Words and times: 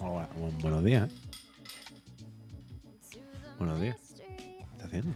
Hola, 0.00 0.28
buenos 0.60 0.84
días. 0.84 1.10
Buenos 3.58 3.80
días. 3.80 3.96
¿Qué 4.16 4.62
está 4.72 4.84
haciendo? 4.86 5.14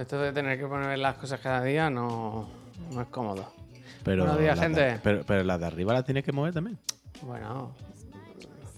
Esto 0.00 0.18
de 0.20 0.32
tener 0.32 0.58
que 0.58 0.66
poner 0.66 0.98
las 0.98 1.16
cosas 1.16 1.40
cada 1.40 1.62
día 1.62 1.90
no, 1.90 2.48
no 2.92 3.00
es 3.02 3.08
cómodo. 3.08 3.52
Pero 4.02 4.24
Buenos 4.24 4.40
días, 4.40 4.58
de- 4.58 4.62
gente. 4.66 5.00
pero, 5.02 5.24
pero 5.26 5.44
las 5.44 5.60
de 5.60 5.66
arriba 5.66 5.92
las 5.92 6.04
tienes 6.04 6.24
que 6.24 6.32
mover 6.32 6.54
también. 6.54 6.78
Bueno, 7.22 7.74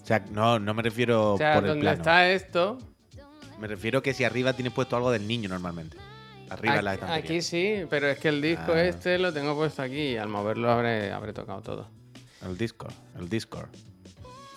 O 0.02 0.06
sea, 0.06 0.24
no, 0.30 0.58
no 0.58 0.74
me 0.74 0.82
refiero 0.82 1.34
o 1.34 1.38
sea, 1.38 1.54
por 1.54 1.64
el 1.64 1.68
donde 1.70 1.82
plano. 1.82 1.96
está 1.98 2.28
esto, 2.28 2.78
Me 3.60 3.66
refiero 3.66 4.02
que 4.02 4.12
si 4.14 4.24
arriba 4.24 4.52
tienes 4.52 4.72
puesto 4.72 4.96
algo 4.96 5.10
del 5.10 5.26
niño 5.26 5.48
normalmente. 5.48 5.96
Arriba 6.50 6.76
en 6.78 6.84
la 6.84 6.90
aquí, 6.92 7.00
estantería. 7.00 7.30
aquí 7.30 7.42
sí, 7.42 7.74
pero 7.90 8.08
es 8.08 8.18
que 8.18 8.28
el 8.28 8.40
disco 8.40 8.72
Ah. 8.72 8.82
este 8.84 9.18
lo 9.18 9.32
tengo 9.32 9.56
puesto 9.56 9.82
aquí 9.82 10.12
y 10.12 10.16
al 10.16 10.28
moverlo 10.28 10.70
habré, 10.70 11.10
habré 11.12 11.32
tocado 11.32 11.60
todo. 11.62 11.88
El 12.46 12.56
Discord. 12.56 12.92
El 13.18 13.28
Discord. 13.28 13.68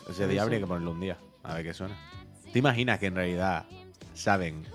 Ese 0.10 0.28
día 0.28 0.40
sí. 0.42 0.44
habría 0.44 0.60
que 0.60 0.68
ponerlo 0.68 0.92
un 0.92 1.00
día. 1.00 1.18
A 1.44 1.56
ver 1.56 1.64
qué 1.64 1.74
suena. 1.74 1.96
¿Te 2.52 2.60
imaginas 2.60 3.00
que 3.00 3.08
en 3.08 3.16
realidad 3.16 3.66
saben 4.14 4.66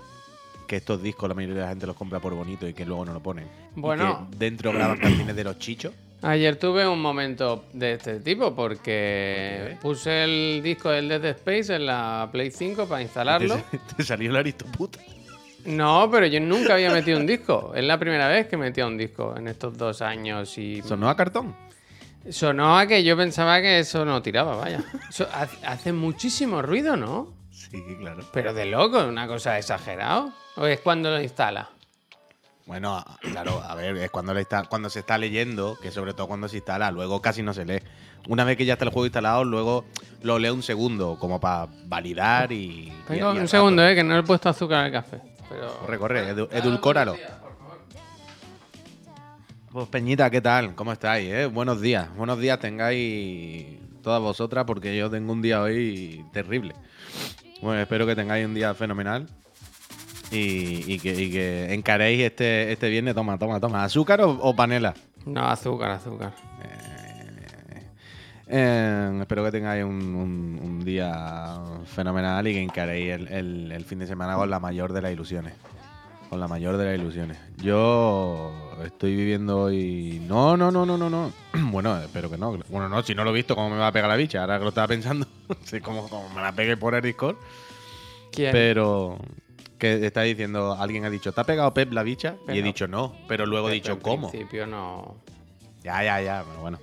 que 0.67 0.77
estos 0.77 1.01
discos 1.03 1.29
la 1.29 1.35
mayoría 1.35 1.55
de 1.55 1.61
la 1.61 1.69
gente 1.69 1.85
los 1.87 1.95
compra 1.95 2.19
por 2.19 2.33
bonito 2.33 2.67
y 2.67 2.73
que 2.73 2.85
luego 2.85 3.05
no 3.05 3.13
lo 3.13 3.21
ponen? 3.21 3.47
Y 3.75 3.79
Bueno. 3.79 4.27
que 4.31 4.37
dentro 4.37 4.73
graban 4.73 4.97
canciones 4.97 5.35
de 5.35 5.43
los 5.43 5.57
chichos. 5.59 5.93
Ayer 6.21 6.55
tuve 6.55 6.87
un 6.87 7.01
momento 7.01 7.65
de 7.73 7.93
este 7.93 8.19
tipo 8.19 8.55
porque 8.55 9.77
puse 9.81 10.23
el 10.23 10.61
disco 10.63 10.89
del 10.89 11.07
Dead 11.07 11.25
Space 11.25 11.75
en 11.75 11.85
la 11.85 12.29
Play 12.31 12.49
5 12.51 12.87
para 12.87 13.01
instalarlo. 13.01 13.57
Te, 13.69 13.77
te 13.97 14.03
salió 14.03 14.31
el 14.31 14.37
aristoputa. 14.37 14.99
No, 15.65 16.09
pero 16.11 16.27
yo 16.27 16.39
nunca 16.39 16.73
había 16.75 16.91
metido 16.91 17.19
un 17.19 17.25
disco. 17.25 17.73
Es 17.75 17.83
la 17.83 17.99
primera 17.99 18.27
vez 18.27 18.47
que 18.47 18.55
metía 18.57 18.85
un 18.85 18.97
disco 18.97 19.35
en 19.37 19.47
estos 19.47 19.77
dos 19.77 20.01
años 20.01 20.57
y 20.57 20.81
Sonó 20.83 21.09
a 21.09 21.15
cartón. 21.15 21.55
sonó 22.29 22.77
a 22.77 22.85
que 22.85 23.03
yo 23.03 23.17
pensaba 23.17 23.61
que 23.61 23.79
eso 23.79 24.05
no 24.05 24.21
tiraba, 24.21 24.55
vaya. 24.55 24.83
Eso 25.09 25.27
hace, 25.63 25.91
muchísimo 25.91 26.61
ruido, 26.61 26.95
¿no? 26.95 27.33
Sí, 27.51 27.83
claro. 27.99 28.23
Pero 28.31 28.53
de 28.53 28.65
loco, 28.65 29.03
una 29.05 29.27
cosa 29.27 29.57
exagerado. 29.57 30.31
¿O 30.55 30.67
es 30.67 30.79
cuando 30.81 31.09
lo 31.09 31.21
instala? 31.21 31.69
Bueno, 32.65 33.03
claro, 33.21 33.61
a 33.61 33.75
ver, 33.75 33.95
es 33.97 34.09
cuando, 34.09 34.33
le 34.33 34.41
está, 34.41 34.63
cuando 34.63 34.89
se 34.89 34.99
está 34.99 35.17
leyendo, 35.19 35.77
que 35.79 35.91
sobre 35.91 36.13
todo 36.15 36.27
cuando 36.27 36.47
se 36.47 36.57
instala, 36.57 36.89
luego 36.91 37.21
casi 37.21 37.43
no 37.43 37.53
se 37.53 37.63
lee. 37.63 37.79
Una 38.27 38.43
vez 38.43 38.57
que 38.57 38.65
ya 38.65 38.73
está 38.73 38.85
el 38.85 38.91
juego 38.91 39.05
instalado, 39.05 39.43
luego 39.43 39.85
lo 40.23 40.39
lee 40.39 40.49
un 40.49 40.63
segundo, 40.63 41.17
como 41.19 41.39
para 41.39 41.67
validar 41.85 42.51
y. 42.51 42.55
y- 42.55 42.93
Vengo 43.07 43.33
y 43.33 43.37
al 43.37 43.41
un 43.43 43.47
segundo, 43.47 43.83
rato. 43.83 43.91
eh, 43.91 43.95
que 43.95 44.03
no 44.03 44.13
le 44.15 44.19
he 44.21 44.23
puesto 44.23 44.49
azúcar 44.49 44.85
al 44.85 44.91
café. 44.91 45.21
Pero... 45.47 45.77
Corre, 45.77 45.99
corre, 45.99 46.33
edu- 46.35 46.47
edulcóralo. 46.51 47.15
Pues 49.71 49.87
Peñita, 49.89 50.29
¿qué 50.31 50.41
tal? 50.41 50.73
¿Cómo 50.73 50.91
estáis? 50.91 51.29
eh? 51.31 51.45
Buenos 51.45 51.81
días. 51.81 52.07
Buenos 52.15 52.39
días 52.39 52.57
tengáis 52.59 53.77
todas 54.01 54.21
vosotras 54.21 54.63
porque 54.65 54.97
yo 54.97 55.09
tengo 55.11 55.33
un 55.33 55.41
día 55.43 55.61
hoy 55.61 56.25
terrible. 56.33 56.73
Bueno, 57.61 57.79
espero 57.81 58.07
que 58.07 58.15
tengáis 58.15 58.45
un 58.45 58.53
día 58.55 58.73
fenomenal 58.73 59.27
y, 60.31 60.93
y 60.93 60.99
que, 60.99 61.13
y 61.21 61.31
que 61.31 61.73
encaréis 61.73 62.21
este, 62.21 62.71
este 62.71 62.89
viernes. 62.89 63.15
Toma, 63.15 63.37
toma, 63.37 63.59
toma. 63.59 63.83
¿Azúcar 63.83 64.21
o, 64.21 64.31
o 64.31 64.55
panela? 64.55 64.93
No, 65.25 65.47
azúcar, 65.47 65.91
azúcar. 65.91 66.33
Eh, 68.47 69.17
espero 69.21 69.43
que 69.43 69.51
tengáis 69.51 69.83
un, 69.83 69.91
un- 70.15 70.59
un 70.61 70.85
día 70.85 71.55
fenomenal 71.85 72.47
y 72.47 72.53
que 72.53 72.61
encaréis 72.61 73.13
el, 73.13 73.27
el- 73.29 73.71
el 73.71 73.85
fin 73.85 73.99
de 73.99 74.07
semana 74.07 74.35
con 74.35 74.49
la 74.49 74.59
mayor 74.59 74.93
de 74.93 75.01
las 75.01 75.11
ilusiones. 75.11 75.53
Con 76.29 76.39
la 76.39 76.47
mayor 76.47 76.77
de 76.77 76.85
las 76.85 76.95
ilusiones. 76.99 77.37
Yo 77.57 78.51
estoy 78.83 79.15
viviendo 79.15 79.61
hoy. 79.61 80.21
No, 80.27 80.55
no, 80.57 80.69
no, 80.71 80.85
no, 80.85 80.97
no, 80.97 81.09
no. 81.09 81.31
Bueno, 81.71 81.97
espero 81.99 82.29
que 82.29 82.37
no. 82.37 82.57
Bueno, 82.69 82.87
no, 82.89 83.01
si 83.03 83.15
no 83.15 83.23
lo 83.23 83.31
he 83.31 83.33
visto, 83.33 83.55
¿cómo 83.55 83.69
me 83.71 83.77
va 83.77 83.87
a 83.87 83.91
pegar 83.91 84.09
la 84.09 84.15
bicha? 84.15 84.41
Ahora 84.41 84.57
que 84.57 84.63
lo 84.63 84.69
estaba 84.69 84.87
pensando. 84.87 85.25
sí, 85.63 85.79
como, 85.81 86.07
como 86.07 86.29
me 86.29 86.41
la 86.41 86.51
pegue 86.51 86.77
por 86.77 86.93
el 86.93 87.01
Discord. 87.01 87.37
¿Quién? 88.31 88.51
Pero. 88.51 89.17
Que 89.77 90.05
está 90.05 90.21
diciendo, 90.21 90.77
alguien 90.79 91.03
ha 91.05 91.09
dicho, 91.09 91.33
¿te 91.33 91.41
ha 91.41 91.43
pegado 91.43 91.73
Pep 91.73 91.91
la 91.91 92.03
bicha? 92.03 92.35
Y 92.47 92.59
he 92.59 92.61
dicho 92.61 92.87
no, 92.87 93.13
pero 93.27 93.45
luego 93.45 93.69
he 93.69 93.73
dicho, 93.73 93.93
en 93.93 93.99
¿cómo? 93.99 94.29
principio 94.29 94.65
no. 94.65 95.17
Ya, 95.83 96.03
ya, 96.03 96.21
ya, 96.21 96.43
pero 96.47 96.61
bueno. 96.61 96.79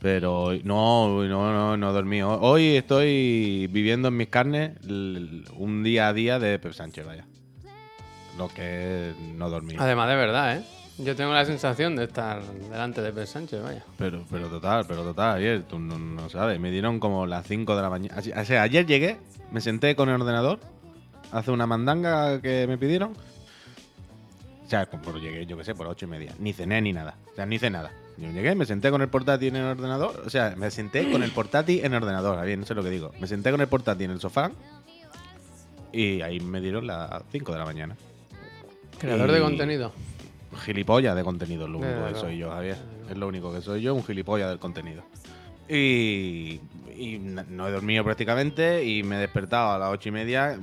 Pero 0.00 0.52
no, 0.64 1.22
no, 1.24 1.52
no, 1.52 1.76
no 1.76 1.90
he 1.90 1.92
dormido. 1.92 2.40
Hoy 2.40 2.76
estoy 2.76 3.68
viviendo 3.68 4.08
en 4.08 4.16
mis 4.16 4.28
carnes 4.28 4.72
un 4.84 5.82
día 5.84 6.08
a 6.08 6.12
día 6.12 6.38
de 6.38 6.58
Pep 6.58 6.72
Sánchez, 6.72 7.06
vaya. 7.06 7.24
Lo 8.36 8.48
que 8.48 9.12
no 9.36 9.48
dormir. 9.48 9.76
Además, 9.78 10.08
de 10.08 10.16
verdad, 10.16 10.56
¿eh? 10.56 10.64
Yo 10.98 11.16
tengo 11.16 11.32
la 11.32 11.44
sensación 11.44 11.96
de 11.96 12.04
estar 12.04 12.42
delante 12.42 13.00
de 13.00 13.12
Pep 13.12 13.26
Sánchez, 13.26 13.62
vaya. 13.62 13.84
Pero, 13.96 14.24
pero 14.30 14.48
total, 14.48 14.84
pero 14.86 15.02
total, 15.02 15.38
ayer, 15.38 15.62
tú 15.62 15.78
no, 15.78 15.98
no 15.98 16.28
sabes, 16.28 16.60
me 16.60 16.70
dieron 16.70 17.00
como 17.00 17.26
las 17.26 17.46
5 17.46 17.74
de 17.76 17.82
la 17.82 17.88
mañana. 17.88 18.16
O 18.18 18.44
sea, 18.44 18.62
ayer 18.62 18.84
llegué, 18.86 19.16
me 19.50 19.60
senté 19.60 19.96
con 19.96 20.08
el 20.08 20.20
ordenador, 20.20 20.60
hace 21.32 21.50
una 21.50 21.66
mandanga 21.66 22.40
que 22.40 22.66
me 22.68 22.78
pidieron. 22.78 23.12
O 24.64 24.68
sea, 24.68 24.86
como 24.86 25.18
llegué, 25.18 25.44
yo 25.44 25.56
qué 25.58 25.64
sé, 25.64 25.74
por 25.74 25.86
ocho 25.86 26.06
y 26.06 26.08
media. 26.08 26.32
Ni 26.38 26.52
cené 26.52 26.80
ni 26.80 26.92
nada. 26.92 27.16
O 27.32 27.34
sea, 27.34 27.44
ni 27.46 27.56
hice 27.56 27.68
nada. 27.68 27.90
Yo 28.16 28.30
llegué, 28.30 28.54
me 28.54 28.64
senté 28.66 28.90
con 28.90 29.02
el 29.02 29.08
portátil 29.08 29.48
en 29.48 29.56
el 29.56 29.64
ordenador. 29.68 30.22
O 30.24 30.30
sea, 30.30 30.54
me 30.56 30.70
senté 30.70 31.10
con 31.10 31.22
el 31.22 31.30
portátil 31.30 31.84
en 31.84 31.92
el 31.94 32.02
ordenador. 32.02 32.42
Ver, 32.44 32.58
no 32.58 32.64
sé 32.64 32.74
lo 32.74 32.82
que 32.82 32.90
digo. 32.90 33.10
Me 33.20 33.26
senté 33.26 33.50
con 33.50 33.60
el 33.60 33.66
portátil 33.68 34.06
en 34.06 34.10
el 34.12 34.20
sofá. 34.20 34.50
Y 35.92 36.22
ahí 36.22 36.40
me 36.40 36.60
dieron 36.60 36.86
las 36.86 37.22
5 37.32 37.52
de 37.52 37.58
la 37.58 37.64
mañana. 37.64 37.96
Creador 38.98 39.28
Y- 39.30 39.32
de 39.34 39.40
contenido. 39.40 39.92
Gilipollas 40.64 41.16
de 41.16 41.24
contenido, 41.24 41.64
es 41.64 41.70
lo 41.70 41.78
único 41.78 42.08
que 42.08 42.14
soy 42.14 42.38
yo, 42.38 42.50
Javier. 42.50 42.76
Es 43.10 43.16
lo 43.16 43.26
único 43.26 43.52
que 43.52 43.62
soy 43.62 43.80
yo, 43.82 43.94
un 43.94 44.04
gilipollas 44.04 44.50
del 44.50 44.58
contenido. 44.58 45.02
Y, 45.68 46.60
y 47.02 47.18
no 47.18 47.66
he 47.66 47.72
dormido 47.72 48.04
prácticamente 48.04 48.84
y 48.84 49.02
me 49.02 49.16
he 49.16 49.18
despertado 49.18 49.72
a 49.72 49.78
las 49.78 49.90
ocho 49.90 50.08
y 50.08 50.12
media, 50.12 50.58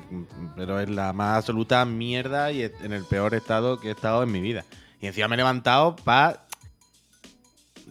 pero 0.56 0.80
es 0.80 0.90
la 0.90 1.12
más 1.12 1.38
absoluta 1.38 1.84
mierda 1.84 2.52
y 2.52 2.64
en 2.64 2.94
el 2.94 3.04
peor 3.04 3.34
estado 3.34 3.80
que 3.80 3.90
he 3.90 3.92
estado 3.92 4.24
en 4.24 4.32
mi 4.32 4.40
vida. 4.40 4.64
Y 5.02 5.08
encima 5.08 5.28
me 5.28 5.36
he 5.36 5.38
levantado 5.38 5.96
para 5.98 6.46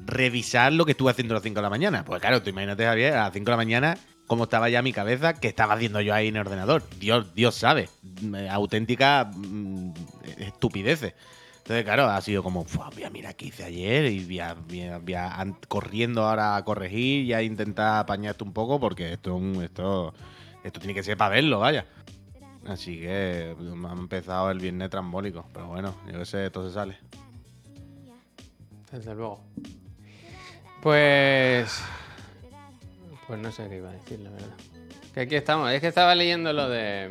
revisar 0.07 0.73
lo 0.73 0.87
que 0.87 0.93
estuve 0.93 1.11
haciendo 1.11 1.35
a 1.35 1.37
las 1.37 1.43
5 1.43 1.57
de 1.57 1.63
la 1.63 1.71
mañana. 1.71 2.05
Pues 2.05 2.21
claro, 2.21 2.43
tú 2.43 2.51
imagínate, 2.51 2.85
Javier, 2.85 3.15
a 3.15 3.25
las 3.25 3.33
5 3.33 3.45
de 3.45 3.51
la 3.51 3.57
mañana, 3.57 3.99
cómo 4.27 4.45
estaba 4.45 4.69
ya 4.69 4.81
mi 4.81 4.93
cabeza, 4.93 5.35
que 5.35 5.49
estaba 5.49 5.75
haciendo 5.75 6.01
yo 6.01 6.15
ahí 6.15 6.29
en 6.29 6.37
el 6.37 6.41
ordenador. 6.43 6.83
Dios, 6.99 7.35
Dios 7.35 7.55
sabe. 7.55 7.89
Mm, 8.23 8.35
Auténtica 8.51 9.31
mm, 9.35 9.93
estupideces. 10.39 11.15
Entonces, 11.69 11.85
claro, 11.85 12.07
ha 12.07 12.19
sido 12.23 12.43
como, 12.43 12.65
"Fua, 12.65 12.89
voy 12.89 13.05
a 13.05 13.11
mirar 13.11 13.37
qué 13.37 13.49
hice 13.49 13.63
ayer 13.63 14.07
y 14.07 14.25
voy 14.25 15.55
corriendo 15.69 16.23
ahora 16.25 16.57
a 16.57 16.65
corregir 16.65 17.27
y 17.27 17.35
a 17.35 17.43
intentar 17.43 17.99
apañarte 18.01 18.43
un 18.43 18.55
poco 18.55 18.81
porque 18.81 19.13
esto, 19.13 19.39
esto, 19.63 20.15
esto 20.65 20.81
tiene 20.81 20.95
que 20.95 21.03
ser 21.03 21.19
para 21.19 21.35
verlo, 21.35 21.59
vaya. 21.59 21.85
Así 22.67 22.99
que 22.99 23.55
me 23.61 23.87
ha 23.87 23.93
empezado 23.93 24.51
el 24.51 24.61
viernes 24.61 24.89
trambólico. 24.89 25.45
Pero 25.53 25.67
bueno, 25.67 25.95
yo 26.11 26.21
qué 26.21 26.25
sé, 26.25 26.47
esto 26.47 26.67
se 26.67 26.73
sale. 26.73 26.97
Desde 28.91 29.15
luego. 29.15 29.45
Pues. 30.83 31.83
Pues 33.27 33.39
no 33.41 33.53
sé 33.53 33.69
qué 33.69 33.77
iba 33.77 33.91
a 33.91 33.93
decir, 33.93 34.21
la 34.21 34.31
verdad. 34.31 34.57
Que 35.13 35.21
aquí 35.21 35.35
estamos. 35.35 35.71
Es 35.71 35.83
que 35.83 35.89
estaba 35.89 36.15
leyendo 36.15 36.51
lo 36.55 36.67
de. 36.71 37.11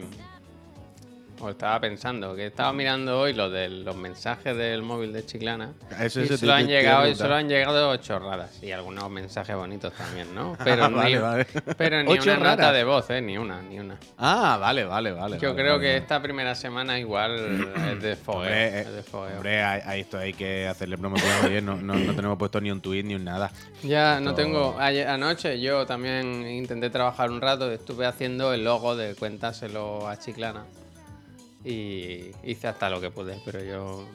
O 1.40 1.50
estaba 1.52 1.80
pensando, 1.80 2.36
que 2.36 2.48
estaba 2.48 2.74
mirando 2.74 3.20
hoy 3.20 3.34
lo 3.34 3.50
de 3.50 3.70
los 3.70 3.96
mensajes 3.96 4.58
del 4.58 4.82
móvil 4.82 5.14
de 5.14 5.26
Chiclana. 5.26 5.74
Eso- 6.00 6.20
y 6.22 6.24
eso 6.24 6.34
te- 6.34 6.38
solo 6.40 6.54
han 6.54 6.68
llegado, 6.68 7.08
y 7.08 7.16
solo 7.16 7.36
han 7.36 7.48
llegado 7.48 7.96
chorradas. 7.98 8.62
Y 8.64 8.72
algunos 8.72 9.10
mensajes 9.12 9.56
bonitos 9.56 9.94
también, 9.94 10.34
¿no? 10.34 10.58
Pero, 10.64 10.86
Ah, 10.86 10.90
ni, 10.90 10.96
vale, 10.96 11.20
vale. 11.20 11.46
pero 11.78 12.02
ni 12.04 12.12
una 12.20 12.38
nota 12.38 12.56
raras. 12.56 12.74
de 12.74 12.84
voz, 12.84 13.10
¿eh? 13.12 13.22
Ni 13.22 13.38
una, 13.38 13.62
ni 13.62 13.80
una. 13.80 13.98
Ah, 14.18 14.58
vale, 14.60 14.84
vale, 14.86 15.12
vale. 15.12 15.38
Yo 15.40 15.50
vale, 15.50 15.62
creo 15.62 15.80
que 15.80 15.98
esta 15.98 16.22
primera 16.22 16.56
semana 16.56 16.98
igual 17.00 17.36
es 17.94 18.02
de 18.02 18.16
fogueo. 18.16 18.42
Hombre, 18.42 18.80
es 18.82 18.94
de 18.94 19.04
fogueo. 19.04 19.36
Hombre, 19.36 19.62
a, 19.62 19.72
a 19.74 19.96
esto 19.96 20.18
hay 20.18 20.34
que 20.34 20.68
hacerle. 20.68 20.98
Oye, 21.46 21.62
no, 21.62 21.76
no, 21.76 21.94
no 21.96 22.14
tenemos 22.16 22.38
puesto 22.38 22.60
ni 22.60 22.72
un 22.72 22.82
tweet 22.82 23.04
ni 23.04 23.14
un 23.16 23.24
nada. 23.24 23.52
Ya 23.84 24.20
no 24.20 24.34
tengo. 24.34 24.76
Ayer, 24.80 25.08
anoche 25.08 25.60
yo 25.62 25.86
también 25.86 26.48
intenté 26.48 26.90
trabajar 26.90 27.30
un 27.30 27.42
rato. 27.42 27.72
Estuve 27.72 28.06
haciendo 28.08 28.54
el 28.54 28.64
logo 28.64 28.96
de 28.96 29.14
Cuéntaselo 29.16 30.08
a 30.08 30.18
Chiclana. 30.18 30.66
Y 31.70 32.32
hice 32.44 32.68
hasta 32.68 32.90
lo 32.90 33.02
que 33.02 33.12
pude, 33.12 33.40
pero 33.44 33.62
yo 33.64 34.06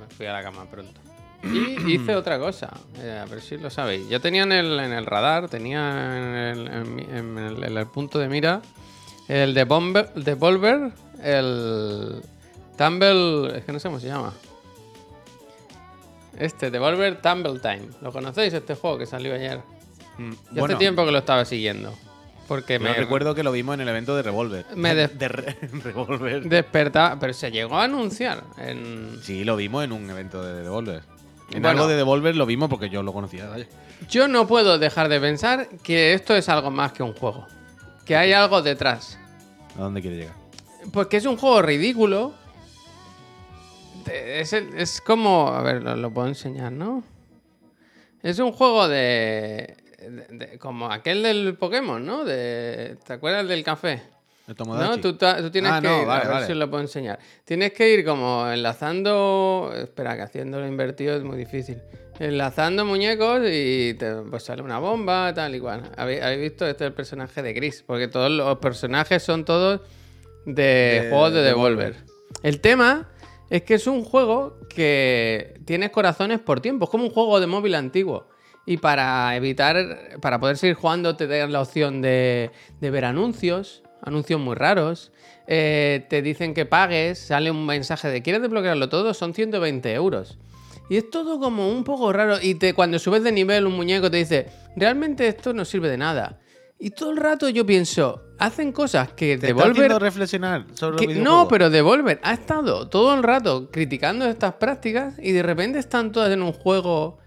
me 0.00 0.14
fui 0.14 0.26
a 0.26 0.32
la 0.32 0.42
cama 0.42 0.64
pronto. 0.70 1.00
Y 1.44 1.92
hice 1.94 2.14
otra 2.16 2.38
cosa, 2.38 2.70
eh, 2.98 3.20
a 3.20 3.26
ver 3.26 3.42
si 3.42 3.58
lo 3.58 3.68
sabéis. 3.68 4.08
Yo 4.08 4.20
tenía 4.20 4.44
en 4.44 4.52
el, 4.52 4.78
en 4.80 4.92
el 4.92 5.04
radar, 5.06 5.48
tenía 5.48 6.16
en 6.16 6.34
el, 6.34 6.68
en 6.68 6.94
mi- 6.94 7.02
en 7.02 7.38
el- 7.38 7.64
en 7.64 7.76
el 7.76 7.86
punto 7.88 8.18
de 8.18 8.28
mira 8.28 8.62
el 9.28 9.52
de 9.54 9.64
Bomber, 9.64 10.12
Devolver, 10.14 10.92
el 11.22 12.22
Tumble. 12.78 13.58
Es 13.58 13.64
que 13.64 13.72
no 13.72 13.78
sé 13.78 13.88
cómo 13.88 14.00
se 14.00 14.06
llama. 14.08 14.32
Este, 16.38 16.70
Devolver 16.70 17.20
Tumble 17.20 17.58
Time. 17.60 17.88
¿Lo 18.00 18.12
conocéis 18.12 18.52
este 18.54 18.74
juego 18.74 18.98
que 18.98 19.06
salió 19.06 19.34
ayer? 19.34 19.60
Mm, 20.18 20.30
Yo 20.52 20.64
hace 20.64 20.74
tiempo 20.78 21.04
que 21.04 21.12
lo 21.12 21.18
estaba 21.18 21.44
siguiendo. 21.44 21.92
Porque 22.48 22.74
Yo 22.74 22.80
me 22.80 22.92
recuerdo 22.94 23.34
que 23.34 23.42
lo 23.42 23.52
vimos 23.52 23.74
en 23.74 23.82
el 23.82 23.88
evento 23.88 24.14
de 24.16 24.22
Revolver. 24.22 24.66
Me 24.76 24.94
de- 24.96 25.08
de 25.08 25.28
Re- 25.28 25.56
Revolver. 25.84 26.42
despertaba. 26.48 27.18
Pero 27.18 27.32
se 27.32 27.50
llegó 27.50 27.76
a 27.76 27.84
anunciar 27.84 28.42
en. 28.58 29.18
Sí, 29.22 29.44
lo 29.44 29.56
vimos 29.56 29.84
en 29.84 29.92
un 29.92 30.08
evento 30.10 30.42
de 30.44 30.62
Devolver. 30.62 31.02
En 31.50 31.62
Bueno. 31.62 31.68
algo 31.70 31.86
de 31.86 31.96
Devolver 31.96 32.34
lo 32.36 32.46
vimos 32.46 32.68
porque 32.68 32.88
yo 32.90 33.02
lo 33.02 33.12
conocía. 33.12 33.46
vaya. 33.48 33.66
Yo 34.08 34.26
no 34.28 34.46
puedo 34.46 34.78
dejar 34.78 35.08
de 35.08 35.20
pensar 35.20 35.68
que 35.82 36.12
esto 36.14 36.34
es 36.34 36.48
algo 36.48 36.70
más 36.70 36.92
que 36.92 37.02
un 37.02 37.12
juego. 37.14 37.46
Que 38.04 38.16
hay 38.16 38.32
algo 38.32 38.60
detrás. 38.62 39.18
¿A 39.76 39.82
dónde 39.82 40.00
quiere 40.02 40.16
llegar? 40.16 40.34
Porque 40.92 41.18
es 41.18 41.24
un 41.26 41.36
juego 41.36 41.62
ridículo. 41.62 42.34
Es, 44.10 45.00
como. 45.00 45.48
A 45.48 45.62
ver, 45.62 45.82
lo, 45.82 45.94
lo 45.96 46.10
puedo 46.12 46.26
enseñar, 46.28 46.72
¿no? 46.72 47.04
Es 48.22 48.38
un 48.38 48.52
juego 48.52 48.88
de, 48.88 49.76
de- 50.10 50.58
Como 50.58 50.90
aquel 50.90 51.22
del 51.22 51.54
Pokémon, 51.56 52.04
¿no? 52.04 52.24
De, 52.24 52.96
¿Te 53.06 53.12
acuerdas 53.14 53.46
del 53.48 53.62
café? 53.64 54.02
¿El 54.48 54.56
No, 54.66 54.98
tú, 54.98 55.14
tú 55.16 55.50
tienes 55.50 55.70
Ah, 55.72 55.80
que 55.80 55.86
no, 55.88 56.00
ir, 56.00 56.06
vale, 56.06 56.20
a 56.22 56.24
ver 56.24 56.32
vale. 56.34 56.46
si 56.46 56.52
os 56.52 56.58
lo 56.58 56.68
puedo 56.68 56.82
enseñar. 56.82 57.18
Tienes 57.44 57.72
que 57.72 57.88
ir 57.94 58.04
como 58.04 58.50
enlazando. 58.50 59.72
Espera, 59.74 60.16
que 60.16 60.22
haciéndolo 60.22 60.66
invertido 60.66 61.16
es 61.16 61.22
muy 61.22 61.36
difícil. 61.38 61.78
Enlazando 62.18 62.84
muñecos 62.84 63.40
y 63.50 63.94
te 63.94 64.14
pues 64.28 64.42
sale 64.42 64.62
una 64.62 64.78
bomba, 64.80 65.32
tal 65.32 65.54
y 65.54 65.60
cual. 65.60 65.90
¿Habéis, 65.96 66.22
habéis 66.22 66.40
visto? 66.40 66.66
Este 66.66 66.84
es 66.84 66.88
el 66.88 66.94
personaje 66.94 67.40
de 67.40 67.52
Gris. 67.52 67.84
Porque 67.86 68.08
todos 68.08 68.30
los 68.30 68.58
personajes 68.58 69.22
son 69.22 69.44
todos 69.44 69.80
de, 70.44 70.52
De- 71.02 71.06
juegos 71.10 71.32
de 71.32 71.38
de 71.40 71.44
Devolver. 71.46 71.96
El 72.42 72.60
tema 72.60 73.08
es 73.48 73.62
que 73.62 73.74
es 73.74 73.86
un 73.86 74.04
juego 74.04 74.58
que 74.68 75.60
tienes 75.64 75.90
corazones 75.90 76.40
por 76.40 76.60
tiempo. 76.60 76.86
Es 76.86 76.90
como 76.90 77.04
un 77.04 77.10
juego 77.10 77.38
de 77.38 77.46
móvil 77.46 77.76
antiguo. 77.76 78.26
Y 78.66 78.76
para 78.76 79.34
evitar, 79.36 80.18
para 80.20 80.38
poder 80.38 80.56
seguir 80.56 80.76
jugando, 80.76 81.16
te 81.16 81.26
dan 81.26 81.52
la 81.52 81.60
opción 81.62 82.00
de, 82.00 82.50
de 82.80 82.90
ver 82.90 83.04
anuncios, 83.04 83.82
anuncios 84.02 84.40
muy 84.40 84.54
raros. 84.54 85.12
Eh, 85.48 86.06
te 86.08 86.22
dicen 86.22 86.54
que 86.54 86.64
pagues, 86.66 87.18
sale 87.18 87.50
un 87.50 87.66
mensaje 87.66 88.08
de 88.08 88.22
¿quieres 88.22 88.40
desbloquearlo 88.42 88.88
todo? 88.88 89.14
Son 89.14 89.34
120 89.34 89.92
euros. 89.94 90.38
Y 90.88 90.96
es 90.96 91.10
todo 91.10 91.40
como 91.40 91.68
un 91.70 91.82
poco 91.84 92.12
raro. 92.12 92.36
Y 92.40 92.54
te, 92.54 92.74
cuando 92.74 92.98
subes 92.98 93.24
de 93.24 93.32
nivel, 93.32 93.66
un 93.66 93.74
muñeco 93.74 94.10
te 94.10 94.18
dice, 94.18 94.46
realmente 94.76 95.26
esto 95.26 95.52
no 95.52 95.64
sirve 95.64 95.88
de 95.88 95.96
nada. 95.98 96.38
Y 96.78 96.90
todo 96.90 97.10
el 97.12 97.16
rato 97.16 97.48
yo 97.48 97.64
pienso, 97.64 98.22
hacen 98.38 98.72
cosas 98.72 99.12
que 99.12 99.38
¿Te 99.38 99.48
Devolver 99.48 99.92
reflexionar 100.00 100.66
sobre 100.74 101.06
que- 101.06 101.14
no, 101.14 101.46
pero 101.48 101.70
Devolver 101.70 102.20
ha 102.24 102.32
estado 102.32 102.88
todo 102.88 103.14
el 103.14 103.22
rato 103.22 103.70
criticando 103.70 104.24
estas 104.26 104.54
prácticas 104.54 105.14
y 105.22 105.30
de 105.32 105.42
repente 105.44 105.78
están 105.78 106.10
todas 106.10 106.32
en 106.32 106.42
un 106.42 106.52
juego 106.52 107.18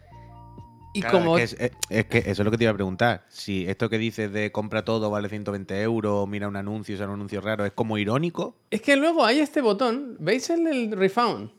y 0.97 1.01
Claro, 1.01 1.19
como... 1.19 1.37
Es 1.37 1.55
que, 1.55 1.65
es, 1.65 1.71
es 1.89 2.05
que 2.05 2.17
eso 2.19 2.29
es 2.31 2.39
lo 2.45 2.51
que 2.51 2.57
te 2.57 2.63
iba 2.63 2.71
a 2.71 2.75
preguntar. 2.75 3.25
Si 3.29 3.67
esto 3.67 3.89
que 3.89 3.97
dices 3.97 4.31
de 4.31 4.51
compra 4.51 4.83
todo 4.85 5.09
vale 5.09 5.27
120 5.29 5.81
euros, 5.81 6.27
mira 6.27 6.47
un 6.47 6.55
anuncio, 6.55 6.95
es 6.95 7.01
un 7.01 7.09
anuncio 7.11 7.41
raro, 7.41 7.65
¿es 7.65 7.71
como 7.73 7.97
irónico? 7.97 8.57
Es 8.71 8.81
que 8.81 8.95
luego 8.95 9.25
hay 9.25 9.39
este 9.39 9.61
botón, 9.61 10.15
¿veis 10.19 10.49
el 10.49 10.63
del 10.63 10.91
refound? 10.91 11.51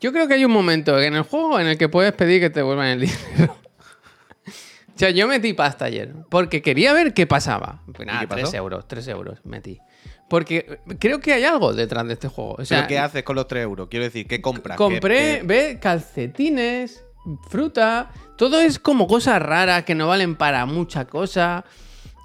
Yo 0.00 0.12
creo 0.12 0.28
que 0.28 0.34
hay 0.34 0.44
un 0.44 0.52
momento 0.52 1.00
en 1.00 1.14
el 1.14 1.22
juego 1.22 1.58
en 1.58 1.66
el 1.68 1.78
que 1.78 1.88
puedes 1.88 2.12
pedir 2.12 2.40
que 2.40 2.50
te 2.50 2.62
vuelvan 2.62 2.88
el 2.88 3.00
dinero. 3.36 3.56
o 4.94 4.98
sea, 4.98 5.10
yo 5.10 5.26
metí 5.26 5.52
pasta 5.54 5.86
ayer 5.86 6.14
porque 6.30 6.60
quería 6.62 6.92
ver 6.92 7.14
qué 7.14 7.26
pasaba. 7.26 7.82
Pues 7.94 8.06
nada, 8.06 8.20
qué 8.20 8.28
pasó? 8.28 8.42
3 8.42 8.54
euros, 8.54 8.88
3 8.88 9.08
euros 9.08 9.38
metí. 9.44 9.78
Porque 10.28 10.80
creo 10.98 11.20
que 11.20 11.32
hay 11.32 11.44
algo 11.44 11.72
detrás 11.72 12.06
de 12.06 12.12
este 12.14 12.28
juego. 12.28 12.56
O 12.58 12.64
sea, 12.64 12.78
¿Pero 12.78 12.88
qué 12.88 12.98
haces 12.98 13.22
con 13.22 13.36
los 13.36 13.46
3 13.46 13.62
euros? 13.62 13.88
Quiero 13.88 14.04
decir, 14.04 14.26
¿qué 14.26 14.40
compras? 14.42 14.76
Compré, 14.76 15.16
¿Qué- 15.16 15.38
qué- 15.40 15.46
ve, 15.46 15.78
calcetines, 15.80 17.04
fruta. 17.48 18.10
Todo 18.36 18.60
es 18.60 18.78
como 18.78 19.06
cosas 19.06 19.40
raras 19.42 19.84
que 19.84 19.94
no 19.94 20.08
valen 20.08 20.36
para 20.36 20.64
mucha 20.66 21.06
cosa. 21.06 21.64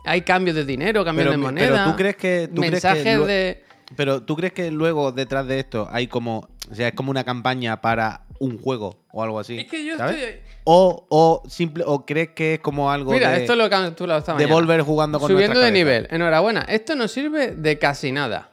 Hay 0.06 0.22
cambios 0.22 0.56
de 0.56 0.66
dinero, 0.66 1.06
cambios 1.06 1.28
Pero- 1.28 1.32
de 1.32 1.54
pero 1.54 1.72
moneda. 1.76 1.86
tú 1.86 1.96
crees 1.96 2.16
que- 2.16 2.48
tú 2.54 2.62
crees 2.62 2.82
que 2.82 2.88
mensajes 2.88 3.28
de. 3.28 3.64
Pero 3.96 4.24
¿tú 4.24 4.36
crees 4.36 4.54
que 4.54 4.72
luego 4.72 5.12
detrás 5.12 5.46
de 5.48 5.60
esto 5.60 5.88
hay 5.92 6.08
como, 6.08 6.48
o 6.72 6.76
sea, 6.76 6.88
es 6.88 6.94
como 6.94 7.12
una 7.12 7.24
campaña 7.26 7.82
para 7.82 8.22
un 8.40 8.58
juego 8.58 8.96
o 9.12 9.22
algo 9.22 9.38
así? 9.40 9.60
Es 9.60 9.68
que 9.68 9.86
yo 9.86 9.98
¿sabes? 9.98 10.16
estoy. 10.18 10.42
O, 10.64 11.06
o, 11.10 11.44
simple, 11.50 11.84
o 11.86 12.06
crees 12.06 12.30
que 12.30 12.54
es 12.56 12.60
como 12.62 12.92
algo 12.92 13.12
Mira, 13.12 13.32
de 13.32 13.42
esto 13.42 13.54
es 13.54 13.58
lo 13.60 13.70
que 13.70 13.92
tú 13.98 14.08
lo 14.08 14.16
esta 14.18 14.34
mañana. 14.34 14.48
Devolver 14.48 14.82
jugando 14.82 15.20
con 15.20 15.30
Subiendo 15.30 15.60
de 15.60 15.66
cabezas? 15.68 15.74
nivel. 15.74 16.08
Enhorabuena. 16.12 16.62
Esto 16.62 16.96
no 16.96 17.08
sirve 17.08 17.52
de 17.56 17.80
casi 17.80 18.12
nada. 18.12 18.52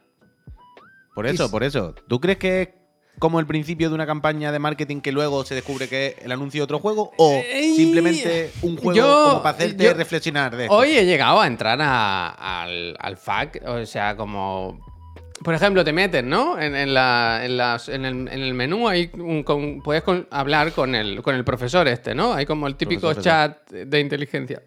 Por 1.14 1.26
eso, 1.26 1.50
por 1.50 1.64
eso. 1.64 1.94
¿Tú 2.08 2.20
crees 2.20 2.38
que 2.38 2.62
es 2.62 2.68
como 3.18 3.40
el 3.40 3.46
principio 3.46 3.88
de 3.88 3.94
una 3.94 4.06
campaña 4.06 4.52
de 4.52 4.58
marketing 4.58 5.00
que 5.00 5.12
luego 5.12 5.44
se 5.44 5.54
descubre 5.54 5.88
que 5.88 6.06
es 6.08 6.14
el 6.24 6.32
anuncio 6.32 6.60
de 6.60 6.64
otro 6.64 6.78
juego? 6.78 7.12
¿O 7.16 7.40
simplemente 7.76 8.50
un 8.62 8.76
juego 8.76 8.94
yo- 8.94 9.24
como 9.30 9.42
para 9.42 9.56
hacerte 9.56 9.84
yo- 9.84 9.94
reflexionar 9.94 10.56
de 10.56 10.64
esto? 10.64 10.74
Hoy 10.76 10.90
he 10.96 11.04
llegado 11.04 11.40
a 11.40 11.46
entrar 11.46 11.78
a- 11.80 12.62
al, 12.62 12.96
al 12.98 13.16
FAQ, 13.16 13.62
o 13.66 13.86
sea, 13.86 14.16
como... 14.16 14.86
Por 15.44 15.54
ejemplo, 15.54 15.84
te 15.84 15.92
metes, 15.92 16.24
¿no? 16.24 16.58
En, 16.60 16.74
en 16.74 16.92
la- 16.92 17.40
en 17.44 17.56
las- 17.56 17.88
en 17.88 18.04
el, 18.04 18.14
en 18.28 18.40
el 18.42 18.54
menú 18.54 18.88
hay 18.88 19.08
un- 19.14 19.44
con- 19.44 19.80
puedes 19.82 20.02
con- 20.02 20.26
hablar 20.30 20.72
con 20.72 20.94
el, 20.96 21.22
con 21.22 21.34
el 21.36 21.44
profesor 21.44 21.86
este, 21.86 22.14
¿no? 22.14 22.34
Hay 22.34 22.44
como 22.44 22.66
el 22.66 22.74
típico 22.74 23.02
Profesor, 23.02 23.22
chat 23.22 23.70
de 23.70 24.00
inteligencia. 24.00 24.60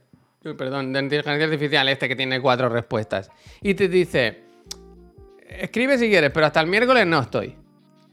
Perdón, 0.58 0.92
de 0.94 1.00
inteligencia 1.02 1.44
artificial 1.46 1.88
este 1.90 2.08
que 2.08 2.16
tiene 2.16 2.40
cuatro 2.42 2.68
respuestas. 2.70 3.30
Y 3.62 3.74
te 3.76 3.88
dice, 3.90 4.40
escribe 5.50 5.98
si 5.98 6.10
quieres, 6.10 6.32
pero 6.34 6.46
hasta 6.46 6.62
el 6.62 6.68
miércoles 6.68 7.06
no 7.06 7.20
estoy. 7.22 7.56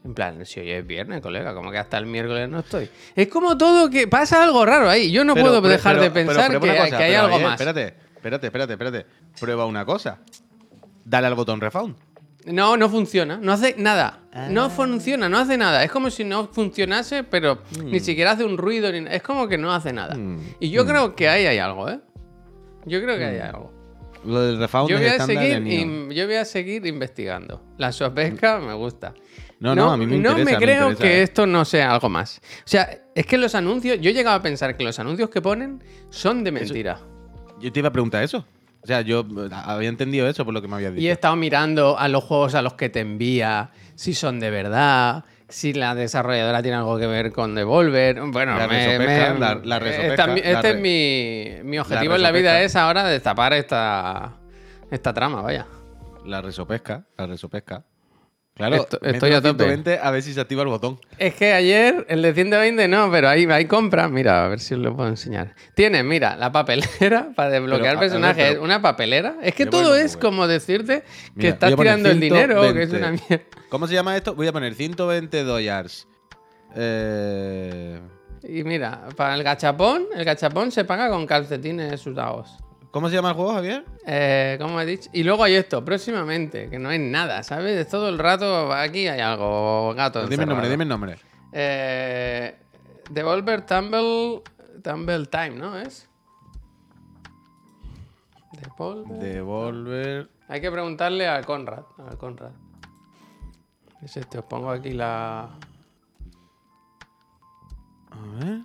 En 0.05 0.15
plan, 0.15 0.47
si 0.47 0.61
hoy 0.61 0.71
es 0.71 0.87
viernes, 0.87 1.21
colega, 1.21 1.55
como 1.55 1.71
que 1.71 1.79
hasta 1.79 1.99
el 1.99 2.07
miércoles 2.07 2.49
no 2.49 2.61
estoy. 2.61 2.89
Es 3.17 3.29
como 3.29 3.59
todo 3.59 3.91
que 3.91 4.07
pasa 4.07 4.43
algo 4.43 4.65
raro 4.65 4.89
ahí. 4.89 5.11
Yo 5.11 5.25
no 5.25 5.35
Pero- 5.35 5.47
puedo 5.47 5.63
pero- 5.63 5.73
dejar 5.73 5.95
pero- 5.97 6.03
de 6.05 6.11
pero 6.11 6.27
pensar 6.29 6.51
que, 6.53 6.57
una 6.59 6.77
cosa, 6.85 6.97
que 6.99 7.05
hay 7.05 7.11
pero, 7.13 7.25
algo 7.25 7.39
más. 7.41 7.61
Espérate, 7.61 7.95
espérate, 8.15 8.47
espérate, 8.47 8.73
espérate. 8.75 9.07
Prueba 9.41 9.67
una 9.67 9.85
cosa. 9.85 10.19
Dale 11.05 11.27
al 11.27 11.35
botón 11.35 11.61
refound. 11.61 11.97
No, 12.47 12.77
no 12.77 12.89
funciona. 12.89 13.39
No 13.43 13.53
hace 13.53 13.75
nada. 13.77 14.21
Ah. 14.33 14.49
No 14.51 14.71
funciona, 14.71 15.29
no 15.29 15.39
hace 15.39 15.59
nada. 15.59 15.83
Es 15.85 15.91
como 15.91 16.09
si 16.11 16.25
no 16.25 16.47
funcionase, 16.47 17.25
pero 17.25 17.59
ni 17.85 18.01
siquiera 18.01 18.31
hace 18.31 18.45
un 18.45 18.57
ruido. 18.57 18.91
Ni... 18.93 19.07
Es 19.11 19.23
como 19.23 19.49
que 19.49 19.59
no 19.59 19.73
hace 19.73 19.93
nada. 19.93 20.15
Mm. 20.15 20.39
Y 20.61 20.71
yo 20.71 20.87
creo 20.87 21.15
que 21.15 21.29
ahí 21.29 21.45
hay 21.47 21.59
algo, 21.59 21.91
¿eh? 21.91 21.99
Yo 22.87 23.03
creo 23.03 23.19
que 23.19 23.25
hay 23.25 23.39
algo. 23.41 23.73
Lo 24.25 24.41
del 24.41 24.59
refound 24.59 24.91
Yo 24.91 24.97
es 24.97 25.03
voy, 25.03 25.11
a 25.21 25.27
seguir, 25.27 26.09
yo 26.11 26.27
voy 26.27 26.35
a 26.37 26.45
seguir 26.45 26.87
investigando. 26.87 27.63
La 27.77 27.93
sospecha 27.93 28.59
me 28.59 28.75
gusta. 28.75 29.15
No, 29.61 29.75
no, 29.75 29.91
a 29.93 29.97
mí 29.97 30.07
me 30.07 30.19
no 30.19 30.31
interesa, 30.39 30.51
me 30.53 30.57
creo 30.65 30.91
interesa, 30.91 31.03
que 31.03 31.19
eh. 31.19 31.23
esto 31.23 31.47
no 31.47 31.65
sea 31.65 31.93
algo 31.93 32.09
más. 32.09 32.41
O 32.59 32.63
sea, 32.65 32.89
es 33.15 33.27
que 33.27 33.39
los 33.39 33.55
anuncios. 33.57 33.99
Yo 34.01 34.11
he 34.11 34.15
llegado 34.15 34.37
a 34.37 34.43
pensar 34.43 34.77
que 34.77 34.85
los 34.85 34.99
anuncios 35.01 35.31
que 35.31 35.43
ponen 35.43 35.83
son 36.11 36.45
de 36.45 36.53
mentira. 36.53 37.01
Yo 37.61 37.73
te 37.73 37.81
iba 37.81 37.89
a 37.89 37.93
preguntar 37.93 38.23
eso. 38.23 38.45
O 38.81 38.87
sea, 38.87 39.01
yo 39.01 39.21
eh, 39.23 39.49
había 39.53 39.89
entendido 39.89 40.29
eso 40.29 40.45
por 40.45 40.55
lo 40.55 40.63
que 40.63 40.69
me 40.69 40.77
habías 40.77 40.93
dicho. 40.93 41.03
Y 41.03 41.09
he 41.09 41.13
estado 41.13 41.35
mirando 41.35 41.99
a 41.99 42.07
los 42.09 42.23
juegos 42.23 42.55
a 42.55 42.63
los 42.63 42.75
que 42.75 42.89
te 42.89 43.01
envía, 43.01 43.71
si 43.97 44.15
son 44.15 44.39
de 44.39 44.51
verdad, 44.51 45.25
si 45.49 45.73
la 45.73 45.97
desarrolladora 45.97 46.63
tiene 46.63 46.77
algo 46.77 46.97
que 46.97 47.09
ver 47.09 47.33
con 47.33 47.57
Devolver. 47.57 48.21
Bueno, 48.31 48.57
La 48.57 48.69
me- 48.69 48.87
resopesca, 48.87 49.35
me- 49.35 49.41
la- 49.41 49.55
la 49.57 49.77
esta- 49.77 49.79
resopesca, 49.81 50.27
la 50.29 50.35
este 50.37 50.63
re- 50.63 50.71
es 50.71 51.63
mi, 51.65 51.69
mi 51.71 51.79
objetivo 51.81 52.15
en 52.15 52.23
la 52.23 52.31
vida 52.31 52.63
es 52.63 52.77
ahora 52.77 53.03
destapar 53.09 53.53
esta, 53.55 54.37
esta 54.93 55.13
trama, 55.13 55.43
vaya. 55.43 55.67
La 56.25 56.41
resopesca, 56.41 57.05
la 57.17 57.27
resopesca. 57.27 57.83
Claro, 58.59 58.75
Esto- 58.77 58.99
estoy 59.03 59.31
a 59.33 59.41
tope. 59.41 59.65
120 59.65 60.01
a 60.03 60.11
ver 60.11 60.21
si 60.23 60.35
se 60.35 60.41
activa 60.41 60.63
el 60.63 60.69
botón. 60.69 60.99
Es 61.17 61.35
que 61.35 61.53
ayer 61.53 62.05
el 62.09 62.21
de 62.23 62.35
120 62.35 62.89
no, 62.89 63.09
pero 63.11 63.29
ahí 63.29 63.47
hay 63.51 63.67
compras. 63.67 64.11
Mira, 64.11 64.45
a 64.45 64.49
ver 64.49 64.59
si 64.61 64.75
os 64.75 64.81
lo 64.81 64.95
puedo 64.97 65.09
enseñar. 65.09 65.55
Tienes, 65.75 66.05
mira, 66.05 66.35
la 66.37 66.51
papelera 66.53 67.29
para 67.37 67.51
desbloquear 67.51 67.95
Pero, 67.95 68.01
ver, 68.01 68.09
personajes. 68.11 68.49
pero- 68.51 68.63
una 68.65 68.83
papelera. 68.83 69.37
Es 69.43 69.55
que 69.55 69.65
todo 69.67 69.95
es 69.95 70.17
como 70.17 70.47
decirte 70.49 71.03
que 71.03 71.31
Mira, 71.37 71.49
estás 71.51 71.77
tirando 71.77 72.11
el 72.11 72.19
dinero, 72.21 72.61
que 72.75 72.83
es 72.83 72.91
120. 72.91 72.97
una 72.99 73.11
mierda. 73.13 73.45
¿Cómo 73.69 73.87
se 73.87 73.95
llama 73.95 74.17
esto? 74.17 74.35
Voy 74.35 74.49
a 74.49 74.53
poner 74.53 74.75
120 74.75 75.45
dólares. 75.45 76.09
Eh, 76.75 78.01
Y 78.43 78.63
mira, 78.65 79.09
para 79.17 79.35
el 79.35 79.43
gachapón, 79.43 80.07
el 80.17 80.25
gachapón 80.25 80.71
se 80.73 80.85
paga 80.85 81.09
con 81.11 81.27
calcetines 81.27 82.01
sudados. 82.01 82.57
¿Cómo 82.91 83.09
se 83.09 83.17
llama 83.17 83.31
el 83.31 83.35
juego, 83.35 83.53
Javier? 83.53 83.85
Eh, 84.07 84.57
como 84.61 84.81
he 84.81 84.87
dicho. 84.87 85.11
Y 85.13 85.23
luego 85.23 85.45
hay 85.45 85.55
esto, 85.55 85.85
próximamente, 85.85 86.71
que 86.71 86.79
no 86.79 86.89
hay 86.89 86.99
nada, 86.99 87.43
¿sabes? 87.43 87.79
Es 87.79 87.89
todo 87.89 88.09
el 88.09 88.19
rato, 88.19 88.73
aquí 88.73 89.07
hay 89.07 89.21
algo, 89.21 89.95
gato. 89.95 90.27
dime 90.27 90.45
el 90.45 90.49
nombre, 90.49 90.69
dime 90.71 90.83
el 90.85 90.89
nombre. 90.89 91.19
Eh, 91.53 92.57
Devolver 93.11 93.67
Tumble, 93.67 94.43
Tumble 94.83 95.27
Time, 95.27 95.51
¿no? 95.51 95.79
¿Es? 95.79 96.09
Devolver. 98.53 99.19
Devolver. 99.19 100.31
Hay 100.49 100.61
que 100.61 100.71
preguntarle 100.71 101.29
a 101.29 101.43
Conrad. 101.43 101.85
A 102.11 102.17
Conrad. 102.17 102.53
Es 104.03 104.17
este, 104.17 104.39
os 104.39 104.45
pongo 104.45 104.71
aquí 104.71 104.93
la. 104.93 105.51
A 108.11 108.45
ver. 108.45 108.61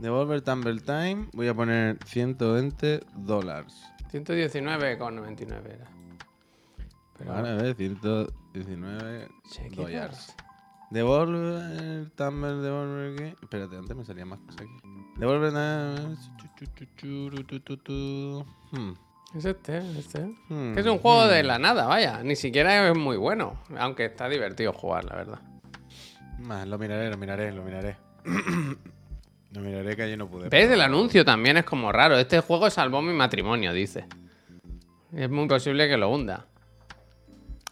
Devolver 0.00 0.40
Tumble 0.40 0.80
Time. 0.80 1.28
Voy 1.34 1.48
a 1.48 1.54
poner 1.54 1.98
120 2.06 3.00
dólares. 3.16 3.82
119,99 4.10 5.66
era. 5.66 5.86
Pero 7.18 7.32
Vale, 7.32 7.48
a 7.50 7.54
ver, 7.56 7.74
119 7.76 9.28
check 9.50 9.66
it 9.66 9.74
dólares. 9.74 10.34
Devolver, 10.90 12.10
Tumblr, 12.16 12.62
Devolver, 12.62 13.16
¿qué? 13.16 13.36
Espérate, 13.42 13.76
antes 13.76 13.94
me 13.94 14.04
salían 14.04 14.28
más 14.28 14.38
cosas 14.40 14.62
aquí. 14.62 14.70
Devolver. 15.18 15.52
Hmm, 18.72 18.92
Es 19.36 19.44
este, 19.44 19.78
es 19.78 19.96
este. 19.98 20.34
hmm, 20.48 20.74
Que 20.74 20.80
es 20.80 20.86
un 20.86 20.98
juego 20.98 21.26
de 21.26 21.42
hmm. 21.42 21.46
la 21.46 21.58
nada, 21.58 21.86
vaya. 21.86 22.22
Ni 22.22 22.36
siquiera 22.36 22.88
es 22.88 22.96
muy 22.96 23.18
bueno. 23.18 23.60
Aunque 23.78 24.06
está 24.06 24.30
divertido 24.30 24.72
jugar, 24.72 25.04
la 25.04 25.14
verdad. 25.14 25.40
Más, 26.38 26.66
lo 26.66 26.78
miraré, 26.78 27.10
lo 27.10 27.18
miraré, 27.18 27.52
lo 27.52 27.62
miraré. 27.62 27.98
lo 29.52 29.60
miraré 29.60 29.96
que 29.96 30.02
ayer 30.02 30.18
no 30.18 30.28
pude. 30.28 30.48
¿Ves? 30.48 30.70
El 30.70 30.80
anuncio 30.80 31.24
también 31.24 31.56
es 31.56 31.64
como 31.64 31.90
raro. 31.92 32.16
Este 32.18 32.40
juego 32.40 32.70
salvó 32.70 33.02
mi 33.02 33.12
matrimonio, 33.12 33.72
dice. 33.72 34.04
Es 35.14 35.28
muy 35.28 35.48
posible 35.48 35.88
que 35.88 35.96
lo 35.96 36.08
hunda. 36.10 36.46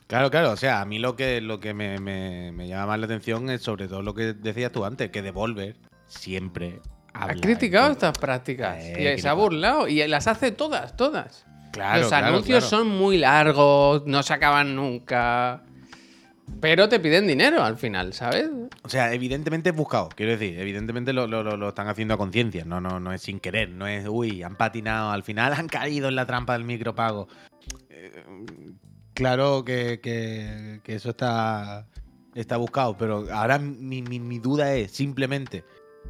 Claro, 0.07 0.31
claro. 0.31 0.53
O 0.53 0.57
sea, 0.57 0.81
a 0.81 0.85
mí 0.85 0.99
lo 0.99 1.15
que, 1.17 1.41
lo 1.41 1.61
que 1.61 1.75
me, 1.75 1.99
me- 1.99 2.51
me 2.53 2.67
llama 2.67 2.87
más 2.87 2.99
la 3.01 3.05
atención 3.07 3.49
es 3.51 3.63
sobre 3.63 3.87
todo 3.89 4.03
lo 4.03 4.15
que 4.15 4.33
decías 4.33 4.73
tú 4.73 4.85
antes, 4.85 5.11
que 5.11 5.23
Devolver 5.23 5.77
siempre 6.07 6.81
habla. 7.13 7.35
Ha 7.35 7.41
criticado 7.41 7.93
estas 7.93 8.17
prácticas. 8.19 8.79
Eh, 8.81 9.15
y 9.17 9.21
se 9.21 9.29
ha 9.29 9.35
burlado. 9.35 9.87
Y 9.87 10.07
las 10.09 10.27
hace 10.27 10.51
todas, 10.51 10.97
todas. 10.97 11.45
Claro, 11.73 12.01
Los 12.01 12.09
claro, 12.09 12.27
anuncios 12.29 12.67
claro. 12.67 12.85
son 12.85 12.89
muy 12.97 13.19
largos, 13.19 14.05
no 14.07 14.23
se 14.23 14.33
acaban 14.33 14.75
nunca. 14.75 15.63
Pero 16.61 16.89
te 16.89 16.99
piden 16.99 17.27
dinero 17.27 17.63
al 17.63 17.77
final, 17.77 18.13
¿sabes? 18.15 18.51
O 18.83 18.89
sea, 18.89 19.13
evidentemente 19.15 19.71
es 19.71 19.77
buscado, 19.77 20.09
quiero 20.09 20.33
decir, 20.33 20.59
evidentemente 20.59 21.13
lo, 21.13 21.27
lo- 21.27 21.43
lo- 21.57 21.69
están 21.69 21.89
haciendo 21.89 22.15
a 22.15 22.17
conciencia, 22.19 22.65
no, 22.65 22.81
no, 22.81 22.99
no 22.99 23.13
es 23.13 23.23
sin 23.23 23.39
querer, 23.39 23.71
no 23.71 23.87
es, 23.87 24.07
uy, 24.09 24.43
han 24.43 24.57
patinado, 24.57 25.11
al 25.13 25.23
final 25.23 25.53
han 25.53 25.69
caído 25.69 26.09
en 26.09 26.17
la 26.17 26.27
trampa 26.27 26.55
del 26.55 26.65
micropago. 26.65 27.29
Eh, 27.91 28.25
claro 29.15 29.65
que, 29.65 30.01
que- 30.03 30.81
que 30.83 30.95
eso 30.97 31.11
está, 31.11 31.87
está 32.35 32.57
buscado, 32.57 32.97
pero 32.99 33.27
ahora 33.33 33.59
mi, 33.59 34.03
mi- 34.03 34.19
mi 34.21 34.39
duda 34.41 34.75
es 34.75 34.91
simplemente 34.91 35.65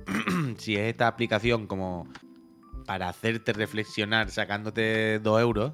si 0.59 0.76
es 0.76 0.88
esta 0.88 1.09
aplicación 1.09 1.66
como 1.66 2.09
para 2.87 3.11
hacerte 3.11 3.52
reflexionar 3.52 4.30
sacándote 4.30 5.18
dos 5.18 5.40
euros, 5.42 5.73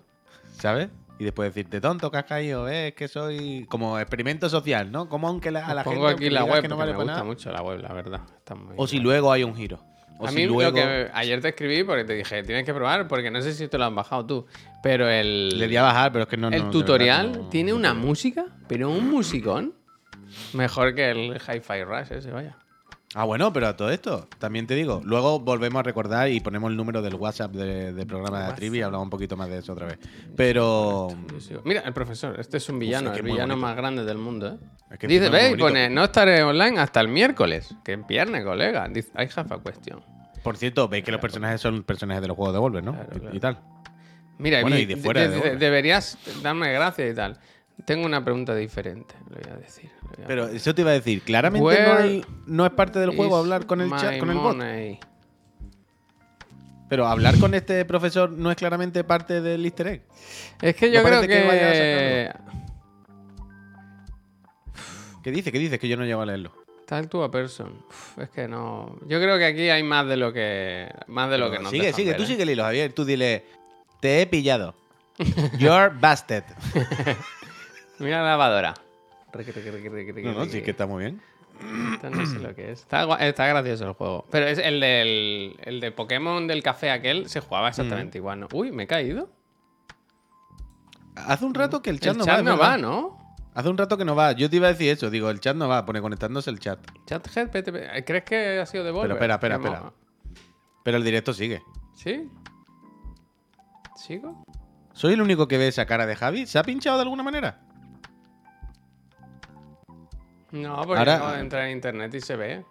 ¿sabes? 0.59 0.89
Y 1.19 1.25
después 1.25 1.55
decirte, 1.55 1.81
tonto 1.81 2.11
que 2.11 2.17
has 2.19 2.25
caído, 2.25 2.69
eh, 2.69 2.89
es 2.89 2.95
que 2.95 3.07
soy 3.07 3.67
como 3.69 3.99
experimento 4.01 4.49
social, 4.49 4.91
¿no? 4.91 5.09
Como 5.09 5.29
aunque 5.29 5.51
la, 5.53 5.65
a 5.67 5.75
la 5.75 5.85
Pongo 5.85 6.09
gente 6.09 6.25
aquí 6.25 6.31
la 6.31 6.45
web 6.45 6.63
que 6.63 6.69
no 6.69 6.77
vale 6.77 6.91
me 6.93 6.99
gusta 6.99 7.13
nada. 7.13 7.25
mucho 7.25 7.53
la 7.53 7.63
web, 7.63 7.79
la 7.81 7.93
verdad. 7.93 8.21
Está 8.37 8.55
muy 8.57 8.75
O 8.77 8.87
si 8.89 8.99
luego 8.99 9.31
hay 9.31 9.45
un 9.45 9.55
giro. 9.55 9.79
O 10.19 10.27
a 10.27 10.31
si 10.31 10.37
mí 10.37 10.47
luego 10.47 10.63
lo 10.71 10.75
que 10.75 11.11
ayer 11.13 11.41
te 11.41 11.49
escribí 11.49 11.85
porque 11.85 12.05
te 12.05 12.15
dije, 12.15 12.43
tienes 12.43 12.65
que 12.65 12.75
probar, 12.75 13.07
porque 13.09 13.31
no 13.31 13.41
sé 13.43 13.53
si 13.53 13.69
te 13.69 13.79
lo 13.79 13.85
has 13.85 13.95
bajado 13.95 14.27
tú, 14.27 14.47
pero 14.83 15.09
el, 15.09 15.49
le 15.59 15.69
di 15.69 15.77
a 15.77 15.83
bajar, 15.83 16.11
pero 16.13 16.25
es 16.25 16.29
que 16.29 16.37
no. 16.37 16.49
el 16.49 16.65
no, 16.65 16.71
tutorial 16.71 17.29
verdad 17.29 17.43
no- 17.43 17.49
tiene 17.49 17.73
una 17.73 17.95
música, 17.95 18.47
pero 18.69 18.91
un 18.91 19.09
musicón 19.09 19.75
mejor 20.53 20.95
que 20.95 21.11
el 21.11 21.35
Hi-Fi 21.37 21.85
Rush 21.85 22.13
ese, 22.13 22.31
vaya. 22.31 22.57
Ah, 23.17 23.25
bueno, 23.25 23.53
pero 23.53 23.69
a 23.69 23.77
todo 23.77 23.91
esto, 23.91 24.27
también 24.39 24.67
te 24.67 24.75
digo. 24.75 25.01
Luego 25.05 25.39
volvemos 25.39 25.79
a 25.81 25.83
recordar 25.85 26.29
y 26.31 26.41
ponemos 26.41 26.71
el 26.71 26.77
número 26.77 27.01
del 27.01 27.15
WhatsApp 27.15 27.53
de- 27.53 27.93
del 27.93 28.07
programa 28.09 28.49
de 28.49 28.53
trivia 28.55 28.81
y 28.81 28.83
hablamos 28.83 29.05
un 29.07 29.11
poquito 29.11 29.37
más 29.37 29.49
de 29.49 29.59
eso 29.59 29.73
otra 29.73 29.87
vez. 29.87 29.99
Pero. 30.37 31.09
Mira, 31.65 31.83
el 31.83 31.93
profesor, 31.93 32.39
este 32.41 32.57
es 32.57 32.69
un 32.69 32.79
villano, 32.79 33.13
es 33.13 33.19
el 33.19 33.23
villano 33.23 33.55
bonito. 33.55 33.67
más 33.67 33.77
grande 33.77 34.05
del 34.05 34.19
mundo, 34.19 34.49
¿eh? 34.49 34.57
Es 34.91 34.99
que 34.99 35.07
Dice, 35.07 35.29
ve, 35.29 35.57
pone, 35.57 35.89
no 35.91 36.05
estaré 36.05 36.43
online 36.43 36.79
hasta 36.81 37.01
el 37.01 37.09
miércoles. 37.09 37.75
Que 37.85 37.97
viernes, 37.97 38.45
colega. 38.45 38.89
Dice, 38.89 39.11
I 39.17 39.29
have 39.37 39.55
a 39.55 39.59
question. 39.63 40.01
Por 40.43 40.57
cierto, 40.57 40.89
veis 40.89 41.05
que 41.05 41.13
los 41.13 41.21
personajes 41.21 41.61
son 41.61 41.85
personajes 41.85 42.21
de 42.21 42.29
los 42.29 42.37
juegos 42.37 42.53
de 42.53 42.59
Volver, 42.61 42.85
¿no? 42.85 42.93
Claro, 42.93 43.11
Y- 43.15 43.21
claro. 43.21 43.37
Y, 43.37 43.41
tal. 43.41 43.59
Mira, 44.39 44.61
Bueno, 44.63 44.77
y 44.77 44.85
de 44.85 44.97
fuera 44.97 45.21
de 45.23 45.29
de- 45.29 45.35
Devolver. 45.37 45.59
deberías 45.59 46.19
darme 46.43 46.73
gracias 46.73 47.13
y 47.13 47.15
tal. 47.15 47.39
Tengo 47.85 48.07
una 48.07 48.25
pregunta 48.25 48.55
diferente, 48.55 49.15
le 49.31 49.41
voy 49.43 49.53
a 49.53 49.57
decir. 49.57 49.91
le 50.11 50.17
voy 50.17 50.25
a- 50.25 50.29
Pero 50.29 50.47
eso 50.49 50.75
te 50.75 50.83
iba 50.83 50.91
a 50.91 50.95
decir, 50.95 51.23
claramente 51.23 51.83
no, 51.83 51.93
hay, 51.95 52.25
no 52.47 52.65
es 52.67 52.73
parte 52.73 52.99
del 52.99 53.15
juego 53.17 53.37
hablar 53.37 53.67
con 53.67 53.81
el 53.81 53.91
chat, 53.91 54.19
con 54.19 54.31
el 54.31 54.37
bot. 54.39 54.57
money? 54.57 54.99
Pero 56.89 57.07
hablar 57.07 57.39
con 57.39 57.55
este 57.55 57.85
profesor 57.85 58.31
no 58.31 58.51
es 58.51 58.57
claramente 58.57 59.03
parte 59.05 59.41
del 59.41 59.65
easter 59.65 59.87
egg. 59.89 60.03
Es 60.63 60.77
que 60.77 60.91
yo 60.93 61.03
No 61.03 61.09
creo 61.09 61.21
que. 61.23 62.31
¿Qué 65.23 65.31
dice? 65.31 65.51
¿Qué 65.51 65.59
dice? 65.59 65.79
Que 65.79 65.89
yo 65.89 65.97
no 65.97 66.05
llego 66.05 66.21
a 66.21 66.27
leerlo. 66.27 66.53
Tal 66.87 67.09
to 67.09 67.25
a 67.25 67.31
person. 67.31 67.83
Uf, 67.89 68.19
es 68.19 68.29
que 68.29 68.47
no... 68.47 68.99
Yo 69.09 69.19
creo 69.19 69.39
que 69.39 69.47
aquí 69.47 69.71
hay 69.71 69.83
más 69.83 70.07
de 70.07 70.19
lo 70.19 70.35
que... 70.35 70.87
Más 71.07 71.31
de 71.31 71.39
lo 71.39 71.51
que 71.51 71.59
nos 71.59 71.71
sigue, 71.71 71.95
sigue, 71.95 72.11
ver, 72.11 72.19
tú 72.19 72.25
¿eh? 72.25 72.27
sigue 72.27 72.43
el 72.43 72.51
hilo, 72.51 72.63
Javier. 72.63 72.93
Tú 72.93 73.07
dile, 73.07 73.47
te 74.01 74.21
he 74.21 74.27
pillado. 74.27 74.75
You're 75.59 75.89
busted. 76.01 76.45
Mira 77.99 78.23
la 78.23 78.31
lavadora. 78.31 78.75
No, 80.23 80.33
no, 80.33 80.45
sí 80.47 80.63
que 80.63 80.71
está 80.71 80.87
muy 80.87 81.05
bien. 81.05 81.21
Esto 81.95 82.11
no 82.11 82.27
sé 82.27 82.39
lo 82.41 82.55
que 82.55 82.73
es. 82.73 82.81
Está, 82.81 83.05
gua- 83.07 83.21
está 83.21 83.47
gracioso 83.47 83.87
el 83.87 83.93
juego. 83.95 84.27
Pero 84.31 84.47
es 84.47 84.59
el 84.59 84.81
del 84.81 85.57
el 85.63 85.81
de 85.81 85.93
Pokémon 85.93 86.47
del 86.49 86.63
café 86.63 86.91
aquel 86.91 87.29
se 87.29 87.41
jugaba 87.41 87.69
exactamente 87.69 88.19
igual. 88.19 88.41
¿no? 88.41 88.49
Uy, 88.53 88.73
me 88.73 88.85
he 88.85 88.87
caído. 88.87 89.29
Hace 91.17 91.45
un 91.45 91.55
rato 91.55 91.81
que 91.81 91.91
el 91.91 92.01
chat 92.01 92.13
el 92.13 92.19
no 92.19 92.25
chat 92.25 92.35
va. 92.35 92.39
es 92.39 92.45
no 92.45 92.51
verdad. 92.57 92.71
va, 92.73 92.77
¿no? 92.79 93.37
Hace 93.55 93.69
un 93.69 93.79
rato 93.79 93.97
que 93.97 94.05
no 94.05 94.17
va. 94.17 94.33
Yo 94.33 94.51
te 94.51 94.57
iba 94.57 94.67
a 94.67 94.73
decir 94.73 94.91
eso. 94.91 95.11
Digo, 95.11 95.31
el 95.31 95.39
chat 95.39 95.57
no 95.57 95.69
va. 95.69 95.87
Pone 95.87 96.01
conectándose 96.01 96.51
el 96.51 96.59
chat. 96.59 96.81
Chat 97.07 97.29
GPT. 97.29 98.05
¿Crees 98.05 98.25
que 98.25 98.59
ha 98.59 98.67
sido 98.67 98.83
de 98.83 98.91
Volver? 98.91 99.13
espera, 99.13 99.35
espera, 99.35 99.55
espera. 99.57 99.79
hemos- 99.79 99.93
Pero 100.83 100.97
el 100.97 101.05
directo 101.05 101.33
sigue. 101.33 101.63
¿Sí? 101.95 102.29
¿Sigo? 103.97 104.45
¿Soy 104.93 105.13
el 105.15 105.23
único 105.23 105.47
que 105.49 105.57
ve 105.57 105.69
esa 105.69 105.87
cara 105.87 106.05
de 106.07 106.17
Javi? 106.17 106.47
¿Se 106.47 106.59
ha 106.59 106.65
pinchado 106.65 106.97
de 106.97 107.03
alguna 107.03 107.23
manera? 107.23 107.61
No, 110.55 110.77
porque 110.87 110.99
Ahora- 111.01 111.33
de 111.33 111.41
entrar 111.41 111.65
en 111.65 111.73
internet 111.73 112.15
y 112.15 112.21
se 112.21 112.37
ve. 112.37 112.65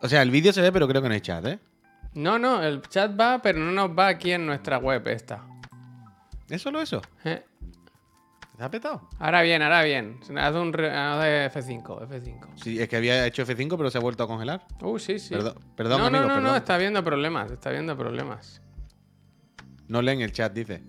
O 0.00 0.08
sea, 0.08 0.22
el 0.22 0.30
vídeo 0.30 0.52
se 0.52 0.60
ve, 0.62 0.70
pero 0.72 0.86
creo 0.86 1.02
que 1.02 1.08
no 1.08 1.14
hay 1.14 1.20
chat, 1.20 1.44
¿eh? 1.46 1.58
No, 2.14 2.38
no, 2.38 2.62
el 2.62 2.80
chat 2.82 3.18
va, 3.18 3.40
pero 3.42 3.58
no 3.58 3.72
nos 3.72 3.90
va 3.96 4.08
aquí 4.08 4.32
en 4.32 4.46
nuestra 4.46 4.78
web 4.78 5.06
esta. 5.08 5.44
¿Es 6.48 6.62
solo 6.62 6.80
eso? 6.80 7.02
Eh, 7.24 7.44
¿Se 8.56 8.64
ha 8.64 8.70
petado? 8.70 9.08
Ahora 9.18 9.42
bien, 9.42 9.60
ahora 9.62 9.82
bien. 9.82 10.18
Haz 10.36 10.54
un 10.54 10.72
re- 10.72 10.90
haz 10.90 11.52
F5, 11.54 12.08
F5. 12.08 12.48
Sí, 12.56 12.80
es 12.80 12.88
que 12.88 12.96
había 12.96 13.26
hecho 13.26 13.42
F5, 13.44 13.76
pero 13.76 13.90
se 13.90 13.98
ha 13.98 14.00
vuelto 14.00 14.22
a 14.24 14.26
congelar. 14.26 14.64
Uh, 14.80 14.98
sí, 14.98 15.18
sí. 15.18 15.34
Perdón, 15.34 15.54
perdón 15.76 16.00
no, 16.00 16.06
amigo, 16.06 16.22
no, 16.22 16.28
no, 16.28 16.34
perdón. 16.36 16.50
no, 16.52 16.56
está 16.56 16.78
viendo 16.78 17.04
problemas, 17.04 17.50
está 17.52 17.70
viendo 17.70 17.96
problemas. 17.96 18.62
No 19.88 20.02
leen 20.02 20.20
el 20.22 20.32
chat, 20.32 20.52
dice. 20.52 20.82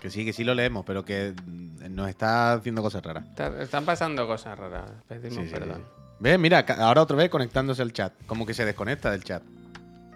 Que 0.00 0.10
sí, 0.10 0.24
que 0.24 0.32
sí 0.32 0.44
lo 0.44 0.54
leemos, 0.54 0.84
pero 0.86 1.04
que 1.04 1.34
mm, 1.44 1.94
nos 1.94 2.08
está 2.08 2.52
haciendo 2.52 2.82
cosas 2.82 3.02
raras. 3.02 3.24
Está- 3.26 3.60
están 3.62 3.84
pasando 3.84 4.26
cosas 4.26 4.58
raras. 4.58 4.90
Pedimos 5.08 5.44
Sí, 5.46 5.52
perdón. 5.52 5.78
sí. 5.78 6.02
¿Ves? 6.20 6.38
Mira, 6.38 6.64
ahora 6.78 7.02
otra 7.02 7.16
vez 7.16 7.28
conectándose 7.30 7.82
al 7.82 7.92
chat. 7.92 8.12
Como 8.26 8.46
que 8.46 8.54
se 8.54 8.64
desconecta 8.64 9.10
del 9.10 9.22
chat. 9.24 9.42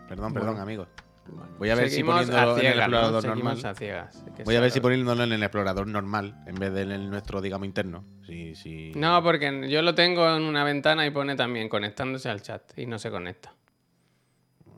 Perdón, 0.09 0.33
perdón, 0.35 0.59
amigos. 0.61 0.89
Bueno, 1.27 1.53
Voy 1.59 1.71
a 1.71 1.77
ver 1.77 1.89
si 1.89 2.03
poniéndolo 2.03 2.39
a 2.39 2.43
en 2.43 2.51
el 2.51 2.61
ciegas, 2.61 2.77
¿no? 2.77 2.83
explorador 2.97 3.23
Seguimos 3.23 3.55
normal. 3.55 3.67
a 3.73 3.75
ciegas. 3.79 4.25
Voy 4.45 4.57
a 4.57 4.61
ver 4.61 4.71
si 4.73 4.81
poniéndolo 4.81 5.23
en 5.23 5.33
el 5.33 5.43
explorador 5.43 5.87
normal, 5.87 6.35
en 6.47 6.55
vez 6.57 6.73
de 6.73 6.83
en 6.83 6.91
el 6.91 7.11
nuestro, 7.11 7.41
digamos, 7.41 7.65
interno. 7.67 8.05
Sí, 8.27 8.55
sí. 8.57 8.91
No, 8.97 9.23
porque 9.23 9.69
yo 9.71 9.83
lo 9.83 9.95
tengo 9.95 10.29
en 10.37 10.43
una 10.43 10.65
ventana 10.65 11.07
y 11.07 11.11
pone 11.13 11.37
también 11.37 11.69
conectándose 11.69 12.29
al 12.29 12.43
chat 12.43 12.63
y 12.77 12.87
no 12.87 12.99
se 12.99 13.11
conecta. 13.11 13.53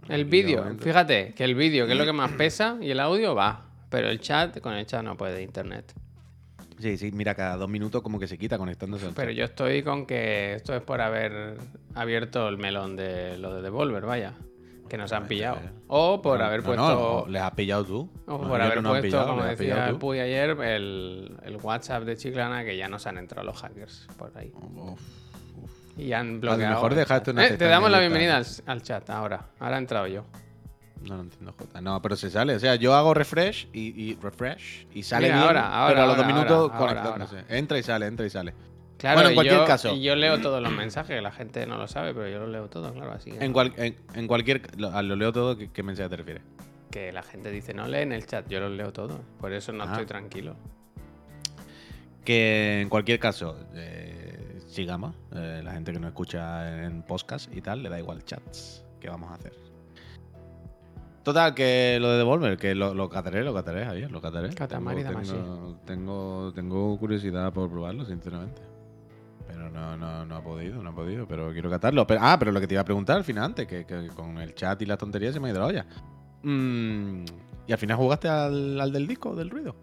El 0.08 0.26
vídeo, 0.26 0.58
Efectivamente. 0.61 0.84
fíjate 0.84 1.34
que 1.34 1.44
el 1.44 1.54
vídeo, 1.54 1.87
que 1.87 1.92
es 1.92 1.99
lo 1.99 2.04
que 2.04 2.12
más 2.12 2.32
pesa, 2.32 2.76
y 2.80 2.90
el 2.90 3.00
audio 3.00 3.34
va. 3.34 3.64
Pero 3.94 4.08
el 4.08 4.20
chat, 4.20 4.58
con 4.60 4.74
el 4.74 4.86
chat 4.86 5.02
no 5.04 5.16
puede 5.16 5.42
internet. 5.42 5.92
Sí, 6.80 6.96
sí, 6.98 7.12
mira, 7.12 7.34
cada 7.34 7.56
dos 7.56 7.68
minutos 7.68 8.02
como 8.02 8.18
que 8.18 8.26
se 8.26 8.36
quita 8.36 8.58
conectándose 8.58 9.06
al 9.06 9.14
Pero 9.14 9.30
chat. 9.30 9.38
yo 9.38 9.44
estoy 9.44 9.82
con 9.84 10.06
que 10.06 10.54
esto 10.54 10.74
es 10.74 10.82
por 10.82 11.00
haber 11.00 11.56
abierto 11.94 12.48
el 12.48 12.58
melón 12.58 12.96
de 12.96 13.38
lo 13.38 13.54
de 13.54 13.62
Devolver, 13.62 14.04
vaya. 14.04 14.32
Que 14.88 14.98
nos 14.98 15.12
han 15.12 15.26
pillado. 15.26 15.58
O 15.88 16.20
por 16.20 16.42
haber 16.42 16.60
No, 16.60 16.66
puesto. 16.66 17.24
no, 17.26 17.32
les 17.32 17.40
has 17.42 17.52
pillado 17.52 17.84
tú. 17.84 18.10
o 18.26 18.38
por 18.38 18.60
haber 18.60 18.82
puesto, 18.82 19.00
pillado, 19.02 19.28
como 19.28 19.44
decía. 19.44 19.94
Puy 19.98 20.18
ayer, 20.20 20.50
el, 20.60 21.36
el 21.42 21.56
WhatsApp 21.56 22.02
de 22.02 22.16
Chiclana 22.16 22.64
que 22.64 22.76
ya 22.76 22.88
nos 22.88 23.06
han 23.06 23.16
entrado 23.18 23.46
los 23.46 23.56
hackers 23.62 24.06
por 24.18 24.36
ahí. 24.36 24.52
Uf. 24.76 25.00
Y 25.96 26.12
han 26.12 26.40
bloqueado. 26.40 26.74
mejor 26.74 26.92
el 26.92 26.98
dejaste 26.98 27.26
chat. 27.30 27.34
una 27.34 27.46
Eh, 27.46 27.56
Te 27.56 27.64
damos 27.66 27.90
la 27.90 28.00
bienvenida 28.00 28.36
al, 28.36 28.46
al 28.66 28.82
chat 28.82 29.08
ahora. 29.10 29.46
Ahora 29.60 29.76
he 29.76 29.78
entrado 29.78 30.06
yo. 30.08 30.24
No 31.08 31.16
lo 31.16 31.23
entiendo, 31.23 31.54
Jota. 31.58 31.80
No, 31.80 32.00
pero 32.02 32.16
se 32.16 32.30
sale. 32.30 32.54
O 32.54 32.61
sea, 32.61 32.75
yo 32.76 32.94
hago 32.94 33.14
refresh 33.14 33.68
y, 33.73 33.80
y 34.11 34.14
refresh 34.20 34.87
y 34.94 35.02
sale 35.02 35.26
Mira, 35.26 35.37
bien, 35.37 35.46
ahora, 35.49 35.68
ahora, 35.75 35.88
pero 35.94 36.02
a 36.02 36.06
los 36.06 36.16
dos 36.16 36.26
minutos 36.26 36.73
conectándose. 36.73 37.44
Entra 37.49 37.78
y 37.78 37.82
sale, 37.82 38.06
entra 38.06 38.26
y 38.26 38.30
sale. 38.30 38.54
Claro, 38.96 39.16
Bueno, 39.16 39.28
en 39.28 39.32
y 39.32 39.37
cualquier 39.37 39.58
yo- 39.61 39.66
caso. 39.66 39.96
Yo 39.96 40.14
leo 40.16 40.40
todos 40.40 40.62
los 40.62 40.73
mensajes, 40.73 41.23
la 41.23 41.32
gente 41.32 41.66
no 41.66 41.76
lo 41.76 41.87
sabe, 41.88 42.14
pero 42.14 42.28
yo 42.28 42.38
los 42.40 42.49
leo 42.49 42.68
todos, 42.68 42.92
claro, 42.92 43.12
así. 43.12 43.30
En, 43.38 43.52
cual- 43.52 43.75
en, 43.76 43.96
en 44.14 44.26
cualquier... 44.26 44.62
Lo, 44.78 45.02
lo 45.02 45.16
leo 45.16 45.32
todo, 45.32 45.58
¿qué, 45.58 45.68
qué 45.70 45.82
mensaje 45.82 46.08
te 46.08 46.16
refieres? 46.16 46.42
Que 46.90 47.12
la 47.12 47.23
gente 47.23 47.50
dice, 47.50 47.75
no 47.75 47.87
leen 47.88 48.12
el 48.12 48.25
chat, 48.25 48.49
yo 48.49 48.61
los 48.61 48.70
leo 48.70 48.92
todos. 48.92 49.20
Por 49.40 49.52
eso 49.52 49.73
no 49.73 49.82
Ah. 49.84 49.88
estoy 49.90 50.06
tranquilo. 50.06 50.56
Que 52.25 52.80
en 52.80 52.88
cualquier 52.88 53.18
caso, 53.18 53.58
eh, 53.75 54.61
sigamos. 54.68 55.14
Eh, 55.34 55.61
la 55.62 55.73
gente 55.73 55.92
que 55.92 55.99
nos 55.99 56.08
escucha 56.08 56.84
en 56.84 57.02
podcast 57.02 57.54
y 57.54 57.61
tal, 57.61 57.82
le 57.82 57.90
da 57.90 57.99
igual 57.99 58.25
chats. 58.25 58.84
¿Qué 59.00 59.08
vamos 59.11 59.30
a 59.30 59.34
hacer? 59.34 59.52
Total, 61.25 61.54
que 61.54 61.99
lo 62.00 62.11
de 62.11 62.19
Devolver, 62.19 62.57
que 62.59 62.75
lo, 62.75 62.95
lo 62.95 63.09
cataré, 63.09 63.43
lo 63.43 63.52
cataré, 63.54 63.85
Javier, 63.87 64.12
lo 64.12 64.21
cataré. 64.21 64.54
Katamari 64.54 65.02
tengo, 65.02 65.21
tengo, 65.23 65.76
tengo, 65.87 66.52
tengo 66.54 66.99
curiosidad 66.99 67.52
por 67.52 67.71
probarlo, 67.71 68.04
sinceramente. 68.04 68.61
no, 69.73 69.97
no, 69.97 70.25
no 70.26 70.37
ha 70.37 70.43
podido, 70.45 70.83
no 70.83 70.90
ha 70.90 70.95
podido, 70.95 71.26
pero 71.26 71.50
quiero 71.52 71.71
catarlo. 71.71 72.07
Pero- 72.07 72.21
ah, 72.23 72.37
pero 72.38 72.52
lo 72.52 72.61
que 72.61 72.66
te 72.66 72.75
iba 72.75 72.83
a 72.83 72.85
preguntar 72.85 73.16
al 73.16 73.25
final 73.25 73.45
antes, 73.45 73.66
que, 73.66 73.85
que 73.87 74.09
con 74.09 74.38
el 74.38 74.54
chat 74.54 74.81
y 74.83 74.87
las 74.87 74.99
tonterías 74.99 75.33
se 75.35 75.40
me 75.40 75.49
ha 75.49 75.50
ido 75.52 75.61
la 75.61 75.66
olla. 75.66 75.87
Mm, 76.43 77.25
¿Y 77.66 77.73
al 77.73 77.78
final 77.78 77.97
jugaste 77.97 78.28
al, 78.28 78.78
al 78.78 78.93
del 78.93 79.07
disco, 79.07 79.35
del 79.35 79.49
ruido? 79.49 79.75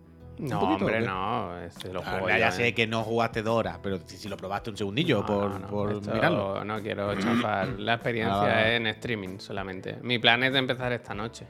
¿Un 0.42 0.48
No, 0.50 0.60
poquito, 0.60 0.86
hombre, 0.86 1.02
no. 1.02 1.60
Este 1.60 1.94
lo 1.94 2.02
Ah, 2.04 2.20
ya, 2.28 2.50
yo, 2.50 2.52
sé 2.52 2.68
¿eh? 2.70 2.74
que 2.74 2.88
no 2.88 3.04
jugaste 3.04 3.44
dos 3.44 3.56
horas, 3.58 3.78
pero 3.84 4.00
si, 4.06 4.18
si 4.18 4.28
lo 4.28 4.36
probaste 4.38 4.72
un 4.72 4.78
segundillo 4.78 5.20
No, 5.20 5.26
por, 5.28 5.52
no, 5.52 5.60
no, 5.60 5.68
por 5.68 5.92
esto 5.92 6.12
mirarlo. 6.12 6.66
No 6.66 6.82
quiero 6.82 7.14
chafar 7.20 7.68
la 7.80 7.94
experiencia 7.94 8.58
Ah, 8.58 8.68
es 8.70 8.78
en 8.80 8.88
streaming 8.88 9.38
solamente. 9.38 9.98
Mi 10.02 10.18
plan 10.18 10.44
es 10.44 10.52
de 10.54 10.60
empezar 10.60 10.92
esta 10.94 11.14
noche. 11.14 11.46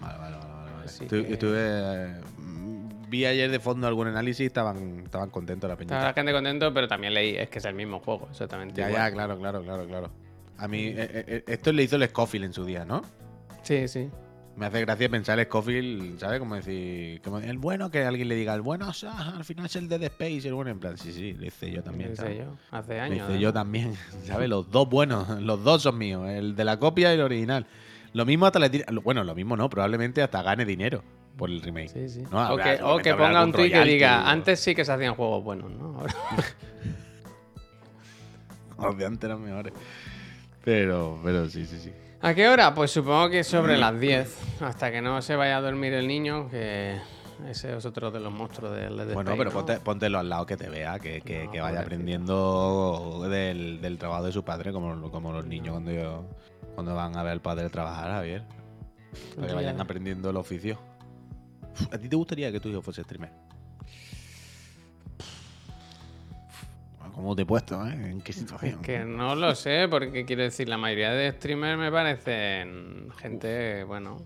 Vale, 0.00 0.18
vale, 0.18 0.36
vale. 0.36 0.72
vale, 0.72 1.08
que- 1.26 1.32
estuve, 1.34 2.14
mm, 2.38 3.10
vi 3.10 3.26
ayer 3.26 3.50
de 3.50 3.60
fondo 3.60 3.86
algún 3.86 4.06
análisis 4.06 4.40
y 4.40 4.46
estaban, 4.46 5.00
estaban 5.04 5.28
contentos 5.28 5.68
la 5.68 5.76
peñita. 5.76 6.02
la 6.02 6.14
gente 6.14 6.32
contento, 6.32 6.72
pero 6.72 6.88
también 6.88 7.12
leí, 7.12 7.36
es 7.36 7.50
que 7.50 7.58
es 7.58 7.64
el 7.66 7.74
mismo 7.74 8.00
juego, 8.00 8.26
exactamente. 8.30 8.80
Ya, 8.80 8.88
igual. 8.88 9.02
ya, 9.02 9.12
claro, 9.14 9.38
claro, 9.38 9.62
claro, 9.62 9.86
claro. 9.86 10.10
A 10.56 10.66
mí, 10.66 10.86
eh, 10.86 10.94
eh, 10.98 11.24
eh, 11.26 11.44
esto 11.46 11.72
le 11.72 11.82
hizo 11.82 11.96
el 11.96 12.08
Scofield 12.08 12.46
en 12.46 12.52
su 12.54 12.64
día, 12.64 12.86
¿no? 12.86 13.02
Sí, 13.62 13.86
sí. 13.88 14.08
Me 14.60 14.66
hace 14.66 14.80
gracia 14.82 15.08
pensar 15.08 15.38
el 15.38 15.46
Scofield, 15.46 16.20
¿sabes? 16.20 16.38
Como 16.38 16.54
decir, 16.54 17.22
como 17.22 17.38
el 17.38 17.56
bueno, 17.56 17.90
que 17.90 18.04
alguien 18.04 18.28
le 18.28 18.34
diga, 18.34 18.52
el 18.54 18.60
bueno, 18.60 18.88
o 18.88 18.92
sea, 18.92 19.30
al 19.30 19.42
final 19.44 19.64
es 19.64 19.74
el 19.76 19.88
de 19.88 19.98
The 19.98 20.06
Space, 20.06 20.46
el 20.48 20.52
bueno, 20.52 20.70
en 20.70 20.78
plan, 20.78 20.98
sí, 20.98 21.12
sí, 21.14 21.32
lo 21.32 21.46
hice 21.46 21.70
yo 21.70 21.82
también, 21.82 22.08
Lo 22.10 22.12
hice 22.14 22.36
yo, 22.36 22.56
hace 22.70 22.96
Lo 22.96 23.02
años. 23.02 23.14
hice 23.16 23.22
además. 23.24 23.40
yo 23.40 23.52
también, 23.54 23.94
¿sabes? 24.26 24.50
Los 24.50 24.70
dos 24.70 24.86
buenos, 24.86 25.40
los 25.40 25.64
dos 25.64 25.80
son 25.82 25.96
míos, 25.96 26.28
el 26.28 26.54
de 26.56 26.64
la 26.64 26.78
copia 26.78 27.10
y 27.10 27.14
el 27.14 27.22
original. 27.22 27.64
Lo 28.12 28.26
mismo 28.26 28.44
hasta 28.44 28.58
le 28.58 28.68
tira, 28.68 28.84
bueno, 29.02 29.24
lo 29.24 29.34
mismo 29.34 29.56
no, 29.56 29.70
probablemente 29.70 30.20
hasta 30.20 30.42
gane 30.42 30.66
dinero 30.66 31.02
por 31.38 31.48
el 31.48 31.62
remake. 31.62 31.88
Sí, 31.88 32.08
sí. 32.10 32.22
No, 32.30 32.52
o, 32.52 32.56
que, 32.58 32.78
o 32.82 33.16
ponga 33.16 33.42
un 33.42 33.52
tweet 33.52 33.70
que 33.70 33.82
diga, 33.84 34.30
antes 34.30 34.60
sí 34.60 34.74
que 34.74 34.84
se 34.84 34.92
hacían 34.92 35.14
juegos 35.14 35.42
buenos, 35.42 35.70
¿no? 35.70 36.00
Ahora- 36.00 36.14
Los 38.78 38.98
de 38.98 39.06
antes 39.06 39.24
eran 39.24 39.42
mejores. 39.42 39.72
Pero, 40.64 41.18
pero 41.24 41.48
sí, 41.48 41.64
sí, 41.64 41.78
sí. 41.78 41.90
¿A 42.22 42.34
qué 42.34 42.48
hora? 42.48 42.74
Pues 42.74 42.90
supongo 42.90 43.30
que 43.30 43.44
sobre 43.44 43.78
las 43.78 43.98
10, 43.98 44.60
hasta 44.60 44.90
que 44.90 45.00
no 45.00 45.22
se 45.22 45.36
vaya 45.36 45.56
a 45.56 45.60
dormir 45.60 45.94
el 45.94 46.06
niño, 46.06 46.48
que 46.50 46.98
ese 47.48 47.74
es 47.76 47.84
otro 47.86 48.10
de 48.10 48.20
los 48.20 48.30
monstruos 48.32 48.74
del 48.74 48.96
Dead 48.98 49.14
Bueno, 49.14 49.34
pero 49.38 49.50
ponte, 49.50 49.80
póntelo 49.80 50.18
al 50.18 50.28
lado 50.28 50.44
que 50.44 50.56
te 50.58 50.68
vea, 50.68 50.98
que, 50.98 51.22
que- 51.22 51.46
No, 51.46 51.50
que 51.52 51.60
vaya 51.62 51.80
aprendiendo 51.80 53.26
del, 53.30 53.80
del 53.80 53.96
trabajo 53.96 54.24
de 54.24 54.32
su 54.32 54.44
padre, 54.44 54.70
como, 54.72 55.10
como 55.10 55.32
los 55.32 55.46
niños 55.46 55.72
cuando, 55.72 55.92
yo- 55.92 56.24
cuando 56.74 56.94
van 56.94 57.16
a 57.16 57.22
ver 57.22 57.32
al 57.32 57.40
padre 57.40 57.70
trabajar, 57.70 58.10
Javier. 58.10 58.42
Para 59.34 59.46
que 59.46 59.52
Ya. 59.52 59.54
vayan 59.56 59.80
aprendiendo 59.80 60.28
el 60.30 60.36
oficio. 60.36 60.78
¿A 61.90 61.96
ti 61.96 62.08
te 62.08 62.16
gustaría 62.16 62.52
que 62.52 62.60
tu 62.60 62.68
hijo 62.68 62.82
fuese 62.82 63.02
streamer? 63.02 63.30
¿Cómo 67.14 67.34
te 67.36 67.42
he 67.42 67.46
puesto, 67.46 67.86
eh? 67.86 67.92
¿En 67.92 68.20
qué 68.20 68.30
Es 68.32 68.38
situación? 68.38 68.80
que 68.82 69.00
no 69.04 69.34
lo 69.34 69.54
sé, 69.54 69.86
porque 69.90 70.24
quiero 70.24 70.42
decir, 70.42 70.68
la 70.68 70.78
mayoría 70.78 71.10
de 71.12 71.32
streamers 71.32 71.78
me 71.78 71.90
parecen 71.90 73.08
gente, 73.18 73.84
bueno, 73.84 74.18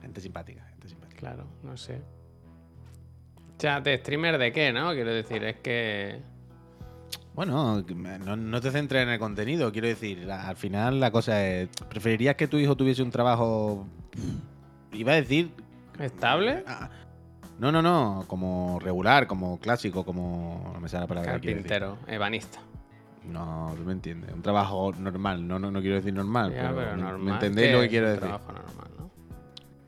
Gente 0.00 0.20
simpática, 0.20 0.64
gente 0.70 0.88
simpática. 0.88 1.18
claro, 1.20 1.46
no 1.62 1.76
sé. 1.76 2.00
Chat 3.58 3.84
de 3.84 3.98
streamer 3.98 4.38
de 4.38 4.52
qué, 4.52 4.72
¿no? 4.72 4.92
Quiero 4.92 5.12
decir, 5.12 5.42
es 5.44 5.56
que... 5.56 6.20
Bueno, 7.34 7.84
no, 8.24 8.36
no 8.36 8.60
te 8.60 8.70
centres 8.70 9.02
en 9.02 9.10
el 9.10 9.18
contenido, 9.18 9.70
quiero 9.70 9.86
decir, 9.88 10.30
al 10.30 10.56
final 10.56 10.98
la 10.98 11.10
cosa 11.12 11.46
es, 11.46 11.68
¿preferirías 11.88 12.34
que 12.34 12.48
tu 12.48 12.56
hijo 12.56 12.76
tuviese 12.76 13.00
un 13.02 13.10
trabajo, 13.12 13.86
iba 14.92 15.12
a 15.12 15.16
decir, 15.16 15.50
¿Estable? 16.00 16.64
No, 17.58 17.72
no, 17.72 17.82
no, 17.82 18.24
como 18.26 18.78
regular, 18.80 19.26
como 19.26 19.58
clásico, 19.58 20.04
como, 20.04 20.70
no 20.74 20.80
me 20.80 20.88
sale 20.88 21.02
la 21.02 21.06
palabra 21.08 21.40
que. 21.40 21.48
Carpintero, 21.52 21.98
ebanista. 22.06 22.60
No, 23.24 23.74
tú 23.76 23.82
me 23.84 23.92
entiendes, 23.92 24.32
un 24.32 24.42
trabajo 24.42 24.92
normal, 24.98 25.46
no, 25.46 25.58
no, 25.58 25.70
no 25.70 25.80
quiero 25.80 25.96
decir 25.96 26.14
normal, 26.14 26.52
Ya, 26.54 26.72
pero, 26.74 26.96
normal. 26.96 27.18
me 27.18 27.30
entendéis 27.32 27.68
¿qué 27.68 27.72
lo 27.72 27.80
que 27.82 27.88
quiero 27.88 28.06
un 28.06 28.12
decir. 28.14 28.28
trabajo 28.28 28.52
normal, 28.52 28.88
¿no? 28.98 29.10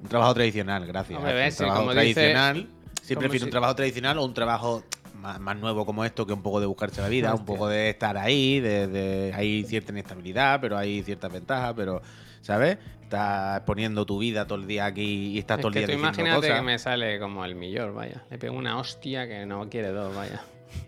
Un 0.03 0.09
trabajo 0.09 0.35
tradicional, 0.35 0.87
gracias. 0.87 1.17
Hombre, 1.17 1.33
un 1.33 1.39
ves, 1.39 1.55
sí, 1.55 1.59
trabajo 1.59 1.79
como 1.81 1.91
dice- 1.93 2.15
tradicional, 2.15 2.55
siempre 2.57 3.15
como 3.15 3.21
prefiero 3.21 3.39
si- 3.39 3.45
un 3.45 3.51
trabajo 3.51 3.75
tradicional 3.77 4.19
o 4.19 4.25
un 4.25 4.35
trabajo 4.35 4.85
más, 5.15 5.39
más 5.41 5.57
nuevo 5.59 5.87
como 5.87 6.05
esto, 6.05 6.27
que 6.27 6.33
un 6.33 6.43
poco 6.43 6.61
de 6.61 6.67
buscarse 6.67 7.01
la 7.01 7.09
vida, 7.09 7.35
un 7.35 7.45
poco 7.45 7.69
de 7.69 7.91
estar 7.91 8.17
ahí, 8.19 8.61
de, 8.61 8.87
de- 8.89 9.33
hay 9.35 9.65
cierta 9.65 9.93
inestabilidad, 9.93 10.61
pero 10.61 10.77
hay 10.77 11.03
ciertas 11.03 11.33
ventajas, 11.33 11.73
pero, 11.77 12.03
¿sabes? 12.43 12.79
Estás 13.15 13.63
poniendo 13.63 14.07
tu 14.07 14.21
vida 14.21 14.47
todo 14.47 14.61
el 14.61 14.69
día 14.69 14.85
aquí 14.87 15.33
y 15.33 15.39
estás 15.41 15.59
Es 15.59 15.63
todo 15.63 15.69
el 15.71 15.75
que 15.75 15.79
día 15.81 15.87
tú 15.89 15.93
diciendo 15.95 16.09
imagínate 16.21 16.47
cosas. 16.47 16.61
que 16.61 16.65
me 16.65 16.79
sale 16.79 17.19
como 17.19 17.45
el 17.45 17.57
millor, 17.57 17.93
vaya. 17.93 18.23
Le 18.31 18.39
pego 18.39 18.57
una 18.57 18.79
hostia 18.79 19.27
que 19.27 19.45
no 19.47 19.69
quiere 19.69 19.89
dos, 19.89 20.15
vaya. 20.15 20.41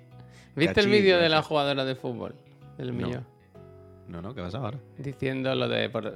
¿Viste 0.55 0.79
el 0.83 0.87
vídeo 0.89 1.19
de 1.19 1.29
la 1.29 1.43
jugadora 1.43 1.85
de 1.85 1.97
fútbol? 1.97 2.37
Del 2.79 2.97
No. 2.97 3.07
millor. 3.09 3.23
No, 4.07 4.23
no, 4.23 4.37
¿qué 4.37 4.41
pasa 4.41 4.59
ahora? 4.59 4.79
Diciendo 4.99 5.53
lo 5.57 5.69
de 5.69 5.91
por- 5.91 6.13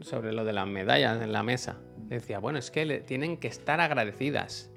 sobre 0.00 0.32
lo 0.32 0.44
de 0.44 0.52
las 0.52 0.66
medallas 0.66 1.22
en 1.22 1.30
la 1.30 1.44
mesa. 1.44 1.76
Decía, 2.08 2.40
bueno, 2.40 2.58
es 2.58 2.72
que 2.72 2.84
le 2.84 2.98
tienen 2.98 3.36
que 3.36 3.46
estar 3.46 3.80
agradecidas. 3.80 4.69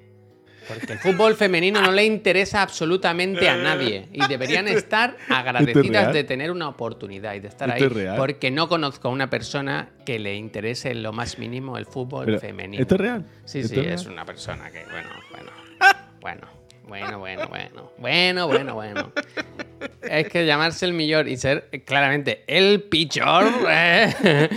Porque 0.66 0.92
el 0.92 0.98
fútbol 0.98 1.34
femenino 1.36 1.80
no 1.80 1.92
le 1.92 2.04
interesa 2.04 2.62
absolutamente 2.62 3.48
a 3.48 3.56
nadie 3.56 4.08
y 4.12 4.26
deberían 4.26 4.68
estar 4.68 5.16
agradecidas 5.28 6.12
de 6.12 6.24
tener 6.24 6.50
una 6.50 6.68
oportunidad 6.68 7.34
y 7.34 7.40
de 7.40 7.48
estar 7.48 7.70
ahí. 7.70 7.86
Porque 8.16 8.50
no 8.50 8.68
conozco 8.68 9.08
a 9.08 9.10
una 9.10 9.30
persona 9.30 9.90
que 10.04 10.18
le 10.18 10.34
interese 10.34 10.90
en 10.90 11.02
lo 11.02 11.12
más 11.12 11.38
mínimo 11.38 11.78
el 11.78 11.86
fútbol 11.86 12.38
femenino. 12.38 12.82
¿Esto 12.82 12.94
es 12.96 13.00
real? 13.00 13.24
Sí, 13.44 13.64
sí, 13.64 13.80
es, 13.80 14.06
una 14.06 14.24
persona 14.24 14.70
que, 14.70 14.84
bueno, 14.84 15.08
bueno, 15.30 15.50
bueno. 16.20 16.64
Bueno, 16.86 17.18
bueno, 17.18 17.48
bueno. 17.48 17.90
Bueno, 17.96 18.46
bueno, 18.46 18.74
bueno. 18.74 19.12
Es 20.02 20.28
que 20.28 20.44
llamarse 20.44 20.84
el 20.84 20.92
millor 20.92 21.28
y 21.28 21.36
ser 21.36 21.70
claramente 21.86 22.44
el 22.46 22.82
pichor. 22.82 23.46
¿eh? 23.68 24.48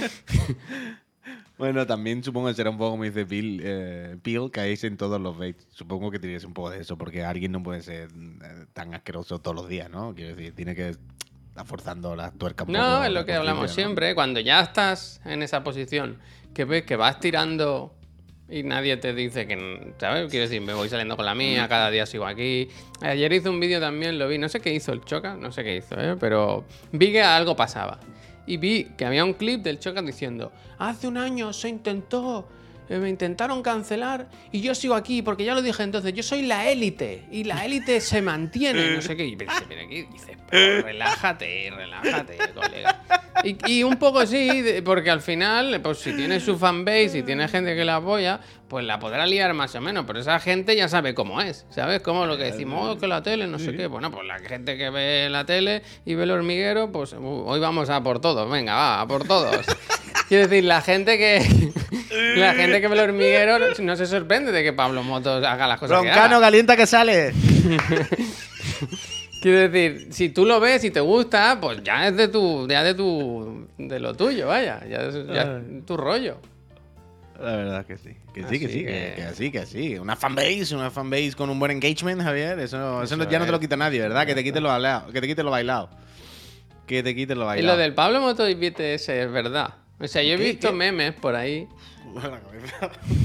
Bueno, 1.58 1.88
también 1.88 2.24
supongo 2.24 2.50
que 2.50 2.54
será 2.54 2.70
un 2.70 2.78
poco 2.78 2.92
como 2.92 3.04
dice 3.04 3.24
Bill, 3.24 3.62
eh, 3.64 4.18
Bill, 4.24 4.52
caéis 4.52 4.84
en 4.84 4.96
todos 4.96 5.20
los 5.20 5.38
baits. 5.38 5.66
Supongo 5.72 6.12
que 6.12 6.20
tienes 6.20 6.44
un 6.44 6.54
poco 6.54 6.70
de 6.70 6.82
eso, 6.82 6.98
porque 6.98 7.24
alguien 7.24 7.52
no 7.52 7.64
puede 7.64 7.82
ser 7.82 8.10
eh, 8.10 8.66
tan 8.74 8.94
asqueroso 8.94 9.40
todos 9.40 9.56
los 9.56 9.68
días, 9.68 9.90
¿no? 9.90 10.14
Quiero 10.14 10.36
decir, 10.36 10.54
tiene 10.54 10.76
que 10.76 10.90
estar 10.90 11.66
forzando 11.66 12.16
las 12.16 12.38
tuercas 12.38 12.68
No, 12.68 13.04
es 13.04 13.12
lo 13.12 13.26
que 13.26 13.34
hablamos 13.34 13.64
¿no? 13.64 13.68
siempre. 13.70 14.14
Cuando 14.14 14.40
ya 14.40 14.62
estás 14.62 15.20
en 15.26 15.42
esa 15.42 15.64
posición, 15.64 16.20
que 16.54 16.66
ves 16.66 16.84
que 16.84 16.96
vas 16.96 17.20
tirando 17.20 17.94
y 18.50 18.64
nadie 18.64 18.96
te 18.98 19.14
dice 19.14 19.48
que, 19.48 19.94
¿sabes? 19.98 20.30
Quiero 20.30 20.46
decir, 20.48 20.62
me 20.62 20.74
voy 20.74 20.90
saliendo 20.90 21.18
con 21.18 21.26
la 21.26 21.36
mía, 21.36 21.68
cada 21.68 21.90
día 21.90 22.06
sigo 22.06 22.26
aquí. 22.26 22.70
Ayer 23.02 23.34
hice 23.34 23.50
un 23.50 23.60
vídeo 23.60 23.80
también, 23.80 24.18
lo 24.18 24.28
vi, 24.28 24.38
no 24.38 24.48
sé 24.48 24.62
qué 24.62 24.74
hizo 24.74 24.94
el 24.94 25.04
Choca, 25.04 25.36
no 25.36 25.52
sé 25.52 25.64
qué 25.64 25.78
hizo, 25.78 26.00
¿eh? 26.00 26.16
pero 26.20 26.66
vi 26.92 27.12
que 27.12 27.22
algo 27.22 27.56
pasaba. 27.56 28.00
Y 28.48 28.58
vi 28.58 28.86
que 28.98 29.06
había 29.06 29.26
un 29.26 29.34
clip 29.34 29.62
del 29.62 29.78
Choca 29.78 30.02
diciendo, 30.02 30.52
hace 30.80 31.08
un 31.08 31.18
año 31.18 31.52
se 31.52 31.68
intentó, 31.68 32.48
me 32.90 33.10
intentaron 33.10 33.62
cancelar 33.62 34.28
y 34.52 34.62
yo 34.62 34.74
sigo 34.76 34.96
aquí 34.96 35.22
porque 35.22 35.44
ya 35.44 35.54
lo 35.54 35.62
dije 35.62 35.84
entonces, 35.84 36.14
yo 36.14 36.24
soy 36.24 36.44
la 36.44 36.70
élite 36.70 37.26
y 37.32 37.44
la 37.44 37.66
élite 37.66 38.00
se 38.02 38.22
mantiene, 38.22 38.96
no 38.96 39.02
sé 39.02 39.16
qué. 39.16 39.26
Y 39.26 39.36
pensé, 39.36 39.66
mira 39.68 39.82
aquí, 39.84 40.04
dices, 40.12 40.38
"Pero 40.50 40.84
relájate, 40.84 41.72
relájate, 41.76 42.38
colega. 42.54 43.04
Y, 43.44 43.58
y 43.72 43.84
un 43.84 43.98
poco 43.98 44.26
sí, 44.26 44.64
porque 44.84 45.12
al 45.12 45.22
final, 45.22 45.80
pues 45.82 46.00
si 46.00 46.14
tiene 46.14 46.40
su 46.40 46.58
fanbase 46.58 47.20
y 47.20 47.24
tiene 47.24 47.48
gente 47.48 47.76
que 47.76 47.86
la 47.86 47.98
apoya, 47.98 48.40
pues 48.68 48.84
la 48.86 49.00
podrá 49.00 49.26
liar 49.28 49.54
más 49.54 49.76
o 49.76 49.82
menos, 49.82 50.06
pero 50.08 50.20
esa 50.20 50.40
gente 50.40 50.76
ya 50.76 50.90
sabe 50.90 51.14
cómo 51.14 51.40
es, 51.42 51.66
¿sabes? 51.70 52.02
Como 52.02 52.26
lo 52.26 52.36
que 52.38 52.46
decimos, 52.46 52.96
"Oh, 52.96 52.98
que 53.00 53.08
la 53.08 53.22
tele, 53.22 53.48
no 53.48 53.60
sé 53.60 53.76
qué. 53.76 53.88
Bueno, 53.88 54.12
pues 54.12 54.26
la 54.26 54.40
gente 54.40 54.78
que 54.78 54.90
ve 54.90 55.28
la 55.30 55.46
tele 55.46 55.84
y 56.06 56.16
ve 56.16 56.24
el 56.24 56.32
hormiguero, 56.32 56.92
pues 56.92 57.14
uh, 57.14 57.44
hoy 57.46 57.60
vamos 57.60 57.90
a 57.90 58.02
por 58.02 58.20
todos, 58.20 58.50
venga, 58.50 58.74
va, 58.76 59.02
a 59.02 59.08
por 59.08 59.26
todos. 59.28 59.66
Quiero 60.28 60.48
decir, 60.48 60.64
la 60.66 60.82
gente 60.82 61.18
que 61.18 61.72
la 62.38 62.54
gente 62.54 62.82
que 62.82 62.88
ve 62.88 62.94
el 62.96 63.00
hormiguero 63.02 63.58
no 63.80 63.96
se 63.96 64.06
sorprende 64.06 64.52
de 64.52 64.64
que 64.64 64.74
Pablo 64.74 65.04
Motos 65.04 65.44
haga 65.46 65.68
las 65.68 65.80
cosas 65.80 66.02
que 66.02 66.10
haga. 66.10 66.22
Roncano, 66.22 66.42
calienta 66.42 66.76
que 66.76 66.88
sale. 66.88 67.34
Quiero 69.42 69.70
decir, 69.70 70.08
si 70.12 70.30
tú 70.30 70.46
lo 70.46 70.60
ves 70.60 70.84
y 70.84 70.92
te 70.92 71.00
gusta, 71.00 71.58
pues 71.62 71.84
ya 71.84 72.08
es 72.08 72.18
de 72.18 72.28
tu, 72.28 72.68
ya 72.68 72.84
de 72.84 72.96
tu, 72.96 73.68
de 73.78 74.00
lo 74.00 74.16
tuyo, 74.16 74.48
vaya, 74.48 74.82
ya 74.90 74.98
es 75.04 75.28
ya 75.28 75.60
es 75.60 75.86
tu 75.86 75.96
rollo. 75.96 76.38
La 77.40 77.56
verdad 77.56 77.86
que 77.86 77.98
sí. 77.98 78.16
Que 78.34 78.44
sí, 78.48 78.60
que 78.60 78.66
Así 78.66 78.74
sí, 78.74 78.80
que, 78.80 78.86
que- 78.86 79.14
que 79.16 79.24
así, 79.24 79.52
que 79.52 79.66
sí. 79.68 79.98
Una 80.00 80.16
fanbase, 80.16 80.74
una 80.76 80.90
fanbase 80.90 81.34
con 81.38 81.52
un 81.52 81.60
buen 81.60 81.70
engagement, 81.72 82.22
Javier. 82.24 82.58
Eso, 82.60 82.80
no- 82.80 83.04
Eso 83.04 83.16
ya 83.30 83.38
no 83.38 83.46
te 83.46 83.52
lo 83.52 83.60
quita 83.60 83.78
nadie, 83.78 84.02
¿verdad? 84.02 84.26
Que 84.26 84.34
te 84.34 84.44
quite 84.44 84.60
lo 84.60 84.70
bailado. 84.70 85.12
Que 85.12 85.22
te 85.22 85.28
quite 85.28 85.44
lo 85.44 85.52
bailado. 85.52 85.90
Que 86.88 87.04
te 87.04 87.14
quite 87.14 87.36
lo 87.36 87.44
Y 87.44 87.46
bailado. 87.46 87.76
lo 87.78 87.82
del 87.82 87.94
Pablo 87.94 88.22
Motos 88.22 88.50
y 88.50 88.56
BTS 88.56 89.10
es 89.10 89.32
verdad. 89.32 89.76
O 90.00 90.08
sea, 90.08 90.22
yo 90.24 90.34
he 90.36 90.38
¿Qué- 90.38 90.44
visto 90.44 90.70
qué? 90.70 90.76
memes 90.76 91.14
por 91.14 91.36
ahí. 91.36 91.68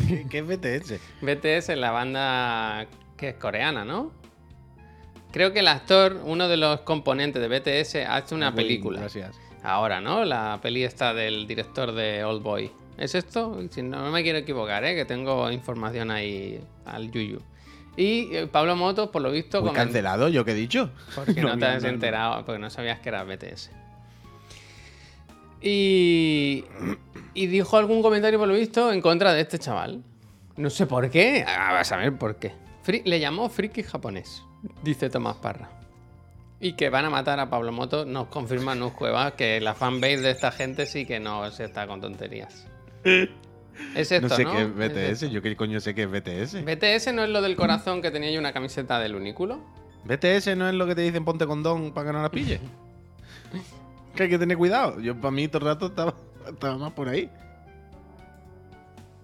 ¿Qué, 0.08 0.26
¿Qué 0.28 0.38
es 0.38 0.46
BTS? 0.46 1.00
BTS, 1.20 1.76
la 1.76 1.90
banda 1.90 2.86
que 3.16 3.30
es 3.30 3.34
coreana, 3.36 3.84
¿no? 3.84 4.10
Creo 5.32 5.52
que 5.52 5.60
el 5.60 5.68
actor, 5.68 6.20
uno 6.24 6.48
de 6.48 6.56
los 6.56 6.80
componentes 6.80 7.40
de 7.40 7.48
BTS, 7.48 8.04
hace 8.06 8.34
una 8.34 8.50
Muy- 8.50 8.62
película. 8.64 9.00
Gracias. 9.00 9.38
Ahora, 9.62 10.00
¿no? 10.00 10.24
La 10.24 10.58
peli 10.60 10.82
está 10.84 11.14
del 11.14 11.46
director 11.46 11.92
de 11.92 12.24
Old 12.24 12.42
Boy. 12.42 12.70
¿Es 12.98 13.14
esto? 13.14 13.58
Si 13.70 13.82
no, 13.82 14.02
no 14.04 14.10
me 14.10 14.22
quiero 14.22 14.38
equivocar, 14.38 14.84
¿eh? 14.84 14.94
Que 14.94 15.04
tengo 15.04 15.50
información 15.50 16.10
ahí 16.10 16.60
al 16.84 17.10
yuyu. 17.10 17.40
Y 17.96 18.34
eh, 18.34 18.46
Pablo 18.50 18.74
Motos, 18.76 19.08
por 19.10 19.22
lo 19.22 19.30
visto, 19.30 19.62
Muy 19.62 19.72
cancelado, 19.72 20.28
¿yo 20.28 20.44
qué 20.44 20.50
he 20.52 20.54
dicho? 20.54 20.90
porque 21.14 21.40
no, 21.42 21.56
te 21.58 21.64
has 21.66 21.84
enterado, 21.84 22.44
porque 22.44 22.58
no 22.58 22.68
sabías 22.70 22.98
que 23.00 23.08
era 23.10 23.22
BTS. 23.24 23.70
Y, 25.62 26.64
y 27.34 27.46
dijo 27.46 27.76
algún 27.76 28.02
comentario, 28.02 28.38
por 28.38 28.48
lo 28.48 28.54
visto, 28.54 28.92
en 28.92 29.00
contra 29.00 29.32
de 29.32 29.40
este 29.42 29.58
chaval. 29.58 30.02
No 30.56 30.68
sé 30.70 30.86
por 30.86 31.08
qué. 31.10 31.44
Ah, 31.46 31.72
vas 31.72 31.92
a 31.92 31.96
ver 31.96 32.16
por 32.18 32.36
qué. 32.36 32.52
Fri- 32.84 33.02
le 33.04 33.20
llamó 33.20 33.48
friki 33.48 33.82
japonés, 33.82 34.42
dice 34.82 35.08
Tomás 35.08 35.36
Parra. 35.36 35.70
Y 36.60 36.74
que 36.74 36.90
van 36.90 37.04
a 37.04 37.10
matar 37.10 37.40
a 37.40 37.48
Pablo 37.48 37.72
Moto, 37.72 38.04
nos 38.04 38.26
confirma 38.28 38.74
Nus 38.74 38.92
Cuevas 38.92 39.32
que 39.32 39.60
la 39.60 39.74
fanbase 39.74 40.18
de 40.20 40.30
esta 40.30 40.52
gente 40.52 40.86
sí 40.86 41.06
que 41.06 41.18
no 41.20 41.50
se 41.50 41.64
está 41.64 41.86
con 41.86 42.00
tonterías. 42.00 42.66
Es 43.96 44.12
esto, 44.12 44.20
no 44.22 44.28
¿no? 44.28 44.36
sé 44.36 44.44
qué 44.44 44.62
es 44.62 44.74
BTS, 45.18 45.30
yo 45.30 45.42
qué 45.42 45.56
coño 45.56 45.80
sé 45.80 45.94
qué 45.94 46.02
es 46.02 46.10
BTS. 46.10 46.64
BTS 46.64 47.14
no 47.14 47.24
es 47.24 47.30
lo 47.30 47.40
del 47.42 47.56
corazón 47.56 48.00
que 48.02 48.10
tenía 48.10 48.30
yo 48.30 48.38
una 48.38 48.52
camiseta 48.52 49.00
del 49.00 49.14
unículo. 49.16 49.60
BTS 50.04 50.56
no 50.56 50.68
es 50.68 50.74
lo 50.74 50.86
que 50.86 50.94
te 50.94 51.00
dicen 51.02 51.24
ponte 51.24 51.46
condón 51.46 51.92
para 51.92 52.08
que 52.08 52.12
no 52.12 52.22
la 52.22 52.30
pille. 52.30 52.60
que 54.14 54.24
hay 54.24 54.28
que 54.28 54.38
tener 54.38 54.56
cuidado. 54.56 55.00
Yo 55.00 55.14
para 55.20 55.30
mí 55.30 55.48
todo 55.48 55.58
el 55.60 55.64
rato 55.74 55.86
estaba, 55.86 56.14
estaba 56.48 56.76
más 56.78 56.92
por 56.92 57.08
ahí. 57.08 57.30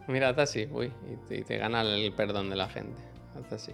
Mira, 0.06 0.30
haz 0.30 0.38
así, 0.38 0.66
uy, 0.72 0.86
y 1.12 1.16
te, 1.28 1.38
y 1.40 1.42
te 1.44 1.58
gana 1.58 1.82
el 1.82 2.12
perdón 2.12 2.48
de 2.50 2.56
la 2.56 2.68
gente. 2.68 2.98
Haz 3.38 3.52
así. 3.52 3.72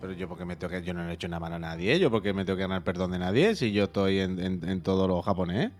Pero 0.00 0.14
yo 0.14 0.28
porque 0.28 0.44
me 0.44 0.56
tengo 0.56 0.70
que, 0.72 0.82
yo 0.82 0.94
no 0.94 1.04
le 1.04 1.10
he 1.10 1.14
hecho 1.14 1.28
nada 1.28 1.40
malo 1.40 1.56
a 1.56 1.58
nadie, 1.58 1.98
yo 1.98 2.10
porque 2.10 2.32
me 2.32 2.44
tengo 2.44 2.56
que 2.56 2.62
ganar 2.62 2.82
perdón 2.82 3.12
de 3.12 3.18
nadie 3.18 3.54
si 3.54 3.70
yo 3.72 3.84
estoy 3.84 4.18
en, 4.20 4.40
en- 4.40 4.68
en 4.68 4.80
todo 4.80 5.06
lo 5.06 5.20
japonés. 5.22 5.70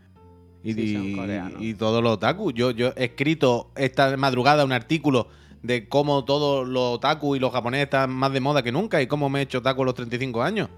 Y, 0.63 0.75
Sí, 0.75 1.13
y- 1.13 1.17
coreanos. 1.17 1.61
y 1.61 1.75
todo 1.75 2.03
lo 2.03 2.13
otaku. 2.13 2.53
Yo, 2.53 2.71
yo 2.71 2.93
he 2.97 3.07
escrito 3.07 3.71
esta 3.75 4.17
madrugada 4.17 4.65
un 4.65 4.71
artículo 4.73 5.27
de 5.63 5.89
cómo 5.89 6.25
todos 6.25 6.69
los 6.69 6.97
otaku 6.97 7.35
y 7.35 7.39
los 7.41 7.51
japoneses 7.53 7.85
están 7.85 8.11
más 8.11 8.33
de 8.33 8.41
moda 8.41 8.63
que 8.63 8.71
nunca 8.73 9.01
y 9.03 9.07
cómo 9.09 9.29
me 9.29 9.41
he 9.41 9.43
hecho 9.43 9.59
otaku 9.59 9.83
a 9.83 9.87
los 9.87 9.95
35 9.95 10.43
años. 10.43 10.69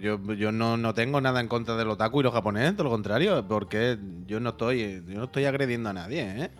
Yo, 0.00 0.20
yo 0.34 0.52
no, 0.52 0.76
no 0.76 0.94
tengo 0.94 1.20
nada 1.20 1.40
en 1.40 1.48
contra 1.48 1.74
del 1.76 1.88
otaku 1.88 2.20
y 2.20 2.22
los 2.24 2.32
japoneses, 2.32 2.74
todo 2.76 2.84
lo 2.84 2.90
contrario, 2.90 3.44
porque 3.48 3.98
yo 4.26 4.38
no 4.38 4.50
estoy, 4.50 5.02
yo 5.06 5.18
no 5.18 5.24
estoy 5.24 5.46
agrediendo 5.46 5.90
a 5.90 5.92
nadie, 5.92 6.22
¿eh? 6.44 6.50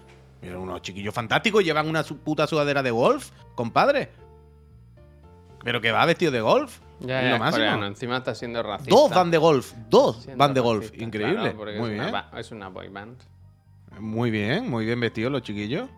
Mira, 0.42 0.58
unos 0.58 0.82
chiquillos 0.82 1.14
fantásticos 1.14 1.62
llevan 1.62 1.88
una 1.88 2.02
su- 2.02 2.18
puta 2.18 2.46
sudadera 2.46 2.82
de 2.82 2.90
golf, 2.90 3.30
compadre. 3.54 4.10
Pero 5.62 5.80
que 5.80 5.92
va 5.92 6.04
vestido 6.06 6.32
de 6.32 6.40
golf. 6.40 6.78
Ya, 7.00 7.22
ya, 7.22 7.30
lo 7.32 7.38
máximo. 7.38 7.50
coreano, 7.64 7.86
encima 7.86 8.16
está 8.18 8.34
siendo 8.34 8.62
racista. 8.62 8.94
Dos 8.94 9.10
van 9.10 9.30
de 9.30 9.38
golf, 9.38 9.72
dos 9.88 10.16
Siendo 10.22 10.38
van 10.38 10.54
de 10.54 10.60
golf. 10.60 10.90
Increíble. 11.00 11.52
claro, 11.54 11.56
muy 11.78 11.90
es 11.90 11.94
bien. 11.98 12.08
Una, 12.08 12.30
es 12.36 12.50
una 12.50 12.68
boy 12.68 12.88
band. 12.88 13.18
Muy 13.98 14.30
bien, 14.30 14.68
muy 14.68 14.84
bien 14.86 14.98
vestidos 15.00 15.30
los 15.30 15.42
chiquillos. 15.42 15.88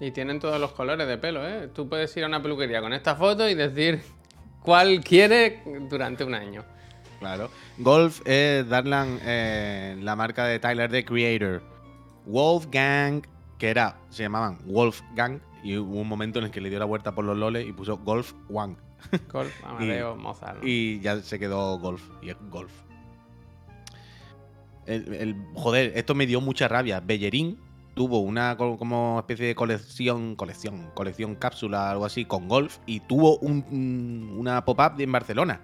Y 0.00 0.10
tienen 0.10 0.38
todos 0.40 0.60
los 0.60 0.72
colores 0.72 1.06
de 1.08 1.16
pelo, 1.18 1.46
¿eh? 1.46 1.68
Tú 1.74 1.88
puedes 1.88 2.14
ir 2.16 2.24
a 2.24 2.26
una 2.26 2.42
peluquería 2.42 2.80
con 2.80 2.92
esta 2.92 3.14
foto 3.16 3.48
y 3.48 3.54
decir 3.54 4.02
cuál 4.62 5.00
quiere 5.02 5.62
durante 5.88 6.24
un 6.24 6.34
año. 6.34 6.64
Claro. 7.18 7.50
Golf 7.78 8.20
es 8.26 8.68
Darlan, 8.68 9.18
eh, 9.22 9.96
la 10.00 10.16
marca 10.16 10.44
de 10.46 10.58
Tyler 10.58 10.90
the 10.90 11.04
Creator. 11.04 11.62
Wolfgang, 12.26 13.22
que 13.58 13.68
era, 13.70 13.96
se 14.10 14.22
llamaban 14.24 14.58
Wolfgang, 14.64 15.40
y 15.62 15.76
hubo 15.76 16.00
un 16.00 16.08
momento 16.08 16.38
en 16.40 16.46
el 16.46 16.50
que 16.50 16.60
le 16.60 16.68
dio 16.70 16.78
la 16.78 16.84
vuelta 16.84 17.12
por 17.14 17.24
los 17.24 17.36
loles 17.36 17.66
y 17.66 17.72
puso 17.72 17.98
Golf 17.98 18.32
One. 18.52 18.76
Golf, 19.32 19.52
Amadeo, 19.64 20.16
Mozart. 20.16 20.62
¿no? 20.62 20.68
Y 20.68 21.00
ya 21.00 21.20
se 21.20 21.38
quedó 21.38 21.78
Golf. 21.78 22.02
Y 22.22 22.30
es 22.30 22.36
Golf. 22.50 22.72
El, 24.86 25.14
el- 25.14 25.36
joder, 25.54 25.92
esto 25.96 26.14
me 26.14 26.26
dio 26.26 26.40
mucha 26.40 26.66
rabia. 26.68 27.00
Bellerín 27.00 27.58
tuvo 27.94 28.20
una 28.20 28.56
co- 28.56 28.76
como 28.78 29.18
especie 29.18 29.46
de 29.46 29.54
colección, 29.54 30.34
colección, 30.36 30.90
colección 30.94 31.34
cápsula, 31.34 31.90
algo 31.90 32.04
así, 32.04 32.24
con 32.24 32.48
Golf, 32.48 32.78
y 32.86 33.00
tuvo 33.00 33.38
un- 33.38 33.64
un- 33.70 34.34
una 34.38 34.64
pop-up 34.64 35.00
en 35.00 35.12
Barcelona. 35.12 35.60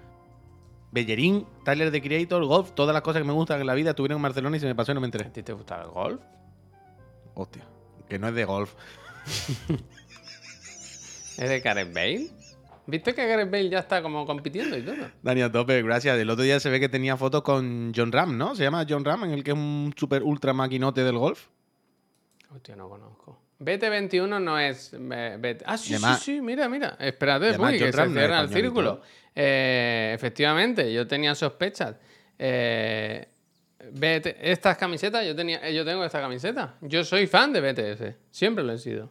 Bellerín, 0.91 1.47
Tyler 1.65 1.91
the 1.91 2.01
Creator, 2.01 2.45
Golf, 2.47 2.73
todas 2.73 2.93
las 2.95 3.03
cosas 3.03 3.21
que 3.23 3.27
me 3.29 3.35
gustan 3.35 3.61
en 3.61 3.67
la 3.67 3.75
vida 3.75 3.91
estuvieron 3.91 4.17
en 4.17 4.23
Barcelona 4.23 4.57
y 4.57 4.61
se 4.61 4.67
me 4.67 4.75
pasó 4.75 4.93
y 4.93 4.95
no 4.95 5.01
me 5.01 5.07
¿A 5.07 5.09
enteré. 5.09 5.25
ti 5.31 5.43
te 5.43 5.53
gusta 5.53 5.83
el 5.83 5.89
golf? 5.89 6.21
Hostia, 7.35 7.65
que 8.09 8.19
no 8.19 8.29
es 8.29 8.35
de 8.35 8.45
golf. 8.45 8.75
¿Es 11.39 11.49
de 11.49 11.61
Gareth 11.61 11.93
Bale? 11.95 12.29
¿Viste 12.87 13.15
que 13.15 13.27
Gareth 13.27 13.51
Bale 13.51 13.69
ya 13.69 13.81
está 13.81 14.03
como 14.03 14.25
compitiendo 14.27 14.77
y 14.77 14.83
todo? 14.83 14.97
Dani 15.23 15.43
a 15.43 15.53
tope, 15.53 15.83
gracias. 15.83 16.19
El 16.19 16.31
otro 16.31 16.43
día 16.43 16.59
se 16.59 16.71
ve 16.71 16.81
que 16.81 16.89
tenía 16.89 17.17
fotos 17.17 17.43
con 17.43 17.93
John 17.95 18.11
Ram, 18.11 18.37
¿no? 18.39 18.55
Se 18.57 18.63
llama 18.65 18.87
John 18.89 19.05
Ram, 19.05 19.25
en 19.25 19.31
el 19.33 19.45
que 19.45 19.51
es 19.51 19.57
un 19.57 19.93
super 19.97 20.23
ultra 20.23 20.53
maquinote 20.55 21.05
del 21.05 21.19
golf. 21.19 21.47
Hostia, 22.51 22.77
no 22.77 22.89
conozco. 22.89 23.41
BT21 23.61 24.41
no 24.43 24.59
es. 24.59 24.93
eh, 24.95 25.37
BT 25.39 25.63
Ah, 25.67 25.77
sí, 25.77 25.97
sí, 25.97 26.05
sí, 26.21 26.41
mira, 26.41 26.69
mira. 26.69 26.97
Espérate, 26.99 27.55
Puy, 27.55 27.57
John 27.57 27.73
que 27.79 27.93
se 27.93 28.09
cierra 28.11 28.41
el 28.41 28.49
círculo. 28.49 29.03
Eh, 29.35 30.13
efectivamente, 30.15 30.93
yo 30.93 31.07
tenía 31.07 31.35
sospechas. 31.35 31.97
Eh, 32.39 33.29
BT 33.93 34.37
estas 34.41 34.77
camisetas, 34.77 35.27
yo, 35.27 35.35
tenía, 35.35 35.69
yo 35.71 35.85
tengo 35.85 36.05
esta 36.05 36.21
camiseta. 36.21 36.77
Yo 36.81 37.05
soy 37.05 37.27
fan 37.27 37.53
de 37.53 37.61
BTS. 37.61 38.15
Siempre 38.31 38.65
lo 38.65 38.73
he 38.73 38.79
sido. 38.79 39.05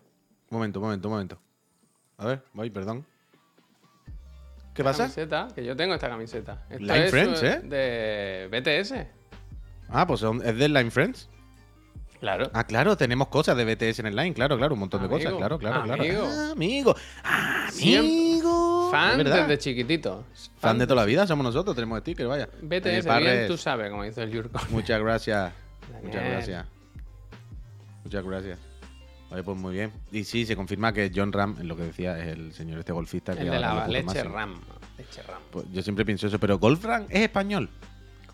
Un 0.49 0.57
momento, 0.57 0.79
un 0.79 0.85
momento, 0.85 1.07
un 1.07 1.13
momento. 1.13 1.39
A 2.17 2.25
ver, 2.25 2.43
voy, 2.53 2.69
perdón. 2.69 3.05
¿Qué 4.73 4.81
Esta 4.81 4.83
pasa? 4.83 5.03
Camiseta, 5.03 5.47
que 5.53 5.65
yo 5.65 5.75
tengo 5.75 5.93
esta 5.93 6.07
camiseta. 6.09 6.65
Esto 6.69 6.83
Line 6.83 7.05
es, 7.05 7.11
Friends, 7.11 7.43
¿eh? 7.43 7.59
De 7.63 8.47
BTS. 8.51 8.93
Ah, 9.89 10.05
pues 10.07 10.21
es 10.23 10.57
de 10.57 10.69
Line 10.69 10.91
Friends. 10.91 11.29
Claro. 12.19 12.49
Ah, 12.53 12.63
claro, 12.63 12.97
tenemos 12.97 13.27
cosas 13.27 13.55
de 13.55 13.63
BTS 13.63 13.99
en 13.99 14.07
el 14.07 14.15
Line, 14.15 14.33
claro, 14.33 14.57
claro, 14.57 14.73
un 14.73 14.79
montón 14.79 15.03
de 15.03 15.07
cosas, 15.07 15.33
claro, 15.33 15.59
claro, 15.59 15.83
claro. 15.83 16.01
amigo. 16.01 16.23
Ah, 16.25 16.51
amigo. 16.53 16.95
Ah, 17.23 17.67
amigo. 17.69 18.89
Fan 18.91 19.23
desde 19.23 19.57
chiquitito. 19.59 20.23
Fan 20.59 20.79
de 20.79 20.87
toda 20.87 21.01
la 21.01 21.05
vida 21.05 21.27
somos 21.27 21.43
nosotros, 21.43 21.75
tenemos 21.75 21.99
sticker, 21.99 22.25
vaya. 22.27 22.47
BTS, 22.61 23.05
Eh, 23.05 23.19
bien 23.19 23.47
tú 23.47 23.55
sabes, 23.57 23.91
como 23.91 24.03
dice 24.03 24.23
el 24.23 24.31
Yurko. 24.31 24.59
Muchas 24.71 24.99
gracias. 24.99 25.53
Muchas 26.03 26.23
gracias. 26.23 26.65
Muchas 28.03 28.23
gracias. 28.25 28.59
Vale, 29.29 29.43
pues 29.43 29.57
muy 29.57 29.73
bien. 29.73 29.91
Y 30.11 30.23
sí, 30.23 30.45
se 30.45 30.55
confirma 30.55 30.93
que 30.93 31.11
John 31.13 31.33
Ram, 31.33 31.57
lo 31.63 31.75
que 31.75 31.83
decía, 31.83 32.17
es 32.17 32.27
el 32.27 32.53
señor 32.53 32.79
este 32.79 32.93
golfista. 32.93 33.33
que 33.33 33.41
El 33.41 33.49
de 33.49 33.55
ahora 33.57 33.73
lo 33.73 33.79
la 33.81 33.87
leche. 33.87 34.23
RAM. 34.23 34.61
Leche 34.97 35.21
RAM. 35.21 35.41
Pues 35.51 35.65
yo 35.71 35.81
siempre 35.83 36.05
pienso 36.05 36.27
eso, 36.27 36.39
pero 36.39 36.57
Golf 36.57 36.83
Ram 36.85 37.05
es 37.09 37.21
español. 37.21 37.69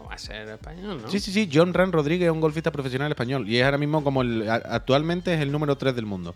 ¿Cómo 0.03 0.09
va 0.09 0.15
a 0.15 0.17
ser 0.17 0.47
español, 0.49 1.01
no? 1.01 1.09
Sí, 1.09 1.19
sí, 1.19 1.31
sí. 1.31 1.49
John 1.51 1.73
Ran 1.73 1.91
Rodríguez 1.93 2.25
es 2.27 2.31
un 2.33 2.41
golfista 2.41 2.71
profesional 2.71 3.09
español. 3.11 3.47
Y 3.49 3.57
es 3.57 3.63
ahora 3.63 3.77
mismo 3.77 4.03
como 4.03 4.21
el. 4.21 4.49
Actualmente 4.49 5.33
es 5.33 5.39
el 5.39 5.51
número 5.51 5.77
3 5.77 5.95
del 5.95 6.05
mundo. 6.05 6.35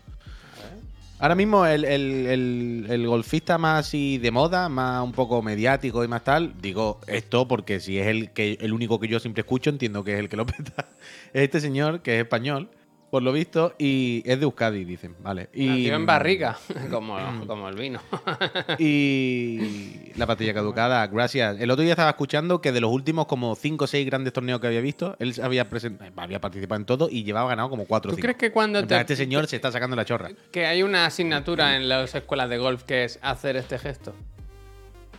Ahora 1.20 1.34
mismo 1.34 1.66
el, 1.66 1.84
el- 1.84 2.86
el- 2.88 3.06
golfista 3.08 3.58
más 3.58 3.86
así 3.86 4.18
de 4.18 4.30
moda, 4.30 4.68
más 4.68 5.02
un 5.02 5.10
poco 5.12 5.42
mediático 5.42 6.04
y 6.04 6.08
más 6.08 6.22
tal, 6.22 6.54
digo 6.62 7.00
esto 7.08 7.48
porque 7.48 7.80
si 7.80 7.98
es 7.98 8.06
el 8.06 8.30
que 8.30 8.56
el 8.60 8.72
único 8.72 9.00
que 9.00 9.08
yo 9.08 9.18
siempre 9.18 9.40
escucho, 9.40 9.68
entiendo 9.68 10.04
que 10.04 10.14
es 10.14 10.20
el 10.20 10.28
que 10.28 10.36
lo 10.36 10.46
peta. 10.46 10.86
Es 11.34 11.42
este 11.42 11.60
señor 11.60 12.00
que 12.02 12.14
es 12.16 12.22
español, 12.22 12.68
por 13.10 13.22
lo 13.22 13.32
visto, 13.32 13.74
y 13.78 14.22
es 14.26 14.38
de 14.38 14.44
Euskadi, 14.44 14.84
dicen, 14.84 15.16
vale. 15.20 15.48
Y, 15.54 15.66
Nació 15.66 15.94
en 15.96 16.06
barriga, 16.06 16.58
como, 16.90 17.18
Mm. 17.18 17.46
como 17.46 17.68
el 17.68 17.74
vino. 17.76 18.00
Y 18.78 20.12
la 20.16 20.26
pastilla 20.26 20.54
caducada, 20.54 21.06
gracias. 21.06 21.60
El 21.60 21.70
otro 21.70 21.82
día 21.82 21.92
estaba 21.92 22.10
escuchando 22.10 22.60
que 22.60 22.72
de 22.72 22.80
los 22.80 22.90
últimos 22.90 23.26
como 23.26 23.54
5 23.54 23.84
o 23.84 23.86
6 23.86 24.06
grandes 24.06 24.32
torneos 24.32 24.60
que 24.60 24.66
había 24.66 24.80
visto, 24.80 25.16
él 25.18 25.34
había, 25.42 25.68
present- 25.70 25.98
había 26.16 26.40
participado 26.40 26.78
en 26.80 26.86
todo 26.86 27.08
y 27.10 27.24
llevaba 27.24 27.48
ganado 27.48 27.70
como 27.70 27.84
4 27.86 28.10
o 28.10 28.12
¿Tú 28.12 28.16
5. 28.16 28.22
crees 28.24 28.36
que 28.38 28.52
cuando 28.52 28.86
te, 28.86 28.98
Este 29.00 29.16
señor 29.16 29.46
se 29.46 29.56
está 29.56 29.70
sacando 29.72 29.96
la 29.96 30.04
chorra. 30.04 30.30
que 30.50 30.66
hay 30.66 30.82
una 30.82 31.06
asignatura 31.06 31.76
en 31.76 31.88
las 31.88 32.14
escuelas 32.14 32.48
de 32.50 32.58
golf 32.58 32.82
que 32.84 33.04
es 33.04 33.18
hacer 33.22 33.56
este 33.56 33.78
gesto? 33.78 34.14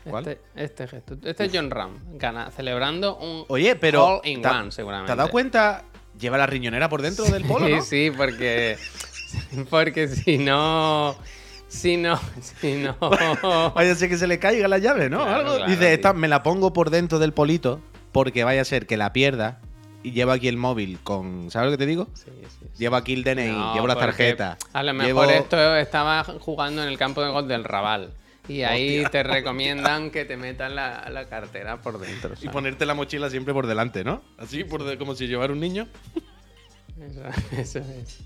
¿Cuál? 0.04 0.28
Este, 0.28 0.42
este 0.56 0.88
gesto. 0.88 1.18
Este 1.24 1.46
es 1.46 1.52
John 1.54 1.70
Ram, 1.70 1.92
gana, 2.18 2.50
celebrando 2.52 3.18
un 3.18 3.46
Oye, 3.50 3.76
pero. 3.76 4.06
all 4.06 4.22
in 4.24 4.42
¿te, 4.42 4.48
one, 4.48 4.72
seguramente. 4.72 5.08
¿Te 5.08 5.12
has 5.12 5.18
dado 5.18 5.30
cuenta? 5.30 5.84
Lleva 6.20 6.38
la 6.38 6.46
riñonera 6.46 6.90
por 6.90 7.02
dentro 7.02 7.26
del 7.26 7.46
polo, 7.46 7.66
Sí, 7.68 7.74
¿no? 7.74 7.82
sí, 7.82 8.12
porque. 8.16 8.78
Porque 9.70 10.08
si 10.08 10.38
no. 10.38 11.16
Si 11.68 11.98
no. 11.98 12.20
Si 12.42 12.74
no. 12.74 12.98
Vaya 13.76 13.92
a 13.92 13.96
ser 13.96 14.10
que 14.10 14.18
se 14.18 14.28
le 14.28 14.40
caiga 14.40 14.68
la 14.68 14.80
llave, 14.80 15.10
¿no? 15.10 15.24
Claro, 15.24 15.36
Algo. 15.40 15.56
claro, 15.58 15.72
Dice, 15.72 15.94
esta 15.94 16.14
me 16.14 16.28
la 16.28 16.42
pongo 16.44 16.74
por 16.74 16.90
dentro 16.90 17.20
del 17.20 17.32
polito 17.34 17.80
porque 18.12 18.44
vaya 18.44 18.62
a 18.62 18.66
ser 18.66 18.88
que 18.88 18.98
la 18.98 19.14
pierda 19.14 19.60
y 20.02 20.12
llevo 20.12 20.32
aquí 20.32 20.48
el 20.48 20.58
móvil 20.58 20.98
con. 21.04 21.52
¿Sabes 21.52 21.68
lo 21.68 21.72
que 21.78 21.78
te 21.78 21.86
digo? 21.86 22.08
Sí, 22.16 22.24
sí, 22.26 22.48
sí. 22.60 22.66
Llevo 22.80 22.96
aquí 22.96 23.14
el 23.14 23.24
DNI, 23.24 23.48
No, 23.52 23.74
llevo 23.76 23.88
la 23.88 23.94
porque 23.96 24.08
tarjeta. 24.08 24.58
A 24.74 24.82
lo 24.84 24.94
llevo- 24.94 25.22
mejor 25.22 25.32
esto 25.36 25.76
estaba 25.76 26.24
jugando 26.24 26.82
en 26.82 26.90
el 26.90 26.98
campo 26.98 27.22
de 27.24 27.30
golf 27.30 27.48
del 27.48 27.64
Raval. 27.64 28.12
Y 28.50 28.64
ahí 28.64 29.04
te 29.12 29.24
recomiendan 29.24 30.10
que 30.12 30.26
te 30.26 30.36
metas 30.36 30.72
la, 30.72 31.08
la 31.10 31.26
cartera 31.30 31.78
por 31.82 32.00
dentro. 32.00 32.34
Y 32.42 32.50
ponerte 32.50 32.86
la 32.86 32.94
mochila 32.96 33.30
siempre 33.30 33.54
por 33.54 33.68
delante, 33.68 34.04
¿no? 34.04 34.22
Así, 34.38 34.64
por 34.64 34.84
de- 34.84 34.98
como 34.98 35.16
si 35.16 35.28
llevara 35.28 35.54
un 35.54 35.60
niño. 35.60 35.88
Eso, 37.00 37.22
eso 37.58 37.80
es. 37.80 38.20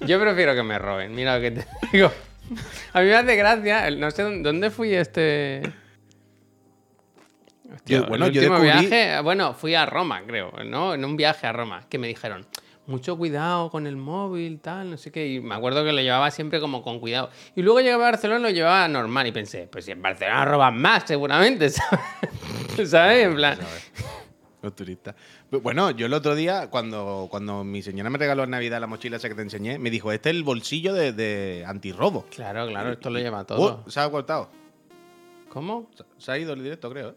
Yo 0.00 0.18
prefiero 0.20 0.54
que 0.54 0.62
me 0.62 0.78
roben, 0.78 1.14
mira 1.14 1.36
lo 1.36 1.42
que 1.42 1.50
te 1.52 1.66
digo. 1.92 2.10
A 2.94 3.00
mí 3.00 3.06
me 3.06 3.14
hace 3.14 3.36
gracia, 3.36 3.90
no 3.90 4.10
sé 4.10 4.22
dónde, 4.42 4.70
fui 4.70 4.94
este. 4.94 5.62
Hostia, 7.74 7.98
Yo- 7.98 8.06
bueno, 8.06 8.26
el 8.26 8.32
yo 8.32 8.40
último 8.40 8.58
descubrí- 8.58 8.88
viaje, 8.88 9.20
bueno, 9.22 9.54
fui 9.54 9.74
a 9.74 9.86
Roma, 9.86 10.22
creo, 10.26 10.52
¿no? 10.64 10.94
En 10.94 11.04
un 11.04 11.16
viaje 11.16 11.46
a 11.46 11.52
Roma, 11.52 11.86
que 11.88 11.98
me 11.98 12.08
dijeron, 12.08 12.46
mucho 12.90 13.16
cuidado 13.16 13.70
con 13.70 13.86
el 13.86 13.96
móvil, 13.96 14.60
tal, 14.60 14.90
no 14.90 14.96
sé 14.98 15.10
qué. 15.10 15.26
Y 15.28 15.40
me 15.40 15.54
acuerdo 15.54 15.84
que 15.84 15.92
lo 15.92 16.00
llevaba 16.02 16.30
siempre 16.30 16.60
como 16.60 16.82
con 16.82 17.00
cuidado. 17.00 17.30
Y 17.56 17.62
luego 17.62 17.78
llegué 17.80 17.92
a 17.92 17.96
Barcelona 17.96 18.40
y 18.40 18.42
lo 18.42 18.50
llevaba 18.50 18.86
normal. 18.88 19.26
Y 19.28 19.32
pensé, 19.32 19.68
pues 19.70 19.84
si 19.86 19.92
en 19.92 20.02
Barcelona 20.02 20.44
roban 20.44 20.76
más, 20.80 21.04
seguramente, 21.06 21.68
¿sabes? 21.70 22.90
¿Sabes? 22.90 23.26
En 23.26 23.34
plan. 23.36 23.58
Los 24.62 24.74
turistas. 24.76 25.14
Bueno, 25.50 25.90
yo 25.92 26.04
el 26.04 26.12
otro 26.12 26.34
día, 26.34 26.68
cuando, 26.68 27.28
cuando 27.30 27.64
mi 27.64 27.80
señora 27.80 28.10
me 28.10 28.18
regaló 28.18 28.44
en 28.44 28.50
Navidad 28.50 28.78
la 28.80 28.86
mochila 28.86 29.16
esa 29.16 29.28
que 29.30 29.34
te 29.34 29.40
enseñé, 29.42 29.78
me 29.78 29.88
dijo, 29.90 30.12
este 30.12 30.28
es 30.28 30.36
el 30.36 30.42
bolsillo 30.44 30.92
de, 30.92 31.12
de 31.14 31.64
antirrobo. 31.66 32.26
Claro, 32.30 32.66
claro, 32.68 32.92
esto 32.92 33.08
lo 33.08 33.18
lleva 33.18 33.44
todo. 33.44 33.82
Oh, 33.86 33.90
se 33.90 34.00
ha 34.00 34.10
cortado. 34.10 34.50
¿Cómo? 35.48 35.88
Se- 35.96 36.04
Se 36.18 36.32
ha 36.32 36.38
ido 36.38 36.52
el 36.52 36.62
directo, 36.62 36.90
creo. 36.90 37.10
¿eh? 37.10 37.14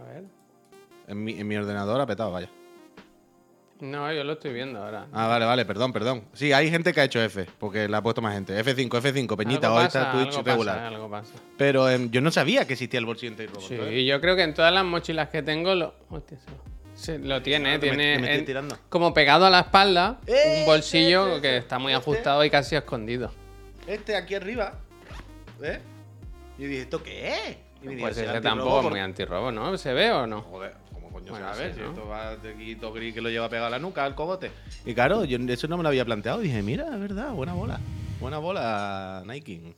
A 0.00 0.02
ver. 0.12 0.24
En 1.08 1.22
mi, 1.22 1.38
en 1.38 1.46
mi 1.46 1.56
ordenador 1.56 2.00
ha 2.00 2.06
petado, 2.06 2.32
vaya. 2.32 2.48
No, 3.82 4.12
yo 4.12 4.22
lo 4.22 4.34
estoy 4.34 4.52
viendo 4.52 4.80
ahora. 4.80 5.06
Ah, 5.12 5.26
vale, 5.26 5.44
vale, 5.44 5.64
perdón, 5.64 5.92
perdón. 5.92 6.24
Sí, 6.34 6.52
hay 6.52 6.70
gente 6.70 6.92
que 6.92 7.00
ha 7.00 7.04
hecho 7.04 7.20
F, 7.20 7.46
porque 7.58 7.88
la 7.88 7.98
ha 7.98 8.02
puesto 8.02 8.22
más 8.22 8.32
gente. 8.32 8.56
F5, 8.64 8.88
F5, 8.88 9.36
Peñita, 9.36 9.66
Algo 9.66 9.78
hoy 9.80 9.84
pasa, 9.86 9.98
está 10.02 10.12
Twitch 10.12 10.28
algo 10.36 10.42
regular. 10.42 10.78
eh, 10.78 10.94
algo 10.94 11.10
pasa. 11.10 11.32
Pero 11.58 11.88
em, 11.90 12.08
yo 12.10 12.20
no 12.20 12.30
sabía 12.30 12.64
que 12.64 12.74
existía 12.74 13.00
el 13.00 13.06
bolsillo 13.06 13.32
antirrobo. 13.32 13.60
Sí, 13.60 13.76
¿sabes? 13.76 14.06
yo 14.06 14.20
creo 14.20 14.36
que 14.36 14.42
en 14.44 14.54
todas 14.54 14.72
las 14.72 14.84
mochilas 14.84 15.30
que 15.30 15.42
tengo 15.42 15.74
lo, 15.74 15.94
hostia, 16.10 16.38
se- 16.94 17.02
se- 17.04 17.18
lo 17.18 17.42
tiene, 17.42 17.70
Ah, 17.70 17.72
me- 17.72 17.78
tiene 17.80 17.96
me 17.96 18.14
estoy 18.22 18.38
en- 18.38 18.44
tirando. 18.44 18.78
como 18.88 19.12
pegado 19.12 19.46
a 19.46 19.50
la 19.50 19.60
espalda 19.60 20.20
¡Eh! 20.28 20.58
un 20.60 20.66
bolsillo 20.66 21.22
ese, 21.26 21.32
ese, 21.32 21.42
que 21.42 21.56
está 21.56 21.80
muy 21.80 21.92
este. 21.92 22.02
ajustado 22.02 22.44
y 22.44 22.50
casi 22.50 22.76
escondido. 22.76 23.32
Este 23.88 24.14
aquí 24.14 24.36
arriba, 24.36 24.78
¿ves? 25.58 25.80
Y 26.56 26.66
dije, 26.66 26.82
¿esto 26.82 27.02
qué 27.02 27.28
es? 27.34 27.56
Y 27.82 27.88
me 27.88 27.96
Pues 28.00 28.14
dice, 28.14 28.26
ese 28.28 28.36
"Antirrobo 28.36 28.42
tampoco 28.60 28.76
es 28.78 28.82
por- 28.84 28.92
muy 28.92 29.00
antirrobo, 29.00 29.50
¿no? 29.50 29.76
¿Se 29.76 29.92
ve 29.92 30.12
o 30.12 30.24
no? 30.28 30.42
Joder, 30.42 30.70
¿cómo 30.72 30.81
coño 31.24 31.32
Bueno, 31.32 31.54
se 31.54 31.60
va 31.60 31.64
a 31.64 31.66
ver? 31.68 31.74
sí, 31.74 31.80
esto 31.80 32.06
va 32.08 32.36
de 32.36 32.50
aquí 32.54 32.76
todo 32.76 32.92
gris 32.92 33.14
que 33.14 33.20
lo 33.20 33.30
lleva 33.30 33.48
pegado 33.48 33.66
a 33.66 33.70
la 33.70 33.78
nuca, 33.78 34.04
al 34.04 34.14
cogote. 34.14 34.50
Y 34.84 34.94
claro, 34.94 35.24
yo 35.24 35.38
eso 35.52 35.68
no 35.68 35.76
me 35.76 35.82
lo 35.82 35.88
había 35.88 36.04
planteado. 36.04 36.40
Dije, 36.40 36.62
mira, 36.62 36.86
es 36.92 37.00
verdad, 37.00 37.32
buena 37.32 37.52
bola. 37.54 37.80
Buena 38.20 38.38
bola, 38.38 39.22
Nike. 39.26 39.74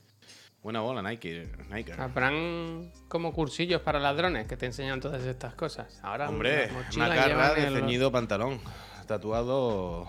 Buena 0.63 0.81
bola, 0.81 1.03
Nike. 1.03 1.49
Nike. 1.71 1.93
Habrán 1.93 2.91
como 3.09 3.33
cursillos 3.33 3.83
para 3.83 3.99
ladrones 4.01 4.47
que 4.47 4.57
te 4.57 4.67
enseñan 4.67 5.01
todas 5.01 5.23
estas 5.25 5.55
cosas. 5.55 6.01
Ahora 6.03 6.29
Hombre, 6.29 6.71
una 6.97 7.15
carra 7.15 7.55
de 7.55 7.67
el- 7.67 7.75
ceñido 7.75 8.11
pantalón. 8.11 8.61
Tatuado 9.07 10.09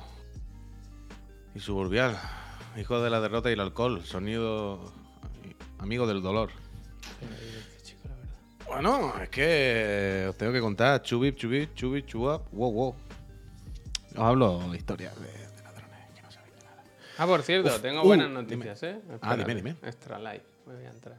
y 1.53 1.59
suburbial. 1.59 2.17
Hijo 2.77 3.01
de 3.01 3.09
la 3.09 3.19
derrota 3.21 3.49
y 3.49 3.53
el 3.53 3.59
alcohol. 3.59 4.01
Sonido 4.05 4.93
amigo 5.79 6.07
del 6.07 6.21
dolor. 6.21 6.51
Bueno, 8.67 9.13
es 9.21 9.29
que 9.29 10.25
os 10.29 10.37
tengo 10.37 10.51
que 10.51 10.59
contar. 10.59 11.01
Chubip, 11.01 11.35
chubip, 11.37 11.73
chubip, 11.75 12.05
chuap, 12.05 12.47
wow, 12.51 12.71
wow. 12.71 12.95
Os 14.13 14.17
hablo 14.19 14.73
historias 14.75 15.13
de, 15.19 15.27
de 15.27 15.63
ladrones 15.63 16.09
que 16.15 16.21
no 16.21 16.31
saben 16.31 16.51
de 16.57 16.63
nada. 16.65 16.83
Ah, 17.17 17.25
por 17.27 17.41
cierto, 17.43 17.69
Uf, 17.69 17.81
tengo 17.81 18.01
uh, 18.01 18.05
buenas 18.05 18.27
dime. 18.29 18.41
noticias, 18.41 18.83
¿eh? 18.83 18.99
Ah, 19.21 19.35
dime, 19.35 19.55
dime. 19.55 19.75
Extra 19.83 20.17
live, 20.19 20.41
voy 20.65 20.85
a 20.85 20.89
entrar. 20.89 21.17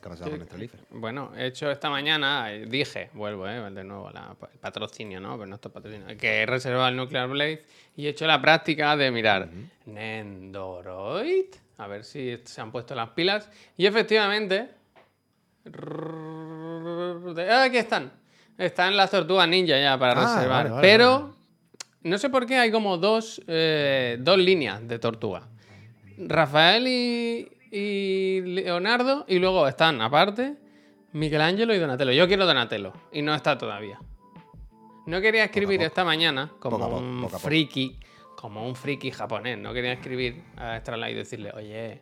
¿Qué 0.00 0.08
ha 0.08 0.10
pasado 0.10 0.30
con 0.32 0.42
este 0.42 0.58
Life? 0.58 0.76
Bueno, 0.90 1.30
he 1.36 1.46
hecho 1.46 1.70
esta 1.70 1.88
mañana, 1.88 2.52
eh, 2.52 2.66
dije, 2.66 3.10
vuelvo, 3.14 3.46
eh, 3.48 3.70
de 3.70 3.84
nuevo, 3.84 4.10
la- 4.10 4.36
el 4.52 4.58
patrocinio, 4.58 5.20
¿no? 5.20 5.34
Pero 5.36 5.46
no 5.46 5.54
esto 5.54 5.68
es 5.68 5.74
patrocinio. 5.74 6.16
Que 6.18 6.42
he 6.42 6.46
reservado 6.46 6.88
el 6.88 6.96
Nuclear 6.96 7.28
Blade 7.28 7.64
y 7.96 8.06
he 8.06 8.08
hecho 8.10 8.26
la 8.26 8.42
práctica 8.42 8.96
de 8.96 9.12
mirar 9.12 9.48
Nendoroid. 9.86 11.46
A 11.78 11.86
ver 11.86 12.04
si 12.04 12.36
se 12.44 12.60
han 12.60 12.72
puesto 12.72 12.96
las 12.96 13.10
pilas. 13.10 13.48
Y 13.76 13.86
efectivamente. 13.86 14.70
Ah, 17.50 17.64
aquí 17.64 17.76
están. 17.78 18.12
Están 18.58 18.96
las 18.96 19.10
tortugas 19.10 19.48
ninja 19.48 19.78
ya 19.80 19.98
para 19.98 20.12
Ah, 20.12 20.36
reservar. 20.36 20.48
vale, 20.64 20.70
vale, 20.70 20.82
Pero 20.82 21.34
no 22.02 22.18
sé 22.18 22.28
por 22.30 22.46
qué 22.46 22.56
hay 22.58 22.70
como 22.70 22.98
dos, 22.98 23.40
eh, 23.46 24.16
dos 24.20 24.38
líneas 24.38 24.86
de 24.86 24.98
tortuga. 24.98 25.48
Rafael 26.18 26.86
y, 26.86 27.48
y 27.70 28.40
Leonardo, 28.42 29.24
y 29.26 29.38
luego 29.38 29.66
están 29.66 30.00
aparte 30.02 30.54
Michelangelo 31.12 31.74
y 31.74 31.78
Donatello. 31.78 32.12
Yo 32.12 32.28
quiero 32.28 32.46
Donatello, 32.46 32.92
y 33.12 33.22
no 33.22 33.34
está 33.34 33.56
todavía. 33.58 33.98
No 35.06 35.20
quería 35.20 35.44
escribir 35.44 35.78
poco. 35.78 35.86
esta 35.88 36.04
mañana 36.04 36.50
como 36.60 36.78
Poco 36.78 36.98
un 36.98 37.22
poco 37.22 37.38
friki, 37.38 37.98
como 38.36 38.66
un 38.66 38.76
friki 38.76 39.10
japonés. 39.10 39.58
No 39.58 39.72
quería 39.72 39.92
escribir 39.94 40.42
a 40.56 40.76
Extralight 40.76 41.14
y 41.14 41.18
decirle, 41.18 41.50
oye, 41.54 42.00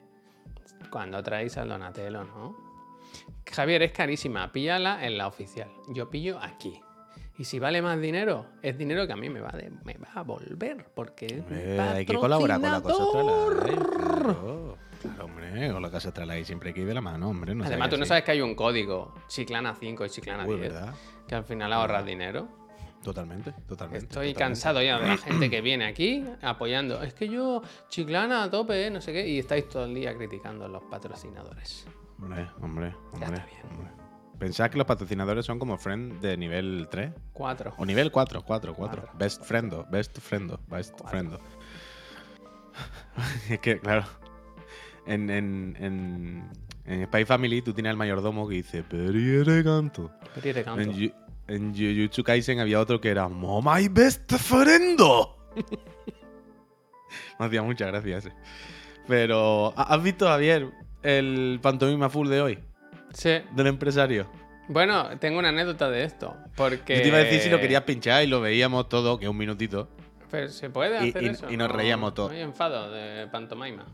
cuando 0.91 1.23
traéis 1.23 1.57
al 1.57 1.69
Donatello, 1.69 2.25
¿no? 2.25 2.70
Javier, 3.51 3.83
es 3.83 3.93
carísima, 3.93 4.51
píllala 4.53 5.05
en 5.05 5.19
la 5.19 5.27
oficial. 5.27 5.69
Yo 5.89 6.09
pillo 6.09 6.39
aquí. 6.41 6.81
Y 7.39 7.45
si 7.45 7.59
vale 7.59 7.81
más 7.81 7.99
dinero, 8.01 8.47
es 8.63 8.77
dinero 8.77 9.07
que 9.07 9.13
a 9.15 9.17
mí 9.17 9.29
me 9.31 9.41
va, 9.41 9.51
de- 9.51 9.71
me 9.85 9.95
va 9.95 10.09
a 10.15 10.23
volver, 10.23 10.87
porque 10.95 11.27
es 11.27 11.45
Eh, 11.51 11.81
hay 11.81 12.05
que 12.05 12.15
colaborar 12.15 12.61
con 12.61 12.71
la 12.71 12.81
cosa 12.83 12.99
patrocinador. 13.05 13.53
Astralife, 13.57 13.91
Claro, 13.91 14.77
claro, 15.01 15.25
hombre, 15.25 15.73
con 15.73 15.83
la 15.83 15.91
casa 15.91 16.09
Astralife 16.09 16.45
siempre 16.45 16.69
hay 16.69 16.75
que 16.75 16.81
ir 16.83 16.87
de 16.87 16.95
la 16.95 17.01
mano, 17.01 17.29
hombre. 17.31 17.55
No 17.55 17.65
Además, 17.65 17.89
tú 17.89 17.97
no 17.97 18.03
así. 18.03 18.09
sabes 18.11 18.25
que 18.25 18.33
hay 18.33 18.41
un 18.43 18.55
código, 18.55 19.15
Chiclana 19.29 19.75
5 19.75 20.05
y 20.05 20.11
Chiclana 20.11 20.45
Uy, 20.47 20.57
10, 20.59 20.73
¿verdad? 20.73 20.95
que 21.27 21.35
al 21.35 21.45
final 21.45 21.73
ahorras 21.73 22.05
dinero. 22.05 22.47
Totalmente, 23.03 23.53
totalmente. 23.67 24.05
Estoy 24.05 24.35
totalmente. 24.35 24.39
cansado 24.39 24.83
ya 24.83 24.99
de 25.01 25.07
la 25.09 25.17
gente 25.17 25.49
que 25.49 25.61
viene 25.63 25.87
aquí 25.87 26.23
apoyando. 26.43 27.03
Es 27.03 27.15
que 27.15 27.27
yo, 27.31 27.63
Chiclana 27.89 28.43
a 28.43 28.51
tope, 28.51 28.87
¿eh? 28.87 28.91
no 28.91 29.01
sé 29.01 29.15
qué, 29.15 29.27
y 29.27 29.39
estáis 29.39 29.67
todo 29.71 29.87
el 29.87 29.95
día 29.95 30.15
criticando 30.15 30.67
a 30.67 30.69
los 30.69 30.83
patrocinadores. 30.85 31.87
Hombre, 32.21 32.49
hombre, 32.61 32.95
hombre. 33.13 33.35
está 33.35 33.47
bien. 33.47 33.61
hombre. 33.71 33.91
Pensad 34.39 34.71
que 34.71 34.79
los 34.79 34.87
patrocinadores 34.87 35.45
son 35.45 35.59
como 35.59 35.77
friend 35.77 36.21
de 36.21 36.37
nivel 36.37 36.89
3 36.91 37.13
Cuatro. 37.33 37.75
o 37.77 37.85
nivel 37.85 38.11
4, 38.11 38.43
4, 38.45 38.75
4. 38.75 39.03
Cuatro. 39.03 39.19
Best 39.19 39.45
friendo, 39.45 39.87
best 39.91 40.19
friendo, 40.19 40.61
best 40.69 40.93
Cuatro. 40.93 41.09
friendo. 41.09 41.41
es 43.51 43.59
que, 43.61 43.79
claro, 43.81 44.05
en, 45.07 45.29
en, 45.31 45.77
en, 45.79 46.51
en 46.87 47.07
Spy 47.07 47.25
Family 47.25 47.63
tú 47.63 47.73
tienes 47.75 47.91
al 47.91 47.97
mayordomo 47.97 48.49
que 48.49 48.57
dice, 48.57 48.83
Periere 48.83 49.63
canto. 49.65 50.11
Pero 50.35 50.49
iré 50.49 50.65
canto. 50.65 50.81
En, 50.83 51.13
en 51.49 51.75
Jujutsu 51.75 52.23
Kaisen 52.23 52.61
había 52.61 52.81
otro 52.81 53.01
que 53.01 53.11
era 53.11 53.29
"Mo 53.29 53.61
my 53.61 53.89
best 53.89 54.33
friendo. 54.37 55.37
Me 57.39 57.47
hacía 57.47 57.63
mucha 57.63 57.87
gracia 57.87 58.19
ese. 58.19 58.33
Pero, 59.07 59.73
¿ha- 59.77 59.95
¿has 59.95 60.03
visto, 60.03 60.27
Javier, 60.27 60.71
el 61.03 61.59
pantomima 61.63 62.09
full 62.11 62.29
de 62.29 62.41
hoy? 62.41 62.59
Sí. 63.13 63.39
Del 63.55 63.67
empresario. 63.67 64.27
Bueno, 64.69 65.19
tengo 65.19 65.39
una 65.39 65.49
anécdota 65.49 65.91
de 65.91 66.05
esto. 66.05 66.37
Porque. 66.57 66.97
Yo 66.97 67.03
te 67.03 67.09
iba 67.09 67.17
a 67.19 67.21
decir 67.25 67.41
si 67.41 67.51
lo 67.51 67.59
querías 67.61 67.83
pinchar 67.83 68.23
y 68.23 68.27
lo 68.29 68.41
veíamos 68.41 68.89
todo, 68.89 69.19
que 69.19 69.29
un 69.29 69.37
minutito. 69.37 69.89
Pero 70.31 70.49
se 70.49 70.71
puede 70.71 71.05
Y- 71.07 71.09
hacer 71.11 71.23
y- 71.25 71.27
eso. 71.27 71.51
y 71.51 71.57
nos 71.57 71.69
No- 71.69 71.75
reíamos 71.77 72.15
todos. 72.15 72.31
Hay 72.31 72.41
enfado 72.41 72.91
de 72.93 73.27
pantomima. 73.27 73.85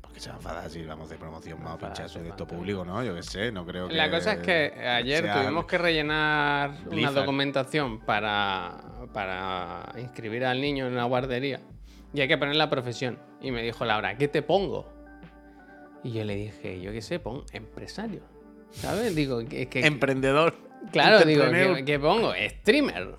Porque 0.00 0.18
se 0.18 0.28
va 0.30 0.34
a 0.34 0.38
enfadar 0.38 0.70
si 0.70 0.82
vamos 0.82 1.08
de 1.08 1.16
promoción, 1.16 1.58
vamos 1.62 1.80
a 1.80 1.86
pinchar 1.86 2.06
eso 2.06 2.18
de 2.18 2.30
esto 2.30 2.46
público, 2.48 2.84
¿no? 2.84 3.04
Yo 3.04 3.14
qué 3.14 3.22
sé, 3.22 3.52
no 3.52 3.64
creo 3.64 3.86
que. 3.86 3.94
La 3.94 4.10
cosa 4.10 4.32
es 4.32 4.38
que 4.40 4.72
ayer 4.86 5.22
sea- 5.22 5.42
tuvimos 5.42 5.66
que 5.66 5.78
rellenar 5.78 6.72
una 6.90 7.12
documentación 7.12 8.00
para, 8.00 8.76
para 9.12 9.92
inscribir 10.00 10.44
al 10.44 10.60
niño 10.60 10.86
en 10.88 10.94
una 10.94 11.04
guardería 11.04 11.60
y 12.12 12.20
hay 12.22 12.26
que 12.26 12.36
poner 12.38 12.56
la 12.56 12.68
profesión. 12.68 13.20
Y 13.40 13.52
me 13.52 13.62
dijo 13.62 13.84
Laura, 13.84 14.16
¿qué 14.16 14.26
te 14.26 14.42
pongo? 14.42 14.92
Y 16.08 16.12
yo 16.12 16.24
le 16.24 16.36
dije, 16.36 16.80
yo 16.80 16.90
qué 16.90 17.02
sé, 17.02 17.18
pon 17.18 17.42
empresario. 17.52 18.22
¿Sabes? 18.70 19.14
Digo, 19.14 19.40
que, 19.46 19.68
que- 19.68 19.86
Emprendedor. 19.86 20.54
claro, 20.90 21.22
digo. 21.26 21.44
¿qué, 21.50 21.84
qué 21.84 21.98
pongo? 21.98 22.32
Streamer. 22.62 23.14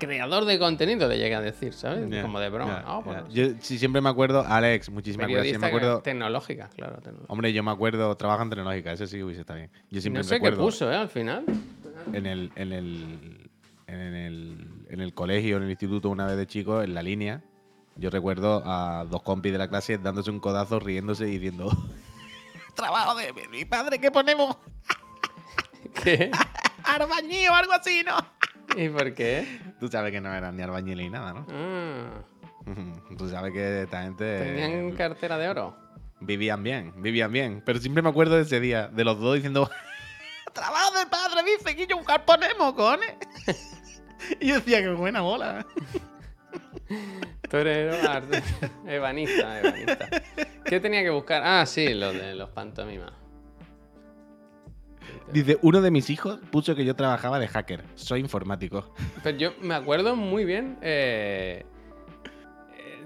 Creador 0.00 0.44
de 0.44 0.58
contenido, 0.58 1.06
le 1.06 1.16
llegué 1.16 1.36
a 1.36 1.40
decir, 1.40 1.72
¿sabes? 1.72 2.22
Como 2.22 2.40
de 2.40 2.48
broma. 2.48 2.82
Ah, 2.84 3.24
Yo 3.30 3.50
sí, 3.60 3.78
siempre 3.78 4.00
me 4.00 4.08
acuerdo, 4.08 4.44
Alex, 4.44 4.90
muchísimas 4.90 5.28
gracias. 5.28 5.60
Me 5.60 5.68
acuerdo, 5.68 6.00
tecnológica, 6.02 6.68
claro. 6.74 6.96
tecnológica. 6.96 7.32
hombre, 7.32 7.52
yo 7.52 7.62
me 7.62 7.70
acuerdo, 7.70 8.16
trabaja 8.16 8.42
en 8.42 8.50
tecnológica, 8.50 8.92
ese 8.92 9.06
sí 9.06 9.22
hubiese 9.22 9.42
estado 9.42 9.60
bien. 9.60 9.70
Yo 9.92 10.00
siempre 10.00 10.18
No 10.18 10.24
sé 10.24 10.30
qué 10.40 10.46
recuerdo 10.50 10.64
puso, 10.64 10.90
¿eh? 10.90 10.96
Al 10.96 11.08
final. 11.08 11.44
en 12.12 12.26
el, 12.26 12.50
en 12.56 12.72
el 12.72 13.48
en 13.86 14.00
el 14.14 14.68
en 14.88 15.00
el 15.00 15.14
colegio, 15.14 15.58
en 15.58 15.62
el 15.62 15.70
instituto, 15.70 16.10
una 16.10 16.26
vez 16.26 16.36
de 16.36 16.48
chico, 16.48 16.82
en 16.82 16.94
la 16.94 17.02
línea, 17.04 17.42
yo 17.94 18.10
recuerdo 18.10 18.62
a 18.66 19.06
dos 19.08 19.22
compis 19.22 19.52
de 19.52 19.58
la 19.58 19.68
clase 19.68 19.98
dándose 19.98 20.32
un 20.32 20.40
codazo, 20.40 20.80
riéndose 20.80 21.28
y 21.28 21.38
diciendo 21.38 21.70
trabajo 22.74 23.14
de 23.14 23.32
mi 23.50 23.64
padre, 23.64 23.98
¿qué 23.98 24.10
ponemos? 24.10 24.56
¿Qué? 26.02 26.30
Arbañil 26.84 27.48
o 27.48 27.54
algo 27.54 27.72
así, 27.72 28.02
¿no? 28.04 28.16
¿Y 28.76 28.88
por 28.88 29.14
qué? 29.14 29.60
Tú 29.80 29.88
sabes 29.88 30.12
que 30.12 30.20
no 30.20 30.32
eran 30.32 30.56
ni 30.56 30.62
arbañiles 30.62 31.04
ni 31.06 31.10
nada, 31.10 31.32
¿no? 31.32 31.46
Ah, 31.50 32.24
Tú 33.18 33.28
sabes 33.28 33.52
que 33.52 33.82
esta 33.82 34.02
gente 34.02 34.24
¿Tenían 34.38 34.92
cartera 34.92 35.38
de 35.38 35.48
oro? 35.48 35.76
vivían 36.20 36.62
bien, 36.62 36.92
vivían 36.96 37.30
bien. 37.32 37.62
Pero 37.64 37.78
siempre 37.78 38.02
me 38.02 38.08
acuerdo 38.08 38.36
de 38.36 38.42
ese 38.42 38.60
día, 38.60 38.88
de 38.88 39.04
los 39.04 39.18
dos 39.18 39.34
diciendo, 39.34 39.70
trabajo 40.52 40.98
de 40.98 41.06
padre, 41.06 41.42
dice 41.42 41.76
que 41.76 41.86
yo 41.86 41.96
un 41.98 42.04
ponemos, 42.24 42.72
cojones. 42.72 43.14
y 44.40 44.48
yo 44.48 44.54
decía, 44.56 44.80
qué 44.80 44.88
buena 44.90 45.20
bola. 45.20 45.66
Torero, 47.50 47.94
arte- 48.08 48.42
ebanista, 48.86 49.60
ebanista. 49.60 50.08
¿Qué 50.64 50.80
tenía 50.80 51.02
que 51.02 51.10
buscar? 51.10 51.42
Ah, 51.44 51.66
sí, 51.66 51.94
lo 51.94 52.12
de 52.12 52.34
los 52.34 52.50
pantomimas. 52.50 53.12
Dice, 55.32 55.58
uno 55.62 55.80
de 55.80 55.90
mis 55.90 56.10
hijos 56.10 56.38
puso 56.50 56.74
que 56.74 56.84
yo 56.84 56.94
trabajaba 56.94 57.38
de 57.38 57.48
hacker. 57.48 57.82
Soy 57.94 58.20
informático. 58.20 58.92
Pero 59.22 59.36
yo 59.38 59.52
me 59.60 59.74
acuerdo 59.74 60.16
muy 60.16 60.44
bien. 60.44 60.78
eh, 60.82 61.64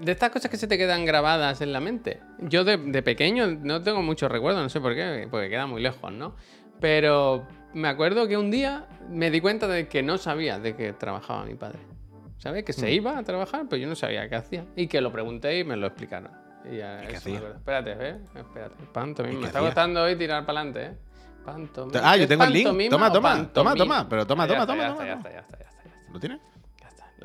de 0.01 0.11
estas 0.13 0.29
cosas 0.29 0.49
que 0.49 0.55
se 0.55 0.65
te 0.67 0.77
quedan 0.77 1.03
grabadas 1.05 1.59
en 1.61 1.73
la 1.73 1.81
mente. 1.81 2.21
Yo 2.39 2.63
de, 2.63 2.77
de 2.77 3.03
pequeño 3.03 3.47
no 3.47 3.81
tengo 3.81 4.01
muchos 4.01 4.31
recuerdos, 4.31 4.63
no 4.63 4.69
sé 4.69 4.79
por 4.79 4.95
qué, 4.95 5.27
porque 5.29 5.49
queda 5.49 5.67
muy 5.67 5.81
lejos, 5.81 6.11
¿no? 6.13 6.35
Pero 6.79 7.45
me 7.73 7.89
acuerdo 7.89 8.25
que 8.27 8.37
un 8.37 8.49
día 8.49 8.85
me 9.09 9.29
di 9.29 9.41
cuenta 9.41 9.67
de 9.67 9.89
que 9.89 10.01
no 10.01 10.17
sabía 10.17 10.57
de 10.57 10.73
qué 10.75 10.93
trabajaba 10.93 11.43
mi 11.43 11.55
padre. 11.55 11.79
¿Sabes? 12.39 12.63
Que 12.65 12.73
se 12.73 12.91
iba 12.91 13.17
a 13.17 13.23
trabajar, 13.23 13.65
pero 13.69 13.81
yo 13.81 13.87
no 13.87 13.95
sabía 13.95 14.27
qué 14.27 14.35
hacía. 14.35 14.65
Y 14.75 14.87
que 14.87 14.99
lo 15.01 15.11
pregunté 15.11 15.59
y 15.59 15.63
me 15.63 15.75
lo 15.75 15.87
explicaron. 15.87 16.31
Y 16.65 16.77
ya, 16.77 17.03
¿Y 17.03 17.07
qué 17.07 17.15
hacía? 17.17 17.37
Espérate, 17.55 17.91
¿eh? 17.99 18.17
Espérate. 18.35 18.83
Pantomima. 18.91 19.33
¿Y 19.33 19.37
Me 19.41 19.45
está 19.47 19.59
hacía? 19.59 19.69
costando 19.69 20.03
hoy 20.03 20.15
tirar 20.17 20.45
para 20.45 20.61
adelante, 20.61 20.85
¿eh? 20.85 20.97
Pantomima. 21.45 22.01
Ah, 22.03 22.17
yo 22.17 22.23
¿Es 22.23 22.29
tengo 22.29 22.43
el 22.45 22.53
link. 22.53 22.89
Toma, 22.89 23.11
toma, 23.11 23.49
toma, 23.53 23.75
toma, 23.75 24.09
pero 24.09 24.25
toma, 24.25 24.47
Ya 24.47 24.53
toma, 24.65 24.67
toma, 24.67 24.83
Ya 24.83 24.89
está, 24.89 25.05
ya 25.05 25.13
está, 25.13 25.31
ya 25.31 25.39
está, 25.39 25.57
ya 25.59 25.65
está. 25.65 25.83
ya 25.83 25.89
está. 25.91 26.11
¿Lo 26.11 26.19
tienes? 26.19 26.39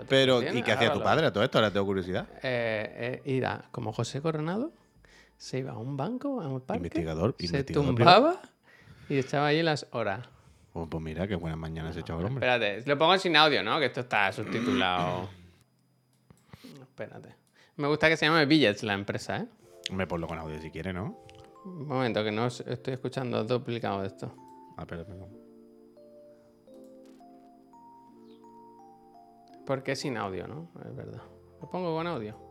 Pero, 0.08 0.42
¿y 0.42 0.62
qué 0.62 0.72
hacía 0.72 0.92
tu 0.92 1.00
padre 1.02 1.26
a 1.26 1.32
todo 1.32 1.44
esto? 1.44 1.58
Ahora 1.58 1.70
tengo 1.70 1.86
curiosidad. 1.86 2.26
Eh, 2.42 3.20
eh, 3.24 3.36
era 3.36 3.64
como 3.70 3.92
José 3.92 4.20
Coronado, 4.20 4.72
se 5.36 5.58
iba 5.60 5.72
a 5.72 5.78
un 5.78 5.96
banco, 5.96 6.40
a 6.40 6.48
un 6.48 6.60
parque, 6.60 6.78
Investigador, 6.88 7.36
se 7.38 7.46
investigador 7.46 7.94
tumbaba 7.94 8.42
y 9.08 9.18
echaba 9.18 9.46
allí 9.48 9.62
las 9.62 9.86
horas. 9.92 10.26
Oh, 10.76 10.88
pues 10.88 11.00
mira, 11.02 11.28
qué 11.28 11.36
buenas 11.36 11.58
mañanas 11.58 11.96
he 11.96 12.00
echado 12.00 12.18
el 12.18 12.26
hombre. 12.26 12.44
Espérate, 12.44 12.88
lo 12.88 12.98
pongo 12.98 13.16
sin 13.16 13.36
audio, 13.36 13.62
¿no? 13.62 13.78
Que 13.78 13.86
esto 13.86 14.00
está 14.00 14.32
subtitulado. 14.32 15.28
Espérate. 16.82 17.36
Me 17.76 17.86
gusta 17.86 18.08
que 18.08 18.16
se 18.16 18.26
llame 18.26 18.44
Billets 18.44 18.82
la 18.82 18.94
empresa, 18.94 19.38
¿eh? 19.38 19.48
Me 19.92 20.08
ponlo 20.08 20.26
con 20.26 20.36
audio 20.36 20.60
si 20.60 20.72
quieres, 20.72 20.92
¿no? 20.92 21.24
Un 21.64 21.86
momento, 21.86 22.24
que 22.24 22.32
no 22.32 22.48
estoy 22.48 22.94
escuchando 22.94 23.44
duplicado 23.44 24.00
de 24.00 24.08
esto. 24.08 24.34
Ah, 24.76 24.82
espera, 24.82 25.02
espera. 25.02 25.26
¿Por 29.64 29.82
qué 29.84 29.94
sin 29.94 30.16
audio, 30.16 30.48
no? 30.48 30.72
Es 30.84 30.94
verdad. 30.94 31.22
¿Lo 31.60 31.70
pongo 31.70 31.94
con 31.94 32.06
audio? 32.08 32.43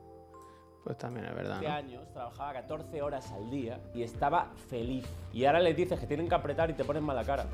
Pues 0.83 0.97
también 0.97 1.25
es 1.25 1.33
verdad, 1.35 1.55
12 1.55 1.67
¿no? 1.67 1.73
años, 1.73 2.01
trabajaba 2.13 2.53
14 2.53 3.01
horas 3.01 3.31
al 3.31 3.49
día 3.49 3.79
y 3.93 4.03
estaba 4.03 4.49
feliz. 4.69 5.05
Y 5.31 5.45
ahora 5.45 5.59
les 5.61 5.75
dices 5.77 5.97
que 5.99 6.05
tienen 6.07 6.27
que 6.27 6.35
apretar 6.35 6.69
y 6.69 6.73
te 6.73 6.83
ponen 6.83 7.03
mala 7.03 7.23
cara. 7.23 7.45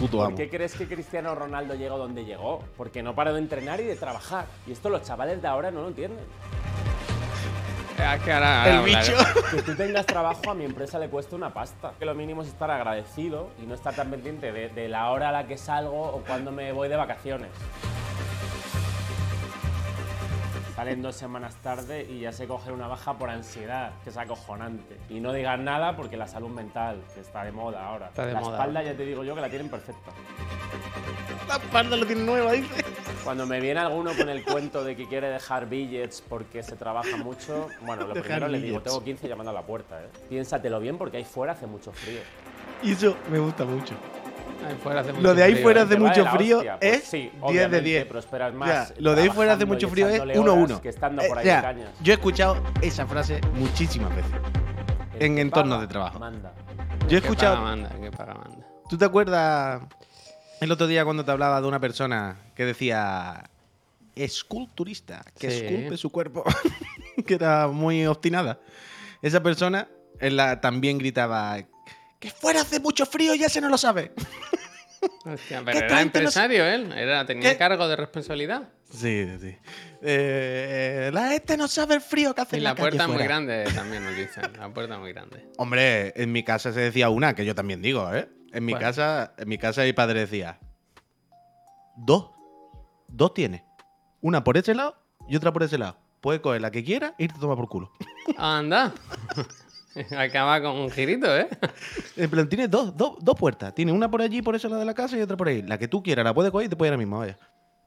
Puto 0.00 0.16
¿Por 0.18 0.26
amo. 0.26 0.36
qué 0.36 0.50
crees 0.50 0.74
que 0.74 0.88
Cristiano 0.88 1.34
Ronaldo 1.36 1.74
llegó 1.74 1.96
donde 1.98 2.24
llegó? 2.24 2.64
Porque 2.76 3.00
no 3.02 3.14
paró 3.14 3.32
de 3.32 3.38
entrenar 3.38 3.80
y 3.80 3.84
de 3.84 3.94
trabajar. 3.94 4.46
Y 4.66 4.72
esto 4.72 4.88
los 4.90 5.02
chavales 5.02 5.40
de 5.40 5.46
ahora 5.46 5.70
no 5.70 5.82
lo 5.82 5.88
entienden. 5.88 6.18
Eh, 8.00 8.14
es 8.16 8.22
que 8.24 8.32
ahora- 8.32 8.64
ahora 8.64 8.78
El 8.80 8.84
bicho. 8.86 9.12
Que 9.54 9.62
tú 9.62 9.76
tengas 9.76 10.04
trabajo 10.04 10.50
a 10.50 10.54
mi 10.54 10.64
empresa 10.64 10.98
le 10.98 11.08
cuesta 11.08 11.36
una 11.36 11.54
pasta. 11.54 11.92
Que 11.96 12.04
lo 12.06 12.14
mínimo 12.16 12.42
es 12.42 12.48
estar 12.48 12.72
agradecido 12.72 13.50
y 13.62 13.66
no 13.66 13.74
estar 13.74 13.94
tan 13.94 14.10
pendiente 14.10 14.50
de, 14.52 14.68
de 14.68 14.88
la 14.88 15.10
hora 15.12 15.28
a 15.28 15.32
la 15.32 15.46
que 15.46 15.56
salgo 15.56 16.02
o 16.08 16.22
cuando 16.26 16.50
me 16.50 16.72
voy 16.72 16.88
de 16.88 16.96
vacaciones. 16.96 17.50
Salen 20.74 21.02
dos 21.02 21.14
semanas 21.14 21.54
tarde 21.62 22.04
y 22.10 22.20
ya 22.20 22.32
se 22.32 22.48
coge 22.48 22.72
una 22.72 22.88
baja 22.88 23.16
por 23.16 23.30
ansiedad, 23.30 23.92
que 24.02 24.10
es 24.10 24.16
acojonante. 24.16 24.98
Y 25.08 25.20
no 25.20 25.32
digas 25.32 25.58
nada 25.60 25.94
porque 25.94 26.16
la 26.16 26.26
salud 26.26 26.48
mental, 26.48 27.00
que 27.14 27.20
está 27.20 27.44
de 27.44 27.52
moda 27.52 27.86
ahora. 27.86 28.08
Está 28.08 28.26
de 28.26 28.32
la 28.32 28.40
moda 28.40 28.56
espalda 28.56 28.82
ya 28.82 28.94
te 28.96 29.04
digo 29.06 29.22
yo 29.22 29.36
que 29.36 29.40
la 29.40 29.48
tienen 29.48 29.68
perfecta. 29.68 30.10
La 31.46 31.56
espalda 31.56 31.96
lo 31.96 32.04
tiene 32.04 32.24
nueva, 32.24 32.50
dice. 32.52 32.84
Cuando 33.22 33.46
me 33.46 33.60
viene 33.60 33.78
alguno 33.80 34.12
con 34.16 34.28
el 34.28 34.42
cuento 34.44 34.82
de 34.82 34.96
que 34.96 35.06
quiere 35.06 35.28
dejar 35.28 35.68
billets 35.68 36.20
porque 36.22 36.62
se 36.64 36.74
trabaja 36.74 37.16
mucho, 37.18 37.68
bueno, 37.82 38.02
lo 38.08 38.14
Dejar 38.14 38.22
primero 38.22 38.48
le 38.48 38.58
digo, 38.58 38.68
billets. 38.78 38.84
tengo 38.84 39.04
15 39.04 39.28
llamando 39.28 39.50
a 39.50 39.54
la 39.54 39.62
puerta, 39.62 40.02
¿eh? 40.02 40.08
Piénsatelo 40.28 40.80
bien 40.80 40.98
porque 40.98 41.18
ahí 41.18 41.24
fuera 41.24 41.52
hace 41.52 41.66
mucho 41.68 41.92
frío. 41.92 42.20
Y 42.82 42.92
eso 42.92 43.16
me 43.30 43.38
gusta 43.38 43.64
mucho. 43.64 43.94
Ahí 44.68 44.76
fuera 44.82 45.00
hace 45.00 45.12
Lo 45.12 45.16
mucho 45.18 45.34
de 45.34 45.42
ahí 45.42 45.52
frío, 45.52 45.62
fuera 45.62 45.82
hace 45.82 45.98
mucho 45.98 46.26
frío 46.26 46.62
es 46.80 47.04
sí, 47.04 47.18
10 47.18 47.32
de 47.32 47.38
obviamente, 47.46 47.80
10. 47.82 48.06
pero 48.06 48.18
esperas 48.18 48.54
más 48.54 48.88
Ya, 48.88 48.94
lo 48.98 49.14
de 49.14 49.22
ahí 49.22 49.28
fuera 49.30 49.52
hace 49.54 49.64
mucho 49.66 49.88
frío 49.88 50.08
es 50.08 50.14
echándole 50.14 50.38
1-1. 50.40 50.64
horas 50.64 50.80
Que 50.80 50.88
estando 50.88 51.22
Eh, 51.22 51.28
por 51.28 51.38
ahí 51.38 51.46
ya, 51.46 51.56
de 51.56 51.62
cañas. 51.62 51.88
yo 52.02 52.12
he 52.12 52.16
escuchado 52.16 52.62
esa 52.82 53.06
frase 53.06 53.40
muchísimas 53.54 54.14
veces. 54.14 54.32
El 55.18 55.22
en 55.26 55.38
entornos 55.38 55.80
de 55.80 55.86
trabajo. 55.86 56.18
Manda. 56.18 56.52
Yo 57.08 57.16
he 57.18 57.20
escuchado. 57.20 57.56
paga 57.56 57.66
manda, 57.66 57.88
que 58.00 58.10
paga 58.10 58.34
manda. 58.34 58.66
¿Tú 58.88 58.98
te 58.98 59.04
acuerdas 59.04 59.82
el 60.60 60.72
otro 60.72 60.86
día 60.86 61.04
cuando 61.04 61.24
te 61.24 61.30
hablaba 61.30 61.60
de 61.60 61.66
una 61.68 61.78
persona 61.80 62.36
que 62.54 62.64
decía 62.64 63.44
esculturista, 64.16 65.24
que 65.38 65.50
Sí. 65.50 65.64
esculpe 65.66 65.96
su 65.96 66.10
cuerpo, 66.10 66.44
que 67.26 67.34
era 67.34 67.68
muy 67.68 68.06
obstinada? 68.06 68.58
Esa 69.22 69.42
persona 69.42 69.88
la, 70.20 70.60
también 70.60 70.98
gritaba 70.98 71.58
que 72.24 72.30
fuera 72.30 72.62
hace 72.62 72.80
mucho 72.80 73.04
frío 73.04 73.34
ya 73.34 73.50
se 73.50 73.60
no 73.60 73.68
lo 73.68 73.76
sabe. 73.76 74.12
Hostia, 75.26 75.58
¿Qué 75.58 75.64
pero 75.66 75.78
era 75.80 76.00
empresario 76.00 76.64
él, 76.64 76.90
era, 76.92 77.26
tenía 77.26 77.50
¿Qué? 77.50 77.58
cargo 77.58 77.86
de 77.86 77.96
responsabilidad. 77.96 78.70
Sí, 78.90 79.28
sí. 79.38 79.54
Eh, 80.00 81.10
la 81.12 81.34
este 81.34 81.58
no 81.58 81.68
sabe 81.68 81.96
el 81.96 82.00
frío 82.00 82.34
que 82.34 82.40
hace 82.40 82.56
Y 82.56 82.60
la 82.60 82.70
calle 82.70 82.88
puerta 82.88 83.04
es 83.04 83.10
muy 83.10 83.22
grande 83.22 83.64
también 83.74 84.02
nos 84.04 84.16
dicen, 84.16 84.44
la 84.56 84.72
puerta 84.72 84.94
es 84.94 85.00
muy 85.00 85.12
grande. 85.12 85.50
Hombre, 85.58 86.14
en 86.16 86.32
mi 86.32 86.42
casa 86.42 86.72
se 86.72 86.80
decía 86.80 87.10
una, 87.10 87.34
que 87.34 87.44
yo 87.44 87.54
también 87.54 87.82
digo, 87.82 88.10
¿eh? 88.14 88.26
En 88.54 88.64
mi 88.64 88.74
casa, 88.74 89.34
en 89.36 89.46
mi 89.46 89.58
casa 89.58 89.82
mi 89.82 89.92
padre 89.92 90.20
decía, 90.20 90.58
dos, 91.98 92.30
dos 93.08 93.34
tiene, 93.34 93.66
una 94.22 94.42
por 94.44 94.56
ese 94.56 94.74
lado 94.74 94.96
y 95.28 95.36
otra 95.36 95.52
por 95.52 95.62
ese 95.62 95.76
lado. 95.76 95.98
Puedes 96.22 96.40
coger 96.40 96.62
la 96.62 96.70
que 96.70 96.82
quieras 96.82 97.12
y 97.18 97.28
te 97.28 97.38
toma 97.38 97.54
por 97.54 97.68
culo. 97.68 97.92
Anda. 98.38 98.94
Acaba 100.16 100.60
con 100.60 100.76
un 100.76 100.90
girito, 100.90 101.36
¿eh? 101.36 101.48
En 102.16 102.30
plan, 102.30 102.48
tiene 102.48 102.68
dos, 102.68 102.96
dos, 102.96 103.16
dos 103.20 103.36
puertas. 103.38 103.74
Tiene 103.74 103.92
una 103.92 104.10
por 104.10 104.22
allí, 104.22 104.42
por 104.42 104.54
ese 104.54 104.68
lado 104.68 104.80
de 104.80 104.86
la 104.86 104.94
casa 104.94 105.16
y 105.16 105.20
otra 105.22 105.36
por 105.36 105.48
ahí. 105.48 105.62
La 105.62 105.78
que 105.78 105.88
tú 105.88 106.02
quieras, 106.02 106.24
la 106.24 106.34
puedes 106.34 106.50
coger 106.50 106.66
y 106.66 106.68
te 106.68 106.76
puedes 106.76 106.90
ir 106.90 106.92
ahora 106.94 106.98
mismo, 106.98 107.18
vaya. 107.18 107.38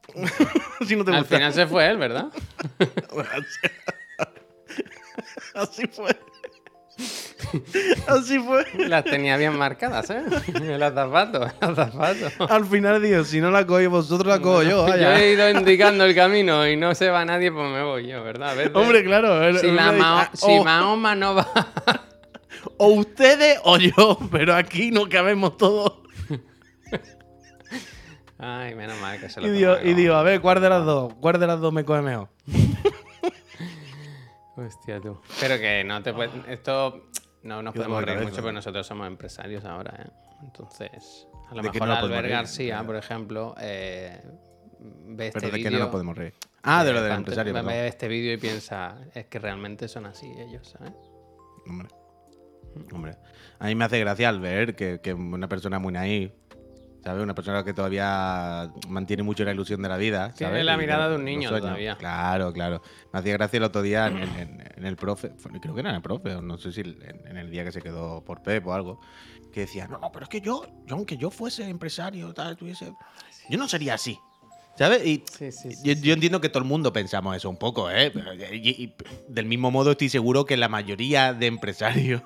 si 0.88 0.96
no 0.96 1.04
te 1.04 1.12
Al 1.12 1.20
gusta. 1.20 1.36
final 1.36 1.54
se 1.54 1.68
fue 1.68 1.88
él, 1.88 1.98
¿verdad? 1.98 2.28
Así 5.54 5.88
fue. 5.88 6.16
Así 8.08 8.40
fue. 8.40 8.66
Las 8.88 9.04
tenía 9.04 9.38
bien 9.38 9.58
marcadas, 9.58 10.10
¿eh? 10.10 10.24
El 10.56 10.82
azafato, 10.82 11.44
el 11.44 11.70
azafato. 11.70 12.48
Al 12.52 12.66
final, 12.66 13.02
digo, 13.02 13.24
si 13.24 13.42
no 13.42 13.52
la 13.52 13.66
cogéis 13.66 13.90
vosotros, 13.90 14.28
la 14.28 14.42
cojo 14.42 14.64
yo, 14.64 14.70
Yo 14.70 14.84
vaya. 14.88 15.20
he 15.20 15.34
ido 15.34 15.50
indicando 15.50 16.06
el 16.06 16.16
camino 16.16 16.68
y 16.68 16.78
no 16.78 16.96
se 16.96 17.10
va 17.10 17.26
nadie, 17.26 17.52
pues 17.52 17.70
me 17.70 17.84
voy 17.84 18.08
yo, 18.08 18.24
¿verdad? 18.24 18.56
Veces- 18.56 18.76
Hombre, 18.76 19.04
claro. 19.04 19.44
él- 19.44 19.60
si, 19.60 19.72
la 19.72 19.90
ah, 19.90 20.30
Mahoma 20.64 21.16
no 21.16 21.36
va. 21.36 21.48
O 22.80 22.90
ustedes 22.90 23.60
o 23.64 23.78
yo, 23.78 24.20
pero 24.32 24.54
aquí 24.54 24.92
no 24.92 25.08
cabemos 25.10 25.58
todos. 25.58 25.94
Ay, 28.40 28.76
menos 28.76 29.00
mal 29.00 29.20
que 29.20 29.30
se 29.30 29.42
lo 29.42 29.48
Y 29.48 29.52
digo, 29.52 29.76
y 29.84 29.94
digo, 29.96 30.14
a 30.16 30.22
ver, 30.22 30.42
¿cuál 30.42 30.62
de 30.62 30.70
las 30.70 30.86
dos? 30.86 31.14
¿Cuál 31.20 31.40
de 31.40 31.48
las 31.48 31.60
dos 31.60 31.74
me 31.74 31.84
coge 31.86 32.02
mejor? 32.02 32.30
Hostia, 34.56 35.00
tú. 35.00 35.20
Pero 35.40 35.58
que 35.60 35.84
no 35.84 36.02
te 36.04 36.14
puedes. 36.14 36.32
Esto. 36.48 37.04
No 37.48 37.64
nos 37.64 37.74
podemos 37.74 38.04
reír 38.04 38.20
mucho, 38.26 38.36
pero 38.36 38.52
nosotros 38.52 38.86
somos 38.86 39.08
empresarios 39.08 39.64
ahora, 39.64 39.94
¿eh? 40.04 40.10
Entonces. 40.44 41.28
A 41.50 41.56
lo 41.56 41.62
¿De 41.62 41.70
qué 41.72 41.80
mejor 41.80 41.88
no 41.88 41.96
Albert? 41.96 42.28
García, 42.28 42.84
por 42.84 42.98
ejemplo, 42.98 43.56
eh, 43.58 44.22
ve 44.80 45.28
este 45.28 45.40
Pero 45.40 45.52
de 45.52 45.58
vídeo. 45.58 45.72
que 45.72 45.78
no 45.78 45.84
nos 45.84 45.90
podemos 45.90 46.18
reír. 46.18 46.34
Ah, 46.64 46.84
de 46.84 46.92
lo 46.92 47.02
del 47.02 47.14
empresario. 47.14 47.54
Ve 47.54 47.64
perdón. 47.64 47.74
este 47.74 48.10
vídeo 48.10 48.34
y 48.34 48.38
piensa, 48.38 48.98
es 49.14 49.28
que 49.28 49.40
realmente 49.40 49.88
son 49.88 50.08
así 50.08 50.30
ellos, 50.38 50.68
¿sabes? 50.68 50.92
Hombre. 51.66 51.88
Hombre. 52.92 53.16
A 53.60 53.68
mí 53.68 53.76
me 53.76 53.86
hace 53.86 53.98
gracia 54.02 54.28
al 54.28 54.42
ver 54.42 54.76
que, 54.76 55.00
que 55.00 55.14
una 55.14 55.48
persona 55.48 55.80
muy 55.80 55.94
naif, 55.94 56.34
¿sabes? 57.08 57.24
Una 57.24 57.34
persona 57.34 57.64
que 57.64 57.74
todavía 57.74 58.70
mantiene 58.90 59.24
mucho 59.24 59.46
la 59.46 59.52
ilusión 59.54 59.82
de 59.82 59.88
la 59.88 59.96
vida. 59.96 60.34
Tiene 60.34 60.52
¿sabes? 60.52 60.66
la 60.66 60.74
Y 60.74 60.78
mirada 60.78 61.08
de 61.10 61.16
un 61.16 61.24
niño 61.24 61.50
todavía. 61.58 61.96
Claro, 61.96 62.52
claro. 62.52 62.82
Me 63.14 63.20
hacía 63.20 63.32
gracia 63.34 63.58
el 63.58 63.64
otro 63.64 63.82
día 63.82 64.08
en, 64.08 64.18
en- 64.18 64.64
en 64.76 64.86
el 64.86 64.98
profe, 64.98 65.32
creo 65.62 65.74
que 65.74 65.80
era 65.80 65.90
en 65.92 65.96
el 65.96 66.02
profe, 66.02 66.36
o 66.36 66.42
no 66.42 66.58
sé 66.58 66.74
si 66.74 66.82
en, 66.82 66.98
en 67.28 67.38
el 67.38 67.50
día 67.50 67.64
que 67.64 67.72
se 67.72 67.82
quedó 67.82 68.24
por 68.26 68.42
Pep 68.44 68.68
o 68.68 68.74
algo, 68.74 69.00
que 69.54 69.62
decía, 69.62 69.88
no, 69.88 69.98
no, 70.00 70.12
pero 70.12 70.24
es 70.24 70.30
que 70.30 70.42
yo, 70.42 70.66
yo 70.86 70.96
aunque 70.96 71.16
yo 71.16 71.32
fuese 71.32 71.68
empresario, 71.70 72.34
tal, 72.34 72.58
tuviese, 72.58 72.94
yo 73.50 73.58
no 73.58 73.70
sería 73.70 73.94
así. 73.94 74.20
¿Sabes? 74.78 75.04
Y 75.08 75.24
Sí, 75.32 75.52
sí, 75.52 75.72
sí. 75.72 75.82
yo, 75.84 75.94
yo 75.94 76.14
entiendo 76.14 76.40
que 76.42 76.50
todo 76.50 76.60
el 76.62 76.68
mundo 76.70 76.92
pensamos 76.94 77.36
eso 77.38 77.50
un 77.50 77.58
poco, 77.58 77.90
¿eh? 77.90 78.12
Y, 78.52 78.84
y 78.84 78.94
del 79.30 79.46
mismo 79.46 79.72
modo 79.72 79.92
estoy 79.92 80.10
seguro 80.10 80.46
que 80.46 80.56
la 80.58 80.68
mayoría 80.68 81.34
de 81.34 81.48
empresarios... 81.48 82.22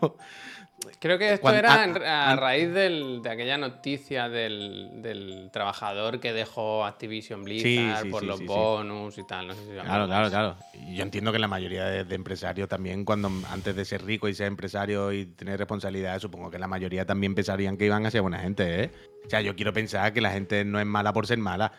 Creo 0.99 1.17
que 1.17 1.33
esto 1.33 1.41
Cuando- 1.41 1.59
era 1.59 1.83
ah, 2.05 2.31
a 2.31 2.35
raíz 2.35 2.73
del- 2.73 3.21
de 3.21 3.29
aquella 3.29 3.57
noticia 3.57 4.29
del, 4.29 5.01
del 5.01 5.49
trabajador 5.51 6.19
que 6.19 6.33
dejó 6.33 6.85
Activision 6.85 7.43
Blizzard 7.43 7.97
Sí, 7.97 8.03
sí, 8.03 8.09
por 8.09 8.21
sí, 8.21 8.27
los 8.27 8.45
bonus 8.45 9.17
y 9.17 9.23
tal. 9.23 9.47
No 9.47 9.53
sé 9.53 9.61
si 9.63 9.71
Claro, 9.71 10.05
claro, 10.07 10.29
claro. 10.29 10.55
Yo 10.93 11.03
entiendo 11.03 11.31
que 11.31 11.39
la 11.39 11.47
mayoría 11.47 11.85
de, 11.85 12.03
de 12.03 12.15
empresarios 12.15 12.67
también, 12.69 13.05
cuando 13.05 13.31
antes 13.49 13.75
de 13.75 13.85
ser 13.85 14.03
rico 14.03 14.27
y 14.27 14.33
ser 14.33 14.47
empresario 14.47 15.11
y 15.11 15.25
tener 15.25 15.57
responsabilidades, 15.59 16.21
supongo 16.21 16.49
que 16.51 16.59
la 16.59 16.67
mayoría 16.67 17.05
también 17.05 17.35
pensarían 17.35 17.77
que 17.77 17.85
iban 17.85 18.05
a 18.05 18.11
ser 18.11 18.21
buena 18.21 18.39
gente, 18.39 18.83
¿eh? 18.83 18.91
O 19.25 19.29
sea, 19.29 19.41
yo 19.41 19.55
quiero 19.55 19.73
pensar 19.73 20.11
que 20.13 20.21
la 20.21 20.31
gente 20.31 20.65
no 20.65 20.79
es 20.79 20.85
mala 20.85 21.13
por 21.13 21.27
ser 21.27 21.37
mala. 21.37 21.71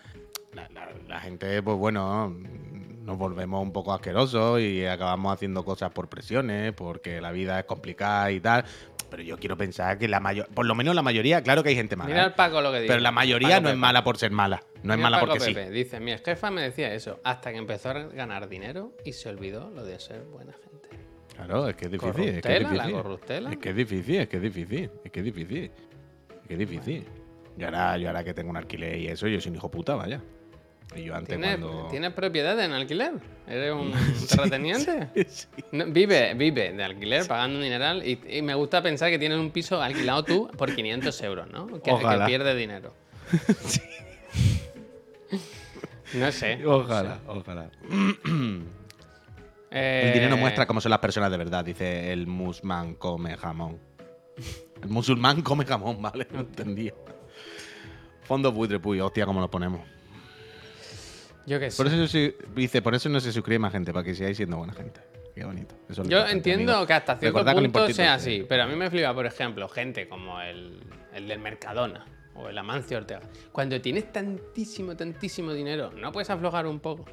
La, 0.55 0.69
la- 0.71 0.89
la 1.09 1.21
gente, 1.21 1.63
pues 1.63 1.77
bueno, 1.77 2.35
nos 3.03 3.19
volvemos 3.19 3.61
un 3.63 3.73
poco 3.73 3.93
asquerosos 3.93 4.61
y 4.61 4.87
acabamos 4.87 5.33
haciendo 5.35 5.65
cosas 5.65 5.91
por 5.91 6.09
presiones, 6.09 6.73
porque 6.73 7.21
la 7.21 7.33
vida 7.33 7.59
es 7.59 7.65
complicada 7.65 8.31
y 8.31 8.39
tal. 8.41 8.65
Pero 9.13 9.25
yo 9.25 9.37
quiero 9.37 9.59
pensar 9.59 9.99
que 9.99 10.09
la 10.09 10.21
mayor, 10.21 10.49
por 10.55 10.65
lo 10.65 10.75
menos 10.75 10.95
la 10.95 11.03
mayoría, 11.03 11.43
claro 11.43 11.63
que 11.63 11.69
hay 11.69 11.75
gente 11.75 11.97
mala. 11.97 12.09
Mira 12.09 12.23
¿eh? 12.23 12.25
al 12.25 12.35
Paco 12.35 12.63
lo 12.63 12.73
que 12.73 12.79
dice. 12.79 12.89
pero 12.89 13.03
la 13.03 13.13
mayoría 13.13 13.57
Paco 13.57 13.61
no 13.65 13.69
es 13.69 13.77
mala 13.77 14.03
por 14.03 14.17
ser 14.17 14.31
mala. 14.31 14.63
No 14.83 14.95
es 14.95 14.99
mala 14.99 15.21
Paco 15.21 15.33
porque 15.33 15.45
sí. 15.45 15.53
Pepe, 15.53 15.71
Dice, 15.71 16.01
mi 16.01 16.17
jefa 16.17 16.51
me 16.51 16.63
decía 16.63 16.95
eso 16.95 17.21
hasta 17.23 17.53
que 17.53 17.59
empezó 17.59 17.91
a 17.91 17.93
ganar 17.93 18.49
dinero 18.49 18.97
y 19.05 19.13
se 19.13 19.29
olvidó 19.29 19.69
lo 19.69 19.85
de 19.85 20.01
ser 20.01 20.23
buena 20.23 20.55
gente. 20.55 20.89
Claro, 21.37 21.69
es 21.69 21.77
que 21.77 21.85
es 21.85 21.91
difícil. 21.91 22.25
Es 22.25 22.41
que 22.41 22.57
es 22.57 22.71
difícil. 22.71 23.47
Es 23.51 23.59
que 23.59 23.69
es 23.69 23.77
difícil, 23.77 24.17
es 24.17 24.29
que 24.29 24.37
es 24.39 24.43
difícil. 24.43 24.91
Es 25.05 25.11
que 25.11 25.21
es 25.21 25.25
difícil. 25.27 25.71
Es 26.41 26.49
que 26.49 26.53
es 26.55 26.59
difícil. 26.59 27.05
Yo 27.59 27.67
ahora, 27.67 27.99
yo 27.99 28.09
ahora 28.09 28.25
que 28.25 28.33
tengo 28.33 28.49
un 28.49 28.57
alquiler 28.57 28.97
y 28.97 29.09
eso, 29.09 29.29
yo 29.29 29.39
soy 29.43 29.51
un 29.51 29.57
hijo 29.57 29.71
puta, 29.71 29.95
vaya. 29.95 30.23
Y 30.95 31.05
yo 31.05 31.15
antes 31.15 31.39
¿Tienes, 31.39 31.59
cuando. 31.59 31.89
¿Tienes 31.91 32.13
propiedades 32.13 32.65
en 32.65 32.73
alquiler? 32.73 33.13
¿Eres 33.47 33.73
un 33.73 33.93
terrateniente? 34.29 35.09
Sí. 35.29 35.47
No, 35.73 35.87
vive, 35.87 36.35
vive 36.35 36.73
de 36.73 36.85
alquiler 36.85 37.27
pagando 37.27 37.57
un 37.59 37.63
dineral 37.65 38.07
y, 38.07 38.21
y 38.29 38.43
me 38.43 38.55
gusta 38.55 38.83
pensar 38.83 39.11
que 39.11 39.19
tienes 39.19 39.39
un 39.39 39.51
piso 39.51 39.81
alquilado 39.81 40.25
tú 40.25 40.51
por 40.57 40.75
500 40.75 41.23
euros, 41.23 41.49
¿no? 41.51 41.67
Que, 41.67 41.91
que 41.91 42.23
pierde 42.27 42.55
dinero. 42.55 42.95
No 46.15 46.31
sé. 46.31 46.65
Ojalá, 46.67 47.21
ojalá. 47.27 47.71
Eh, 49.75 50.09
El 50.09 50.13
dinero 50.13 50.37
muestra 50.37 50.67
cómo 50.67 50.83
son 50.83 50.91
las 50.91 50.99
personas 50.99 51.31
de 51.31 51.39
verdad, 51.39 51.65
dice 51.65 52.13
el 52.13 52.27
musulmán 52.27 52.95
come 52.97 53.39
jamón. 53.39 53.79
El 54.83 54.91
musulmán 54.91 55.41
come 55.41 55.65
jamón, 55.65 56.03
vale, 56.03 56.29
no 56.31 56.41
entendía. 56.41 56.93
Fondo 58.25 58.53
buitre, 58.53 58.79
puy, 58.81 59.01
hostia, 59.01 59.25
cómo 59.25 59.41
lo 59.41 59.51
ponemos. 59.51 59.81
Yo 61.47 61.59
que 61.59 61.71
sé. 61.71 61.77
Por 61.77 61.87
eso 61.87 61.97
yo 61.97 62.07
sí- 62.07 62.35
dice, 62.55 62.83
por 62.83 62.95
eso 62.95 63.09
no 63.09 63.21
se 63.21 63.33
suscribe 63.33 63.59
más 63.59 63.73
gente, 63.73 63.93
para 63.93 64.05
que 64.05 64.15
sigáis 64.15 64.37
siendo 64.37 64.57
buena 64.57 64.73
gente. 64.73 65.01
Qué 65.35 65.45
bonito. 65.45 65.75
Eso 65.89 66.03
Yo 66.05 66.27
entiendo 66.27 66.87
que 66.87 66.93
hasta 66.93 67.17
cierto 67.17 67.39
Recordad 67.39 67.63
punto 67.63 67.89
sea 67.93 68.15
así, 68.15 68.45
pero 68.49 68.65
a 68.65 68.67
mí 68.67 68.77
me 68.77 68.91
flipa, 68.91 69.15
por 69.15 69.27
ejemplo, 69.27 69.67
gente 69.69 70.07
como 70.07 70.41
el, 70.41 70.79
el 71.15 71.27
del 71.27 71.39
Mercadona 71.39 72.05
o 72.35 72.49
el 72.49 72.59
Amancio 72.59 72.99
Ortega. 72.99 73.23
Cuando 73.51 73.81
tienes 73.81 74.13
tantísimo, 74.13 74.95
tantísimo 74.95 75.53
dinero, 75.53 75.91
¿no 75.93 76.13
puedes 76.13 76.29
aflojar 76.29 76.67
un 76.67 76.81
poco? 76.81 77.07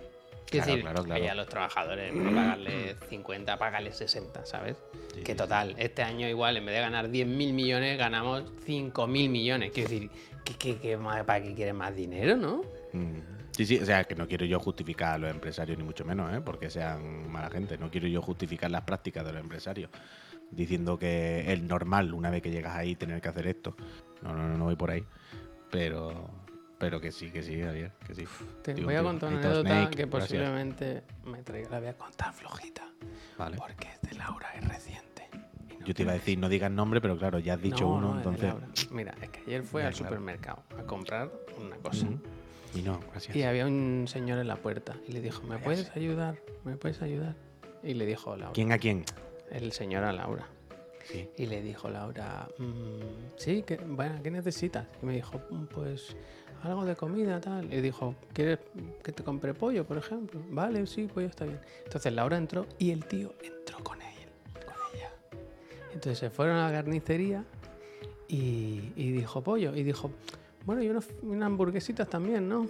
Claro, 0.50 0.66
decir, 0.66 0.82
claro, 0.82 1.04
claro. 1.04 1.32
a 1.32 1.36
los 1.36 1.48
trabajadores, 1.48 2.14
no 2.14 2.32
pagarle 2.34 2.96
50, 3.08 3.58
pagarle 3.58 3.94
60, 3.94 4.46
¿sabes? 4.46 4.78
que 5.24 5.36
total, 5.36 5.76
este 5.78 6.02
año 6.02 6.28
igual, 6.28 6.58
en 6.58 6.66
vez 6.66 6.76
de 6.76 6.82
ganar 6.82 7.10
10.000 7.10 7.54
millones, 7.54 7.98
ganamos 7.98 8.46
5.000 8.66 9.30
millones. 9.30 9.72
Quiero 9.72 9.90
decir, 9.90 10.10
¿qué, 10.44 10.54
qué, 10.56 10.78
qué 10.78 10.98
¿para 10.98 11.42
qué 11.42 11.54
quieres 11.54 11.76
más 11.76 11.96
dinero, 11.96 12.36
no? 12.36 12.64
Mm. 12.94 13.39
Sí, 13.60 13.66
sí, 13.66 13.78
o 13.78 13.86
sea, 13.86 14.06
que 14.06 14.16
no 14.16 14.26
quiero 14.26 14.46
yo 14.46 14.58
justificar 14.58 15.16
a 15.16 15.18
los 15.18 15.30
empresarios, 15.32 15.78
ni 15.78 15.84
mucho 15.84 16.06
menos, 16.06 16.34
¿eh? 16.34 16.40
porque 16.40 16.70
sean 16.70 17.30
mala 17.30 17.50
gente. 17.50 17.78
No 17.78 17.92
quiero 17.92 18.08
yo 18.08 18.22
justificar 18.22 18.72
las 18.72 18.84
prácticas 18.84 19.26
de 19.26 19.34
los 19.34 19.42
empresarios, 19.42 19.92
diciendo 20.50 20.98
que 20.98 21.52
es 21.52 21.62
normal 21.62 22.14
una 22.14 22.30
vez 22.30 22.42
que 22.42 22.52
llegas 22.52 22.74
ahí 22.78 22.96
tener 22.96 23.20
que 23.20 23.28
hacer 23.28 23.48
esto. 23.48 23.76
No, 24.22 24.34
no, 24.34 24.48
no, 24.48 24.58
no 24.58 24.64
voy 24.64 24.78
por 24.78 24.92
ahí. 24.92 25.04
Pero, 25.70 26.30
pero 26.78 27.02
que 27.02 27.12
sí, 27.12 27.32
que 27.32 27.44
sí, 27.44 27.62
Javier, 27.62 27.92
que 28.08 28.16
sí. 28.16 28.24
Te 28.64 28.76
Digo, 28.76 28.88
voy 28.88 28.96
a 28.96 29.04
contar 29.04 29.28
una 29.30 29.40
anécdota 29.40 29.70
Snake, 29.70 29.90
que 29.98 30.06
gracias. 30.06 30.22
posiblemente 30.22 31.04
me 31.26 31.44
traiga. 31.44 31.70
La 31.70 31.80
voy 31.82 31.90
a 31.90 31.98
contar 31.98 32.34
flojita. 32.34 32.88
Vale. 33.38 33.58
Porque 33.58 33.90
es 33.90 34.10
de 34.10 34.18
Laura, 34.18 34.48
es 34.56 34.66
reciente. 34.70 35.28
No 35.82 35.86
Yo 35.86 35.94
te 35.94 36.04
iba 36.04 36.14
a 36.14 36.16
decir, 36.16 36.40
no 36.40 36.48
digas 36.48 36.72
nombre, 36.72 37.02
pero 37.02 37.18
claro, 37.18 37.40
ya 37.40 37.56
has 37.56 37.62
dicho 37.62 37.84
No, 37.84 37.90
uno, 37.96 38.14
no, 38.14 38.18
entonces. 38.20 38.90
Mira, 38.90 39.14
es 39.22 39.30
que 39.32 39.42
ayer 39.42 39.64
fue 39.64 39.84
al 39.84 39.92
claro. 39.92 40.06
supermercado 40.06 40.64
a 40.78 40.84
comprar 40.84 41.30
una 41.58 41.76
cosa. 41.76 42.08
Y 42.74 42.82
no, 42.82 43.00
gracias. 43.12 43.36
Y 43.36 43.44
había 43.44 43.66
un 43.66 44.06
señor 44.08 44.40
en 44.40 44.48
la 44.48 44.56
puerta 44.58 44.96
y 45.08 45.12
le 45.14 45.22
dijo, 45.22 45.44
¿me 45.44 45.58
puedes 45.58 45.90
ayudar? 45.96 46.38
¿Me 46.64 46.76
puedes 46.78 47.02
ayudar? 47.02 47.36
Y 47.84 47.94
le 47.94 48.06
dijo 48.06 48.36
Laura. 48.36 48.54
¿Quién 48.54 48.72
a 48.72 48.78
quién? 48.78 49.06
El 49.52 49.72
señor 49.72 50.04
a 50.04 50.14
Laura. 50.14 50.48
Sí. 51.06 51.28
Y 51.38 51.48
le 51.48 51.62
dijo 51.64 51.90
Laura, 51.90 52.48
"Mm, 52.60 53.36
sí, 53.38 53.64
que, 53.64 53.78
bueno, 53.78 54.22
¿qué 54.22 54.30
necesitas? 54.30 54.86
Y 55.02 55.06
me 55.08 55.14
dijo, 55.16 55.42
"Mm, 55.50 55.66
pues 55.66 56.16
algo 56.62 56.86
de 56.86 56.96
comida, 56.96 57.40
tal. 57.40 57.74
Y 57.74 57.82
dijo, 57.82 58.16
¿quieres 58.34 58.60
que 59.02 59.12
te 59.14 59.24
compre 59.24 59.54
pollo, 59.54 59.86
por 59.86 59.98
ejemplo? 59.98 60.42
Vale, 60.50 60.86
sí, 60.88 61.08
pollo 61.08 61.28
está 61.28 61.46
bien. 61.46 61.60
Entonces 61.86 62.14
Laura 62.14 62.38
entró 62.38 62.68
y 62.78 62.92
el 62.92 63.06
tío 63.06 63.34
entró 63.42 63.82
con 63.84 64.00
él, 64.02 64.28
con 64.54 64.76
ella. 64.94 65.10
Entonces 65.94 66.18
se 66.20 66.30
fueron 66.30 66.58
a 66.58 66.68
la 66.70 66.74
carnicería 66.74 67.46
y, 68.28 68.92
y 68.96 69.12
dijo 69.12 69.42
pollo. 69.42 69.74
Y 69.76 69.84
dijo, 69.84 70.12
bueno, 70.70 70.84
y 70.84 70.90
unos, 70.90 71.08
unas 71.24 71.48
hamburguesitas 71.48 72.08
también, 72.08 72.48
¿no? 72.48 72.68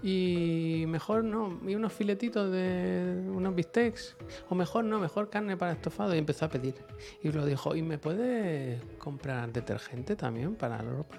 Y 0.00 0.84
mejor 0.86 1.24
no, 1.24 1.58
y 1.66 1.74
unos 1.74 1.92
filetitos 1.92 2.52
de 2.52 3.20
unos 3.34 3.52
bistecs. 3.52 4.14
O 4.48 4.54
mejor 4.54 4.84
no, 4.84 5.00
mejor 5.00 5.28
carne 5.28 5.56
para 5.56 5.72
estofado. 5.72 6.14
Y 6.14 6.18
empezó 6.18 6.44
a 6.44 6.50
pedir. 6.50 6.76
Y 7.24 7.32
lo 7.32 7.44
dijo, 7.44 7.74
¿y 7.74 7.82
me 7.82 7.98
puede 7.98 8.78
comprar 8.98 9.52
detergente 9.52 10.14
también 10.14 10.54
para 10.54 10.80
la 10.80 10.88
ropa? 10.88 11.16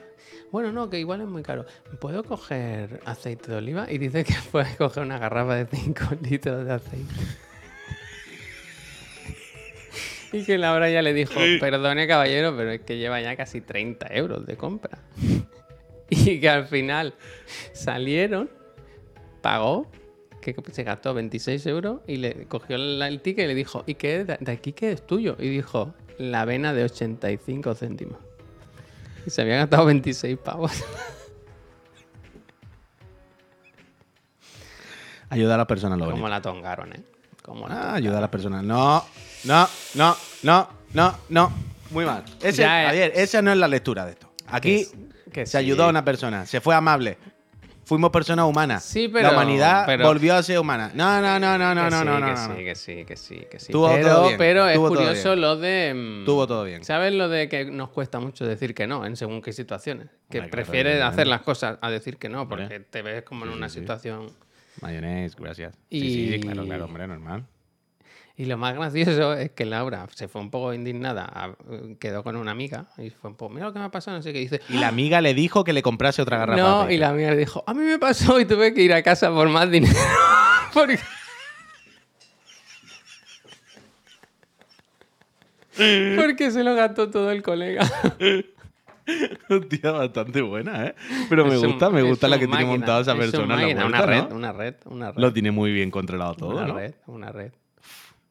Bueno, 0.50 0.72
no, 0.72 0.90
que 0.90 0.98
igual 0.98 1.20
es 1.20 1.28
muy 1.28 1.44
caro. 1.44 1.66
¿Puedo 2.00 2.24
coger 2.24 3.02
aceite 3.04 3.52
de 3.52 3.58
oliva? 3.58 3.92
Y 3.92 3.98
dice 3.98 4.24
que 4.24 4.36
puede 4.54 4.78
coger 4.78 5.04
una 5.04 5.20
garrafa 5.20 5.56
de 5.56 5.66
5 5.66 6.06
litros 6.22 6.66
de 6.66 6.72
aceite. 6.72 7.14
Y 10.34 10.44
que 10.44 10.58
Laura 10.58 10.90
ya 10.90 11.02
le 11.02 11.14
dijo, 11.14 11.34
perdone 11.60 12.06
caballero, 12.06 12.56
pero 12.56 12.72
es 12.72 12.82
que 12.82 12.98
lleva 12.98 13.22
ya 13.22 13.38
casi 13.38 13.62
30 13.62 14.08
euros 14.12 14.46
de 14.46 14.58
compra. 14.58 15.00
Y 16.10 16.40
que 16.40 16.50
al 16.50 16.68
final 16.68 17.14
salieron, 17.74 18.50
pagó, 19.42 19.90
que 20.42 20.56
se 20.72 20.84
gastó 20.84 21.14
26 21.14 21.66
euros 21.66 22.00
y 22.08 22.16
le 22.18 22.46
cogió 22.46 22.78
el, 22.78 23.02
el 23.02 23.22
ticket 23.22 23.44
y 23.46 23.48
le 23.48 23.56
dijo, 23.56 23.84
¿y 23.86 23.96
qué 23.96 24.24
de, 24.24 24.38
de 24.40 24.52
aquí 24.52 24.72
qué 24.72 24.92
es 24.94 25.06
tuyo? 25.06 25.36
Y 25.40 25.50
dijo, 25.50 25.94
la 26.18 26.42
avena 26.42 26.74
de 26.74 26.84
85 26.86 27.76
céntimos. 27.76 28.18
Y 29.26 29.30
se 29.30 29.42
había 29.42 29.58
gastado 29.58 29.86
26 29.86 30.38
pavos. 30.38 30.72
Ayuda 35.30 35.56
a 35.56 35.58
las 35.58 35.68
personas, 35.68 35.98
lo 35.98 36.06
bonito. 36.06 36.22
Como 36.22 36.30
la 36.30 36.42
tongaron, 36.42 36.94
¿eh? 36.94 37.04
Como 37.42 37.68
la 37.68 37.76
Ah, 37.92 37.96
ayuda 37.96 38.20
a 38.20 38.22
las 38.22 38.30
personas. 38.30 38.64
No, 38.64 39.04
no, 39.44 39.68
no, 39.96 40.16
no, 40.44 40.70
no, 40.94 41.16
no. 41.30 41.52
Muy 41.92 42.06
mal. 42.06 42.24
Ese. 42.42 42.66
Javier, 42.66 43.12
esa 43.16 43.42
no 43.42 43.52
es 43.52 43.58
la 43.58 43.68
lectura 43.68 44.06
de 44.06 44.12
esto. 44.12 44.32
Aquí 44.48 44.88
que 45.42 45.46
se 45.46 45.52
sí. 45.52 45.58
ayudó 45.58 45.84
a 45.86 45.90
una 45.90 46.04
persona, 46.04 46.46
se 46.46 46.60
fue 46.62 46.74
amable. 46.76 47.18
Fuimos 47.86 48.10
personas 48.10 48.46
humanas. 48.46 48.84
Sí, 48.84 49.08
pero- 49.08 49.30
La 49.30 49.34
humanidad 49.34 49.86
pero- 49.86 50.06
volvió 50.08 50.36
a 50.36 50.44
ser 50.44 50.60
humana. 50.60 50.92
No, 50.94 51.22
no, 51.22 51.40
no, 51.40 51.58
no, 51.58 51.74
no, 51.74 51.90
no, 51.90 52.00
sí, 52.00 52.06
no, 52.06 52.20
no. 52.20 52.26
que 52.26 52.32
no. 52.34 52.56
sí, 52.58 52.64
que 52.66 52.76
sí, 52.76 53.06
que 53.06 53.16
sí, 53.16 53.36
que 53.50 53.60
sí. 53.60 53.66
Estuvo 53.68 53.88
pero, 53.88 54.08
todo 54.10 54.26
bien, 54.26 54.38
pero 54.38 54.68
es 54.68 54.78
curioso 54.78 55.36
lo 55.38 55.56
de. 55.56 55.94
mm, 55.96 56.20
Estuvo 56.20 56.46
todo 56.48 56.64
bien. 56.66 56.84
¿Sabes 56.84 57.14
lo 57.14 57.30
de 57.30 57.48
que 57.48 57.64
nos 57.66 57.90
cuesta 57.90 58.20
mucho 58.20 58.46
decir 58.46 58.74
que 58.76 58.88
no 58.88 59.06
en 59.06 59.16
según 59.16 59.42
qué 59.42 59.54
situaciones? 59.54 60.08
Que 60.30 60.42
prefieres 60.44 61.02
hacer 61.02 61.28
las 61.28 61.42
cosas 61.44 61.78
a 61.82 61.90
decir 61.90 62.18
que 62.18 62.28
no, 62.28 62.50
porque 62.50 62.82
te 62.82 63.02
ves 63.04 63.24
como 63.24 63.46
en 63.46 63.52
una 63.52 63.70
situación. 63.70 64.32
Mayonnaise, 64.82 65.36
gracias. 65.40 65.74
Y- 65.90 66.02
Sí, 66.02 66.30
sí, 66.34 66.40
claro, 66.42 66.66
claro, 66.66 66.86
hombre, 66.86 67.08
normal. 67.08 67.46
Y 68.40 68.46
lo 68.46 68.56
más 68.56 68.76
gracioso 68.76 69.34
es 69.34 69.50
que 69.52 69.66
Laura 69.66 70.06
se 70.14 70.28
fue 70.28 70.40
un 70.42 70.52
poco 70.52 70.72
indignada, 70.72 71.26
a- 71.26 71.56
quedó 72.00 72.24
con 72.24 72.36
una 72.36 72.52
amiga 72.52 72.86
y 73.00 73.10
fue 73.10 73.32
un 73.32 73.36
poco, 73.36 73.52
mira 73.54 73.66
lo 73.66 73.74
que 73.74 73.80
me 73.80 73.86
ha 73.86 73.90
pasado, 73.92 74.16
no 74.18 74.22
sé 74.22 74.32
qué. 74.32 74.38
Dice, 74.40 74.62
Y 74.70 74.78
la 74.78 74.90
amiga 74.90 75.22
le 75.22 75.34
dijo 75.34 75.64
que 75.64 75.74
le 75.74 75.82
comprase 75.82 76.22
otra 76.22 76.38
garrafa. 76.38 76.62
no, 76.62 76.92
y 76.92 76.98
la 76.98 77.10
amiga 77.10 77.32
le 77.32 77.38
dijo, 77.38 77.64
a 77.66 77.74
mí 77.74 77.82
me 77.84 77.98
pasó 77.98 78.40
y 78.40 78.46
tuve 78.46 78.76
que 78.76 78.84
ir 78.84 78.94
a 78.94 79.02
casa 79.02 79.32
por 79.32 79.50
más 79.50 79.72
dinero. 79.72 79.96
Porque- 80.74 81.00
Porque 86.16 86.52
se 86.52 86.64
lo 86.64 86.76
gastó 86.76 87.10
todo 87.10 87.32
el 87.32 87.42
colega. 87.44 87.84
Hostia, 89.50 89.92
bastante 89.92 90.42
buena, 90.42 90.88
¿eh? 90.88 90.96
Pero 91.30 91.46
me 91.46 91.56
Es 91.56 91.62
un- 91.62 91.70
gusta, 91.72 91.90
me 91.90 92.02
gusta 92.02 92.28
la 92.28 92.38
que 92.38 92.48
tiene 92.48 92.66
montada 92.66 93.02
esa 93.02 93.16
persona 93.16 93.64
en 93.70 93.78
la 93.78 93.86
una 93.86 94.02
red, 94.02 94.24
¿no? 94.30 94.36
una 94.36 94.52
red, 94.52 94.76
una 94.86 95.12
red. 95.12 95.22
Lo 95.22 95.32
tiene 95.32 95.52
muy 95.52 95.72
bien 95.72 95.90
controlado 95.92 96.36
todo, 96.36 96.50
una 96.58 96.68
¿no? 96.68 96.76
red, 96.76 96.94
una 97.08 97.32
red. 97.32 97.52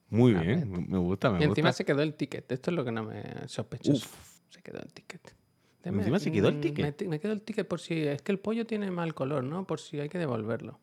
Muy 0.09 0.35
bien, 0.35 0.87
me 0.89 0.99
gusta, 0.99 1.31
me 1.31 1.41
Y 1.41 1.45
encima 1.45 1.73
se 1.73 1.85
quedó 1.85 2.03
el 2.03 2.15
ticket. 2.15 2.51
Esto 2.51 2.71
es 2.71 2.77
lo 2.77 2.85
que 2.85 2.93
no 2.93 3.05
me 3.05 3.49
sospechoso. 3.49 4.09
Se 4.51 4.63
quedó 4.63 4.79
el 4.81 4.93
ticket. 4.93 5.35
Deme- 5.83 5.99
Encima 5.99 6.19
se 6.19 6.31
quedó 6.31 6.49
el 6.49 6.57
mm, 6.57 6.61
ticket. 6.61 7.03
Me, 7.03 7.09
me 7.09 7.21
quedó 7.21 7.33
el 7.33 7.43
ticket 7.43 7.67
por 7.67 7.81
si. 7.81 8.07
Es 8.07 8.23
que 8.23 8.33
el 8.33 8.39
pollo 8.39 8.67
tiene 8.67 8.91
mal 8.91 9.15
color, 9.15 9.43
¿no? 9.43 9.67
Por 9.67 9.81
si 9.81 9.99
hay 10.01 10.09
que 10.09 10.19
devolverlo. 10.19 10.79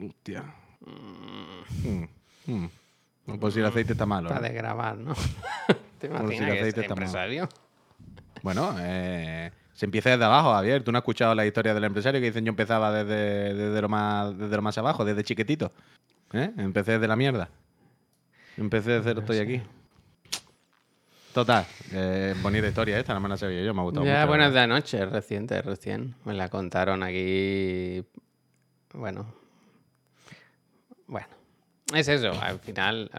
Hostia. 0.00 0.54
Mm, 0.80 2.04
mm. 2.52 2.70
No, 3.26 3.40
pues 3.40 3.54
si 3.54 3.60
el 3.60 3.66
aceite 3.66 3.92
está 3.92 4.06
malo. 4.06 4.28
Para 4.28 4.40
¿no? 4.40 4.46
desgravar, 4.46 4.98
¿no? 4.98 5.14
¿Te 5.98 6.08
Como 6.08 6.28
si 6.28 6.36
el 6.36 6.46
que 6.46 6.52
es 6.52 6.60
aceite 6.60 6.80
está 6.82 6.94
malo. 6.94 7.48
Bueno, 8.42 8.76
eh, 8.78 9.50
se 9.72 9.86
empieza 9.86 10.10
desde 10.10 10.24
abajo, 10.24 10.52
Javier. 10.52 10.84
Tú 10.84 10.92
no 10.92 10.98
has 10.98 11.02
escuchado 11.02 11.34
la 11.34 11.46
historia 11.46 11.72
del 11.72 11.84
empresario 11.84 12.20
que 12.20 12.26
dicen 12.26 12.44
yo 12.44 12.50
empezaba 12.50 12.92
desde, 12.92 13.54
desde, 13.54 13.80
lo, 13.80 13.88
más, 13.88 14.36
desde 14.36 14.54
lo 14.54 14.62
más 14.62 14.76
abajo, 14.76 15.04
desde 15.04 15.24
chiquitito. 15.24 15.72
¿Eh? 16.32 16.52
Empecé 16.58 16.92
desde 16.92 17.08
la 17.08 17.16
mierda. 17.16 17.48
Empecé 18.56 18.92
de 18.92 19.02
cero, 19.02 19.20
estoy 19.20 19.38
aquí. 19.38 19.62
Total, 21.32 21.66
eh, 21.92 22.34
bonita 22.42 22.68
historia 22.68 22.98
esta, 22.98 23.12
no 23.12 23.18
me 23.20 23.28
la 23.28 23.36
sabía 23.36 23.60
yo, 23.62 23.74
me 23.74 23.80
ha 23.80 23.84
gustado 23.84 24.06
Ya, 24.06 24.18
mucho. 24.20 24.28
bueno, 24.28 24.46
es 24.46 24.52
de 24.54 24.60
anoche, 24.60 25.02
es 25.02 25.10
reciente, 25.10 25.58
es 25.58 25.64
recién. 25.64 26.14
Me 26.24 26.32
la 26.32 26.48
contaron 26.48 27.02
aquí. 27.02 28.04
Bueno. 28.92 29.26
Bueno. 31.08 31.26
es 31.92 32.06
eso, 32.08 32.30
al 32.40 32.60
final, 32.60 33.10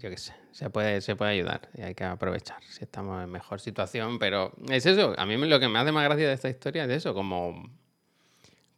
yo 0.00 0.10
qué 0.10 0.16
sé, 0.18 0.34
se 0.50 0.68
puede, 0.70 1.00
se 1.00 1.14
puede 1.16 1.30
ayudar 1.32 1.68
y 1.74 1.82
hay 1.82 1.94
que 1.94 2.04
aprovechar 2.04 2.62
si 2.64 2.82
estamos 2.84 3.22
en 3.22 3.30
mejor 3.30 3.60
situación, 3.60 4.18
pero 4.18 4.52
es 4.68 4.84
eso, 4.84 5.14
a 5.16 5.24
mí 5.24 5.36
lo 5.36 5.60
que 5.60 5.68
me 5.68 5.78
hace 5.78 5.92
más 5.92 6.04
gracia 6.04 6.26
de 6.28 6.34
esta 6.34 6.48
historia 6.48 6.84
es 6.84 6.90
eso, 6.90 7.14
como, 7.14 7.70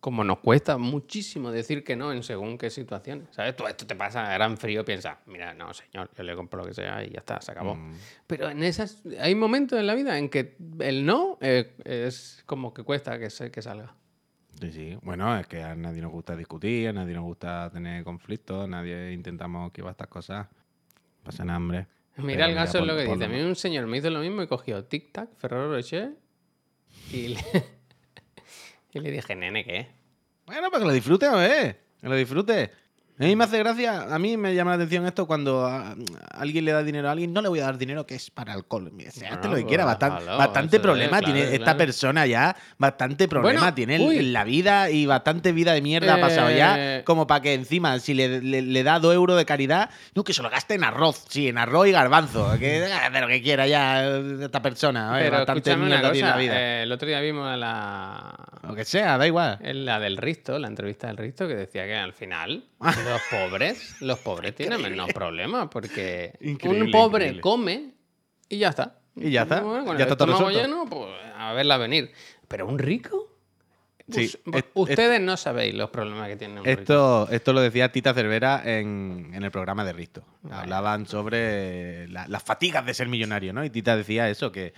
como 0.00 0.22
nos 0.22 0.38
cuesta 0.38 0.78
muchísimo 0.78 1.50
decir 1.50 1.82
que 1.82 1.96
no 1.96 2.12
en 2.12 2.22
según 2.22 2.56
qué 2.56 2.70
situaciones, 2.70 3.28
¿sabes? 3.32 3.56
Tú 3.56 3.66
esto 3.66 3.86
te 3.86 3.96
pasa, 3.96 4.34
era 4.34 4.46
en 4.46 4.56
frío, 4.56 4.84
piensa, 4.84 5.18
mira, 5.26 5.54
no, 5.54 5.74
señor, 5.74 6.10
yo 6.16 6.22
le 6.22 6.36
compro 6.36 6.60
lo 6.60 6.66
que 6.66 6.74
sea 6.74 7.04
y 7.04 7.10
ya 7.10 7.18
está, 7.18 7.40
se 7.40 7.50
acabó. 7.50 7.74
Mm. 7.74 7.94
Pero 8.26 8.48
en 8.48 8.62
esas, 8.62 9.02
hay 9.20 9.34
momentos 9.34 9.78
en 9.78 9.86
la 9.86 9.94
vida 9.94 10.18
en 10.18 10.28
que 10.28 10.56
el 10.80 11.04
no 11.04 11.38
eh, 11.40 11.74
es 11.84 12.42
como 12.46 12.72
que 12.72 12.84
cuesta 12.84 13.18
que, 13.18 13.28
se, 13.30 13.50
que 13.50 13.60
salga. 13.60 13.94
Sí, 14.60 14.72
sí. 14.72 14.98
Bueno, 15.02 15.36
es 15.38 15.46
que 15.46 15.62
a 15.62 15.74
nadie 15.74 16.02
nos 16.02 16.12
gusta 16.12 16.36
discutir, 16.36 16.88
a 16.88 16.92
nadie 16.92 17.14
nos 17.14 17.24
gusta 17.24 17.70
tener 17.70 18.02
conflictos, 18.04 18.64
a 18.64 18.68
nadie 18.68 19.12
intentamos 19.12 19.66
esquivar 19.68 19.92
estas 19.92 20.08
cosas. 20.08 20.46
Pasan 21.22 21.50
hambre. 21.50 21.86
Mira 22.16 22.46
el 22.46 22.54
gaso 22.54 22.78
es 22.78 22.86
lo 22.86 22.96
que 22.96 23.04
dice. 23.04 23.24
A 23.24 23.28
mí 23.28 23.40
un 23.40 23.54
señor 23.54 23.86
me 23.86 23.98
hizo 23.98 24.10
lo 24.10 24.20
mismo 24.20 24.42
y 24.42 24.48
cogió 24.48 24.84
Tic 24.84 25.12
Tac, 25.12 25.34
Ferrero 25.36 25.70
Rocher 25.70 26.16
y 27.12 27.28
le, 27.34 27.40
y 28.92 29.00
le 29.00 29.10
dije, 29.10 29.34
nene, 29.34 29.64
¿qué? 29.64 29.86
Bueno, 30.46 30.70
para 30.70 30.80
que 30.80 30.86
lo 30.86 30.92
disfrute, 30.92 31.26
a 31.26 31.36
ver. 31.36 31.80
Que 32.00 32.08
lo 32.08 32.16
disfrute. 32.16 32.70
A 33.20 33.24
mí 33.24 33.34
me 33.34 33.42
hace 33.44 33.58
gracia, 33.58 34.14
a 34.14 34.18
mí 34.20 34.36
me 34.36 34.54
llama 34.54 34.70
la 34.70 34.76
atención 34.76 35.04
esto 35.04 35.26
cuando 35.26 35.66
a, 35.66 35.88
a 35.90 35.96
alguien 36.38 36.64
le 36.64 36.70
da 36.70 36.84
dinero 36.84 37.08
a 37.08 37.10
alguien, 37.12 37.32
no 37.32 37.42
le 37.42 37.48
voy 37.48 37.58
a 37.58 37.64
dar 37.64 37.76
dinero 37.76 38.06
que 38.06 38.14
es 38.14 38.30
para 38.30 38.52
alcohol. 38.52 38.90
Mira, 38.92 39.10
sea, 39.10 39.32
hazte 39.34 39.48
No, 39.48 39.54
lo 39.54 39.56
que 39.56 39.62
pues 39.62 39.68
quiera, 39.70 39.84
bastan- 39.84 40.20
déjalo, 40.20 40.38
bastante 40.38 40.76
es, 40.76 40.82
problema 40.82 41.18
claro, 41.18 41.34
tiene 41.34 41.52
esta 41.54 41.76
persona 41.76 42.26
ya, 42.26 42.54
bastante 42.78 43.26
problema 43.26 43.58
Bueno, 43.60 43.74
tiene 43.74 43.96
en- 43.96 44.02
uy. 44.02 44.18
en 44.18 44.32
la 44.32 44.44
vida 44.44 44.90
y 44.90 45.06
bastante 45.06 45.50
vida 45.50 45.72
de 45.72 45.82
mierda 45.82 46.14
ha 46.14 46.20
pasado 46.20 46.50
ya, 46.52 46.76
Eh. 46.98 47.02
como 47.04 47.26
para 47.26 47.40
que 47.42 47.54
encima, 47.54 47.98
si 47.98 48.14
le, 48.14 48.40
le- 48.40 48.62
le 48.62 48.82
da 48.84 49.00
dos 49.00 49.12
euros 49.12 49.36
de 49.36 49.44
caridad, 49.44 49.90
no, 50.14 50.22
que 50.22 50.32
se 50.32 50.40
lo 50.42 50.48
gaste 50.48 50.74
en 50.74 50.84
arroz, 50.84 51.24
sí, 51.28 51.48
en 51.48 51.58
arroz 51.58 51.88
y 51.88 51.90
garbanzo, 51.90 52.56
que 52.60 52.84
haga 52.92 53.20
lo 53.20 53.26
que 53.26 53.42
quiera 53.42 53.66
ya 53.66 54.04
eh, 54.06 54.38
esta 54.44 54.62
persona, 54.62 55.10
bastante 55.10 55.76
mierda 55.76 56.12
tiene 56.12 56.28
cosa. 56.28 56.36
la 56.36 56.36
vida. 56.40 56.52
eh, 56.56 56.82
el 56.84 56.92
otro 56.92 57.08
día 57.08 57.18
vimos 57.18 57.48
a 57.48 57.56
la, 57.56 58.32
Lo 58.62 58.76
que 58.76 58.84
sea, 58.84 59.18
da 59.18 59.26
igual. 59.26 59.58
en 59.60 59.84
la 59.84 59.98
del 59.98 60.16
Risto, 60.18 60.56
la 60.56 60.68
entrevista 60.68 61.08
del 61.08 61.16
Risto, 61.16 61.48
que 61.48 61.56
decía 61.56 61.84
que 61.84 61.96
al 61.96 62.12
final 62.12 62.62
los 62.80 63.20
pobres, 63.30 63.96
los 64.00 64.18
pobres 64.20 64.54
tienen 64.54 64.80
menos 64.80 65.12
problemas 65.12 65.68
porque 65.70 66.32
Increíble, 66.40 66.84
un 66.84 66.90
pobre 66.90 67.24
increíble. 67.24 67.40
come 67.40 67.90
y 68.48 68.58
ya 68.58 68.68
está. 68.68 68.98
Y 69.16 69.30
ya 69.30 69.42
está, 69.42 69.60
Bueno, 69.62 69.96
ya 69.98 70.04
está 70.04 70.16
todo 70.16 70.48
lleno, 70.50 70.86
pues 70.88 71.08
a 71.36 71.52
verla 71.52 71.76
venir. 71.76 72.12
Pero 72.46 72.66
un 72.66 72.78
rico. 72.78 73.24
Sí, 74.10 74.24
Us- 74.24 74.38
es- 74.54 74.64
ustedes 74.74 75.20
no 75.20 75.36
sabéis 75.36 75.74
los 75.74 75.90
problemas 75.90 76.28
que 76.28 76.36
tiene 76.36 76.60
un 76.60 76.64
rico. 76.64 76.80
Esto, 76.80 77.28
esto 77.30 77.52
lo 77.52 77.60
decía 77.60 77.92
Tita 77.92 78.14
Cervera 78.14 78.62
en, 78.64 79.32
en 79.34 79.42
el 79.44 79.50
programa 79.50 79.84
de 79.84 79.92
Risto. 79.92 80.24
Hablaban 80.50 81.04
sobre 81.06 82.08
la- 82.08 82.26
las 82.28 82.42
fatigas 82.42 82.86
de 82.86 82.94
ser 82.94 83.08
millonario, 83.08 83.52
¿no? 83.52 83.64
Y 83.64 83.70
Tita 83.70 83.96
decía 83.96 84.30
eso, 84.30 84.50
que, 84.50 84.72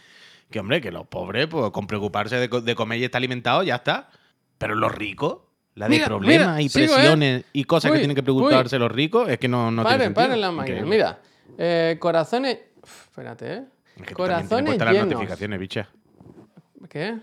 que 0.50 0.58
hombre, 0.58 0.80
que 0.80 0.90
los 0.90 1.06
pobres, 1.06 1.46
pues 1.46 1.70
con 1.70 1.86
preocuparse 1.86 2.36
de, 2.36 2.48
de 2.48 2.74
comer 2.74 2.98
y 2.98 3.04
estar 3.04 3.18
alimentados, 3.20 3.64
ya 3.66 3.76
está. 3.76 4.10
Pero 4.58 4.74
los 4.74 4.92
ricos, 4.92 5.38
la 5.74 5.86
de 5.86 5.90
Mira, 5.90 6.06
problemas 6.06 6.46
mira, 6.56 6.60
y 6.62 6.68
sigo, 6.68 6.92
¿eh? 6.92 6.96
presiones 6.96 7.44
y 7.52 7.64
cosas 7.64 7.90
Uy, 7.90 7.96
que 7.96 8.00
tienen 8.00 8.14
que 8.16 8.22
preocuparse 8.22 8.78
los 8.78 8.90
ricos, 8.90 9.28
es 9.28 9.38
que 9.38 9.48
no, 9.48 9.70
no 9.70 9.82
tiene 9.82 9.84
paren, 9.84 10.14
sentido. 10.14 10.28
paren 10.28 10.54
máquinas. 10.56 10.80
Increíble. 10.80 10.96
Mira, 10.96 11.18
eh, 11.58 11.96
corazones. 11.98 12.58
Uf, 12.82 13.04
espérate, 13.08 13.52
¿eh? 13.54 13.64
Es 13.96 14.02
que 14.06 14.14
corazones 14.14 14.64
puestas 14.66 14.86
las 14.86 14.94
llenos. 14.94 15.12
notificaciones, 15.12 15.58
bicha. 15.60 15.88
¿Qué? 16.88 17.18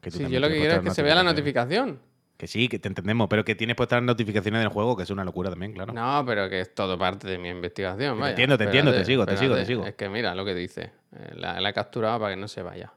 Que 0.00 0.10
Sí, 0.10 0.26
yo 0.28 0.38
lo 0.40 0.48
que 0.48 0.58
quiero 0.58 0.74
es 0.76 0.80
que 0.80 0.90
se 0.90 1.02
vea 1.02 1.14
la 1.16 1.22
notificación. 1.24 2.00
Que 2.36 2.46
sí, 2.46 2.68
que 2.68 2.78
te 2.78 2.86
entendemos, 2.86 3.26
pero 3.28 3.44
que 3.44 3.56
tienes 3.56 3.74
puestas 3.74 3.96
las 3.96 4.04
notificaciones 4.06 4.60
del 4.60 4.68
juego, 4.68 4.96
que 4.96 5.02
es 5.02 5.10
una 5.10 5.24
locura 5.24 5.50
también, 5.50 5.72
claro. 5.72 5.92
No, 5.92 6.22
pero 6.24 6.48
que 6.48 6.60
es 6.60 6.72
todo 6.72 6.96
parte 6.96 7.26
de 7.26 7.36
mi 7.36 7.48
investigación. 7.48 8.14
Te 8.14 8.20
vaya. 8.20 8.30
entiendo, 8.30 8.56
te 8.56 8.64
entiendo, 8.64 8.92
te 8.92 9.00
Espérate, 9.00 9.12
sigo, 9.12 9.26
te 9.26 9.36
sigo, 9.36 9.54
te 9.56 9.66
sigo. 9.66 9.84
Es 9.86 9.94
que 9.96 10.08
mira 10.08 10.36
lo 10.36 10.44
que 10.44 10.54
dice. 10.54 10.92
Eh, 11.16 11.32
la, 11.34 11.60
la 11.60 11.70
he 11.70 11.72
capturado 11.74 12.20
para 12.20 12.34
que 12.34 12.40
no 12.40 12.46
se 12.46 12.62
vaya. 12.62 12.92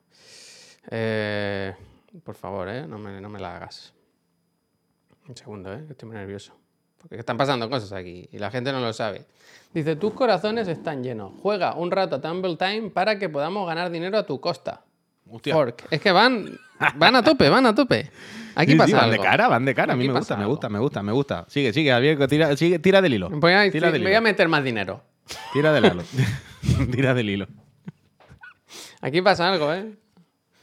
Eh, 0.91 1.74
por 2.24 2.36
favor, 2.36 2.70
¿eh? 2.70 2.86
No 2.88 2.99
me, 2.99 3.20
no 3.20 3.30
me 3.30 3.39
la 3.39 3.56
hagas. 3.56 3.93
Un 5.28 5.36
segundo, 5.36 5.74
¿eh? 5.74 5.84
Estoy 5.89 6.07
muy 6.09 6.17
nervioso. 6.17 6.53
Porque 6.99 7.15
están 7.17 7.38
pasando 7.38 7.69
cosas 7.69 7.91
aquí 7.93 8.28
y 8.32 8.38
la 8.38 8.51
gente 8.51 8.72
no 8.72 8.80
lo 8.80 8.93
sabe. 8.93 9.26
Dice, 9.74 9.95
tus 9.95 10.13
corazones 10.13 10.67
están 10.67 11.03
llenos. 11.03 11.34
Juega 11.41 11.74
un 11.76 11.89
rato 11.89 12.17
a 12.17 12.22
Tumble 12.22 12.57
Time 12.57 12.89
para 12.91 13.17
que 13.17 13.28
podamos 13.30 13.65
ganar 13.67 13.89
dinero 13.89 14.17
a 14.17 14.26
tu 14.26 14.39
costa. 14.39 14.84
Hostia. 15.30 15.53
Fork. 15.53 15.86
Es 15.89 16.01
que 16.01 16.11
van, 16.11 16.45
van 16.95 17.15
a 17.15 17.24
tope, 17.24 17.49
van 17.49 17.65
a 17.65 17.74
tope. 17.74 18.11
Aquí 18.53 18.72
Sí, 18.72 18.74
sí, 18.74 18.78
pasa 18.78 18.95
van 18.97 19.05
algo. 19.05 19.13
de 19.24 19.28
cara, 19.30 19.47
van 19.47 19.65
de 19.65 19.74
cara. 19.74 19.93
A 19.93 19.95
mí 19.95 20.07
me 20.07 20.13
gusta, 20.13 20.36
me 20.36 20.45
gusta, 20.45 20.69
me 20.69 20.80
gusta, 20.80 21.01
me 21.03 21.11
gusta. 21.11 21.45
Sigue, 21.47 21.72
sigue, 21.74 21.89
Javier, 21.91 22.28
tira, 22.28 22.55
sigue, 22.57 22.80
tira 22.80 23.01
del 23.01 23.13
hilo. 23.13 23.30
Voy 23.30 23.53
a, 23.53 23.72
tira 23.72 23.91
del 23.91 24.01
voy 24.01 24.09
hilo. 24.11 24.17
a 24.17 24.22
meter 24.22 24.47
más 24.49 24.63
dinero. 24.63 25.01
Tira 25.53 25.72
del 25.72 25.86
hilo. 25.86 26.03
tira 26.91 27.13
del 27.13 27.30
hilo. 27.30 27.47
Aquí 28.99 29.22
pasa 29.22 29.49
algo, 29.51 29.74
¿eh? 29.74 29.95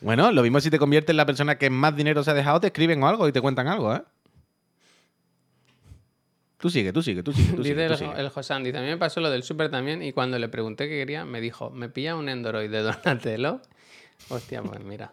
Bueno, 0.00 0.30
lo 0.30 0.42
mismo 0.42 0.60
si 0.60 0.70
te 0.70 0.78
conviertes 0.78 1.10
en 1.10 1.16
la 1.16 1.26
persona 1.26 1.58
que 1.58 1.70
más 1.70 1.96
dinero 1.96 2.22
se 2.22 2.30
ha 2.30 2.34
dejado, 2.34 2.60
te 2.60 2.68
escriben 2.68 3.02
o 3.02 3.08
algo 3.08 3.26
y 3.26 3.32
te 3.32 3.40
cuentan 3.40 3.66
algo, 3.66 3.94
¿eh? 3.96 4.02
Tú 6.58 6.70
sigue, 6.70 6.92
tú 6.92 7.02
sigue, 7.02 7.22
tú 7.22 7.32
sigue, 7.32 7.52
tú 7.52 7.62
Dice 7.62 7.74
sigue. 7.74 7.86
tú 7.86 7.92
el, 7.92 7.98
sigue. 7.98 8.20
el 8.20 8.28
Josan, 8.30 8.64
dice, 8.64 8.78
a 8.78 8.80
mí 8.80 8.88
me 8.88 8.96
pasó 8.98 9.20
lo 9.20 9.30
del 9.30 9.42
súper 9.42 9.70
también 9.70 10.02
y 10.02 10.12
cuando 10.12 10.38
le 10.38 10.48
pregunté 10.48 10.88
qué 10.88 10.96
quería, 10.98 11.24
me 11.24 11.40
dijo, 11.40 11.70
¿me 11.70 11.88
pilla 11.88 12.16
un 12.16 12.28
Endoroid 12.28 12.70
de 12.70 12.82
Donatello? 12.82 13.60
Hostia, 14.28 14.62
pues 14.62 14.80
mira. 14.82 15.12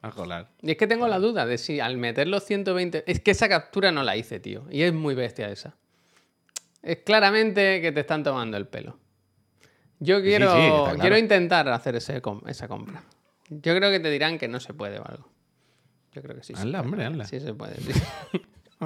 A 0.00 0.10
jolar. 0.10 0.50
Y 0.62 0.72
es 0.72 0.76
que 0.76 0.86
tengo 0.88 1.06
la 1.06 1.20
duda 1.20 1.46
de 1.46 1.58
si 1.58 1.78
al 1.78 1.96
meter 1.96 2.26
los 2.26 2.44
120... 2.44 3.04
Es 3.06 3.20
que 3.20 3.30
esa 3.30 3.48
captura 3.48 3.92
no 3.92 4.02
la 4.02 4.16
hice, 4.16 4.40
tío. 4.40 4.64
Y 4.70 4.82
es 4.82 4.92
muy 4.92 5.14
bestia 5.14 5.48
esa. 5.48 5.76
Es 6.82 6.98
claramente 7.04 7.80
que 7.80 7.92
te 7.92 8.00
están 8.00 8.24
tomando 8.24 8.56
el 8.56 8.66
pelo. 8.66 8.98
Yo 10.00 10.20
quiero, 10.20 10.52
sí, 10.52 10.60
está 10.60 10.82
claro. 10.82 10.98
quiero 10.98 11.18
intentar 11.18 11.68
hacer 11.68 11.94
ese 11.94 12.20
esa 12.46 12.66
compra. 12.66 13.04
Yo 13.48 13.76
creo 13.76 13.90
que 13.92 14.00
te 14.00 14.10
dirán 14.10 14.38
que 14.38 14.48
no 14.48 14.58
se 14.58 14.74
puede 14.74 14.98
o 14.98 15.06
algo. 15.06 15.28
Yo 16.12 16.22
creo 16.22 16.34
que 16.34 16.42
sí. 16.42 16.54
Hazla, 16.56 16.80
hombre, 16.80 17.04
hazla. 17.04 17.24
Sí 17.24 17.38
se 17.38 17.54
puede. 17.54 17.76
sí. 17.80 17.92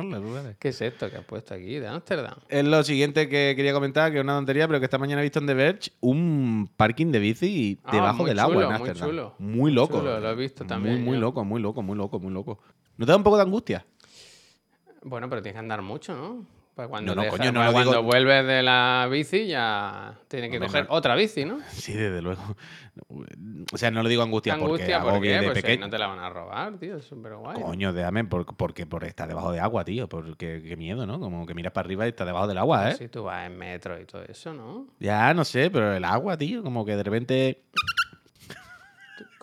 ¿Qué 0.58 0.68
es 0.68 0.80
esto 0.80 1.10
que 1.10 1.16
has 1.16 1.24
puesto 1.24 1.54
aquí 1.54 1.78
de 1.78 1.86
Ámsterdam? 1.88 2.34
Es 2.48 2.64
lo 2.64 2.82
siguiente 2.84 3.28
que 3.28 3.54
quería 3.56 3.72
comentar, 3.72 4.10
que 4.12 4.18
es 4.18 4.24
una 4.24 4.36
tontería, 4.36 4.66
pero 4.66 4.78
que 4.78 4.84
esta 4.86 4.98
mañana 4.98 5.20
he 5.22 5.24
visto 5.24 5.38
en 5.38 5.46
The 5.46 5.54
Verge 5.54 5.90
un 6.00 6.70
parking 6.76 7.12
de 7.12 7.18
bici 7.18 7.78
Ah, 7.84 7.92
debajo 7.92 8.18
muy 8.18 8.28
del 8.28 8.38
agua 8.38 8.54
chulo, 8.54 8.62
en 8.62 8.68
muy 8.68 8.76
Ámsterdam. 8.88 9.08
chulo. 9.10 9.34
Muy 9.38 9.70
loco. 9.72 9.98
Chulo, 9.98 10.20
lo 10.20 10.30
he 10.30 10.34
visto 10.34 10.64
también, 10.64 10.94
Muy, 10.96 11.02
muy 11.04 11.10
muy 11.14 11.18
loco, 11.18 11.44
muy 11.44 11.60
loco, 11.60 11.82
muy 11.82 11.96
loco, 11.96 12.18
muy 12.20 12.32
loco. 12.32 12.58
¿No 12.96 13.06
te 13.06 13.12
da 13.12 13.16
un 13.16 13.22
poco 13.24 13.36
de 13.36 13.42
angustia? 13.42 13.86
Bueno, 15.02 15.28
pero 15.28 15.42
tienes 15.42 15.54
que 15.54 15.60
andar 15.60 15.82
mucho, 15.82 16.14
¿no? 16.16 16.44
Para 16.76 16.88
cuando, 16.90 17.14
No, 17.14 17.22
no, 17.24 17.30
coño, 17.30 17.52
no 17.52 17.64
lo 17.64 17.72
cuando 17.72 17.90
digo- 17.92 18.02
vuelves 18.02 18.46
de 18.46 18.62
la 18.62 19.08
bici 19.10 19.46
ya 19.46 20.14
tienes 20.28 20.50
que 20.50 20.60
coger 20.60 20.84
otra 20.90 21.14
bici, 21.14 21.46
¿no? 21.46 21.58
Sí, 21.70 21.94
desde 21.94 22.20
luego. 22.20 22.42
O 23.72 23.78
sea, 23.78 23.90
no 23.90 24.02
lo 24.02 24.10
digo 24.10 24.22
angustia, 24.22 24.52
Angustia, 24.52 25.00
porque 25.00 25.10
¿por 25.10 25.22
qué? 25.22 25.34
agobio 25.34 25.40
de 25.40 25.46
Pues 25.52 25.62
pequeño. 25.62 25.86
no 25.86 25.90
te 25.90 25.96
la 25.98 26.06
van 26.06 26.18
a 26.18 26.28
robar, 26.28 26.76
tío, 26.78 26.96
es 26.98 27.04
súper 27.06 27.34
guay. 27.36 27.62
Coño, 27.62 27.94
déjame, 27.94 28.24
por- 28.24 28.44
porque 28.56 28.84
por 28.84 29.04
estar 29.04 29.26
debajo 29.26 29.52
de 29.52 29.60
agua, 29.60 29.86
tío. 29.86 30.06
Porque 30.06 30.62
qué 30.62 30.76
miedo, 30.76 31.06
¿no? 31.06 31.18
Como 31.18 31.46
que 31.46 31.54
miras 31.54 31.72
para 31.72 31.86
arriba 31.86 32.04
y 32.04 32.10
está 32.10 32.26
debajo 32.26 32.46
del 32.46 32.58
agua, 32.58 32.90
¿eh? 32.90 32.94
Si 32.96 33.08
tú 33.08 33.22
vas 33.24 33.46
en 33.46 33.56
metro 33.56 33.98
y 33.98 34.04
todo 34.04 34.22
eso, 34.24 34.52
¿no? 34.52 34.86
Ya, 35.00 35.32
no 35.32 35.44
sé, 35.46 35.70
pero 35.70 35.94
el 35.94 36.04
agua, 36.04 36.36
tío, 36.36 36.62
como 36.62 36.84
que 36.84 36.94
de 36.94 37.02
repente. 37.02 37.62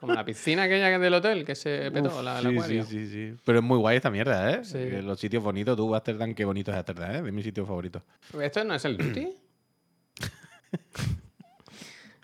Como 0.03 0.15
la 0.15 0.25
piscina 0.25 0.63
aquella 0.63 0.99
del 0.99 1.13
hotel 1.13 1.45
que 1.45 1.55
se 1.55 1.89
petó, 1.89 2.21
la, 2.21 2.41
la 2.41 2.49
sí. 2.63 2.83
Sí, 2.83 2.83
sí, 2.83 3.07
sí. 3.07 3.37
Pero 3.45 3.59
es 3.59 3.63
muy 3.63 3.77
guay 3.77 3.95
esta 3.95 4.11
mierda, 4.11 4.51
¿eh? 4.51 5.01
Los 5.01 5.17
sitios 5.17 5.41
bonitos, 5.41 5.77
tú, 5.77 5.95
Amsterdam, 5.95 6.33
qué 6.33 6.43
bonito 6.43 6.71
es 6.71 6.77
Amsterdam, 6.77 7.11
¿eh? 7.11 7.21
De 7.21 7.31
mis 7.31 7.45
sitios 7.45 7.65
favoritos. 7.65 8.03
¿Esto 8.37 8.65
no 8.65 8.75
es 8.75 8.83
el 8.83 8.97
Duty? 8.97 9.33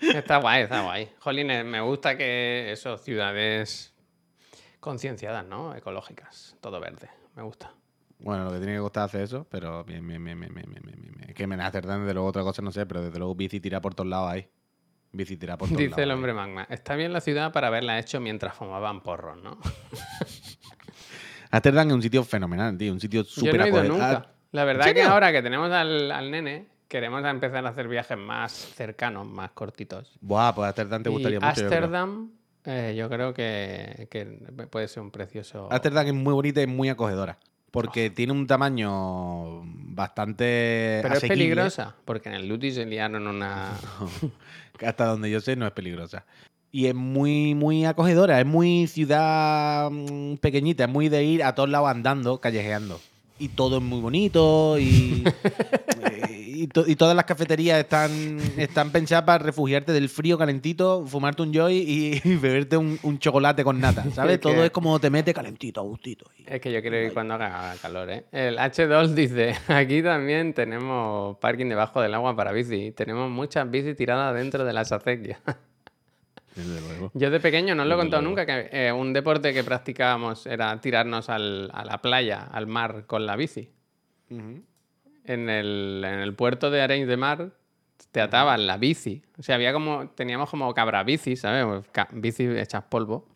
está 0.13 0.39
guay, 0.39 0.63
está 0.63 0.81
guay. 0.81 1.09
Jolines, 1.19 1.63
me 1.63 1.79
gusta 1.79 2.17
que 2.17 2.69
eso, 2.73 2.97
ciudades 2.97 3.93
concienciadas, 4.81 5.45
¿no? 5.45 5.73
Ecológicas, 5.73 6.57
todo 6.59 6.81
verde, 6.81 7.09
me 7.37 7.43
gusta. 7.43 7.73
Bueno, 8.19 8.43
lo 8.43 8.51
que 8.51 8.57
tiene 8.57 8.73
que 8.73 8.81
costar 8.81 9.05
hacer 9.05 9.21
eso, 9.21 9.47
pero 9.49 9.85
bien, 9.85 10.05
bien, 10.05 10.21
bien, 10.21 10.37
bien, 10.37 10.53
bien, 10.53 10.69
bien, 10.69 10.83
bien. 10.85 11.29
Es 11.29 11.33
que 11.33 11.43
en 11.43 11.53
Amsterdam, 11.53 12.01
desde 12.01 12.13
luego, 12.13 12.27
otra 12.27 12.43
cosa 12.43 12.61
no 12.61 12.73
sé, 12.73 12.85
pero 12.85 13.01
desde 13.01 13.17
luego 13.19 13.35
bici 13.35 13.61
tira 13.61 13.79
por 13.79 13.95
todos 13.95 14.09
lados 14.09 14.31
ahí. 14.31 14.49
Bici 15.11 15.37
tira 15.37 15.57
por 15.57 15.67
todos 15.67 15.79
lados. 15.81 15.89
Dice 15.95 16.03
el 16.03 16.11
hombre 16.11 16.33
magma. 16.33 16.67
Está 16.69 16.95
bien 16.95 17.11
la 17.13 17.21
ciudad 17.21 17.51
para 17.51 17.67
haberla 17.67 17.97
hecho 17.99 18.19
mientras 18.19 18.53
fumaban 18.55 19.01
porros, 19.01 19.41
¿no? 19.41 19.57
Amsterdam 21.51 21.87
es 21.87 21.93
un 21.93 22.01
sitio 22.01 22.23
fenomenal, 22.23 22.77
tío. 22.77 22.93
Un 22.93 22.99
sitio 22.99 23.23
Yo 23.23 23.29
súper 23.29 23.57
no 23.57 23.65
he 23.65 23.67
ido 23.69 23.77
acogedor. 23.77 23.93
nunca. 23.97 24.11
Ah, 24.27 24.31
La 24.51 24.63
verdad 24.65 24.87
¿en 24.87 24.93
que 24.93 25.01
ahora 25.01 25.31
que 25.31 25.41
tenemos 25.41 25.71
al, 25.71 26.11
al 26.11 26.29
nene, 26.29 26.67
queremos 26.87 27.23
empezar 27.25 27.65
a 27.65 27.69
hacer 27.69 27.87
viajes 27.87 28.17
más 28.17 28.51
cercanos, 28.51 29.25
más 29.25 29.51
cortitos. 29.51 30.17
Buah, 30.21 30.53
pues 30.53 30.67
Amsterdam 30.67 31.01
te 31.03 31.09
Y 31.09 31.13
gustaría 31.13 31.39
mucho. 31.39 31.49
yo 31.49 31.67
creo. 31.67 31.79
Ámsterdam, 31.79 32.31
eh, 32.65 32.93
yo 32.95 33.09
creo 33.09 33.33
que, 33.33 34.07
que 34.11 34.25
puede 34.69 34.87
ser 34.87 35.01
un 35.01 35.09
precioso. 35.11 35.67
Amsterdam 35.71 36.07
es 36.07 36.13
muy 36.13 36.33
bonita 36.33 36.61
y 36.61 36.67
muy 36.67 36.89
acogedora. 36.89 37.39
Porque 37.71 38.09
tiene 38.09 38.33
un 38.33 38.47
tamaño 38.47 39.61
bastante. 39.63 40.99
Pero 41.01 41.15
es 41.15 41.21
peligrosa, 41.21 41.95
porque 42.05 42.29
en 42.29 42.35
el 42.35 42.47
Luti 42.47 42.71
se 42.71 42.85
liaron 42.85 43.27
una. 43.27 43.71
hasta 44.85 45.05
donde 45.05 45.29
yo 45.29 45.41
sé 45.41 45.55
no 45.55 45.67
es 45.67 45.73
peligrosa. 45.73 46.25
Y 46.71 46.85
es 46.85 46.95
muy, 46.95 47.55
muy 47.55 47.85
acogedora, 47.85 48.39
es 48.39 48.45
muy 48.45 48.87
ciudad 48.87 49.89
mm, 49.89 50.35
pequeñita, 50.35 50.83
es 50.83 50.89
muy 50.89 51.09
de 51.09 51.23
ir 51.23 51.43
a 51.43 51.55
todos 51.55 51.69
lados 51.69 51.89
andando, 51.89 52.39
callejeando. 52.39 52.99
Y 53.39 53.49
todo 53.49 53.77
es 53.77 53.83
muy 53.83 54.01
bonito 54.01 54.77
y, 54.77 55.23
eh, 56.11 56.38
y, 56.63 56.67
to- 56.67 56.85
y 56.87 56.95
todas 56.95 57.15
las 57.15 57.25
cafeterías 57.25 57.79
están, 57.79 58.39
están 58.57 58.91
pensadas 58.91 59.23
para 59.25 59.43
refugiarte 59.43 59.91
del 59.93 60.09
frío 60.09 60.37
calentito, 60.37 61.05
fumarte 61.05 61.41
un 61.41 61.53
joy 61.53 61.77
y, 61.77 62.21
y 62.23 62.35
beberte 62.37 62.77
un, 62.77 62.99
un 63.03 63.19
chocolate 63.19 63.63
con 63.63 63.79
nata, 63.79 64.03
¿sabes? 64.11 64.33
Es 64.33 64.37
que- 64.39 64.49
Todo 64.53 64.63
es 64.63 64.71
como 64.71 64.99
te 64.99 65.09
mete 65.09 65.33
calentito, 65.33 65.79
a 65.81 65.83
gustito. 65.83 66.25
Y- 66.37 66.43
Es 66.47 66.59
que 66.61 66.71
yo 66.71 66.81
quiero 66.81 66.97
ir 67.01 67.13
cuando 67.13 67.33
haga 67.35 67.75
calor, 67.81 68.09
¿eh? 68.09 68.25
El 68.31 68.57
H2 68.57 69.09
dice, 69.09 69.55
aquí 69.67 70.01
también 70.03 70.53
tenemos 70.53 71.37
parking 71.37 71.67
debajo 71.67 72.01
del 72.01 72.13
agua 72.13 72.35
para 72.35 72.51
bici. 72.51 72.91
Tenemos 72.91 73.29
muchas 73.29 73.69
bicis 73.69 73.95
tiradas 73.95 74.35
dentro 74.35 74.65
de 74.65 74.73
las 74.73 74.91
acequias. 74.91 75.39
Desde 76.55 76.81
luego. 76.81 77.11
Yo 77.13 77.29
de 77.29 77.39
pequeño 77.39 77.73
no 77.75 77.83
os 77.83 77.87
lo 77.89 77.95
he 77.95 77.97
contado 77.97 78.21
nunca, 78.21 78.45
que 78.45 78.69
eh, 78.71 78.91
un 78.91 79.13
deporte 79.13 79.53
que 79.53 79.63
practicábamos 79.63 80.45
era 80.45 80.81
tirarnos 80.81 81.29
al- 81.29 81.69
a 81.73 81.85
la 81.85 82.01
playa, 82.01 82.41
al 82.51 82.67
mar, 82.67 83.05
con 83.05 83.25
la 83.25 83.35
bici. 83.35 83.69
En 85.29 85.49
el, 85.49 86.03
en 86.05 86.19
el 86.19 86.33
puerto 86.33 86.71
de 86.71 86.81
Arenys 86.81 87.07
de 87.07 87.15
Mar 87.17 87.51
te 88.11 88.19
ataban 88.21 88.65
la 88.65 88.77
bici. 88.77 89.21
O 89.37 89.43
sea, 89.43 89.55
había 89.55 89.71
como, 89.73 90.09
teníamos 90.09 90.49
como 90.49 90.73
cabra 90.73 91.03
bici, 91.03 91.35
¿sabes? 91.35 91.85
Ca- 91.91 92.07
bici 92.11 92.45
hechas 92.45 92.83
polvo. 92.83 93.27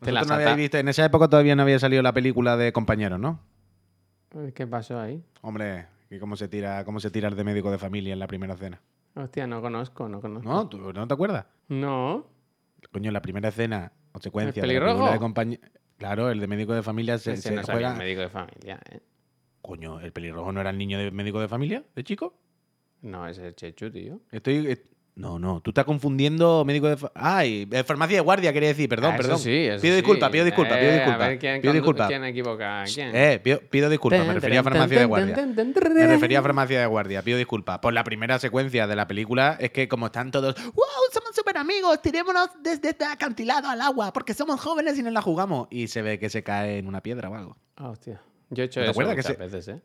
Te 0.00 0.12
las 0.12 0.26
no 0.28 0.34
habíais 0.34 0.50
ata- 0.52 0.56
visto- 0.56 0.78
en 0.78 0.88
esa 0.88 1.04
época 1.04 1.28
todavía 1.28 1.56
no 1.56 1.62
había 1.62 1.78
salido 1.78 2.02
la 2.02 2.12
película 2.12 2.56
de 2.56 2.72
compañeros, 2.72 3.18
¿no? 3.18 3.40
¿Qué 4.54 4.66
pasó 4.66 4.98
ahí? 5.00 5.22
Hombre, 5.42 5.86
que 6.08 6.18
cómo 6.18 6.36
se 6.36 6.48
tira, 6.48 6.84
cómo 6.84 7.00
se 7.00 7.10
tira 7.10 7.28
el 7.28 7.36
de 7.36 7.44
médico 7.44 7.70
de 7.70 7.78
familia 7.78 8.12
en 8.12 8.18
la 8.18 8.26
primera 8.26 8.54
escena. 8.54 8.80
Hostia, 9.14 9.46
no 9.46 9.60
conozco, 9.60 10.08
no 10.08 10.20
conozco. 10.20 10.48
¿No? 10.48 10.68
¿Tú 10.68 10.78
no 10.78 11.06
te 11.06 11.14
acuerdas? 11.14 11.46
No. 11.68 12.26
Coño, 12.92 13.10
la 13.10 13.20
primera 13.20 13.48
escena 13.50 13.92
o 14.12 14.20
secuencia 14.20 14.62
de 14.62 14.66
la 14.68 15.18
de. 15.18 15.58
Claro, 15.98 16.30
el 16.30 16.40
de 16.40 16.46
médico 16.48 16.72
de 16.74 16.82
familia 16.82 17.18
se, 17.18 17.32
Ese 17.34 17.50
se 17.50 17.54
no 17.54 17.62
juega. 17.62 17.94
médico 17.94 18.22
de 18.22 18.28
familia, 18.28 18.80
¿eh? 18.90 19.00
Coño, 19.62 20.00
¿el 20.00 20.12
pelirrojo 20.12 20.52
no 20.52 20.60
era 20.60 20.70
el 20.70 20.78
niño 20.78 20.98
de 20.98 21.10
médico 21.10 21.40
de 21.40 21.48
familia? 21.48 21.84
¿De 21.94 22.02
chico? 22.04 22.34
No, 23.02 23.26
ese 23.26 23.48
es 23.48 23.56
Chechu, 23.56 23.90
tío. 23.90 24.20
Estoy. 24.30 24.66
eh, 24.68 24.82
No, 25.14 25.38
no, 25.38 25.60
tú 25.60 25.72
estás 25.72 25.84
confundiendo 25.84 26.64
médico 26.64 26.88
de. 26.88 26.96
fa- 26.96 27.12
Ay, 27.14 27.68
eh, 27.70 27.84
farmacia 27.84 28.16
de 28.16 28.20
guardia, 28.22 28.50
quería 28.50 28.70
decir, 28.70 28.88
perdón, 28.88 29.10
Ah, 29.12 29.16
eso 29.16 29.22
perdón. 29.22 29.38
sí, 29.40 29.50
eso 29.66 29.82
pido 29.82 29.92
sí. 29.94 30.00
disculpas, 30.00 30.30
pido 30.30 30.44
disculpas, 30.46 30.78
pido 30.78 30.90
Eh, 30.90 30.94
disculpas. 30.94 31.20
A 31.22 31.28
ver 31.28 31.38
quién, 31.38 31.60
pido 31.60 31.72
disculpas. 31.74 32.08
quién 32.08 32.24
equivoca 32.24 32.82
a 32.82 32.84
quién. 32.86 33.10
Eh, 33.14 33.38
pido, 33.44 33.60
pido 33.68 33.90
disculpas, 33.90 34.26
me 34.26 34.32
refería 34.34 34.60
a 34.60 34.62
farmacia 34.62 34.98
de 35.00 35.04
guardia. 35.04 35.36
Me 35.36 36.06
refería 36.06 36.38
a 36.38 36.42
farmacia 36.42 36.80
de 36.80 36.86
guardia, 36.86 37.22
pido 37.22 37.36
disculpas. 37.36 37.78
Por 37.80 37.92
la 37.92 38.04
primera 38.04 38.38
secuencia 38.38 38.86
de 38.86 38.96
la 38.96 39.06
película 39.06 39.58
es 39.60 39.70
que 39.70 39.86
como 39.86 40.06
están 40.06 40.30
todos, 40.30 40.54
wow, 40.56 40.86
somos 41.12 41.34
súper 41.36 41.58
amigos, 41.58 42.00
tirémonos 42.00 42.48
desde 42.62 42.88
este 42.90 43.04
acantilado 43.04 43.68
al 43.68 43.82
agua, 43.82 44.14
porque 44.14 44.32
somos 44.32 44.58
jóvenes 44.60 44.98
y 44.98 45.02
nos 45.02 45.12
la 45.12 45.20
jugamos. 45.20 45.68
Y 45.70 45.88
se 45.88 46.00
ve 46.00 46.18
que 46.18 46.30
se 46.30 46.42
cae 46.42 46.78
en 46.78 46.86
una 46.88 47.02
piedra 47.02 47.28
o 47.28 47.34
algo. 47.34 47.56
Ah, 47.76 47.90
hostia. 47.90 48.22
Yo 48.54 48.62
he 48.62 48.66
hecho 48.66 48.80
¿Te 48.80 48.90
eso 48.90 49.00
que 49.00 49.06
muchas 49.16 49.26
se- 49.26 49.36
veces, 49.36 49.68
¿eh? 49.68 49.82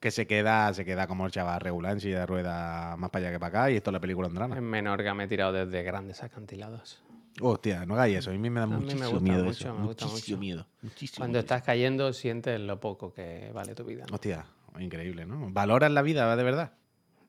Que 0.00 0.10
se 0.10 0.26
queda, 0.26 0.72
se 0.74 0.84
queda 0.84 1.06
como 1.06 1.24
el 1.26 1.32
chaval 1.32 1.60
regular 1.60 1.92
en 1.92 2.00
silla 2.00 2.18
de 2.20 2.26
ruedas 2.26 2.98
más 2.98 3.10
para 3.10 3.26
allá 3.26 3.32
que 3.34 3.40
para 3.40 3.60
acá 3.60 3.70
y 3.70 3.76
esto 3.76 3.90
es 3.90 3.92
la 3.92 4.00
película 4.00 4.28
en 4.28 4.34
drama. 4.34 4.56
En 4.56 4.64
Menorca 4.64 5.14
me 5.14 5.24
he 5.24 5.28
tirado 5.28 5.52
desde 5.52 5.82
grandes 5.82 6.22
acantilados. 6.22 7.02
Hostia, 7.40 7.86
no 7.86 7.94
hagáis 7.94 8.18
eso, 8.18 8.30
a 8.30 8.34
mí 8.34 8.50
me 8.50 8.60
da 8.60 8.66
mí 8.66 8.72
me 8.74 8.80
muchísimo 8.80 9.10
gusta 9.12 9.20
miedo 9.20 9.44
mucho, 9.44 9.64
eso. 9.68 9.74
me 9.74 9.86
gusta 9.86 10.04
muchísimo 10.06 10.36
mucho. 10.36 10.40
miedo. 10.40 10.66
Muchísimo 10.82 11.22
Cuando 11.22 11.36
miedo. 11.36 11.40
estás 11.40 11.62
cayendo, 11.62 12.12
sientes 12.12 12.60
lo 12.60 12.78
poco 12.80 13.12
que 13.14 13.50
vale 13.54 13.74
tu 13.74 13.84
vida. 13.84 14.04
¿no? 14.08 14.14
Hostia, 14.14 14.44
increíble, 14.78 15.24
¿no? 15.24 15.48
Valoras 15.50 15.90
la 15.92 16.02
vida, 16.02 16.34
de 16.36 16.42
verdad. 16.42 16.72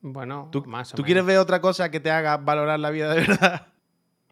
Bueno, 0.02 0.48
¿Tú, 0.52 0.64
más 0.66 0.92
o 0.92 0.96
¿tú 0.96 1.02
menos. 1.02 1.06
quieres 1.06 1.24
ver 1.24 1.38
otra 1.38 1.60
cosa 1.62 1.90
que 1.90 2.00
te 2.00 2.10
haga 2.10 2.36
valorar 2.36 2.78
la 2.80 2.90
vida 2.90 3.14
de 3.14 3.20
verdad? 3.20 3.68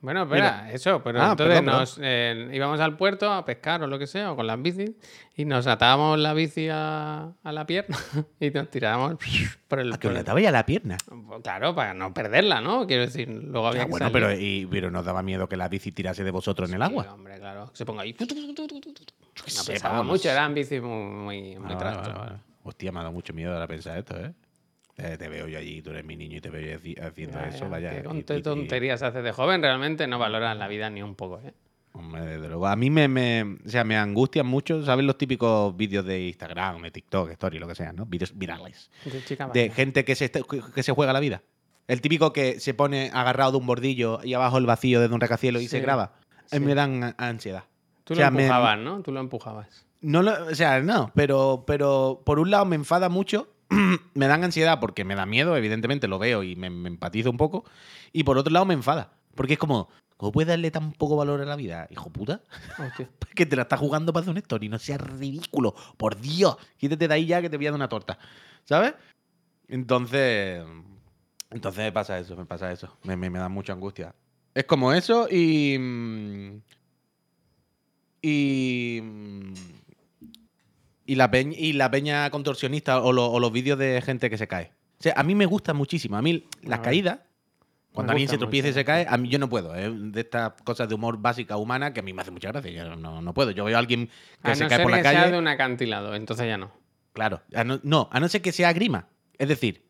Bueno, 0.02 0.24
espera, 0.24 0.68
eso, 0.72 1.00
pero 1.02 1.22
Ah, 1.22 1.30
entonces 1.30 1.60
perdón, 1.60 1.64
nos 1.78 1.98
eh, 2.02 2.50
íbamos 2.52 2.80
al 2.80 2.96
puerto 2.96 3.32
a 3.32 3.44
pescar 3.44 3.82
o 3.84 3.86
lo 3.86 3.98
que 4.00 4.08
sea, 4.08 4.32
o 4.32 4.36
con 4.36 4.48
las 4.48 4.60
bicis, 4.60 4.90
y 5.36 5.44
nos 5.44 5.68
atábamos 5.68 6.18
la 6.18 6.34
bici 6.34 6.68
a, 6.68 7.30
a 7.42 7.52
la 7.52 7.64
pierna 7.66 7.96
y 8.40 8.50
nos 8.50 8.68
tirábamos 8.68 9.16
por 9.68 9.78
el... 9.78 9.92
A 9.92 9.98
que 9.98 10.08
por 10.08 10.16
os 10.18 10.26
la 10.26 10.40
ya 10.40 10.50
la 10.50 10.66
pierna. 10.66 10.98
Claro, 11.44 11.74
para 11.76 11.94
no 11.94 12.12
perderla, 12.12 12.60
¿no? 12.60 12.84
Quiero 12.88 13.02
decir, 13.02 13.28
luego 13.28 13.68
había 13.68 13.82
Ah, 13.82 13.86
que 13.86 13.90
bueno, 13.92 14.06
salir. 14.10 14.12
pero, 14.28 14.32
y- 14.38 14.66
pero 14.68 14.90
nos 14.90 15.04
daba 15.04 15.22
miedo 15.22 15.48
que 15.48 15.56
la 15.56 15.68
bici 15.68 15.92
tirase 15.92 16.24
de 16.24 16.30
vosotros 16.32 16.68
en 16.68 16.74
el 16.74 16.82
agua. 16.82 17.06
hombre, 17.14 17.38
claro. 17.38 17.70
Que 17.70 17.76
se 17.76 17.86
ponga 17.86 18.02
ahí. 18.02 18.14
No 18.18 19.64
pesaba 19.66 20.02
mucho, 20.02 20.28
eran 20.30 20.52
bicis 20.52 20.82
muy, 20.82 21.04
muy, 21.04 21.58
muy 21.58 21.72
Ah, 21.74 21.78
trasto. 21.78 22.10
vale, 22.10 22.18
vale. 22.18 22.38
Hostia, 22.64 22.92
me 22.92 22.98
ha 23.00 23.02
dado 23.02 23.12
mucho 23.12 23.32
miedo 23.32 23.52
ahora 23.52 23.66
pensar 23.66 23.98
esto, 23.98 24.16
¿eh? 24.18 24.32
Te 24.94 25.28
veo 25.28 25.48
yo 25.48 25.58
allí, 25.58 25.80
tú 25.82 25.90
eres 25.90 26.04
mi 26.04 26.16
niño 26.16 26.36
y 26.36 26.40
te 26.40 26.50
veo 26.50 26.60
yo 26.60 26.78
haci- 26.78 27.00
haciendo 27.02 27.38
Ya, 27.38 27.48
eso, 27.48 27.60
ya, 27.64 27.68
vaya. 27.68 27.90
qué 27.90 27.98
y- 28.00 28.02
tonte- 28.02 28.34
y- 28.34 28.38
y- 28.38 28.42
tonterías 28.42 29.02
haces 29.02 29.24
de 29.24 29.32
joven, 29.32 29.62
realmente 29.62 30.06
no 30.06 30.18
valoras 30.18 30.56
la 30.56 30.68
vida 30.68 30.90
ni 30.90 31.02
un 31.02 31.14
poco, 31.14 31.40
¿eh? 31.40 31.54
Hombre, 31.94 32.22
desde 32.24 32.48
luego. 32.48 32.66
A 32.66 32.76
mí 32.76 32.88
me, 32.90 33.06
me- 33.08 33.58
o 33.66 33.68
sea, 33.68 33.84
me 33.84 33.96
angustian 33.96 34.46
mucho, 34.46 34.82
¿sabes? 34.84 35.04
Los 35.04 35.18
típicos 35.18 35.76
vídeos 35.76 36.04
de 36.06 36.28
Instagram, 36.28 36.80
de 36.82 36.90
TikTok, 36.90 37.30
Story, 37.32 37.58
lo 37.58 37.66
que 37.68 37.74
sea, 37.74 37.92
¿no? 37.92 38.06
Vídeos 38.06 38.36
virales. 38.36 38.90
De 39.04 39.22
chica 39.24 39.48
De 39.48 39.70
gente 39.70 40.04
que 40.04 40.14
se, 40.14 40.30
que 40.30 40.82
se 40.82 40.92
juega 40.92 41.12
la 41.12 41.20
vida. 41.20 41.42
El 41.88 42.00
típico 42.00 42.32
que 42.32 42.60
se 42.60 42.72
pone 42.74 43.10
agarrado 43.12 43.52
de 43.52 43.56
un 43.58 43.66
bordillo 43.66 44.20
y 44.22 44.34
abajo 44.34 44.56
el 44.58 44.66
vacío 44.66 45.00
desde 45.00 45.14
un 45.14 45.20
rascacielos 45.20 45.62
y 45.62 45.68
se 45.68 45.78
Sí, 45.78 45.82
graba. 45.82 46.14
Sí. 46.46 46.60
me 46.60 46.74
dan 46.74 47.14
ansiedad. 47.18 47.64
Tú 48.04 48.14
o 48.14 48.16
sea, 48.16 48.30
lo 48.30 48.36
me- 48.36 48.42
empujabas, 48.44 48.78
¿no? 48.78 49.02
Tú 49.02 49.10
lo 49.12 49.20
empujabas. 49.20 49.86
No 50.00 50.22
lo- 50.22 50.46
o 50.46 50.54
sea, 50.54 50.80
no, 50.80 51.10
pero, 51.14 51.64
pero 51.66 52.22
por 52.24 52.38
un 52.38 52.50
lado 52.50 52.64
me 52.64 52.76
enfada 52.76 53.08
mucho, 53.08 53.51
me 54.14 54.26
dan 54.26 54.44
ansiedad 54.44 54.80
porque 54.80 55.04
me 55.04 55.14
da 55.14 55.26
miedo, 55.26 55.56
evidentemente 55.56 56.08
lo 56.08 56.18
veo 56.18 56.42
y 56.42 56.56
me, 56.56 56.70
me 56.70 56.88
empatizo 56.88 57.30
un 57.30 57.36
poco, 57.36 57.64
y 58.12 58.24
por 58.24 58.38
otro 58.38 58.52
lado 58.52 58.66
me 58.66 58.74
enfada, 58.74 59.12
porque 59.34 59.54
es 59.54 59.58
como, 59.58 59.88
¿cómo 60.16 60.32
puedes 60.32 60.48
darle 60.48 60.70
tan 60.70 60.92
poco 60.92 61.16
valor 61.16 61.40
a 61.40 61.44
la 61.44 61.56
vida, 61.56 61.86
hijo 61.90 62.10
puta? 62.10 62.40
Que 63.34 63.46
te 63.46 63.56
la 63.56 63.62
estás 63.62 63.80
jugando 63.80 64.12
para 64.12 64.22
hacer 64.22 64.32
un 64.32 64.38
story, 64.38 64.68
no 64.68 64.78
seas 64.78 65.00
ridículo, 65.00 65.74
por 65.96 66.20
Dios, 66.20 66.56
quítate 66.76 67.08
de 67.08 67.14
ahí 67.14 67.26
ya 67.26 67.40
que 67.40 67.48
te 67.48 67.56
voy 67.56 67.66
a 67.66 67.70
dar 67.70 67.76
una 67.76 67.88
torta, 67.88 68.18
¿sabes? 68.64 68.94
Entonces, 69.68 70.62
entonces 71.50 71.84
me 71.84 71.92
pasa 71.92 72.18
eso, 72.18 72.36
me 72.36 72.44
pasa 72.44 72.70
eso, 72.70 72.98
me, 73.04 73.16
me, 73.16 73.30
me 73.30 73.38
da 73.38 73.48
mucha 73.48 73.72
angustia. 73.72 74.14
Es 74.54 74.64
como 74.64 74.92
eso 74.92 75.28
y... 75.30 76.60
Y... 78.20 79.00
Y 81.04 81.16
la, 81.16 81.30
peña, 81.30 81.56
y 81.58 81.72
la 81.72 81.90
peña 81.90 82.30
contorsionista 82.30 83.00
o, 83.02 83.12
lo- 83.12 83.26
o 83.30 83.40
los 83.40 83.50
vídeos 83.52 83.78
de 83.78 84.00
gente 84.02 84.30
que 84.30 84.38
se 84.38 84.46
cae. 84.48 84.72
O 84.98 85.02
sea, 85.02 85.14
a 85.16 85.22
mí 85.24 85.34
me 85.34 85.46
gusta 85.46 85.74
muchísimo. 85.74 86.16
A 86.16 86.22
mí 86.22 86.46
las 86.62 86.78
caídas, 86.80 87.18
cuando 87.92 88.12
alguien 88.12 88.28
se 88.28 88.38
tropieza 88.38 88.68
y 88.68 88.72
se 88.72 88.84
cae, 88.84 89.04
a 89.08 89.16
mí 89.16 89.28
yo 89.28 89.38
no 89.40 89.48
puedo. 89.48 89.74
Es 89.74 89.90
de 90.12 90.20
estas 90.20 90.52
cosas 90.64 90.88
de 90.88 90.94
humor 90.94 91.18
básica 91.18 91.56
humana 91.56 91.92
que 91.92 92.00
a 92.00 92.02
mí 92.04 92.12
me 92.12 92.22
hace 92.22 92.30
mucha 92.30 92.48
gracia. 92.52 92.70
Yo 92.70 92.96
no, 92.96 93.20
no 93.20 93.34
puedo. 93.34 93.50
Yo 93.50 93.64
veo 93.64 93.76
a 93.76 93.80
alguien 93.80 94.08
que 94.44 94.50
A 94.52 94.54
se 94.54 94.62
no 94.64 94.68
cae 94.68 94.78
ser 94.78 94.82
por 94.84 94.90
la 94.92 94.96
que 94.98 95.02
sea 95.08 95.12
calle. 95.20 95.32
de 95.32 95.38
un 95.38 95.48
acantilado, 95.48 96.14
entonces 96.14 96.46
ya 96.46 96.56
no. 96.56 96.70
Claro. 97.12 97.42
a 97.54 97.64
no, 97.64 97.80
no, 97.82 98.08
a 98.12 98.20
no 98.20 98.28
ser 98.28 98.40
que 98.40 98.52
sea 98.52 98.72
grima. 98.72 99.08
Es 99.38 99.48
decir, 99.48 99.82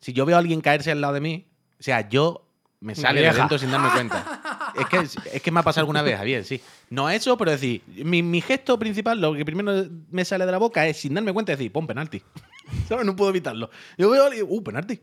si 0.00 0.12
yo 0.12 0.24
veo 0.24 0.36
a 0.36 0.38
alguien 0.38 0.60
caerse 0.60 0.92
al 0.92 1.00
lado 1.00 1.14
de 1.14 1.20
mí, 1.20 1.48
o 1.78 1.82
sea, 1.82 2.08
yo 2.08 2.48
me 2.80 2.94
sale 2.94 3.20
de 3.20 3.32
dentro 3.32 3.58
sin 3.58 3.70
darme 3.72 3.90
cuenta. 3.90 4.40
Es 4.74 4.86
que, 4.86 5.36
es 5.36 5.42
que 5.42 5.50
me 5.50 5.60
ha 5.60 5.62
pasado 5.62 5.82
alguna 5.82 6.02
vez, 6.02 6.16
Javier, 6.16 6.44
sí. 6.44 6.60
No 6.90 7.08
eso, 7.08 7.36
pero 7.36 7.50
decir, 7.50 7.82
mi, 7.86 8.22
mi 8.22 8.40
gesto 8.40 8.78
principal, 8.78 9.20
lo 9.20 9.34
que 9.34 9.44
primero 9.44 9.86
me 10.10 10.24
sale 10.24 10.46
de 10.46 10.52
la 10.52 10.58
boca 10.58 10.86
es, 10.86 10.96
sin 10.96 11.14
darme 11.14 11.32
cuenta, 11.32 11.52
decir, 11.52 11.70
pon 11.72 11.86
penalti. 11.86 12.22
¿Sabes? 12.88 13.04
No 13.04 13.14
puedo 13.14 13.30
evitarlo. 13.30 13.70
Yo 13.96 14.10
veo 14.10 14.24
a 14.24 14.26
alguien, 14.26 14.46
uh, 14.48 14.62
penalti. 14.62 15.00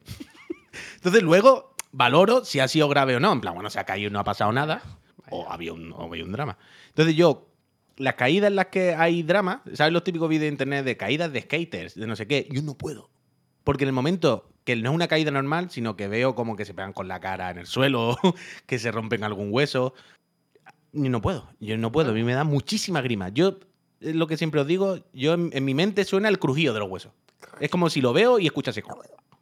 Entonces 0.95 1.23
luego 1.23 1.75
valoro 1.91 2.43
si 2.43 2.59
ha 2.59 2.67
sido 2.67 2.89
grave 2.89 3.15
o 3.15 3.19
no. 3.19 3.31
En 3.31 3.41
plan, 3.41 3.53
bueno, 3.53 3.69
se 3.69 3.79
ha 3.79 3.85
caído 3.85 4.09
y 4.09 4.11
no 4.11 4.19
ha 4.19 4.23
pasado 4.23 4.51
nada. 4.51 4.81
O 5.29 5.49
había 5.49 5.73
un, 5.73 5.93
o 5.93 6.03
había 6.03 6.23
un 6.23 6.31
drama. 6.31 6.57
Entonces 6.89 7.15
yo, 7.15 7.49
las 7.97 8.15
caídas 8.15 8.49
en 8.49 8.55
las 8.55 8.67
que 8.67 8.93
hay 8.95 9.23
drama, 9.23 9.63
¿sabes 9.73 9.93
los 9.93 10.03
típicos 10.03 10.29
vídeos 10.29 10.43
de 10.43 10.49
internet 10.49 10.85
de 10.85 10.97
caídas 10.97 11.31
de 11.31 11.41
skaters, 11.41 11.95
de 11.95 12.07
no 12.07 12.15
sé 12.15 12.27
qué? 12.27 12.47
Yo 12.51 12.61
no 12.61 12.75
puedo. 12.75 13.09
Porque 13.63 13.85
en 13.85 13.89
el 13.89 13.93
momento 13.93 14.52
que 14.63 14.75
no 14.75 14.89
es 14.89 14.95
una 14.95 15.07
caída 15.07 15.31
normal, 15.31 15.69
sino 15.69 15.95
que 15.95 16.07
veo 16.07 16.35
como 16.35 16.55
que 16.55 16.65
se 16.65 16.73
pegan 16.73 16.93
con 16.93 17.07
la 17.07 17.19
cara 17.19 17.51
en 17.51 17.57
el 17.57 17.65
suelo, 17.65 18.17
que 18.65 18.79
se 18.79 18.91
rompen 18.91 19.23
algún 19.23 19.49
hueso. 19.51 19.93
Yo 20.91 21.09
no 21.09 21.21
puedo, 21.21 21.49
yo 21.59 21.77
no 21.77 21.91
puedo, 21.91 22.11
a 22.11 22.13
mí 22.13 22.23
me 22.23 22.33
da 22.33 22.43
muchísima 22.43 23.01
grima. 23.01 23.29
Yo, 23.29 23.59
es 23.99 24.15
lo 24.15 24.27
que 24.27 24.37
siempre 24.37 24.61
os 24.61 24.67
digo, 24.67 24.99
yo 25.13 25.33
en, 25.33 25.49
en 25.53 25.65
mi 25.65 25.73
mente 25.73 26.05
suena 26.05 26.29
el 26.29 26.39
crujido 26.39 26.73
de 26.73 26.79
los 26.79 26.89
huesos. 26.89 27.11
Es 27.59 27.69
como 27.69 27.89
si 27.89 28.01
lo 28.01 28.13
veo 28.13 28.39
y 28.39 28.45
escucho 28.45 28.71
así. 28.71 28.81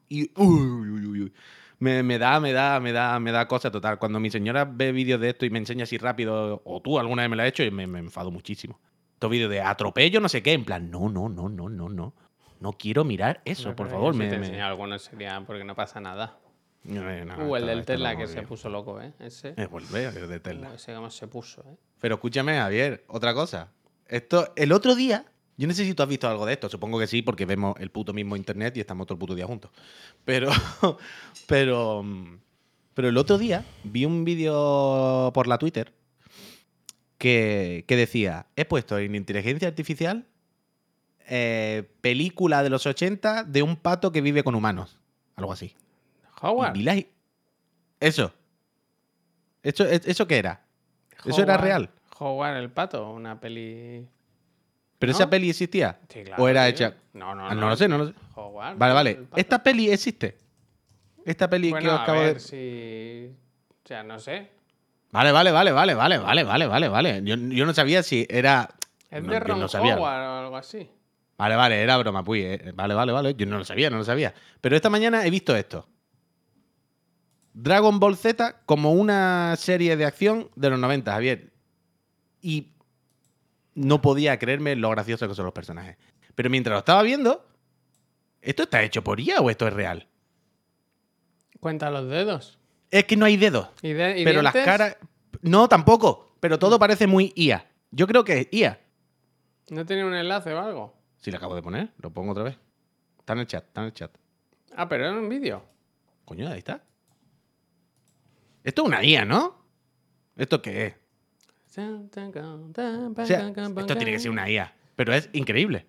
Y 0.09 0.31
uy, 0.35 0.89
uy, 0.89 1.21
uy. 1.21 1.33
Me, 1.79 2.03
me 2.03 2.19
da, 2.19 2.39
me 2.39 2.53
da, 2.53 2.79
me 2.79 2.91
da, 2.91 3.19
me 3.19 3.31
da 3.31 3.47
cosa 3.47 3.71
total. 3.71 3.97
Cuando 3.97 4.19
mi 4.19 4.29
señora 4.29 4.65
ve 4.65 4.91
vídeos 4.91 5.19
de 5.19 5.29
esto 5.29 5.45
y 5.45 5.49
me 5.49 5.57
enseña 5.57 5.83
así 5.83 5.97
rápido, 5.97 6.61
o 6.63 6.81
tú 6.81 6.99
alguna 6.99 7.23
vez 7.23 7.29
me 7.29 7.35
lo 7.35 7.41
has 7.41 7.49
hecho, 7.49 7.63
y 7.63 7.71
me, 7.71 7.87
me 7.87 7.99
enfado 7.99 8.29
muchísimo. 8.29 8.79
Estos 9.13 9.31
vídeos 9.31 9.49
de 9.49 9.61
atropello, 9.61 10.19
no 10.19 10.29
sé 10.29 10.43
qué, 10.43 10.53
en 10.53 10.63
plan, 10.63 10.91
no, 10.91 11.09
no, 11.09 11.27
no, 11.27 11.49
no, 11.49 11.69
no, 11.69 11.89
no. 11.89 12.13
No 12.61 12.73
quiero 12.73 13.03
mirar 13.03 13.41
eso, 13.43 13.75
por 13.75 13.89
favor. 13.89 14.13
Si 14.13 14.19
Me, 14.19 14.29
te 14.29 14.37
me- 14.37 14.45
enseño 14.45 14.65
alguno 14.65 14.97
sería 14.99 15.41
porque 15.45 15.63
no 15.65 15.75
pasa 15.75 15.99
nada. 15.99 16.37
No, 16.83 17.01
no, 17.25 17.47
uh, 17.47 17.55
el 17.57 17.65
del 17.67 17.85
Tesla 17.85 18.15
que 18.15 18.27
se 18.27 18.41
puso 18.43 18.69
loco, 18.69 19.01
¿eh? 19.01 19.11
Ese. 19.19 19.53
Es 19.57 19.69
volver 19.69 20.15
el 20.15 20.29
de 20.29 20.39
Tesla. 20.39 20.73
Ese 20.73 20.93
cómo 20.93 21.11
se 21.11 21.27
puso, 21.27 21.61
¿eh? 21.67 21.75
Pero 21.99 22.15
escúchame, 22.15 22.57
Javier, 22.57 23.03
otra 23.07 23.33
cosa. 23.33 23.71
Esto, 24.07 24.53
el 24.55 24.71
otro 24.71 24.95
día, 24.95 25.25
yo 25.57 25.67
no 25.67 25.73
sé 25.73 25.85
si 25.85 25.93
tú 25.93 26.01
has 26.03 26.09
visto 26.09 26.27
algo 26.27 26.45
de 26.45 26.53
esto, 26.53 26.69
supongo 26.69 26.97
que 26.99 27.07
sí, 27.07 27.21
porque 27.21 27.45
vemos 27.45 27.75
el 27.79 27.91
puto 27.91 28.13
mismo 28.13 28.35
internet 28.35 28.77
y 28.77 28.79
estamos 28.79 29.05
todo 29.07 29.15
el 29.15 29.19
puto 29.19 29.35
día 29.35 29.45
juntos. 29.45 29.71
Pero, 30.25 30.49
pero, 31.47 32.03
pero 32.93 33.09
el 33.09 33.17
otro 33.17 33.37
día 33.37 33.63
vi 33.83 34.05
un 34.05 34.23
vídeo 34.23 35.31
por 35.33 35.47
la 35.47 35.57
Twitter 35.57 35.93
que, 37.17 37.85
que 37.87 37.95
decía, 37.95 38.47
he 38.55 38.65
puesto 38.65 38.97
en 38.97 39.15
inteligencia 39.15 39.67
artificial 39.67 40.27
eh, 41.27 41.89
película 42.01 42.63
de 42.63 42.69
los 42.69 42.85
80 42.85 43.43
de 43.43 43.63
un 43.63 43.75
pato 43.75 44.11
que 44.11 44.21
vive 44.21 44.43
con 44.43 44.55
humanos. 44.55 44.97
Algo 45.35 45.53
así. 45.53 45.75
Howard. 46.41 46.77
Eso. 47.99 48.33
¿Eso, 49.63 49.85
eso 49.85 50.27
qué 50.27 50.37
era? 50.37 50.61
Howard, 51.19 51.29
¿Eso 51.29 51.41
era 51.43 51.57
real? 51.57 51.89
Howard 52.19 52.57
el 52.57 52.71
pato, 52.71 53.11
una 53.11 53.39
peli... 53.39 54.07
¿Pero 54.97 55.11
¿No? 55.11 55.17
esa 55.17 55.29
peli 55.29 55.49
existía? 55.49 55.99
Sí, 56.09 56.23
claro, 56.23 56.43
¿O 56.43 56.47
era 56.47 56.67
hecha...? 56.67 56.95
No, 57.13 57.33
no, 57.35 57.47
ah, 57.47 57.55
no. 57.55 57.61
no 57.61 57.69
lo 57.69 57.75
sé, 57.75 57.87
no 57.87 57.97
lo 57.97 58.07
sé. 58.07 58.13
Howard, 58.35 58.77
vale, 58.77 58.93
vale. 58.93 59.19
¿Esta 59.35 59.61
peli 59.63 59.89
existe? 59.89 60.37
¿Esta 61.25 61.49
peli 61.49 61.71
bueno, 61.71 61.89
que 61.89 61.93
os 61.93 62.01
acabo 62.01 62.19
a 62.19 62.23
ver 62.23 62.33
de...? 62.35 62.39
si... 62.39 63.35
O 63.83 63.87
sea, 63.87 64.03
no 64.03 64.19
sé. 64.19 64.49
Vale, 65.11 65.31
vale, 65.31 65.51
vale, 65.51 65.71
vale, 65.71 65.95
vale, 65.95 66.17
vale, 66.43 66.67
vale, 66.67 66.87
vale. 66.87 67.21
Yo, 67.23 67.35
yo 67.35 67.65
no 67.65 67.73
sabía 67.73 68.03
si 68.03 68.25
era... 68.29 68.69
Es 69.09 69.23
no, 69.23 69.33
de 69.33 69.39
Ron 69.39 69.63
Howard 69.63 69.99
o 69.99 70.39
algo 70.39 70.57
así. 70.57 70.89
Vale, 71.41 71.55
vale, 71.55 71.81
era 71.81 71.97
broma, 71.97 72.23
puy. 72.23 72.43
eh. 72.43 72.71
Vale, 72.75 72.93
vale, 72.93 73.11
vale. 73.11 73.33
Yo 73.35 73.47
no 73.47 73.57
lo 73.57 73.65
sabía, 73.65 73.89
no 73.89 73.97
lo 73.97 74.03
sabía. 74.03 74.31
Pero 74.61 74.75
esta 74.75 74.91
mañana 74.91 75.25
he 75.25 75.31
visto 75.31 75.55
esto. 75.55 75.87
Dragon 77.55 77.99
Ball 77.99 78.15
Z 78.15 78.61
como 78.67 78.91
una 78.93 79.55
serie 79.57 79.97
de 79.97 80.05
acción 80.05 80.51
de 80.55 80.69
los 80.69 80.77
90, 80.77 81.11
Javier. 81.11 81.51
Y 82.43 82.73
no 83.73 84.03
podía 84.03 84.37
creerme 84.37 84.75
lo 84.75 84.91
graciosos 84.91 85.27
que 85.27 85.33
son 85.33 85.45
los 85.45 85.53
personajes. 85.55 85.97
Pero 86.35 86.51
mientras 86.51 86.75
lo 86.75 86.79
estaba 86.79 87.01
viendo, 87.01 87.43
¿esto 88.43 88.61
está 88.61 88.83
hecho 88.83 89.03
por 89.03 89.19
IA 89.19 89.41
o 89.41 89.49
esto 89.49 89.65
es 89.67 89.73
real? 89.73 90.07
Cuenta 91.59 91.89
los 91.89 92.07
dedos. 92.07 92.59
Es 92.91 93.05
que 93.05 93.17
no 93.17 93.25
hay 93.25 93.37
dedos. 93.37 93.69
¿Y, 93.81 93.93
de- 93.93 94.19
y 94.19 94.23
pero 94.25 94.43
las 94.43 94.53
caras... 94.53 94.95
No, 95.41 95.67
tampoco. 95.67 96.35
Pero 96.39 96.59
todo 96.59 96.77
parece 96.77 97.07
muy 97.07 97.33
IA. 97.35 97.65
Yo 97.89 98.05
creo 98.05 98.23
que 98.23 98.41
es 98.41 98.47
IA. 98.51 98.79
¿No 99.71 99.87
tiene 99.87 100.05
un 100.05 100.13
enlace 100.13 100.53
o 100.53 100.59
algo? 100.59 101.00
Si 101.21 101.31
lo 101.31 101.37
acabo 101.37 101.55
de 101.55 101.61
poner, 101.61 101.93
lo 101.99 102.11
pongo 102.11 102.31
otra 102.31 102.43
vez. 102.43 102.57
Está 103.19 103.33
en 103.33 103.39
el 103.39 103.47
chat, 103.47 103.65
está 103.65 103.81
en 103.81 103.87
el 103.87 103.93
chat. 103.93 104.11
Ah, 104.75 104.89
pero 104.89 105.05
era 105.05 105.13
un 105.17 105.29
vídeo. 105.29 105.63
Coño, 106.25 106.49
ahí 106.49 106.59
está. 106.59 106.83
Esto 108.63 108.81
es 108.83 108.87
una 108.87 109.03
IA, 109.03 109.25
¿no? 109.25 109.63
¿Esto 110.35 110.61
qué 110.61 110.85
es? 110.87 110.93
O 110.95 111.73
sea, 113.25 113.47
esto 113.47 113.97
tiene 113.97 114.11
que 114.11 114.19
ser 114.19 114.31
una 114.31 114.49
IA. 114.49 114.73
Pero 114.95 115.13
es 115.13 115.29
increíble. 115.33 115.85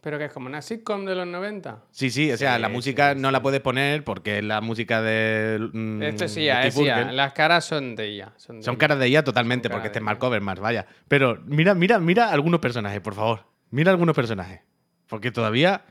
Pero 0.00 0.18
que 0.18 0.24
es 0.24 0.32
como 0.32 0.46
una 0.48 0.60
sitcom 0.62 1.04
de 1.04 1.14
los 1.14 1.26
90. 1.28 1.84
Sí, 1.92 2.10
sí, 2.10 2.32
o 2.32 2.36
sea, 2.36 2.56
Sí, 2.56 2.60
la 2.62 2.68
música 2.68 3.14
sí. 3.14 3.20
no 3.20 3.30
la 3.30 3.40
puedes 3.40 3.60
poner 3.60 4.02
porque 4.02 4.38
es 4.38 4.44
la 4.44 4.60
música 4.60 5.00
de. 5.00 5.58
mm, 5.72 6.02
Esto 6.02 6.24
ya, 6.26 6.28
Steve 6.28 6.66
es 6.66 6.76
IA. 6.76 7.12
Las 7.12 7.32
caras 7.34 7.64
son 7.64 7.94
de 7.94 8.06
ella. 8.08 8.32
Son, 8.36 8.56
de 8.58 8.64
Son 8.64 8.74
IA. 8.74 8.78
caras 8.78 8.98
de 8.98 9.08
IA 9.08 9.22
totalmente, 9.22 9.70
porque 9.70 9.86
este 9.88 10.00
es 10.00 10.04
Mark 10.04 10.18
IA. 10.20 10.28
Overmars, 10.28 10.60
vaya. 10.60 10.86
Pero 11.06 11.40
mira, 11.46 11.74
mira, 11.74 12.00
mira 12.00 12.30
algunos 12.30 12.58
personajes, 12.60 13.00
por 13.00 13.14
favor. 13.14 13.44
Mira 13.72 13.90
algunos 13.90 14.14
personajes. 14.14 14.60
Porque 15.08 15.30
todavía 15.32 15.84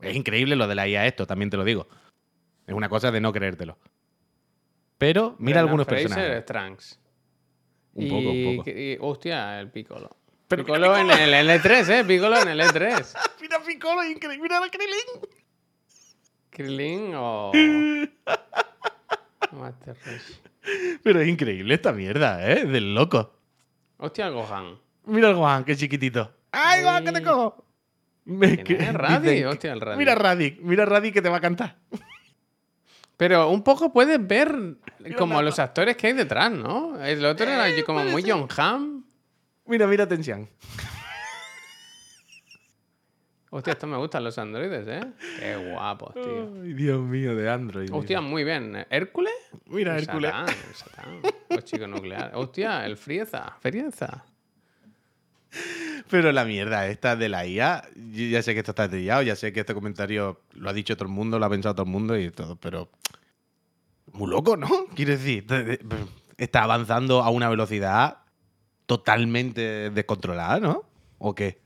es 0.00 0.16
increíble 0.16 0.56
lo 0.56 0.66
de 0.66 0.74
la 0.74 0.88
IA 0.88 1.06
esto, 1.06 1.26
también 1.26 1.50
te 1.50 1.56
lo 1.56 1.64
digo. 1.64 1.88
Es 2.66 2.74
una 2.74 2.88
cosa 2.88 3.10
de 3.10 3.20
no 3.20 3.32
creértelo. 3.32 3.78
Pero 4.98 5.36
mira 5.38 5.60
Brendan 5.60 5.64
algunos 5.64 5.86
Fraser 5.86 6.08
personajes. 6.08 6.38
es 6.38 6.46
Trunks. 6.46 7.00
Un 7.94 8.08
poco, 8.08 8.30
un 8.30 8.56
poco. 8.56 8.70
y- 8.70 8.98
hostia, 9.00 9.60
el 9.60 9.70
Piccolo. 9.70 10.16
Pero 10.48 10.64
Piccolo 10.64 10.96
en 10.96 11.10
el 11.10 11.48
L3, 11.48 11.88
¿eh? 11.90 12.04
Piccolo 12.04 12.40
en 12.40 12.48
el 12.48 12.60
L3. 12.60 13.14
Mira 13.40 13.58
Piccolo, 13.64 14.04
increíble. 14.04 14.42
Mira 14.42 14.60
la 14.60 14.68
Krillin. 14.68 15.28
Krillin 16.50 17.12
o... 17.16 17.52
Master. 19.52 19.96
Pero 21.02 21.20
es 21.20 21.28
increíble 21.28 21.74
esta 21.74 21.92
mierda, 21.92 22.48
¿eh? 22.50 22.64
Del 22.66 22.94
loco. 22.94 23.32
Hostia, 23.98 24.28
Gohan. 24.28 24.78
Mira 25.04 25.28
el 25.30 25.34
Gohan, 25.34 25.64
qué 25.64 25.76
chiquitito. 25.76 26.32
¡Ay, 26.52 26.82
Gohan, 26.82 27.04
que 27.04 27.12
te 27.12 27.22
cojo! 27.22 27.64
Me- 28.24 28.62
¿Quién 28.64 28.80
es? 28.80 28.94
Raditz, 28.94 29.22
dicen- 29.30 29.46
hostia, 29.46 29.72
el 29.72 29.80
Raditz. 29.80 29.98
Mira 29.98 30.14
Radic, 30.14 30.60
mira 30.60 30.84
Radic 30.84 31.14
que 31.14 31.22
te 31.22 31.28
va 31.28 31.36
a 31.36 31.40
cantar. 31.40 31.76
Pero 33.16 33.48
un 33.50 33.62
poco 33.62 33.92
puedes 33.92 34.24
ver 34.26 34.76
como 35.16 35.40
los 35.42 35.58
actores 35.58 35.96
que 35.96 36.08
hay 36.08 36.12
detrás, 36.12 36.50
¿no? 36.52 37.02
El 37.02 37.24
otro 37.24 37.46
era 37.46 37.68
Eh, 37.68 37.82
como 37.84 38.04
muy 38.04 38.22
ser. 38.22 38.32
John 38.32 38.48
Hamm. 38.56 39.04
Mira, 39.66 39.86
mira 39.86 40.06
Tensian. 40.06 40.48
Hostia, 43.50 43.72
esto 43.74 43.86
me 43.86 43.96
gustan 43.96 44.24
los 44.24 44.36
androides, 44.38 44.86
¿eh? 44.88 45.00
Qué 45.38 45.56
guapos, 45.72 46.12
tío. 46.14 46.52
Ay, 46.62 46.74
Dios 46.74 47.00
mío, 47.00 47.34
de 47.34 47.48
Android. 47.48 47.88
Hostia, 47.92 48.20
muy 48.20 48.44
bien. 48.44 48.84
¿Hércules? 48.90 49.32
Mira, 49.66 49.96
Hércules. 49.96 50.30
Satán, 50.32 50.54
Satán. 50.74 51.20
Los 51.48 51.64
chicos 51.64 51.88
nucleares. 51.88 52.32
Hostia, 52.34 52.84
el 52.84 52.96
Frieza. 52.96 53.56
Frieza. 53.60 54.24
Pero 56.08 56.30
la 56.32 56.44
mierda 56.44 56.86
esta 56.86 57.16
de 57.16 57.28
la 57.28 57.46
IA, 57.46 57.82
yo 57.94 58.26
ya 58.26 58.42
sé 58.42 58.54
que 58.54 58.60
esto 58.60 58.72
está 58.72 58.88
trillado, 58.88 59.22
ya 59.22 59.34
sé 59.34 59.52
que 59.52 59.60
este 59.60 59.74
comentario 59.74 60.40
lo 60.52 60.70
ha 60.70 60.72
dicho 60.72 60.96
todo 60.96 61.08
el 61.08 61.14
mundo, 61.14 61.38
lo 61.38 61.46
ha 61.46 61.50
pensado 61.50 61.74
todo 61.74 61.86
el 61.86 61.92
mundo 61.92 62.16
y 62.18 62.30
todo, 62.30 62.56
pero. 62.56 62.90
Muy 64.12 64.30
loco, 64.30 64.56
¿no? 64.56 64.68
Quiero 64.94 65.12
decir, 65.12 65.44
está 66.38 66.62
avanzando 66.62 67.22
a 67.22 67.30
una 67.30 67.48
velocidad 67.48 68.18
totalmente 68.86 69.90
descontrolada, 69.90 70.60
¿no? 70.60 70.84
¿O 71.18 71.34
qué? 71.34 71.58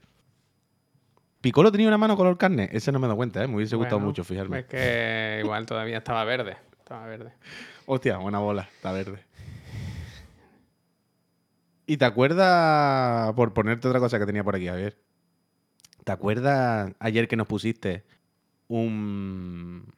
Piccolo 1.40 1.70
tenía 1.70 1.88
una 1.88 1.98
mano 1.98 2.16
color 2.16 2.36
carne, 2.36 2.68
ese 2.72 2.92
no 2.92 2.98
me 2.98 3.06
he 3.06 3.08
dado 3.08 3.16
cuenta, 3.16 3.42
¿eh? 3.42 3.46
Me 3.46 3.56
hubiese 3.56 3.76
gustado 3.76 3.96
Bueno, 3.96 4.08
mucho 4.08 4.24
fijarme. 4.24 4.60
Es 4.60 4.66
que 4.66 5.40
igual 5.42 5.66
todavía 5.66 5.98
estaba 5.98 6.24
verde. 6.24 6.56
Estaba 6.78 7.06
verde. 7.06 7.32
Hostia, 7.86 8.18
buena 8.18 8.38
bola, 8.38 8.68
está 8.74 8.92
verde. 8.92 9.24
¿Y 11.90 11.96
te 11.96 12.04
acuerdas, 12.04 13.32
por 13.32 13.52
ponerte 13.52 13.88
otra 13.88 13.98
cosa 13.98 14.20
que 14.20 14.24
tenía 14.24 14.44
por 14.44 14.54
aquí, 14.54 14.68
Javier? 14.68 14.96
¿Te 16.04 16.12
acuerdas 16.12 16.92
ayer 17.00 17.26
que 17.26 17.34
nos 17.34 17.48
pusiste 17.48 18.04
un, 18.68 19.92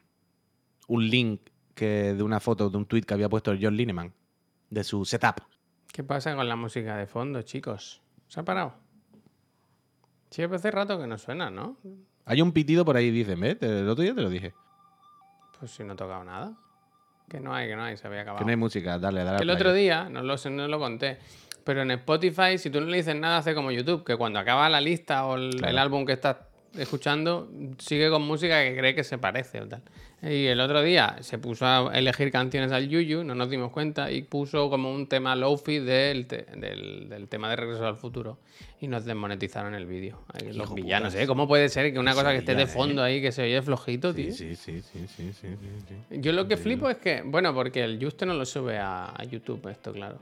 un 0.89 1.09
link 1.11 1.43
que, 1.75 2.15
de 2.15 2.23
una 2.23 2.41
foto, 2.41 2.71
de 2.71 2.79
un 2.79 2.87
tweet 2.87 3.03
que 3.03 3.13
había 3.13 3.29
puesto 3.29 3.51
el 3.51 3.59
John 3.63 3.77
Lineman? 3.77 4.15
De 4.71 4.85
su 4.85 5.05
setup. 5.05 5.41
¿Qué 5.93 6.03
pasa 6.03 6.35
con 6.35 6.49
la 6.49 6.57
música 6.57 6.97
de 6.97 7.07
fondo, 7.07 7.43
chicos? 7.43 8.01
¿Se 8.27 8.41
ha 8.41 8.43
parado? 8.43 8.73
Sí, 10.31 10.43
hace 10.45 10.71
rato 10.71 10.99
que 10.99 11.07
no 11.07 11.19
suena, 11.19 11.51
¿no? 11.51 11.77
Hay 12.25 12.41
un 12.41 12.53
pitido 12.53 12.87
por 12.87 12.97
ahí, 12.97 13.11
dicen, 13.11 13.39
¿ves? 13.39 13.59
Te- 13.59 13.81
El 13.81 13.89
otro 13.91 14.03
día 14.03 14.15
te 14.15 14.23
lo 14.23 14.31
dije. 14.31 14.55
Pues 15.61 15.73
si 15.73 15.85
no 15.85 15.93
he 15.93 15.97
tocado 15.97 16.25
nada. 16.25 16.57
Que 17.29 17.39
no 17.39 17.55
hay, 17.55 17.69
que 17.69 17.77
no 17.77 17.83
hay, 17.85 17.99
se 17.99 18.07
había 18.07 18.23
acabado. 18.23 18.39
Que 18.39 18.45
no 18.47 18.51
hay 18.51 18.57
música, 18.57 18.99
dale, 18.99 19.25
dale. 19.25 19.37
Que 19.37 19.43
el 19.45 19.51
otro 19.51 19.75
día, 19.75 20.09
no 20.09 20.23
lo 20.23 20.39
sé, 20.39 20.49
no 20.49 20.67
lo 20.69 20.79
conté, 20.79 21.19
pero 21.65 21.83
en 21.83 21.91
Spotify, 21.93 22.59
si 22.59 22.71
tú 22.71 22.81
no 22.81 22.87
le 22.87 22.97
dices 22.99 23.15
nada, 23.17 23.39
hace 23.39 23.55
como 23.55 23.71
YouTube, 23.71 24.05
que 24.05 24.17
cuando 24.17 24.39
acaba 24.39 24.69
la 24.69 24.81
lista 24.81 25.27
o 25.27 25.37
el, 25.37 25.51
Claro. 25.57 25.71
el 25.71 25.79
álbum 25.79 26.05
que 26.07 26.13
estás 26.13 26.37
escuchando, 26.79 27.51
sigue 27.79 28.09
con 28.09 28.23
música 28.23 28.63
que 28.65 28.75
cree 28.77 28.95
que 28.95 29.05
se 29.05 29.19
parece 29.19 29.61
o 29.61 29.69
tal. 29.69 29.83
Y 30.23 30.47
el 30.47 30.61
otro 30.61 30.81
día 30.83 31.17
se 31.21 31.37
puso 31.37 31.67
a 31.67 31.91
elegir 31.99 32.31
canciones 32.31 32.71
al 32.73 32.89
Yuyu, 32.89 33.25
no 33.25 33.35
nos 33.35 33.51
dimos 33.51 33.73
cuenta, 33.73 34.11
y 34.13 34.23
puso 34.23 34.71
como 34.71 34.91
un 34.95 35.09
tema 35.09 35.35
lofi 35.37 35.81
del, 35.81 36.27
te- 36.27 36.47
del, 36.57 37.09
del 37.09 37.29
tema 37.29 37.51
de 37.51 37.57
Regreso 37.57 37.87
al 37.87 37.97
Futuro. 37.97 38.39
Y 38.81 38.87
nos 38.89 39.05
desmonetizaron 39.05 39.75
el 39.75 39.85
vídeo. 39.85 40.21
Los 40.55 40.73
villanos, 40.75 41.13
putas. 41.13 41.25
¿eh? 41.25 41.27
¿Cómo 41.27 41.47
puede 41.49 41.69
ser 41.69 41.93
que 41.93 41.99
una 41.99 42.15
cosa 42.15 42.31
que 42.31 42.39
esté 42.39 42.55
de 42.55 42.63
¿eh? 42.63 42.67
fondo 42.69 43.03
ahí, 43.03 43.21
que 43.21 43.33
se 43.33 43.43
oye 43.43 43.61
flojito, 43.63 44.15
tío? 44.15 44.33
Sí, 44.33 44.55
sí, 44.55 44.81
sí, 44.81 45.07
sí, 45.07 45.07
sí, 45.09 45.33
sí, 45.41 45.57
sí. 46.11 46.21
Yo 46.21 46.33
lo 46.33 46.47
que 46.49 46.57
flipo 46.57 46.89
es 46.89 46.97
que, 46.99 47.23
bueno, 47.25 47.53
porque 47.53 47.83
el 47.83 48.03
Juste 48.03 48.25
no 48.25 48.35
lo 48.35 48.47
sube 48.47 48.79
a, 48.79 49.13
a 49.15 49.25
YouTube, 49.25 49.69
esto, 49.71 49.93
claro. 49.93 50.21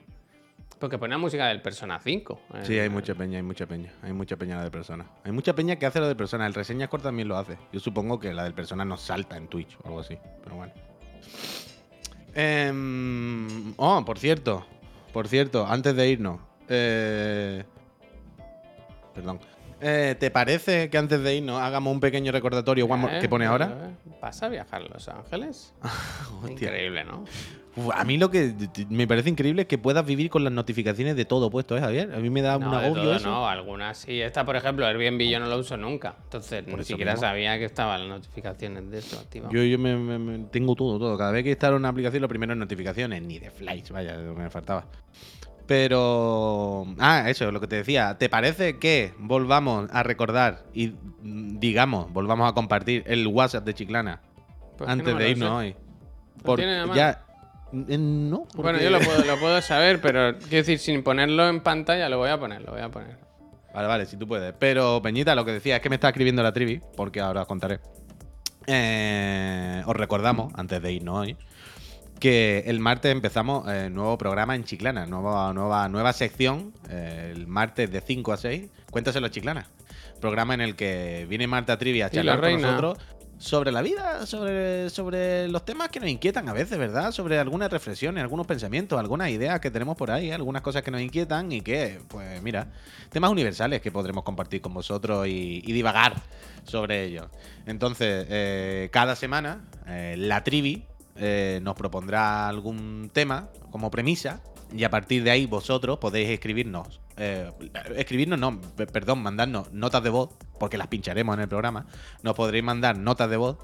Porque 0.81 0.97
pone 0.99 1.13
la 1.15 1.19
música 1.19 1.47
del 1.49 1.61
Persona 1.61 2.01
5. 2.01 2.41
eh. 2.55 2.59
Sí, 2.65 2.79
hay 2.79 2.89
mucha 2.89 3.15
peña, 3.15 3.37
hay 3.37 3.43
mucha 3.43 3.67
peña. 3.67 3.93
Hay 4.03 4.13
mucha 4.15 4.37
peña 4.37 4.57
la 4.57 4.65
de 4.65 4.71
persona. 4.71 5.07
Hay 5.25 5.31
mucha 5.33 5.55
peña 5.55 5.77
que 5.77 5.85
hace 5.87 6.01
lo 6.01 6.09
de 6.09 6.17
persona. 6.17 6.47
El 6.47 6.55
reseñas 6.55 6.89
cortas 6.89 7.09
también 7.09 7.29
lo 7.29 7.37
hace. 7.37 7.59
Yo 7.73 7.81
supongo 7.81 8.19
que 8.19 8.33
la 8.33 8.45
del 8.45 8.55
persona 8.55 8.85
no 8.85 8.97
salta 8.97 9.37
en 9.37 9.47
Twitch 9.49 9.77
o 9.83 9.89
algo 9.89 10.01
así. 10.01 10.17
Pero 10.43 10.57
bueno. 10.57 10.73
Em, 12.35 13.75
oh, 13.77 14.05
por 14.05 14.19
cierto. 14.19 14.65
Por 15.13 15.29
cierto, 15.29 15.67
antes 15.67 15.95
de 15.97 16.09
irnos. 16.09 16.41
eh, 16.69 17.65
perdón. 19.15 19.41
Eh, 19.83 20.15
¿Te 20.19 20.31
parece 20.31 20.89
que 20.91 20.99
antes 20.99 21.23
de 21.23 21.37
irnos 21.37 21.61
hagamos 21.61 21.93
un 21.93 22.01
pequeño 22.01 22.33
recordatorio 22.33 22.85
one 22.85 22.97
more- 22.97 23.19
Eh, 23.19 23.21
que 23.21 23.29
pone 23.29 23.47
ahora? 23.47 23.91
¿Vas 24.21 24.43
a 24.43 24.49
viajar 24.49 24.83
a 24.83 24.87
Los 24.89 25.09
Ángeles? 25.09 25.75
Increíble, 26.49 27.05
¿no? 27.05 27.25
Uf, 27.77 27.91
a 27.95 28.05
mí 28.05 28.19
lo 28.19 28.31
que 28.31 28.53
me 28.89 29.07
parece 29.07 29.29
increíble 29.31 29.63
es 29.63 29.69
que 29.69 29.79
puedas 29.79 30.05
vivir 30.05 30.29
con 30.29 30.43
las 30.43 30.53
notificaciones 30.53 31.15
de 31.15 31.25
todo 31.25 31.51
puesto, 31.51 31.77
¿eh, 31.77 31.81
Javier? 31.81 32.13
A 32.15 32.19
mí 32.19 32.29
me 32.29 32.43
da 32.43 32.57
un 32.57 32.65
No, 32.65 32.71
de 32.73 32.77
agobio 32.87 33.03
todo 33.05 33.15
eso. 33.15 33.29
no, 33.29 33.49
algunas 33.49 33.97
sí. 33.99 34.21
Esta, 34.21 34.45
por 34.45 34.57
ejemplo, 34.57 34.85
Airbnb 34.87 35.21
yo 35.31 35.39
no 35.39 35.47
lo 35.47 35.57
uso 35.59 35.77
nunca. 35.77 36.17
Entonces, 36.25 36.65
Por 36.65 36.75
ni 36.75 36.81
eso 36.81 36.89
siquiera 36.89 37.13
mismo. 37.13 37.27
sabía 37.29 37.59
que 37.59 37.65
estaban 37.67 38.01
las 38.09 38.19
notificaciones 38.19 38.91
de 38.91 38.99
esto 38.99 39.19
activado. 39.21 39.53
Yo, 39.55 39.63
yo 39.63 39.79
me, 39.79 39.97
me- 39.97 40.19
me- 40.19 40.45
tengo 40.47 40.75
todo, 40.75 40.99
todo. 40.99 41.17
Cada 41.17 41.31
vez 41.31 41.45
que 41.45 41.51
instalo 41.51 41.77
una 41.77 41.91
aplicación, 41.91 42.21
lo 42.23 42.29
primero 42.29 42.53
es 42.55 42.59
notificaciones, 42.59 43.23
ni 43.23 43.39
de 43.39 43.51
flights, 43.53 43.91
vaya, 43.93 44.17
me 44.19 44.51
faltaba. 44.51 44.87
Pero. 45.69 46.85
Ah, 46.99 47.31
eso, 47.31 47.53
lo 47.53 47.61
que 47.61 47.69
te 47.69 47.77
decía. 47.77 48.19
¿Te 48.19 48.29
parece 48.29 48.79
que 48.79 49.15
volvamos 49.19 49.89
a 49.93 50.03
recordar 50.03 50.65
y, 50.75 50.89
mm, 50.89 51.61
digamos, 51.61 52.13
volvamos 52.13 52.51
a 52.51 52.55
compartir 52.55 53.05
el 53.07 53.25
WhatsApp 53.29 53.65
de 53.65 53.75
Chiclana 53.75 54.21
Pues 54.77 54.91
antes 54.91 55.13
no 55.15 55.19
de 55.21 55.31
irnos 55.31 55.51
hoy? 55.53 55.77
¿Lo 56.45 56.57
tiene 56.57 56.75
a 56.81 56.87
mano? 56.87 56.95
ya. 56.97 57.25
No. 57.73 58.47
Bueno, 58.55 58.81
yo 58.81 58.91
lo 58.91 58.99
puedo, 59.01 59.25
lo 59.25 59.39
puedo 59.39 59.61
saber, 59.63 60.01
pero 60.01 60.37
quiero 60.39 60.57
decir, 60.57 60.79
sin 60.79 61.03
ponerlo 61.03 61.49
en 61.49 61.61
pantalla, 61.61 62.09
lo 62.09 62.19
voy 62.19 62.31
a 62.31 62.39
poner, 62.39 62.63
lo 62.63 62.73
voy 62.73 62.81
a 62.81 62.89
poner. 62.89 63.17
Vale, 63.73 63.87
vale, 63.87 64.07
si 64.07 64.17
tú 64.17 64.27
puedes. 64.27 64.53
Pero, 64.59 65.01
Peñita, 65.03 65.35
lo 65.35 65.45
que 65.45 65.53
decía 65.53 65.77
es 65.77 65.83
que 65.83 65.89
me 65.89 65.95
está 65.95 66.09
escribiendo 66.09 66.43
la 66.43 66.53
trivi, 66.53 66.81
porque 66.97 67.21
ahora 67.21 67.43
os 67.43 67.47
contaré. 67.47 67.79
Eh, 68.67 69.83
os 69.87 69.97
recordamos, 69.97 70.53
antes 70.57 70.83
de 70.83 70.93
irnos 70.93 71.19
hoy, 71.19 71.37
que 72.19 72.65
el 72.67 72.81
martes 72.81 73.13
empezamos 73.13 73.67
eh, 73.69 73.89
nuevo 73.91 74.19
programa 74.19 74.55
en 74.55 74.65
Chiclana, 74.65 75.07
nueva, 75.07 75.53
nueva, 75.55 75.89
nueva 75.89 76.13
sección, 76.13 76.73
eh, 76.89 77.33
el 77.35 77.47
martes 77.47 77.91
de 77.91 78.01
5 78.01 78.33
a 78.33 78.37
6. 78.37 78.71
Cuéntaselo 78.91 79.27
a 79.27 79.31
Chiclana. 79.31 79.67
Programa 80.21 80.55
en 80.55 80.61
el 80.61 80.77
que 80.77 81.27
viene 81.29 81.47
Marta 81.47 81.79
Trivia 81.79 82.07
a 82.07 82.09
Y 82.13 82.17
la 82.17 82.33
charlar 82.33 82.37
con 82.37 82.45
reina. 82.45 82.69
nosotros 82.73 82.99
sobre 83.41 83.73
la 83.73 83.81
vida, 83.81 84.27
sobre, 84.27 84.91
sobre 84.91 85.49
los 85.49 85.65
temas 85.65 85.89
que 85.89 85.99
nos 85.99 86.11
inquietan 86.11 86.47
a 86.51 86.53
veces, 86.53 86.77
¿verdad? 86.77 87.11
Sobre 87.11 87.39
algunas 87.39 87.71
reflexiones, 87.71 88.23
algunos 88.23 88.47
pensamientos, 88.47 89.01
algunas 89.01 89.31
ideas 89.31 89.61
que 89.61 89.71
tenemos 89.71 89.97
por 89.97 90.11
ahí, 90.11 90.31
algunas 90.31 90.61
cosas 90.61 90.83
que 90.83 90.91
nos 90.91 91.01
inquietan 91.01 91.51
y 91.51 91.63
que, 91.63 92.03
pues 92.09 92.43
mira, 92.43 92.67
temas 93.09 93.31
universales 93.31 93.81
que 93.81 93.91
podremos 93.91 94.25
compartir 94.25 94.61
con 94.61 94.75
vosotros 94.75 95.27
y, 95.27 95.63
divagar 95.73 96.21
sobre 96.65 97.05
ellos. 97.05 97.29
Entonces, 97.65 98.27
eh, 98.29 98.91
cada 98.93 99.17
semana, 99.17 99.65
eh, 99.87 100.17
la 100.19 100.45
Trivi 100.45 100.85
eh, 101.17 101.61
nos 101.63 101.77
propondrá 101.77 102.47
algún 102.47 103.11
tema 103.11 103.49
como 103.71 103.91
premisa 103.91 104.43
y 104.73 104.85
a 104.85 104.91
partir 104.91 105.23
de 105.25 105.31
ahí 105.31 105.47
vosotros 105.47 105.99
podéis 105.99 106.31
escribirnos, 106.31 107.01
eh, 107.17 107.51
escribirnos 107.97 108.39
no, 108.39 108.61
pe- 108.61 108.87
perdón, 108.87 109.23
mandarnos 109.23 109.73
notas 109.73 110.03
de 110.03 110.11
voz, 110.11 110.31
porque 110.59 110.79
las 110.79 110.87
pincharemos 110.89 111.35
en 111.35 111.41
el 111.43 111.49
programa, 111.49 111.87
nos 112.23 112.35
podréis 112.35 112.65
mandar 112.65 112.99
notas 112.99 113.29
de 113.31 113.37
voz 113.37 113.57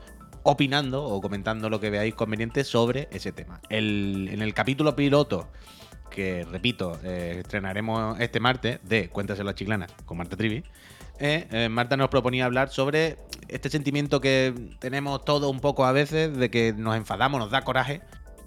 opinando 0.42 1.04
o 1.04 1.20
comentando 1.20 1.68
lo 1.70 1.80
que 1.80 1.90
veáis 1.90 2.14
conveniente 2.14 2.62
sobre 2.64 3.08
ese 3.10 3.32
tema. 3.32 3.60
El- 3.68 4.28
en 4.32 4.42
el 4.42 4.54
capítulo 4.54 4.94
piloto, 4.94 5.48
que 6.10 6.44
repito, 6.50 6.98
eh, 7.02 7.38
estrenaremos 7.40 8.18
este 8.20 8.38
martes 8.40 8.78
de 8.84 9.08
Cuéntaselo 9.10 9.50
a 9.50 9.54
Chiclana 9.54 9.86
con 10.04 10.16
Marta 10.18 10.36
Trivi, 10.36 10.62
eh, 11.18 11.46
eh, 11.50 11.68
Marta 11.68 11.96
nos 11.96 12.08
proponía 12.10 12.44
hablar 12.44 12.68
sobre 12.70 13.18
este 13.48 13.70
sentimiento 13.70 14.20
que 14.20 14.54
tenemos 14.78 15.24
todos 15.24 15.50
un 15.50 15.60
poco 15.60 15.84
a 15.84 15.92
veces 15.92 16.36
de 16.36 16.50
que 16.50 16.74
nos 16.76 16.94
enfadamos, 16.96 17.40
nos 17.40 17.50
da 17.50 17.62
coraje 17.62 18.02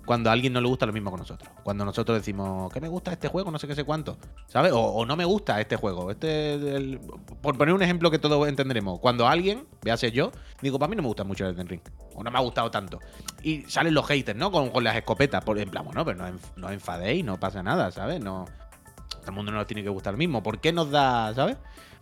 cuando 0.09 0.31
a 0.31 0.33
alguien 0.33 0.53
no 0.53 0.59
le 0.59 0.67
gusta 0.67 0.87
lo 0.87 0.91
mismo 0.91 1.11
que 1.11 1.17
nosotros. 1.17 1.47
Cuando 1.61 1.85
nosotros 1.85 2.17
decimos 2.17 2.73
que 2.73 2.81
me 2.81 2.87
gusta 2.87 3.11
este 3.11 3.27
juego, 3.27 3.51
no 3.51 3.59
sé 3.59 3.67
qué 3.67 3.75
sé 3.75 3.83
cuánto, 3.83 4.17
¿sabes? 4.47 4.71
O, 4.71 4.79
o 4.79 5.05
no 5.05 5.15
me 5.15 5.23
gusta 5.23 5.61
este 5.61 5.75
juego. 5.75 6.09
Este, 6.09 6.55
el- 6.55 6.99
por 7.43 7.55
poner 7.59 7.75
un 7.75 7.83
ejemplo 7.83 8.09
que 8.09 8.17
todos 8.17 8.47
entenderemos. 8.47 8.99
Cuando 9.01 9.27
alguien, 9.27 9.67
véase 9.83 10.11
yo, 10.11 10.31
digo, 10.63 10.79
para 10.79 10.89
mí 10.89 10.95
no 10.95 11.03
me 11.03 11.09
gusta 11.09 11.23
mucho 11.23 11.45
el 11.45 11.51
Elden 11.51 11.67
Ring. 11.67 11.81
O 12.15 12.23
no 12.23 12.31
me 12.31 12.39
ha 12.39 12.41
gustado 12.41 12.71
tanto. 12.71 12.97
Y 13.43 13.61
salen 13.67 13.93
los 13.93 14.07
haters, 14.07 14.35
¿no? 14.39 14.51
Con, 14.51 14.71
con 14.71 14.83
las 14.83 14.95
escopetas. 14.95 15.43
Por, 15.43 15.59
en 15.59 15.69
plan, 15.69 15.85
bueno, 15.85 16.03
pero 16.03 16.17
no, 16.17 16.27
enf- 16.27 16.53
no 16.55 16.65
os 16.65 16.73
enfadéis, 16.73 17.23
no 17.23 17.39
pasa 17.39 17.61
nada, 17.61 17.91
¿sabes? 17.91 18.19
No, 18.19 18.45
todo 19.11 19.27
el 19.27 19.33
mundo 19.33 19.51
no 19.51 19.59
nos 19.59 19.67
tiene 19.67 19.83
que 19.83 19.89
gustar 19.89 20.13
lo 20.13 20.17
mismo. 20.17 20.41
¿Por 20.41 20.59
qué 20.59 20.73
nos 20.73 20.89
da, 20.89 21.31
¿sabes? 21.35 21.57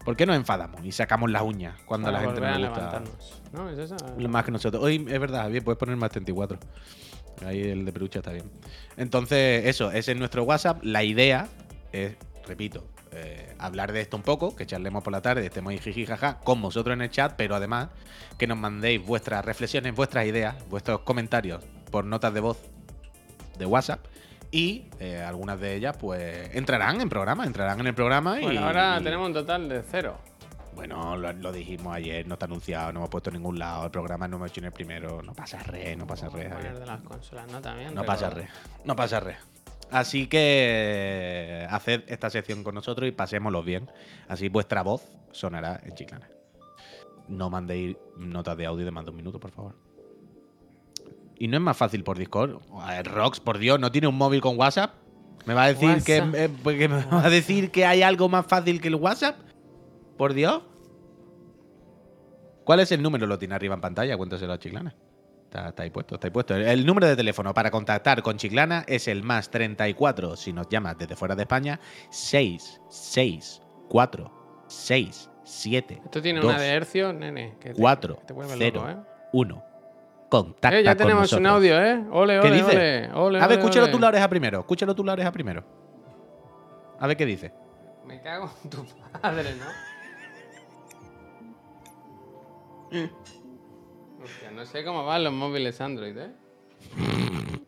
¿Por 0.06 0.16
qué 0.16 0.26
nos 0.26 0.38
enfadamos 0.38 0.82
y 0.86 0.94
sacamos 0.94 1.30
las 1.30 1.42
uñas 1.42 1.76
cuando 1.86 2.08
a 2.08 2.12
la 2.14 2.20
gente 2.22 2.40
no 2.40 2.58
le 2.58 2.68
gusta? 2.70 3.00
¿No? 3.52 3.70
¿Es 3.70 3.80
esa? 3.80 3.98
Lo 4.18 4.30
más 4.30 4.46
que 4.46 4.52
nosotros. 4.52 4.82
Hoy 4.82 5.06
es 5.10 5.20
verdad, 5.20 5.50
bien, 5.50 5.62
puedes 5.62 5.78
poner 5.78 5.98
más 5.98 6.10
34. 6.12 6.58
Ahí 7.46 7.62
el 7.62 7.86
de 7.86 7.92
peluche 7.92 8.20
está 8.20 8.32
bien. 8.32 8.50
Entonces, 8.98 9.66
eso, 9.66 9.92
ese 9.92 10.12
es 10.14 10.18
nuestro 10.18 10.44
WhatsApp. 10.44 10.80
La 10.84 11.04
idea 11.04 11.48
es, 11.92 12.16
repito, 12.48 12.84
eh, 13.12 13.54
hablar 13.60 13.92
de 13.92 14.02
esto 14.02 14.18
un 14.18 14.24
poco, 14.24 14.56
que 14.56 14.66
charlemos 14.66 15.04
por 15.04 15.14
la 15.14 15.22
tarde, 15.22 15.46
estemos 15.46 15.72
ahí 15.72 15.78
jiji 15.80 16.06
jaja 16.06 16.40
con 16.40 16.62
vosotros 16.62 16.94
en 16.94 17.02
el 17.02 17.10
chat, 17.10 17.34
pero 17.38 17.56
además 17.56 17.90
que 18.38 18.48
nos 18.48 18.58
mandéis 18.58 19.06
vuestras 19.06 19.44
reflexiones, 19.46 19.96
vuestras 19.96 20.26
ideas, 20.26 20.56
vuestros 20.70 21.02
comentarios 21.02 21.64
por 21.92 22.06
notas 22.06 22.34
de 22.34 22.40
voz 22.40 22.58
de 23.58 23.66
WhatsApp. 23.66 24.00
Y 24.52 24.86
eh, 25.00 25.22
algunas 25.22 25.60
de 25.60 25.76
ellas, 25.76 25.98
pues, 26.00 26.56
entrarán 26.56 27.02
en 27.02 27.10
programa, 27.10 27.46
entrarán 27.46 27.80
en 27.82 27.88
el 27.88 27.94
programa 27.94 28.40
y. 28.40 28.44
Bueno, 28.44 28.66
ahora 28.66 28.98
y- 29.00 29.04
tenemos 29.04 29.28
un 29.28 29.34
total 29.34 29.68
de 29.68 29.84
cero. 29.92 30.18
Bueno, 30.78 31.18
lo, 31.18 31.34
lo 31.34 31.52
dijimos 31.52 31.96
ayer, 31.96 32.28
no 32.28 32.36
está 32.36 32.46
anunciado, 32.46 32.94
no 32.94 33.00
hemos 33.00 33.10
puesto 33.10 33.32
en 33.32 33.38
ningún 33.38 33.58
lado, 33.58 33.86
el 33.86 33.92
programa 33.92 34.28
no 34.28 34.36
hemos 34.38 34.52
hecho 34.52 34.62
en 34.62 34.66
el 34.66 34.72
primero, 34.72 35.24
no 35.24 35.34
pasa 35.34 35.58
re, 35.64 35.96
no 35.96 36.06
pasa 36.06 36.30
re, 36.30 36.48
de 36.50 36.86
las 36.86 37.02
consolas, 37.02 37.52
¿no? 37.52 37.60
También. 37.60 37.90
No 37.96 38.02
pero- 38.02 38.06
pasa 38.14 38.30
re, 38.30 38.48
no 38.86 38.96
pasa 38.96 39.20
re. 39.20 39.38
Así 39.90 40.28
que 40.28 41.66
haced 41.70 42.04
esta 42.08 42.30
sección 42.30 42.64
con 42.64 42.76
nosotros 42.76 43.08
y 43.08 43.12
pasémoslo 43.12 43.64
bien. 43.64 43.90
Así 44.28 44.50
vuestra 44.50 44.84
voz 44.84 45.02
sonará 45.32 45.80
en 45.84 45.96
Chiclana. 45.96 46.30
No 47.28 47.50
mandéis 47.50 47.98
notas 48.18 48.56
de 48.58 48.66
audio 48.68 48.86
de 48.86 48.92
más 48.92 49.04
de 49.06 49.12
un 49.12 49.18
minuto, 49.18 49.40
por 49.40 49.50
favor. 49.52 49.76
Y 51.40 51.48
no 51.48 51.58
es 51.58 51.64
más 51.64 51.76
fácil 51.78 52.04
por 52.04 52.18
Discord. 52.20 52.60
Rox, 53.06 53.40
por 53.40 53.58
Dios, 53.58 53.80
¿no 53.80 53.92
tiene 53.92 54.08
un 54.08 54.16
móvil 54.16 54.42
con 54.42 54.60
WhatsApp? 54.60 54.94
¿Me 55.46 55.54
va 55.54 55.64
a 55.64 55.68
decir 55.74 56.04
que, 56.04 56.18
eh, 56.18 56.50
me 56.64 56.88
va 56.88 57.24
a 57.26 57.30
decir 57.30 57.72
que 57.72 57.86
hay 57.86 58.02
algo 58.04 58.28
más 58.30 58.46
fácil 58.46 58.82
que 58.82 58.90
el 58.90 58.96
WhatsApp? 58.96 59.38
Por 60.18 60.34
Dios. 60.34 60.62
¿Cuál 62.64 62.80
es 62.82 62.92
el 62.92 63.02
número? 63.02 63.26
Lo 63.28 63.38
tiene 63.40 63.56
arriba 63.56 63.76
en 63.76 63.82
pantalla, 63.82 64.18
cuéntaselo 64.18 64.54
a 64.54 64.60
Chiclana. 64.60 64.94
Está, 65.46 65.70
está 65.70 65.84
ahí 65.84 65.90
puesto, 65.90 66.16
está 66.16 66.28
ahí 66.28 66.32
puesto. 66.32 66.54
El, 66.56 66.64
el 66.64 66.86
número 66.86 67.08
de 67.08 67.16
teléfono 67.16 67.54
para 67.54 67.72
contactar 67.72 68.22
con 68.22 68.36
Chiclana 68.38 68.84
es 68.88 69.08
el 69.08 69.24
más 69.24 69.50
34 69.50 70.36
si 70.36 70.52
nos 70.52 70.68
llamas 70.68 70.98
desde 70.98 71.16
fuera 71.16 71.36
de 71.36 71.44
España, 71.44 71.80
6, 72.10 72.82
6, 72.90 73.62
4, 73.88 74.64
6, 74.68 75.30
7, 75.46 76.02
Esto 76.04 76.22
tiene 76.22 76.42
2, 76.42 76.50
una 76.50 76.60
de 76.60 76.68
hercio, 76.68 77.14
nene. 77.14 77.56
Que 77.62 77.70
te, 77.74 77.80
4, 77.80 78.18
que 78.20 78.26
te 78.26 78.34
vuelve 78.34 78.56
0, 78.58 78.80
loco, 78.86 78.90
¿eh? 78.90 78.98
1. 79.32 79.64
Contacta 80.30 80.78
Eh, 80.78 80.84
ya 80.84 80.92
con 80.92 80.98
tenemos 80.98 81.32
un 81.32 81.46
audio, 81.48 81.82
¿eh? 81.82 82.04
Ole, 82.12 82.42
¿Qué 82.42 82.48
ole, 82.50 82.56
dice? 82.58 82.76
ole, 82.76 83.14
ole, 83.14 83.40
A 83.42 83.48
ver, 83.48 83.60
escúchalo 83.60 83.86
ole. 83.86 83.94
tú 83.94 84.00
la 84.00 84.08
oreja 84.10 84.28
primero. 84.28 84.60
Escúchalo 84.60 84.94
tú 84.94 85.06
la 85.06 85.14
oreja 85.14 85.32
primero. 85.32 85.64
A 87.00 87.08
ver 87.08 87.16
qué 87.16 87.26
dice. 87.26 87.54
Me 88.06 88.20
cago 88.22 88.52
en 88.66 88.70
tu 88.70 88.86
padre, 89.22 89.56
¿no? 89.56 89.66
Hostia, 92.92 94.52
no 94.54 94.66
sé 94.66 94.84
cómo 94.84 95.06
van 95.06 95.24
los 95.24 95.34
móviles 95.34 95.80
Android, 95.82 96.18
¿eh? 96.18 96.32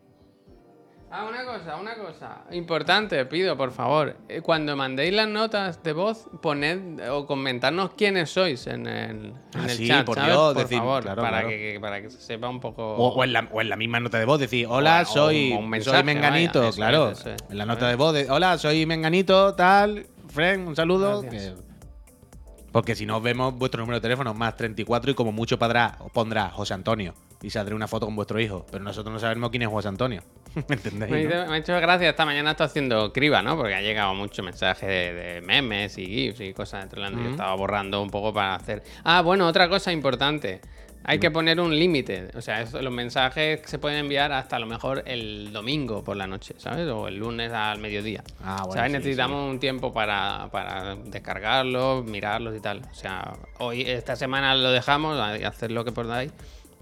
Ah, 1.11 1.25
una 1.27 1.43
cosa, 1.43 1.75
una 1.77 1.95
cosa. 1.95 2.43
Importante, 2.51 3.25
pido, 3.25 3.57
por 3.57 3.71
favor. 3.71 4.15
eh, 4.27 4.41
Cuando 4.41 4.75
mandéis 4.75 5.11
las 5.11 5.27
notas 5.27 5.81
de 5.81 5.91
voz, 5.93 6.29
poned 6.39 6.99
o 7.09 7.25
comentarnos 7.25 7.95
quiénes 7.95 8.29
sois 8.29 8.67
en 8.67 8.85
el, 8.85 9.15
en 9.25 9.33
Ah, 9.55 9.63
el 9.63 9.69
sí, 9.71 9.87
chat, 9.87 10.05
por 10.05 10.13
¿sabes? 10.13 10.31
Dios, 10.31 10.53
por 10.53 10.61
decir, 10.61 10.77
favor, 10.77 11.01
claro, 11.01 11.21
para, 11.23 11.39
claro. 11.39 11.49
Que, 11.49 11.79
para 11.81 12.01
que 12.03 12.11
se 12.11 12.21
sepa 12.21 12.47
un 12.47 12.59
poco... 12.59 12.93
O, 12.95 13.07
o 13.07 13.23
en 13.23 13.33
la, 13.33 13.49
o 13.51 13.59
en 13.59 13.69
la 13.69 13.75
misma 13.75 13.99
nota 13.99 14.19
de 14.19 14.25
voz, 14.25 14.39
decir, 14.39 14.67
hola, 14.69 14.99
O- 14.99 15.01
o 15.01 15.05
soy, 15.05 15.51
un 15.53 15.81
soy 15.81 16.03
Menganito, 16.03 16.59
vaya, 16.59 16.69
eso 16.69 16.75
claro. 16.77 17.09
es, 17.09 17.19
eso 17.21 17.29
es. 17.31 17.37
En 17.49 17.57
la 17.57 17.65
nota 17.65 17.87
de 17.87 17.95
voz, 17.95 18.13
de, 18.13 18.29
hola, 18.29 18.59
soy 18.59 18.85
Menganito, 18.85 19.55
tal, 19.55 20.05
friend, 20.27 20.67
un 20.67 20.75
saludo. 20.75 21.23
Gracias. 21.23 21.55
que- 21.55 21.68
porque 22.71 22.95
si 22.95 23.05
no 23.05 23.21
vemos 23.21 23.55
vuestro 23.55 23.81
número 23.81 23.97
de 23.97 24.01
teléfono 24.01 24.33
más 24.33 24.55
34 24.57 25.11
y 25.11 25.13
como 25.13 25.31
mucho 25.31 25.57
pondrá, 25.59 25.97
pondrá 26.13 26.49
José 26.49 26.73
Antonio 26.73 27.13
y 27.41 27.49
saldré 27.49 27.75
una 27.75 27.87
foto 27.87 28.05
con 28.05 28.15
vuestro 28.15 28.39
hijo. 28.39 28.65
Pero 28.71 28.83
nosotros 28.83 29.13
no 29.13 29.19
sabemos 29.19 29.49
quién 29.49 29.63
es 29.63 29.69
José 29.69 29.87
Antonio. 29.87 30.21
¿Me 30.67 30.75
entendéis? 30.75 31.11
Me, 31.11 31.23
no? 31.23 31.47
me 31.47 31.55
ha 31.55 31.57
hecho 31.57 31.73
gracia, 31.79 32.09
esta 32.09 32.25
mañana 32.25 32.51
estoy 32.51 32.65
haciendo 32.65 33.13
criba, 33.13 33.41
¿no? 33.41 33.55
Porque 33.55 33.75
ha 33.75 33.81
llegado 33.81 34.13
mucho 34.13 34.43
mensaje 34.43 34.85
de, 34.85 35.13
de 35.13 35.41
memes 35.41 35.97
y 35.97 36.05
gifs 36.05 36.41
y 36.41 36.53
cosas 36.53 36.83
de 36.83 36.89
Trollando. 36.89 37.21
y 37.21 37.25
Yo 37.25 37.29
estaba 37.31 37.55
borrando 37.55 38.01
un 38.01 38.09
poco 38.09 38.33
para 38.33 38.55
hacer. 38.55 38.83
Ah, 39.03 39.21
bueno, 39.21 39.47
otra 39.47 39.69
cosa 39.69 39.91
importante. 39.91 40.61
Hay 41.03 41.19
que 41.19 41.31
poner 41.31 41.59
un 41.59 41.75
límite. 41.75 42.29
O 42.35 42.41
sea, 42.41 42.63
los 42.65 42.93
mensajes 42.93 43.61
se 43.65 43.79
pueden 43.79 43.99
enviar 43.99 44.31
hasta 44.31 44.57
a 44.57 44.59
lo 44.59 44.65
mejor 44.65 45.03
el 45.05 45.51
domingo 45.51 46.03
por 46.03 46.17
la 46.17 46.27
noche, 46.27 46.55
¿sabes? 46.57 46.87
O 46.87 47.07
el 47.07 47.17
lunes 47.17 47.51
al 47.51 47.79
mediodía. 47.79 48.23
Ah, 48.43 48.63
bueno, 48.65 48.73
¿Sabes? 48.73 48.91
sí, 48.91 48.97
Necesitamos 48.97 49.49
un 49.49 49.59
tiempo 49.59 49.93
para, 49.93 50.49
para 50.51 50.95
descargarlos, 50.95 52.05
mirarlos 52.05 52.55
y 52.55 52.59
tal. 52.59 52.81
O 52.91 52.95
sea, 52.95 53.33
hoy, 53.59 53.81
esta 53.81 54.15
semana 54.15 54.55
lo 54.55 54.71
dejamos, 54.71 55.19
hacer 55.19 55.71
lo 55.71 55.85
que 55.85 55.91
podáis. 55.91 56.31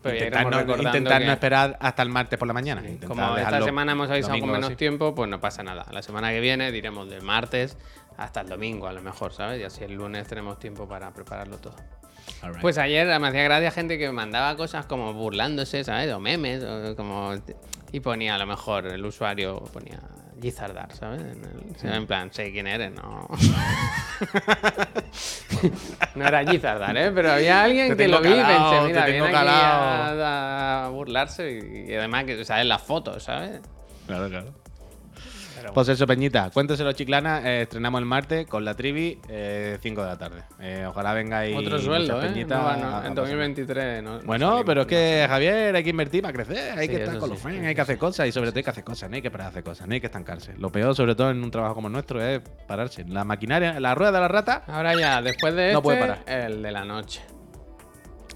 Pero 0.01 0.15
Intentar, 0.15 0.67
no, 0.67 0.77
intentar 0.77 1.21
esperar 1.23 1.77
hasta 1.79 2.03
el 2.03 2.09
martes 2.09 2.37
por 2.37 2.47
la 2.47 2.53
mañana. 2.53 2.81
Sí, 2.81 2.99
Como 3.05 3.35
esta 3.35 3.61
semana 3.61 3.93
hemos 3.93 4.09
avisado 4.09 4.39
con 4.39 4.51
menos 4.51 4.75
tiempo, 4.77 5.15
pues 5.15 5.29
no 5.29 5.39
pasa 5.39 5.63
nada. 5.63 5.85
La 5.91 6.01
semana 6.01 6.29
que 6.29 6.39
viene 6.39 6.71
diremos 6.71 7.09
del 7.09 7.23
martes 7.23 7.77
hasta 8.17 8.41
el 8.41 8.49
domingo, 8.49 8.87
a 8.87 8.93
lo 8.93 9.01
mejor, 9.01 9.33
¿sabes? 9.33 9.59
Y 9.59 9.63
así 9.63 9.83
el 9.83 9.93
lunes 9.93 10.27
tenemos 10.27 10.59
tiempo 10.59 10.87
para 10.87 11.11
prepararlo 11.13 11.57
todo. 11.57 11.75
Pues 12.61 12.77
ayer 12.77 13.07
me 13.19 13.27
hacía 13.27 13.43
gracia 13.43 13.71
gente 13.71 13.97
que 13.97 14.11
mandaba 14.11 14.55
cosas 14.55 14.85
como 14.85 15.13
burlándose, 15.13 15.83
¿sabes? 15.83 16.11
O 16.13 16.19
memes, 16.19 16.63
o 16.63 16.95
como... 16.95 17.33
Y 17.91 17.99
ponía 18.01 18.35
a 18.35 18.37
lo 18.37 18.45
mejor 18.45 18.85
el 18.87 19.05
usuario, 19.05 19.59
ponía 19.73 19.99
Gizardar, 20.41 20.93
¿sabes? 20.93 21.21
En, 21.21 21.41
el- 21.83 21.93
en 21.93 22.05
plan, 22.05 22.31
sé 22.33 22.51
quién 22.51 22.67
eres, 22.67 22.91
no... 22.91 23.27
no 26.15 26.27
era 26.27 26.45
Gizardar, 26.45 26.95
¿eh? 26.97 27.11
Pero 27.13 27.31
había 27.31 27.63
alguien 27.63 27.89
Te 27.89 28.03
que 28.03 28.07
lo 28.07 28.21
vi 28.21 28.29
y 28.29 28.43
pensé, 28.43 28.75
te 28.81 28.87
mira, 28.87 29.05
tengo 29.05 29.25
viene 29.25 29.37
aquí 29.37 29.47
a, 30.21 30.85
a 30.85 30.89
burlarse 30.89 31.51
y, 31.51 31.91
y 31.91 31.95
además 31.95 32.25
que 32.25 32.43
salen 32.45 32.67
las 32.67 32.81
fotos, 32.81 33.23
¿sabes? 33.23 33.61
Claro, 34.05 34.29
claro. 34.29 34.53
Pues 35.73 35.89
eso, 35.89 36.07
Peñita, 36.07 36.49
cuénteselo 36.51 36.91
Chiclana. 36.93 37.41
eh, 37.49 37.61
estrenamos 37.63 37.99
el 37.99 38.05
martes 38.05 38.47
con 38.47 38.63
la 38.65 38.75
trivi, 38.75 39.19
5 39.21 40.01
de 40.01 40.07
la 40.07 40.17
tarde. 40.17 40.43
Eh, 40.59 40.85
ojalá 40.87 41.13
vengáis. 41.13 41.55
Otro 41.55 41.79
sueldo, 41.79 42.21
¿eh? 42.21 42.27
peñitas 42.27 42.59
No, 42.59 42.63
no, 42.71 42.75
en 42.75 42.91
pasar. 42.93 43.13
2023 43.15 44.03
no. 44.03 44.17
no 44.19 44.23
Bueno, 44.25 44.63
pero 44.65 44.81
es 44.81 44.87
que. 44.87 45.25
Javier, 45.27 45.75
hay 45.75 45.83
que 45.83 45.89
invertir 45.89 46.21
para 46.21 46.33
crecer, 46.33 46.77
hay 46.77 46.87
Sí, 46.87 46.93
que 46.93 47.03
estar 47.03 47.17
con 47.19 47.29
sí, 47.29 47.35
los 47.35 47.39
eso 47.55 47.65
hay 47.67 47.75
que 47.75 47.81
hacer 47.81 47.97
cosas 47.97 48.27
y 48.27 48.31
sobre 48.31 48.51
todo 48.51 48.57
hay 48.59 48.63
que 48.63 48.69
hacer 48.69 48.83
cosas, 48.83 49.09
no 49.09 49.15
hay 49.15 49.21
que 49.21 49.31
parar 49.31 49.47
de 49.47 49.49
hacer 49.51 49.63
cosas, 49.63 49.87
no 49.87 49.93
hay 49.93 49.99
que 49.99 50.07
estancarse. 50.07 50.53
Lo 50.57 50.71
peor, 50.71 50.95
sobre 50.95 51.15
todo 51.15 51.29
en 51.31 51.43
un 51.43 51.51
trabajo 51.51 51.75
como 51.75 51.87
el 51.87 51.93
nuestro, 51.93 52.23
es 52.23 52.41
pararse. 52.67 53.03
La 53.05 53.23
maquinaria, 53.23 53.79
la 53.79 53.93
rueda 53.95 54.11
de 54.13 54.19
la 54.19 54.27
rata. 54.27 54.63
Ahora 54.67 54.93
ya, 54.95 55.21
después 55.21 55.53
de 55.55 55.73
No 55.73 55.79
este, 55.79 55.81
puede 55.83 55.99
parar. 55.99 56.23
el 56.27 56.61
de 56.63 56.71
la 56.71 56.85
noche. 56.85 57.21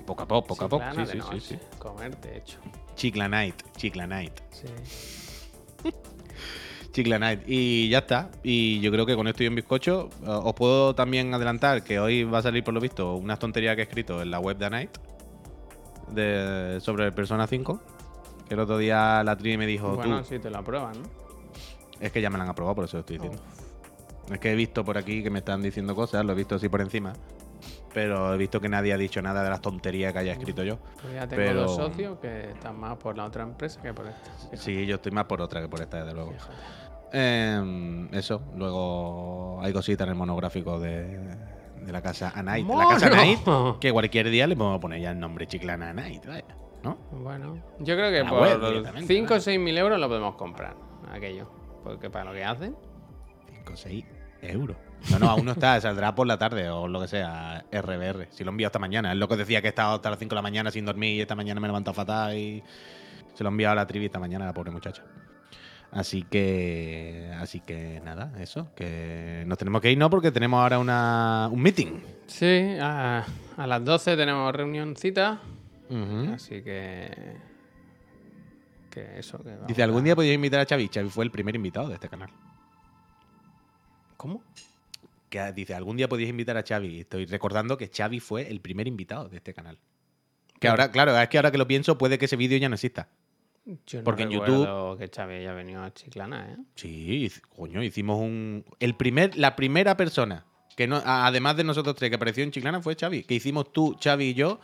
Poco 0.06 0.24
a 0.24 0.28
poco, 0.28 0.48
poco 0.48 0.66
a 0.66 0.70
poco. 0.70 0.84
Sí, 0.96 1.06
sí, 1.06 1.20
sí, 1.32 1.40
sí. 1.40 1.60
Comerte 1.78 2.38
hecho. 2.38 2.58
Chiclanite, 2.96 3.64
Chiclanite. 3.78 4.44
Sí. 4.52 4.66
Chiclanite. 6.92 7.44
Y 7.48 7.90
ya 7.90 8.00
está. 8.00 8.30
Y 8.44 8.80
yo 8.82 8.92
creo 8.92 9.06
que 9.06 9.16
con 9.16 9.28
esto 9.28 9.44
y 9.44 9.48
un 9.48 9.56
bizcocho, 9.56 10.10
eh, 10.24 10.26
os 10.28 10.54
puedo 10.54 10.94
también 10.96 11.34
adelantar 11.34 11.84
que 11.84 12.00
hoy 12.00 12.24
va 12.24 12.40
a 12.40 12.42
salir, 12.42 12.64
por 12.64 12.74
lo 12.74 12.80
visto, 12.80 13.16
una 13.16 13.38
tontería 13.38 13.76
que 13.76 13.82
he 13.82 13.86
escrito 13.86 14.22
en 14.22 14.32
la 14.32 14.40
web 14.40 14.58
de 14.58 14.70
Night 14.70 14.92
de, 16.12 16.80
sobre 16.82 17.06
el 17.06 17.14
Persona 17.14 17.48
5. 17.48 17.82
Que 18.48 18.54
el 18.56 18.60
otro 18.60 18.78
día 18.78 19.24
la 19.24 19.38
Tri 19.38 19.58
me 19.58 19.66
dijo, 19.66 19.96
Bueno, 19.96 20.20
tú, 20.22 20.26
si 20.28 20.40
te 20.40 20.50
lo 20.50 20.58
aprueban, 20.58 20.94
¿no? 21.02 21.08
es 22.02 22.12
que 22.12 22.20
ya 22.22 22.30
me 22.30 22.38
la 22.38 22.44
han 22.44 22.50
aprobado, 22.50 22.76
por 22.76 22.86
eso 22.86 22.98
lo 22.98 23.02
estoy 23.02 23.18
diciendo. 23.18 23.42
Es 24.32 24.40
que 24.40 24.52
he 24.52 24.56
visto 24.56 24.84
por 24.84 24.98
aquí 24.98 25.24
que 25.24 25.30
me 25.30 25.40
están 25.40 25.62
diciendo 25.62 25.96
cosas, 25.96 26.26
lo 26.26 26.34
he 26.34 26.36
visto 26.36 26.56
así 26.56 26.68
por 26.68 26.82
encima. 26.82 27.14
Pero 27.94 28.34
he 28.34 28.38
visto 28.38 28.60
que 28.62 28.70
nadie 28.70 28.94
ha 28.94 28.98
dicho 28.98 29.22
nada 29.22 29.44
de 29.44 29.50
las 29.50 29.62
tonterías 29.62 30.14
que 30.14 30.20
haya 30.20 30.32
escrito 30.34 30.64
yo. 30.64 30.78
Pues 31.02 31.14
ya 31.14 31.28
tengo 31.28 31.44
Pero- 31.44 31.62
dos 31.64 31.76
socios 31.76 32.18
que 32.20 32.52
están 32.52 32.80
más 32.80 32.98
por 32.98 33.18
la 33.18 33.26
otra 33.26 33.44
empresa 33.44 33.82
que 33.82 33.94
por 33.94 34.08
esta. 34.08 34.32
Fíjate, 34.38 34.58
Sí, 34.58 34.86
yo 34.86 34.96
estoy 34.96 35.12
más 35.12 35.26
por 35.26 35.42
otra 35.42 35.62
que 35.62 35.68
por 35.68 35.82
esta, 35.82 35.98
desde 36.04 36.14
luego. 36.14 36.32
fíjate. 36.32 36.54
Eh, 37.14 38.08
eso, 38.12 38.42
luego 38.56 39.60
hay 39.62 39.74
cositas 39.74 40.06
en 40.06 40.12
el 40.12 40.18
monográfico 40.18 40.80
de, 40.80 41.18
de 41.82 41.92
la 41.92 42.02
casa 42.02 42.32
Anite. 42.36 42.74
La 42.74 42.88
casa. 42.88 43.08
Anite, 43.08 43.52
que 43.80 43.92
cualquier 43.92 44.30
día 44.30 44.48
le 44.48 44.56
podemos 44.56 44.80
poner 44.80 45.02
ya 45.02 45.12
el 45.12 45.20
nombre 45.20 45.48
Chiclana 45.48 45.90
Anite, 45.90 46.28
vaya, 46.28 46.46
¿no? 46.84 46.98
Bueno, 47.12 47.56
yo 47.80 47.96
creo 47.96 48.12
que 48.12 48.24
La 48.24 48.30
por 48.30 48.70
directamente, 48.70 49.14
5 49.14 49.34
o 49.34 49.36
¿no? 49.38 49.42
6 49.42 49.60
mil 49.60 49.78
euros 49.78 50.00
lo 50.00 50.08
podemos 50.08 50.36
comprar, 50.36 50.76
aquello. 51.12 51.50
Porque 51.84 52.10
para 52.10 52.26
lo 52.26 52.34
que 52.34 52.44
hacen, 52.44 52.76
5 53.66 53.72
6 53.76 54.06
euros. 54.44 54.78
No, 55.10 55.20
no, 55.20 55.30
aún 55.30 55.46
no 55.46 55.52
está, 55.54 55.80
saldrá 55.82 56.14
por 56.14 56.28
la 56.28 56.38
tarde 56.38 56.70
o 56.70 56.88
lo 56.88 57.02
que 57.02 57.08
sea, 57.08 57.66
RBR. 57.72 58.28
Si 58.30 58.44
lo 58.44 58.52
envío 58.52 58.68
esta 58.68 58.80
mañana. 58.80 59.12
Es 59.12 59.18
lo 59.18 59.28
que 59.28 59.36
decía 59.36 59.62
que 59.62 59.68
he 59.68 59.70
estado 59.70 59.96
hasta 59.96 60.10
las 60.12 60.20
5 60.20 60.30
de 60.30 60.36
la 60.36 60.42
mañana 60.42 60.72
sin 60.72 60.86
dormir 60.86 61.16
y 61.16 61.22
esta 61.22 61.36
mañana 61.36 61.60
me 61.60 61.68
he 61.68 61.70
levantado 61.70 61.94
fatal 61.96 62.38
y 62.38 62.64
se 63.34 63.44
lo 63.44 63.50
he 63.50 63.52
enviado 63.52 63.74
a 63.74 63.76
la 63.76 63.88
trivi 63.88 64.06
esta 64.06 64.20
mañana, 64.20 64.46
la 64.46 64.54
pobre 64.54 64.72
muchacha. 64.72 65.04
Así 65.92 66.24
que, 66.24 67.30
así 67.38 67.60
que 67.60 68.00
nada, 68.04 68.32
eso, 68.40 68.70
que 68.76 69.44
nos 69.46 69.58
tenemos 69.58 69.82
que 69.82 69.92
ir, 69.92 69.98
¿no? 69.98 70.10
Porque 70.10 70.32
tenemos 70.32 70.62
ahora 70.62 70.80
una, 70.80 71.50
un 71.52 71.62
meeting. 71.62 72.00
sí, 72.28 72.78
a, 72.80 73.26
a 73.58 73.68
las 73.68 73.84
12 73.84 74.16
tenemos 74.16 74.54
reunioncita. 74.56 75.42
Ujú. 75.90 76.34
Así 76.34 76.62
que. 76.62 77.36
Que 78.90 79.20
eso, 79.20 79.44
que 79.44 79.58
Dice, 79.68 79.84
algún 79.84 80.02
a- 80.02 80.04
día 80.06 80.16
podíais 80.16 80.36
invitar 80.36 80.60
a 80.62 80.66
Xavi. 80.66 80.90
Xavi 80.94 81.10
fue 81.10 81.26
el 81.26 81.32
primer 81.32 81.56
invitado 81.56 81.88
de 81.90 81.96
este 81.96 82.08
canal. 82.10 82.30
¿Cómo? 84.18 84.44
Que 85.30 85.52
dice, 85.54 85.74
algún 85.74 85.98
día 85.98 86.08
podíais 86.08 86.30
invitar 86.30 86.58
a 86.58 86.64
Xavi. 86.64 87.02
Estoy 87.02 87.26
recordando 87.26 87.78
que 87.78 87.90
Xavi 87.94 88.20
fue 88.20 88.50
el 88.50 88.62
primer 88.62 88.88
invitado 88.88 89.30
de 89.30 89.38
este 89.38 89.54
canal. 89.54 89.78
Que 90.60 90.68
ahora, 90.68 90.92
claro, 90.92 91.18
es 91.18 91.28
que 91.30 91.38
ahora 91.38 91.52
que 91.52 91.58
lo 91.58 91.68
pienso, 91.68 91.98
puede 91.98 92.18
que 92.18 92.26
ese 92.26 92.36
vídeo 92.36 92.58
ya 92.58 92.70
no 92.70 92.76
exista. 92.76 93.08
Yo 93.86 94.00
no 94.00 94.04
Porque 94.04 94.24
en 94.24 94.32
recuerdo 94.32 94.98
que 94.98 95.08
Xavi 95.08 95.36
haya 95.36 95.54
venido 95.54 95.84
a 95.84 95.94
Chiclana, 95.94 96.52
¿eh? 96.54 96.58
Sí, 96.76 97.32
coño, 97.56 97.84
hicimos 97.84 98.20
un. 98.20 98.66
El 98.80 98.96
primer, 98.96 99.38
la 99.38 99.56
primera 99.56 99.96
persona 99.96 100.46
que 100.76 100.88
no, 100.88 101.02
además 101.06 101.58
de 101.58 101.64
nosotros 101.64 101.96
tres 101.96 102.10
que 102.10 102.16
apareció 102.16 102.44
en 102.44 102.52
Chiclana 102.52 102.82
fue 102.82 102.96
Xavi. 103.00 103.24
Que 103.24 103.36
hicimos 103.36 103.72
tú, 103.72 103.96
Xavi 104.04 104.26
y 104.30 104.34
yo 104.34 104.60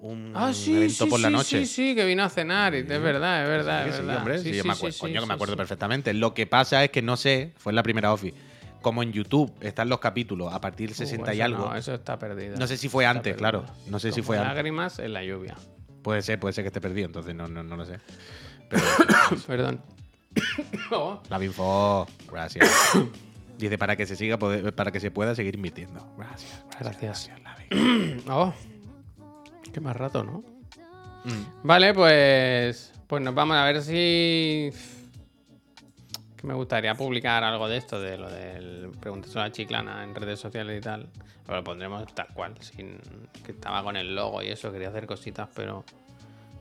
un 0.00 0.32
Ah, 0.34 0.52
sí, 0.52 0.76
evento 0.76 1.04
sí, 1.04 1.10
por 1.10 1.20
la 1.20 1.30
noche. 1.30 1.64
sí, 1.64 1.66
sí, 1.66 1.94
que 1.94 2.04
vino 2.04 2.24
a 2.24 2.28
cenar. 2.28 2.74
y- 2.74 2.78
Es 2.78 2.88
verdad, 2.88 3.44
es 3.44 3.48
verdad, 3.48 3.84
Sí, 3.84 3.90
es 3.90 3.96
verdad. 3.98 4.16
hombre, 4.18 4.38
sí, 4.40 4.52
yo 4.52 4.64
me 4.64 4.72
acuerdo, 4.72 4.98
coño, 4.98 5.20
que 5.20 5.26
me 5.26 5.34
acuerdo 5.34 5.56
perfectamente. 5.56 6.12
Lo 6.12 6.34
que 6.34 6.46
pasa 6.46 6.82
es 6.84 6.90
que 6.90 7.02
no 7.02 7.16
sé, 7.16 7.52
fue 7.56 7.70
en 7.72 7.76
la 7.76 7.82
primera 7.82 8.12
office. 8.12 8.34
Como 8.82 9.02
en 9.02 9.12
YouTube 9.12 9.52
están 9.60 9.88
los 9.88 9.98
capítulos 10.00 10.52
a 10.52 10.60
partir 10.60 10.88
del 10.88 10.94
Uh, 10.94 10.98
60 10.98 11.32
y 11.32 11.36
eso 11.38 11.44
algo. 11.44 11.66
No, 11.70 11.76
eso 11.76 11.94
está 11.94 12.18
perdido. 12.18 12.56
No 12.58 12.66
sé 12.66 12.76
si 12.76 12.88
fue 12.88 13.06
antes, 13.06 13.34
perdido. 13.34 13.38
claro. 13.38 13.64
No 13.86 13.98
sé 14.00 14.12
si 14.12 14.20
fue 14.22 14.36
antes. 14.36 14.54
Lágrimas 14.54 14.98
en 14.98 15.12
la 15.12 15.24
lluvia. 15.24 15.54
Puede 16.06 16.22
ser, 16.22 16.38
puede 16.38 16.52
ser 16.52 16.62
que 16.62 16.68
esté 16.68 16.80
perdido, 16.80 17.06
entonces 17.06 17.34
no, 17.34 17.48
no, 17.48 17.64
no 17.64 17.76
lo 17.76 17.84
sé. 17.84 17.98
Pero 18.70 18.82
Perdón. 19.48 19.80
La 21.28 21.36
Binfo, 21.38 22.06
gracias. 22.30 22.70
Dice 23.58 23.76
para 23.76 23.96
que 23.96 24.06
se 24.06 24.14
siga 24.14 24.38
poder- 24.38 24.72
para 24.72 24.92
que 24.92 25.00
se 25.00 25.10
pueda 25.10 25.34
seguir 25.34 25.56
invirtiendo. 25.56 26.06
Gracias, 26.16 26.64
gracias. 26.78 27.28
Gracias. 27.28 27.42
Lavi. 27.42 28.22
oh. 28.30 28.54
Qué 29.72 29.80
más 29.80 29.96
rato, 29.96 30.22
¿no? 30.22 30.44
Mm. 31.24 31.64
Vale, 31.64 31.92
pues. 31.92 32.92
Pues 33.08 33.20
nos 33.20 33.34
vamos 33.34 33.56
a 33.56 33.64
ver 33.64 33.82
si. 33.82 34.70
Me 36.46 36.54
gustaría 36.54 36.94
publicar 36.94 37.42
algo 37.44 37.68
de 37.68 37.76
esto, 37.76 38.00
de 38.00 38.16
lo 38.16 38.30
del 38.30 38.90
Preguntas 39.00 39.34
a 39.36 39.40
la 39.40 39.52
Chiclana 39.52 40.04
en 40.04 40.14
redes 40.14 40.38
sociales 40.38 40.78
y 40.78 40.80
tal. 40.80 41.08
Pero 41.44 41.58
lo 41.58 41.64
pondremos 41.64 42.06
tal 42.14 42.28
cual, 42.34 42.54
sin 42.60 42.98
que 43.44 43.52
estaba 43.52 43.82
con 43.82 43.96
el 43.96 44.14
logo 44.14 44.42
y 44.42 44.48
eso, 44.48 44.70
quería 44.72 44.88
hacer 44.88 45.06
cositas, 45.06 45.48
pero. 45.54 45.84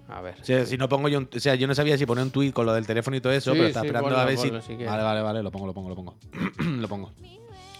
A 0.08 0.22
ver. 0.22 0.36
O 0.40 0.44
sea, 0.44 0.66
si 0.66 0.78
no 0.78 0.88
pongo 0.88 1.08
yo 1.08 1.18
un- 1.20 1.30
o 1.36 1.40
sea, 1.40 1.56
yo 1.56 1.68
no 1.68 1.74
sabía 1.74 1.98
si 1.98 2.06
poner 2.06 2.24
un 2.24 2.32
tweet 2.32 2.52
con 2.52 2.66
lo 2.68 2.74
del 2.74 2.86
teléfono 2.86 3.16
y 3.18 3.22
todo 3.22 3.34
eso, 3.34 3.52
Sí, 3.54 3.58
pero 3.58 3.68
estaba 3.68 3.82
sí, 3.84 3.88
esperando 3.88 4.10
ponlo, 4.10 4.20
a 4.22 4.26
ver 4.26 4.36
ponlo, 4.36 4.62
si. 4.62 4.68
quieres. 4.70 4.88
vale, 4.88 5.04
vale, 5.04 5.22
vale, 5.22 5.44
lo 5.44 5.52
pongo, 5.52 5.66
lo 5.68 5.74
pongo, 5.74 5.90
lo 5.90 5.96
pongo. 5.96 6.16
lo 6.60 6.88
pongo. 6.88 7.12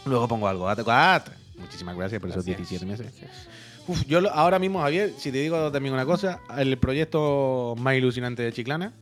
Luego 0.06 0.28
pongo 0.28 0.48
algo. 0.48 0.68
At- 0.70 0.88
at. 0.88 1.28
Muchísimas 1.58 1.96
gracias 1.96 2.20
por 2.22 2.30
esos 2.30 2.46
Gracias. 2.46 2.70
17 2.70 2.86
meses. 2.86 3.20
Gracias. 3.22 3.48
Uf, 3.88 4.06
yo 4.08 4.22
lo- 4.22 4.32
ahora 4.32 4.58
mismo, 4.60 4.82
Javier, 4.82 5.12
si 5.18 5.32
te 5.32 5.38
digo 5.40 5.72
también 5.72 5.94
una 5.94 6.06
cosa, 6.06 6.42
el 6.58 6.78
proyecto 6.80 7.76
más 7.78 7.96
ilusionante 7.96 8.42
de 8.44 8.52
Chiclana, 8.54 8.94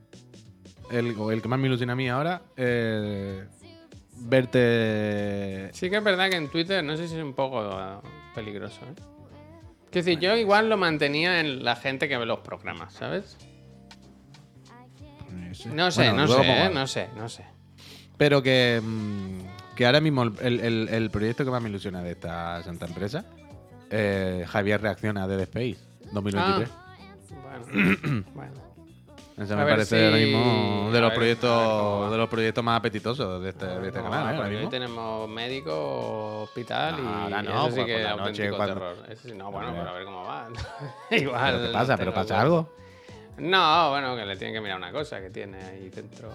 el, 0.92 1.16
o 1.18 1.32
el 1.32 1.42
que 1.42 1.48
más 1.48 1.60
me 1.60 1.68
ilusiona 1.68 1.94
a 1.94 1.96
mí 1.96 2.10
ahora, 2.10 2.42
eh, 2.58 3.46
verte. 4.18 5.70
Sí 5.74 5.90
que 5.90 5.98
es 5.98 6.04
verdad 6.04 6.30
que 6.30 6.38
en 6.38 6.50
Twitter 6.50 6.84
no 6.84 6.96
sé 6.98 7.08
si 7.08 7.16
es 7.18 7.24
un 7.24 7.34
poco 7.34 7.62
eh, 7.72 7.96
peligroso, 8.36 8.80
¿eh? 8.86 8.94
Quiero 9.92 10.06
decir, 10.06 10.20
yo 10.20 10.36
igual 10.36 10.70
lo 10.70 10.78
mantenía 10.78 11.40
en 11.40 11.64
la 11.64 11.76
gente 11.76 12.08
que 12.10 12.18
ve 12.18 12.26
los 12.26 12.40
programas, 12.40 12.94
¿sabes? 12.94 13.38
No 15.72 15.92
sé, 15.92 16.10
Bueno, 16.10 16.26
no 16.26 16.28
sé, 16.28 16.42
¿eh? 16.66 16.70
no 16.74 16.88
sé, 16.88 17.10
no 17.16 17.30
sé. 17.30 17.46
Pero 18.18 18.42
que, 18.42 18.82
mm, 18.84 19.76
que 19.76 19.86
ahora 19.86 20.02
mismo 20.02 20.24
el, 20.24 20.60
el- 20.62 20.90
el 20.90 21.10
proyecto 21.12 21.46
que 21.46 21.52
más 21.52 21.62
me 21.62 21.70
ilusiona 21.70 22.02
de 22.02 22.12
esta 22.12 22.64
santa 22.64 22.88
empresa, 22.88 23.26
eh, 23.92 24.46
Javier 24.48 24.82
reacciona 24.82 25.24
a 25.24 25.28
Dead 25.28 25.42
Space 25.42 25.78
2023. 26.12 26.70
Bueno, 27.70 28.26
bueno. 28.34 28.73
Eso 29.38 29.58
me 29.58 29.64
parece 29.66 29.98
si- 29.98 30.06
ahora 30.06 30.18
mismo 30.18 30.92
de 30.92 31.02
los 31.02 31.10
ver- 31.10 31.18
proyectos 31.18 32.12
de 32.12 32.18
los 32.18 32.30
proyectos 32.30 32.64
más 32.64 32.78
apetitosos 32.80 33.42
de 33.42 33.50
este, 33.50 33.66
de 33.66 33.88
este 33.88 34.00
No, 34.00 34.10
canal. 34.12 34.34
¿eh? 34.36 34.38
Ahora 34.38 34.60
hoy 34.60 34.70
tenemos 34.70 35.28
médico, 35.30 36.42
hospital 36.44 37.00
y 37.00 37.02
No, 37.02 37.10
ahora 37.24 37.42
no, 37.42 37.50
eso 37.52 37.66
sí 37.70 37.74
pues 37.76 37.86
que 37.88 37.92
por 37.94 38.02
es 38.02 38.04
la 38.04 38.10
noche 38.16 38.22
auténtico 38.30 38.58
cuando- 38.58 38.74
terror. 38.76 38.98
Eso 39.10 39.28
sí, 39.30 39.34
no, 39.36 39.52
bueno, 39.52 39.72
pero 39.76 39.90
a 39.90 39.94
ver 39.94 40.06
cómo 40.06 40.24
va. 40.24 40.48
igual. 41.12 41.54
¿Pero 41.56 41.68
qué 41.68 41.74
pasa? 41.74 41.98
¿Pero 41.98 42.14
pasa 42.14 42.42
algo? 42.42 42.74
No, 43.38 43.90
bueno, 43.90 44.16
que 44.16 44.26
le 44.26 44.36
tienen 44.38 44.54
que 44.54 44.62
mirar 44.62 44.78
una 44.78 44.92
cosa 44.92 45.20
que 45.20 45.32
tiene 45.32 45.58
ahí 45.64 45.90
dentro. 45.90 46.30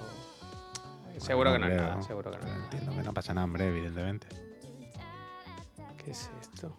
Seguro 1.19 1.53
que 1.53 1.59
no 1.61 1.67
es 1.69 1.77
nada, 1.77 2.03
seguro 2.03 2.31
que 2.33 2.39
no. 2.39 2.47
Entiendo 2.65 2.93
que 2.97 3.03
no 3.03 3.15
pasa 3.15 3.33
nada, 3.35 3.45
hombre, 3.45 3.69
evidentemente. 3.69 4.27
¿Qué 6.05 6.11
es 6.11 6.31
esto? 6.41 6.77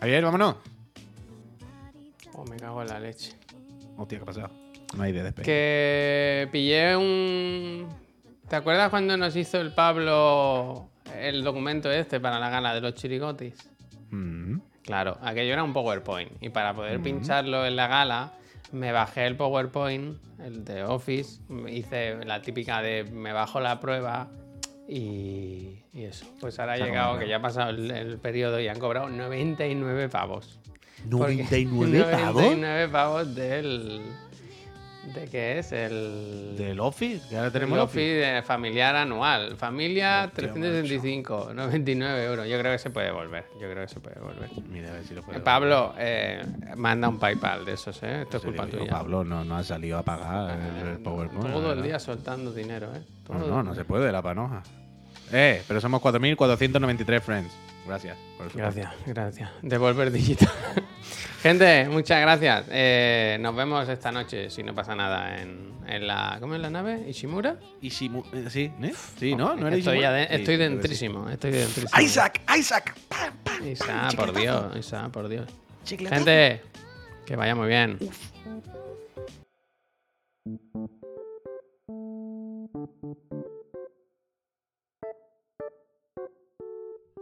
Javier, 0.00 0.24
vámonos. 0.24 0.56
Oh, 2.34 2.44
me 2.44 2.56
cago 2.56 2.82
en 2.82 2.88
la 2.88 3.00
leche. 3.00 3.36
Hostia, 3.98 4.18
¿qué 4.18 4.22
ha 4.22 4.26
pasado? 4.26 4.50
No 4.96 5.02
hay 5.02 5.16
Space. 5.16 5.42
Que 5.42 6.48
pillé 6.52 6.96
un. 6.96 7.88
¿Te 8.48 8.56
acuerdas 8.56 8.90
cuando 8.90 9.16
nos 9.16 9.34
hizo 9.36 9.60
el 9.60 9.74
Pablo 9.74 10.88
el 11.20 11.42
documento 11.42 11.90
este 11.90 12.20
para 12.20 12.38
la 12.38 12.48
gala 12.48 12.74
de 12.74 12.80
los 12.80 12.94
chirigotis? 12.94 13.68
Mm. 14.10 14.58
Claro, 14.84 15.18
aquello 15.20 15.52
era 15.52 15.64
un 15.64 15.72
PowerPoint. 15.72 16.30
Y 16.40 16.48
para 16.48 16.74
poder 16.74 17.02
pincharlo 17.02 17.66
en 17.66 17.76
la 17.76 17.88
gala, 17.88 18.32
me 18.72 18.92
bajé 18.92 19.26
el 19.26 19.36
PowerPoint, 19.36 20.16
el 20.38 20.64
de 20.64 20.84
Office, 20.84 21.42
hice 21.68 22.24
la 22.24 22.40
típica 22.40 22.80
de 22.80 23.04
me 23.04 23.32
bajo 23.32 23.60
la 23.60 23.80
prueba 23.80 24.28
y, 24.88 25.82
y 25.92 26.04
eso. 26.04 26.24
Pues 26.40 26.58
ahora 26.58 26.74
ha 26.74 26.76
llegado, 26.78 27.18
que 27.18 27.28
ya 27.28 27.36
ha 27.36 27.42
pasado 27.42 27.70
el, 27.70 27.90
el 27.90 28.18
periodo 28.18 28.60
y 28.60 28.68
han 28.68 28.78
cobrado 28.78 29.10
99 29.10 30.08
pavos. 30.08 30.58
Porque- 31.10 31.44
99 31.44 32.04
pavos 32.12 32.42
99 32.42 32.88
pavos 32.88 33.34
del. 33.34 34.02
¿De 35.14 35.24
qué 35.26 35.58
es? 35.58 35.72
El. 35.72 36.54
del 36.58 36.78
Office, 36.80 37.26
que 37.30 37.38
ahora 37.38 37.50
tenemos 37.50 37.76
el 37.78 37.84
Office 37.84 38.00
de 38.02 38.42
familiar 38.42 38.94
anual. 38.94 39.56
Familia 39.56 40.24
Hostia, 40.26 40.52
365, 40.52 41.52
99 41.54 42.24
euros. 42.26 42.46
Yo 42.46 42.58
creo 42.58 42.72
que 42.72 42.78
se 42.78 42.90
puede 42.90 43.10
volver. 43.10 43.46
Yo 43.54 43.70
creo 43.70 43.86
que 43.86 43.88
se 43.88 44.00
puede 44.00 44.20
volver. 44.20 44.50
Mira, 44.70 44.90
a 44.90 44.92
ver 44.92 45.04
si 45.04 45.14
lo 45.14 45.22
puedo. 45.22 45.38
Eh, 45.38 45.40
Pablo, 45.40 45.94
eh, 45.96 46.44
manda 46.76 47.08
un 47.08 47.18
PayPal 47.18 47.64
de 47.64 47.72
esos, 47.72 48.02
¿eh? 48.02 48.20
Esto 48.22 48.36
es 48.36 48.42
culpa 48.42 48.66
digo, 48.66 48.78
tuya. 48.80 48.90
Pablo 48.90 49.24
no, 49.24 49.46
no 49.46 49.56
ha 49.56 49.64
salido 49.64 49.96
a 49.96 50.02
pagar 50.02 50.58
el, 50.82 50.88
el 50.88 50.98
PowerPoint. 50.98 51.54
Todo 51.54 51.72
el 51.72 51.82
día 51.82 51.98
soltando 51.98 52.52
dinero, 52.52 52.88
¿eh? 52.94 53.00
No, 53.30 53.38
Todo 53.38 53.48
no, 53.48 53.62
no 53.62 53.74
se 53.74 53.86
puede, 53.86 54.12
la 54.12 54.20
panoja. 54.20 54.62
Eh, 55.32 55.62
pero 55.66 55.80
somos 55.80 56.02
4.493 56.02 57.20
friends. 57.22 57.52
Gracias. 57.88 58.16
por. 58.36 58.52
Gracias, 58.52 58.92
gracias. 59.06 59.50
Devolver 59.62 60.12
digital. 60.12 60.48
Gente, 61.42 61.88
muchas 61.88 62.20
gracias. 62.20 62.66
Eh, 62.70 63.38
nos 63.40 63.54
vemos 63.56 63.88
esta 63.88 64.12
noche, 64.12 64.50
si 64.50 64.62
no 64.62 64.74
pasa 64.74 64.94
nada, 64.94 65.40
en, 65.40 65.72
en 65.86 66.06
la. 66.06 66.36
¿Cómo 66.40 66.54
es 66.54 66.60
la 66.60 66.68
nave? 66.68 67.04
¿Ishimura? 67.08 67.56
Ishimu- 67.80 68.24
eh, 68.34 68.50
sí, 68.50 68.70
¿eh? 68.82 68.92
Sí, 69.18 69.34
¿no? 69.34 69.54
¿No 69.56 69.68
era 69.68 69.76
estoy, 69.76 69.98
Ishimura? 69.98 70.10
ade- 70.18 70.28
Sí, 70.28 70.34
estoy 70.34 70.56
dentrísimo, 70.56 71.28
estoy 71.30 71.52
dentrísimo. 71.52 72.00
Isaac, 72.02 72.40
Isaac. 72.58 72.94
Pam, 73.08 73.32
pam. 73.44 73.66
Isa, 73.68 74.08
por 74.16 74.34
Dios, 74.34 74.76
Isa, 74.76 75.08
por 75.10 75.28
Dios. 75.28 75.46
Chicletazo. 75.84 76.16
Gente, 76.24 76.62
que 77.24 77.36
vaya 77.36 77.54
muy 77.54 77.68
bien. 77.68 77.98